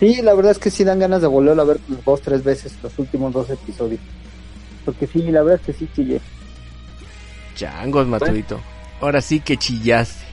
Sí, 0.00 0.20
la 0.22 0.34
verdad 0.34 0.52
es 0.52 0.58
que 0.58 0.70
sí 0.70 0.84
dan 0.84 0.98
ganas 0.98 1.22
de 1.22 1.26
volverlo 1.28 1.62
a 1.62 1.66
ver 1.66 1.78
dos, 2.04 2.20
tres 2.20 2.42
veces 2.44 2.74
los 2.82 2.98
últimos 2.98 3.32
dos 3.32 3.48
episodios. 3.48 4.00
Porque 4.84 5.06
sí, 5.06 5.22
la 5.22 5.42
verdad 5.42 5.60
es 5.60 5.66
que 5.66 5.72
sí 5.72 5.88
chillé. 5.94 6.20
Changos, 7.54 8.06
Matudito. 8.06 8.60
Ahora 9.00 9.20
sí 9.20 9.40
que 9.40 9.56
chillaste. 9.56 10.24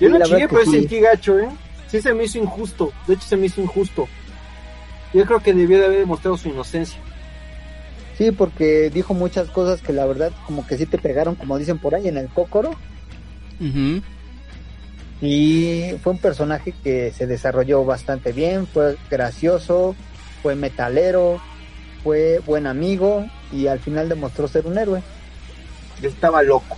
Yo 0.00 0.08
Sí, 0.08 0.12
no 0.18 0.24
chillé, 0.24 0.48
pero 0.48 0.64
sí. 0.64 0.70
sentí 0.72 1.00
gacho, 1.00 1.38
¿eh? 1.38 1.48
Sí 1.88 2.00
se 2.00 2.14
me 2.14 2.24
hizo 2.24 2.38
injusto. 2.38 2.92
De 3.06 3.14
hecho, 3.14 3.26
se 3.26 3.36
me 3.36 3.46
hizo 3.46 3.60
injusto. 3.60 4.08
Yo 5.12 5.24
creo 5.26 5.40
que 5.40 5.54
debió 5.54 5.78
de 5.78 5.86
haber 5.86 5.98
demostrado 6.00 6.36
su 6.36 6.48
inocencia. 6.48 6.98
Sí, 8.18 8.30
porque 8.32 8.90
dijo 8.90 9.14
muchas 9.14 9.48
cosas 9.48 9.80
que 9.80 9.92
la 9.92 10.06
verdad 10.06 10.32
como 10.46 10.66
que 10.66 10.76
sí 10.76 10.86
te 10.86 10.98
pegaron, 10.98 11.34
como 11.34 11.58
dicen 11.58 11.78
por 11.78 11.94
ahí, 11.94 12.08
en 12.08 12.16
el 12.16 12.28
cócoro. 12.28 12.70
Ujú. 13.60 14.02
Y 15.20 15.94
fue 16.02 16.12
un 16.12 16.18
personaje 16.18 16.74
que 16.82 17.12
se 17.12 17.26
desarrolló 17.26 17.84
bastante 17.84 18.32
bien, 18.32 18.66
fue 18.66 18.96
gracioso, 19.10 19.96
fue 20.42 20.54
metalero, 20.54 21.40
fue 22.02 22.40
buen 22.40 22.66
amigo 22.66 23.24
y 23.50 23.66
al 23.66 23.80
final 23.80 24.08
demostró 24.08 24.46
ser 24.48 24.66
un 24.66 24.78
héroe. 24.78 25.02
Yo 26.00 26.08
estaba 26.08 26.42
loco. 26.42 26.76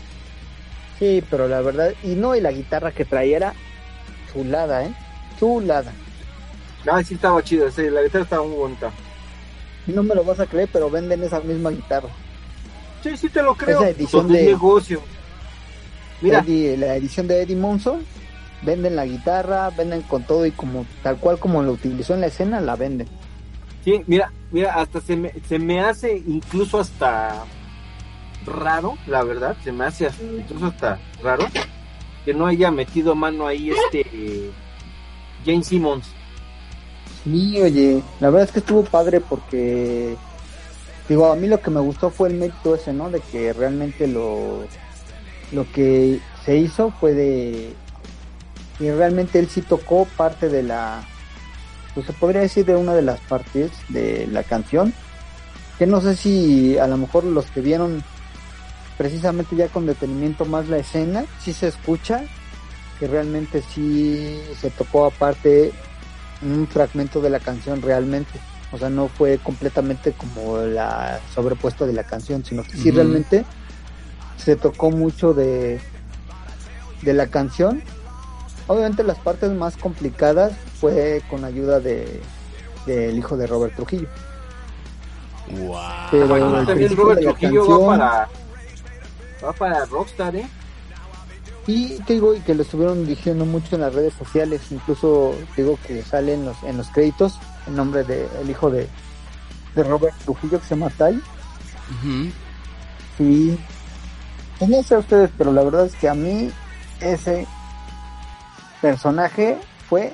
Sí, 0.98 1.22
pero 1.28 1.48
la 1.48 1.60
verdad, 1.60 1.92
y 2.02 2.14
no, 2.14 2.36
y 2.36 2.40
la 2.40 2.52
guitarra 2.52 2.92
que 2.92 3.04
traía 3.04 3.36
era 3.36 3.54
chulada, 4.36 4.84
¿eh? 4.84 4.94
Chulada. 5.38 5.92
Ah, 6.90 7.02
sí 7.02 7.14
estaba 7.14 7.42
chido, 7.42 7.70
sí, 7.70 7.88
la 7.90 8.02
guitarra 8.02 8.24
estaba 8.24 8.46
muy 8.46 8.56
bonita. 8.56 8.90
No 9.86 10.02
me 10.02 10.14
lo 10.14 10.24
vas 10.24 10.40
a 10.40 10.46
creer, 10.46 10.68
pero 10.72 10.90
venden 10.90 11.22
esa 11.22 11.40
misma 11.40 11.70
guitarra. 11.70 12.08
Sí, 13.02 13.16
sí 13.16 13.28
te 13.28 13.42
lo 13.42 13.54
creo. 13.54 13.78
Esa 13.80 13.90
edición 13.90 14.28
de- 14.28 14.44
negocio. 14.46 15.00
Mira, 16.20 16.40
Eddie- 16.42 16.76
la 16.76 16.96
edición 16.96 17.26
de 17.28 17.42
Eddie 17.42 17.56
Monson, 17.56 18.02
venden 18.62 18.96
la 18.96 19.04
guitarra, 19.06 19.70
venden 19.70 20.02
con 20.02 20.22
todo 20.24 20.46
y 20.46 20.50
como 20.50 20.86
tal 21.02 21.16
cual 21.18 21.38
como 21.38 21.62
lo 21.62 21.72
utilizó 21.72 22.14
en 22.14 22.20
la 22.22 22.26
escena, 22.28 22.60
la 22.60 22.74
venden. 22.76 23.06
sí, 23.84 24.02
mira, 24.06 24.32
mira, 24.50 24.74
hasta 24.74 25.00
se 25.00 25.14
me, 25.16 25.32
se 25.48 25.58
me 25.60 25.80
hace 25.80 26.16
incluso 26.26 26.80
hasta 26.80 27.44
raro, 28.46 28.96
la 29.06 29.22
verdad, 29.24 29.56
se 29.62 29.70
me 29.72 29.84
hace 29.84 30.10
incluso 30.38 30.66
hasta 30.66 30.98
raro 31.22 31.46
que 32.26 32.34
no 32.34 32.46
haya 32.48 32.72
metido 32.72 33.14
mano 33.14 33.46
ahí 33.46 33.70
este 33.70 34.00
eh, 34.12 34.50
Jane 35.46 35.62
Simmons. 35.62 36.08
Sí, 37.22 37.62
oye, 37.62 38.02
la 38.18 38.30
verdad 38.30 38.48
es 38.48 38.52
que 38.52 38.58
estuvo 38.58 38.82
padre 38.82 39.20
porque, 39.20 40.16
digo, 41.08 41.30
a 41.30 41.36
mí 41.36 41.46
lo 41.46 41.60
que 41.60 41.70
me 41.70 41.80
gustó 41.80 42.10
fue 42.10 42.28
el 42.28 42.34
mérito 42.34 42.74
ese, 42.74 42.92
¿no? 42.92 43.10
De 43.10 43.20
que 43.20 43.52
realmente 43.52 44.08
lo, 44.08 44.64
lo 45.52 45.70
que 45.72 46.18
se 46.44 46.56
hizo 46.56 46.90
fue 46.90 47.14
de 47.14 47.72
que 48.78 48.94
realmente 48.94 49.38
él 49.38 49.48
sí 49.48 49.62
tocó 49.62 50.06
parte 50.16 50.48
de 50.48 50.64
la, 50.64 51.04
pues 51.94 52.06
se 52.06 52.12
podría 52.12 52.40
decir 52.40 52.66
de 52.66 52.74
una 52.74 52.92
de 52.92 53.02
las 53.02 53.20
partes 53.20 53.70
de 53.88 54.26
la 54.26 54.42
canción, 54.42 54.92
que 55.78 55.86
no 55.86 56.00
sé 56.00 56.16
si 56.16 56.76
a 56.76 56.88
lo 56.88 56.96
mejor 56.96 57.22
los 57.22 57.46
que 57.46 57.60
vieron 57.60 58.02
precisamente 58.98 59.56
ya 59.56 59.68
con 59.68 59.86
detenimiento 59.86 60.44
más 60.44 60.68
la 60.68 60.78
escena, 60.78 61.24
sí 61.40 61.52
se 61.52 61.68
escucha 61.68 62.24
que 62.98 63.06
realmente 63.06 63.62
sí 63.74 64.40
se 64.60 64.70
tocó 64.70 65.04
aparte 65.06 65.72
un 66.42 66.66
fragmento 66.66 67.20
de 67.20 67.30
la 67.30 67.40
canción 67.40 67.82
realmente. 67.82 68.38
O 68.72 68.78
sea, 68.78 68.88
no 68.90 69.08
fue 69.08 69.38
completamente 69.38 70.12
como 70.12 70.58
la 70.58 71.20
sobrepuesto 71.34 71.86
de 71.86 71.92
la 71.92 72.04
canción, 72.04 72.44
sino 72.44 72.62
que 72.64 72.76
sí 72.76 72.90
realmente 72.90 73.44
se 74.36 74.56
tocó 74.56 74.90
mucho 74.90 75.34
de, 75.34 75.78
de 77.02 77.12
la 77.14 77.26
canción. 77.28 77.82
Obviamente 78.66 79.04
las 79.04 79.18
partes 79.18 79.50
más 79.52 79.76
complicadas 79.76 80.52
fue 80.80 81.22
con 81.30 81.44
ayuda 81.44 81.80
de 81.80 82.20
del 82.86 83.18
hijo 83.18 83.36
de 83.36 83.46
Robert 83.48 83.74
Trujillo. 83.76 84.08
Wow. 85.58 85.76
Pero 86.10 86.26
Bueno, 86.28 86.46
el 86.60 86.66
también 86.66 86.76
principio 86.88 87.04
Robert 87.04 87.20
de 87.20 87.26
la 87.26 87.32
Trujillo 87.32 87.60
canción- 87.66 87.82
va 87.82 87.96
para 87.98 88.28
va 89.46 89.52
para 89.52 89.84
Rockstar, 89.86 90.36
¿eh? 90.36 90.48
Y 91.66 91.98
te 92.02 92.12
digo, 92.14 92.34
y 92.34 92.40
que 92.40 92.54
lo 92.54 92.62
estuvieron 92.62 93.06
diciendo 93.06 93.44
mucho 93.44 93.74
en 93.74 93.80
las 93.82 93.94
redes 93.94 94.14
sociales, 94.14 94.60
incluso 94.70 95.34
te 95.56 95.62
digo 95.62 95.78
que 95.86 96.02
sale 96.02 96.34
en 96.34 96.44
los, 96.44 96.62
en 96.62 96.76
los 96.76 96.88
créditos 96.88 97.38
el 97.66 97.74
nombre 97.74 98.04
del 98.04 98.48
hijo 98.48 98.70
de, 98.70 98.86
de 99.74 99.82
Robert 99.82 100.16
Trujillo 100.24 100.60
que 100.60 100.64
se 100.66 100.76
llama 100.76 100.90
Tai. 100.96 101.14
Ujú. 101.14 102.30
Y 103.18 103.58
pues 104.58 104.70
no 104.70 104.82
sé 104.82 104.94
a 104.94 104.98
ustedes, 104.98 105.30
pero 105.36 105.52
la 105.52 105.64
verdad 105.64 105.86
es 105.86 105.94
que 105.96 106.08
a 106.08 106.14
mí 106.14 106.50
ese 107.00 107.46
personaje 108.80 109.58
fue 109.88 110.12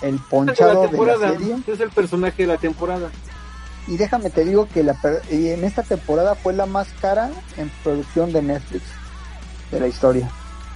el 0.00 0.14
Es 0.14 0.20
de 0.20 0.26
ponchado 0.30 0.84
la 0.84 0.90
de 0.90 1.06
la 1.18 1.28
serie. 1.28 1.56
es 1.66 1.80
el 1.80 1.90
personaje 1.90 2.42
de 2.42 2.48
la 2.48 2.56
temporada. 2.56 3.10
Y 3.86 3.96
déjame 3.96 4.30
te 4.30 4.44
digo 4.44 4.66
que 4.72 4.82
la, 4.82 4.96
en 5.30 5.62
esta 5.64 5.82
temporada 5.82 6.34
fue 6.34 6.52
la 6.54 6.66
más 6.66 6.88
cara 7.00 7.30
en 7.56 7.70
producción 7.82 8.32
de 8.32 8.42
Netflix 8.42 8.82
de 9.70 9.80
la 9.80 9.88
historia. 9.88 10.30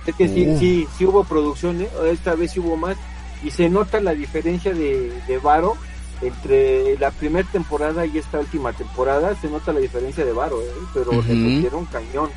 Es 0.07 0.15
que 0.15 0.29
sí, 0.29 0.47
Uh. 0.49 0.59
sí, 0.59 0.89
sí 0.97 1.05
hubo 1.07 1.25
producción, 1.25 1.81
¿eh? 1.81 1.89
esta 2.11 2.35
vez 2.35 2.53
sí 2.53 2.61
hubo 2.61 2.77
más. 2.77 2.97
Y 3.43 3.51
se 3.51 3.69
nota 3.69 4.01
la 4.01 4.13
diferencia 4.13 4.73
de, 4.75 5.13
de 5.27 5.39
Varo 5.39 5.77
entre 6.21 6.99
la 6.99 7.11
primera 7.13 7.49
temporada 7.51 8.05
y 8.05 8.19
esta 8.19 8.41
última 8.41 8.73
temporada. 8.73 9.35
Se 9.41 9.49
nota 9.49 9.73
la 9.73 9.81
diferencia 9.81 10.25
de 10.25 10.33
Varo, 10.33 10.61
¿eh? 10.61 10.65
pero 10.93 11.13
le 11.13 11.19
Ujú. 11.19 11.35
metieron 11.35 11.85
cañón. 11.87 12.31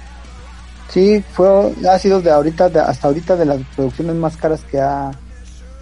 Sí, 0.89 1.23
fue, 1.33 1.73
ha 1.89 1.97
sido 1.97 2.21
de 2.21 2.31
ahorita, 2.31 2.69
de- 2.69 2.79
hasta 2.81 3.07
ahorita 3.07 3.35
de 3.35 3.45
las 3.45 3.59
producciones 3.75 4.15
más 4.15 4.35
caras 4.37 4.61
que 4.69 4.79
ha 4.79 5.11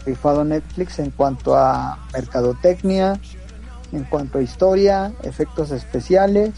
rifado 0.06 0.44
Netflix 0.46 1.00
en 1.00 1.10
cuanto 1.12 1.56
a 1.56 1.98
mercadotecnia, 2.14 3.20
en 3.92 4.04
cuanto 4.04 4.38
a 4.38 4.42
historia, 4.42 5.14
efectos 5.24 5.72
especiales, 5.72 6.52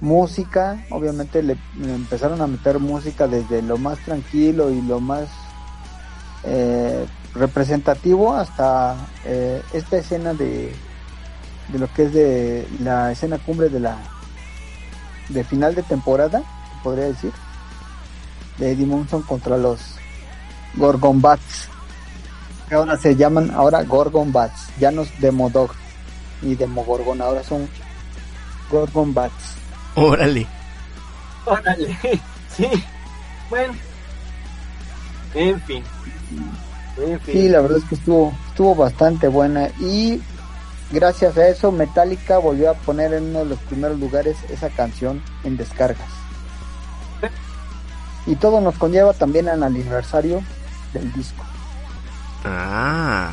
música. 0.00 0.84
Obviamente 0.90 1.42
le, 1.42 1.56
empezaron 1.82 2.40
a 2.40 2.46
meter 2.46 2.78
música 2.78 3.26
desde 3.26 3.62
lo 3.62 3.78
más 3.78 3.98
tranquilo 4.04 4.70
y 4.70 4.80
lo 4.82 5.00
más 5.00 5.28
eh, 6.44 7.06
representativo 7.34 8.34
hasta 8.34 8.96
eh, 9.24 9.62
esta 9.72 9.98
escena 9.98 10.34
de, 10.34 10.72
de 11.68 11.78
lo 11.78 11.92
que 11.92 12.04
es 12.04 12.12
de 12.12 12.68
la 12.80 13.12
escena 13.12 13.38
cumbre 13.38 13.68
de 13.68 13.80
la 13.80 13.98
de 15.28 15.44
final 15.44 15.74
de 15.74 15.82
temporada, 15.82 16.42
podría 16.82 17.04
decir 17.04 17.32
de 18.56 18.72
Eddie 18.72 18.86
Munson 18.86 19.22
contra 19.22 19.58
los 19.58 19.80
Gorgon 20.74 21.20
Bats. 21.20 21.68
Que 22.68 22.74
ahora 22.74 22.96
se 22.96 23.16
llaman 23.16 23.50
ahora 23.50 23.82
Gorgon 23.82 24.32
Bats, 24.32 24.68
ya 24.78 24.90
no 24.90 25.02
es 25.02 25.20
Demodog 25.20 25.70
ni 26.42 26.54
Demogorgon, 26.54 27.20
ahora 27.20 27.42
son 27.42 27.68
Gorgon 28.70 29.14
Bats. 29.14 29.56
Órale. 29.94 30.46
Órale, 31.46 31.96
sí, 32.56 32.66
bueno, 33.48 33.74
en 35.34 35.60
fin, 35.62 35.82
en 36.98 37.20
fin. 37.20 37.34
Sí, 37.34 37.48
la 37.48 37.60
verdad 37.60 37.78
es 37.78 37.84
que 37.84 37.94
estuvo, 37.94 38.34
estuvo 38.48 38.74
bastante 38.74 39.28
buena 39.28 39.68
y 39.78 40.20
gracias 40.90 41.36
a 41.36 41.48
eso 41.48 41.72
Metallica 41.72 42.38
volvió 42.38 42.70
a 42.70 42.74
poner 42.74 43.14
en 43.14 43.24
uno 43.24 43.40
de 43.40 43.44
los 43.46 43.58
primeros 43.60 43.98
lugares 43.98 44.36
esa 44.50 44.68
canción 44.68 45.22
en 45.44 45.56
descargas. 45.56 46.08
Y 48.26 48.36
todo 48.36 48.60
nos 48.60 48.76
conlleva 48.76 49.14
también 49.14 49.48
al 49.48 49.62
aniversario 49.62 50.42
del 50.92 51.10
disco. 51.14 51.42
Ah. 52.44 53.30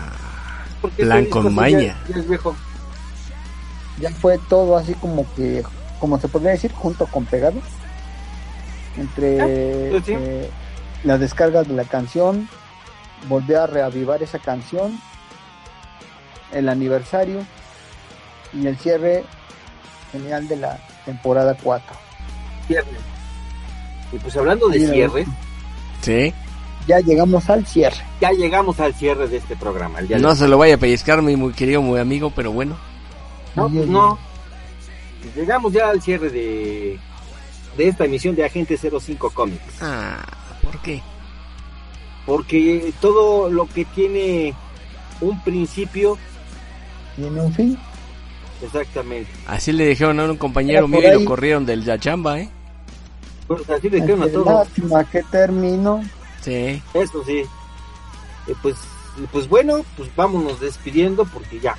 Porque 0.81 1.03
plan 1.03 1.19
este 1.19 1.29
con 1.31 1.53
maña. 1.53 1.97
Ya, 2.07 2.13
ya 2.13 2.19
es 2.21 2.29
viejo. 2.29 2.55
Ya 3.99 4.09
fue 4.11 4.37
todo 4.49 4.77
así 4.77 4.93
como 4.95 5.25
que, 5.35 5.63
como 5.99 6.19
se 6.19 6.27
podría 6.27 6.51
decir, 6.51 6.71
junto 6.73 7.05
con 7.07 7.25
pegado. 7.25 7.59
Entre 8.97 9.89
pues 9.91 10.05
sí. 10.05 10.13
eh, 10.17 10.49
las 11.03 11.19
descargas 11.19 11.67
de 11.67 11.73
la 11.73 11.83
canción, 11.83 12.47
volvió 13.27 13.61
a 13.63 13.67
reavivar 13.67 14.23
esa 14.23 14.39
canción, 14.39 14.99
el 16.53 16.69
aniversario 16.69 17.39
y 18.53 18.67
el 18.67 18.77
cierre 18.77 19.23
genial 20.11 20.47
de 20.47 20.55
la 20.57 20.79
temporada 21.05 21.55
4. 21.61 21.85
Cierre. 22.67 22.87
Y 24.11 24.17
pues 24.17 24.35
hablando 24.37 24.69
de 24.69 24.87
cierre, 24.87 25.25
Sí. 26.01 26.33
Ya 26.87 26.99
llegamos 26.99 27.49
al 27.49 27.65
cierre. 27.65 27.97
ya 28.21 28.31
llegamos 28.31 28.79
al 28.79 28.93
cierre 28.93 29.27
de 29.27 29.37
este 29.37 29.55
programa. 29.55 29.99
El 29.99 30.07
día 30.07 30.17
de 30.17 30.23
No 30.23 30.35
se 30.35 30.47
lo 30.47 30.57
vaya 30.59 30.75
a 30.75 30.77
pellizcar 30.77 31.21
mi 31.23 31.35
muy 31.35 31.51
querido 31.53 31.81
muy 31.81 31.99
amigo, 31.99 32.31
pero 32.35 32.51
bueno. 32.51 32.77
No, 33.55 33.65
Ay, 33.65 33.71
pues 33.73 33.83
ay, 33.85 33.89
no. 33.91 34.19
Llegamos 35.35 35.73
ya 35.73 35.89
al 35.89 36.01
cierre 36.01 36.29
de, 36.29 36.99
de 37.77 37.87
esta 37.87 38.05
emisión 38.05 38.35
de 38.35 38.45
Agente 38.45 38.77
05 38.77 39.29
Comics. 39.31 39.81
Ah, 39.81 40.23
¿por 40.63 40.79
qué? 40.81 41.01
Porque 42.25 42.93
todo 43.01 43.49
lo 43.49 43.67
que 43.67 43.85
tiene 43.85 44.53
un 45.21 45.41
principio, 45.43 46.17
Tiene 47.15 47.41
un 47.41 47.53
fin. 47.53 47.77
exactamente. 48.61 49.29
Así 49.47 49.71
le 49.71 49.87
dijeron 49.87 50.19
a 50.19 50.25
un 50.25 50.37
compañero 50.37 50.87
mío 50.87 51.01
y 51.07 51.13
lo 51.23 51.25
corrieron 51.25 51.65
del 51.65 51.85
la 51.85 51.99
chamba, 51.99 52.39
¿eh? 52.39 52.49
Pues 53.47 53.67
así 53.69 53.89
le 53.89 54.03
quedan 54.05 54.23
a 54.23 54.25
Qué 54.25 54.31
todo. 54.31 54.45
Lástima 54.45 55.03
que 55.05 55.23
terminó. 55.23 56.03
Sí. 56.41 56.81
Eso 56.93 57.23
sí. 57.25 57.37
Eh, 58.47 58.53
pues, 58.61 58.75
pues 59.31 59.47
bueno, 59.47 59.83
pues 59.97 60.13
vámonos 60.15 60.59
despidiendo 60.59 61.25
porque 61.25 61.59
ya. 61.59 61.75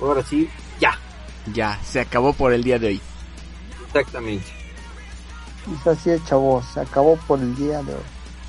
Ahora 0.00 0.22
sí, 0.24 0.48
ya. 1.52 1.78
Se 1.84 2.00
acabó 2.00 2.32
por 2.32 2.52
el 2.52 2.62
día 2.62 2.78
de 2.78 2.88
hoy. 2.88 3.00
Exactamente. 3.86 4.46
Es 5.80 5.86
así, 5.86 6.10
es, 6.10 6.24
chavos. 6.24 6.64
Se 6.72 6.80
acabó 6.80 7.16
por 7.16 7.38
el 7.38 7.54
día 7.54 7.82
de 7.82 7.94
hoy. 7.94 8.02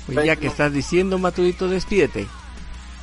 Pues 0.06 0.26
ya 0.26 0.36
que 0.36 0.48
estás 0.48 0.72
diciendo, 0.72 1.18
Matudito, 1.18 1.68
despídete. 1.68 2.26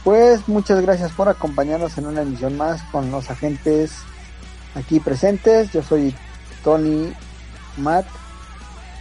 Pues 0.04 0.48
muchas 0.48 0.82
gracias 0.82 1.12
por 1.12 1.30
acompañarnos 1.30 1.98
en 1.98 2.08
una 2.08 2.22
emisión 2.22 2.58
más 2.58 2.82
con 2.92 3.12
los 3.12 3.30
agentes 3.30 3.94
aquí 4.76 5.00
presentes. 5.00 5.72
Yo 5.72 5.84
soy 5.84 6.16
Tony 6.64 7.14
Matt. 7.78 8.06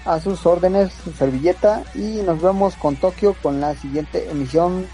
A 0.06 0.18
sus 0.18 0.46
órdenes, 0.46 0.92
su 1.04 1.12
servilleta. 1.12 1.84
Y 1.94 2.22
nos 2.22 2.40
vemos 2.40 2.74
con 2.76 2.96
Tokio 2.96 3.34
con 3.42 3.60
la 3.60 3.74
siguiente 3.74 4.30
emisión. 4.30 4.86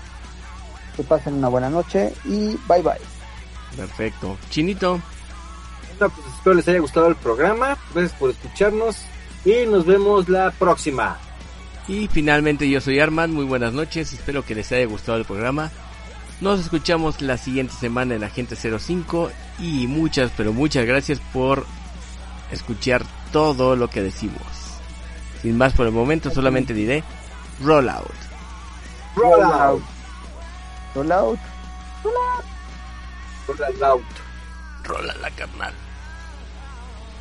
Que 0.96 1.02
pasen 1.02 1.34
una 1.34 1.48
buena 1.48 1.70
noche 1.70 2.12
y 2.24 2.56
bye 2.68 2.82
bye. 2.82 3.00
Perfecto. 3.76 4.36
Chinito. 4.50 5.00
Pues 5.98 6.12
espero 6.34 6.54
les 6.54 6.68
haya 6.68 6.80
gustado 6.80 7.08
el 7.08 7.16
programa. 7.16 7.76
Gracias 7.94 8.18
por 8.18 8.30
escucharnos 8.30 9.02
y 9.44 9.66
nos 9.66 9.86
vemos 9.86 10.28
la 10.28 10.50
próxima. 10.50 11.18
Y 11.88 12.08
finalmente 12.08 12.68
yo 12.68 12.80
soy 12.80 12.98
Arman, 12.98 13.32
muy 13.32 13.44
buenas 13.44 13.72
noches, 13.72 14.12
espero 14.12 14.44
que 14.44 14.54
les 14.56 14.72
haya 14.72 14.86
gustado 14.86 15.18
el 15.18 15.24
programa. 15.24 15.70
Nos 16.40 16.60
escuchamos 16.60 17.22
la 17.22 17.38
siguiente 17.38 17.72
semana 17.74 18.14
en 18.14 18.24
Agente 18.24 18.56
05 18.56 19.30
y 19.60 19.86
muchas, 19.86 20.32
pero 20.36 20.52
muchas 20.52 20.84
gracias 20.84 21.20
por 21.32 21.64
escuchar 22.50 23.02
todo 23.32 23.76
lo 23.76 23.88
que 23.88 24.02
decimos. 24.02 24.42
Sin 25.42 25.56
más 25.56 25.72
por 25.72 25.86
el 25.86 25.92
momento, 25.92 26.30
solamente 26.30 26.74
diré 26.74 27.04
roll 27.62 27.88
out. 27.88 28.10
Roll 29.14 29.42
out. 29.42 29.82
Roll 30.94 31.12
out. 31.12 31.38
Roll 32.02 33.82
out. 33.82 34.02
Rola 34.86 35.14
la 35.20 35.30
carnal. 35.30 35.85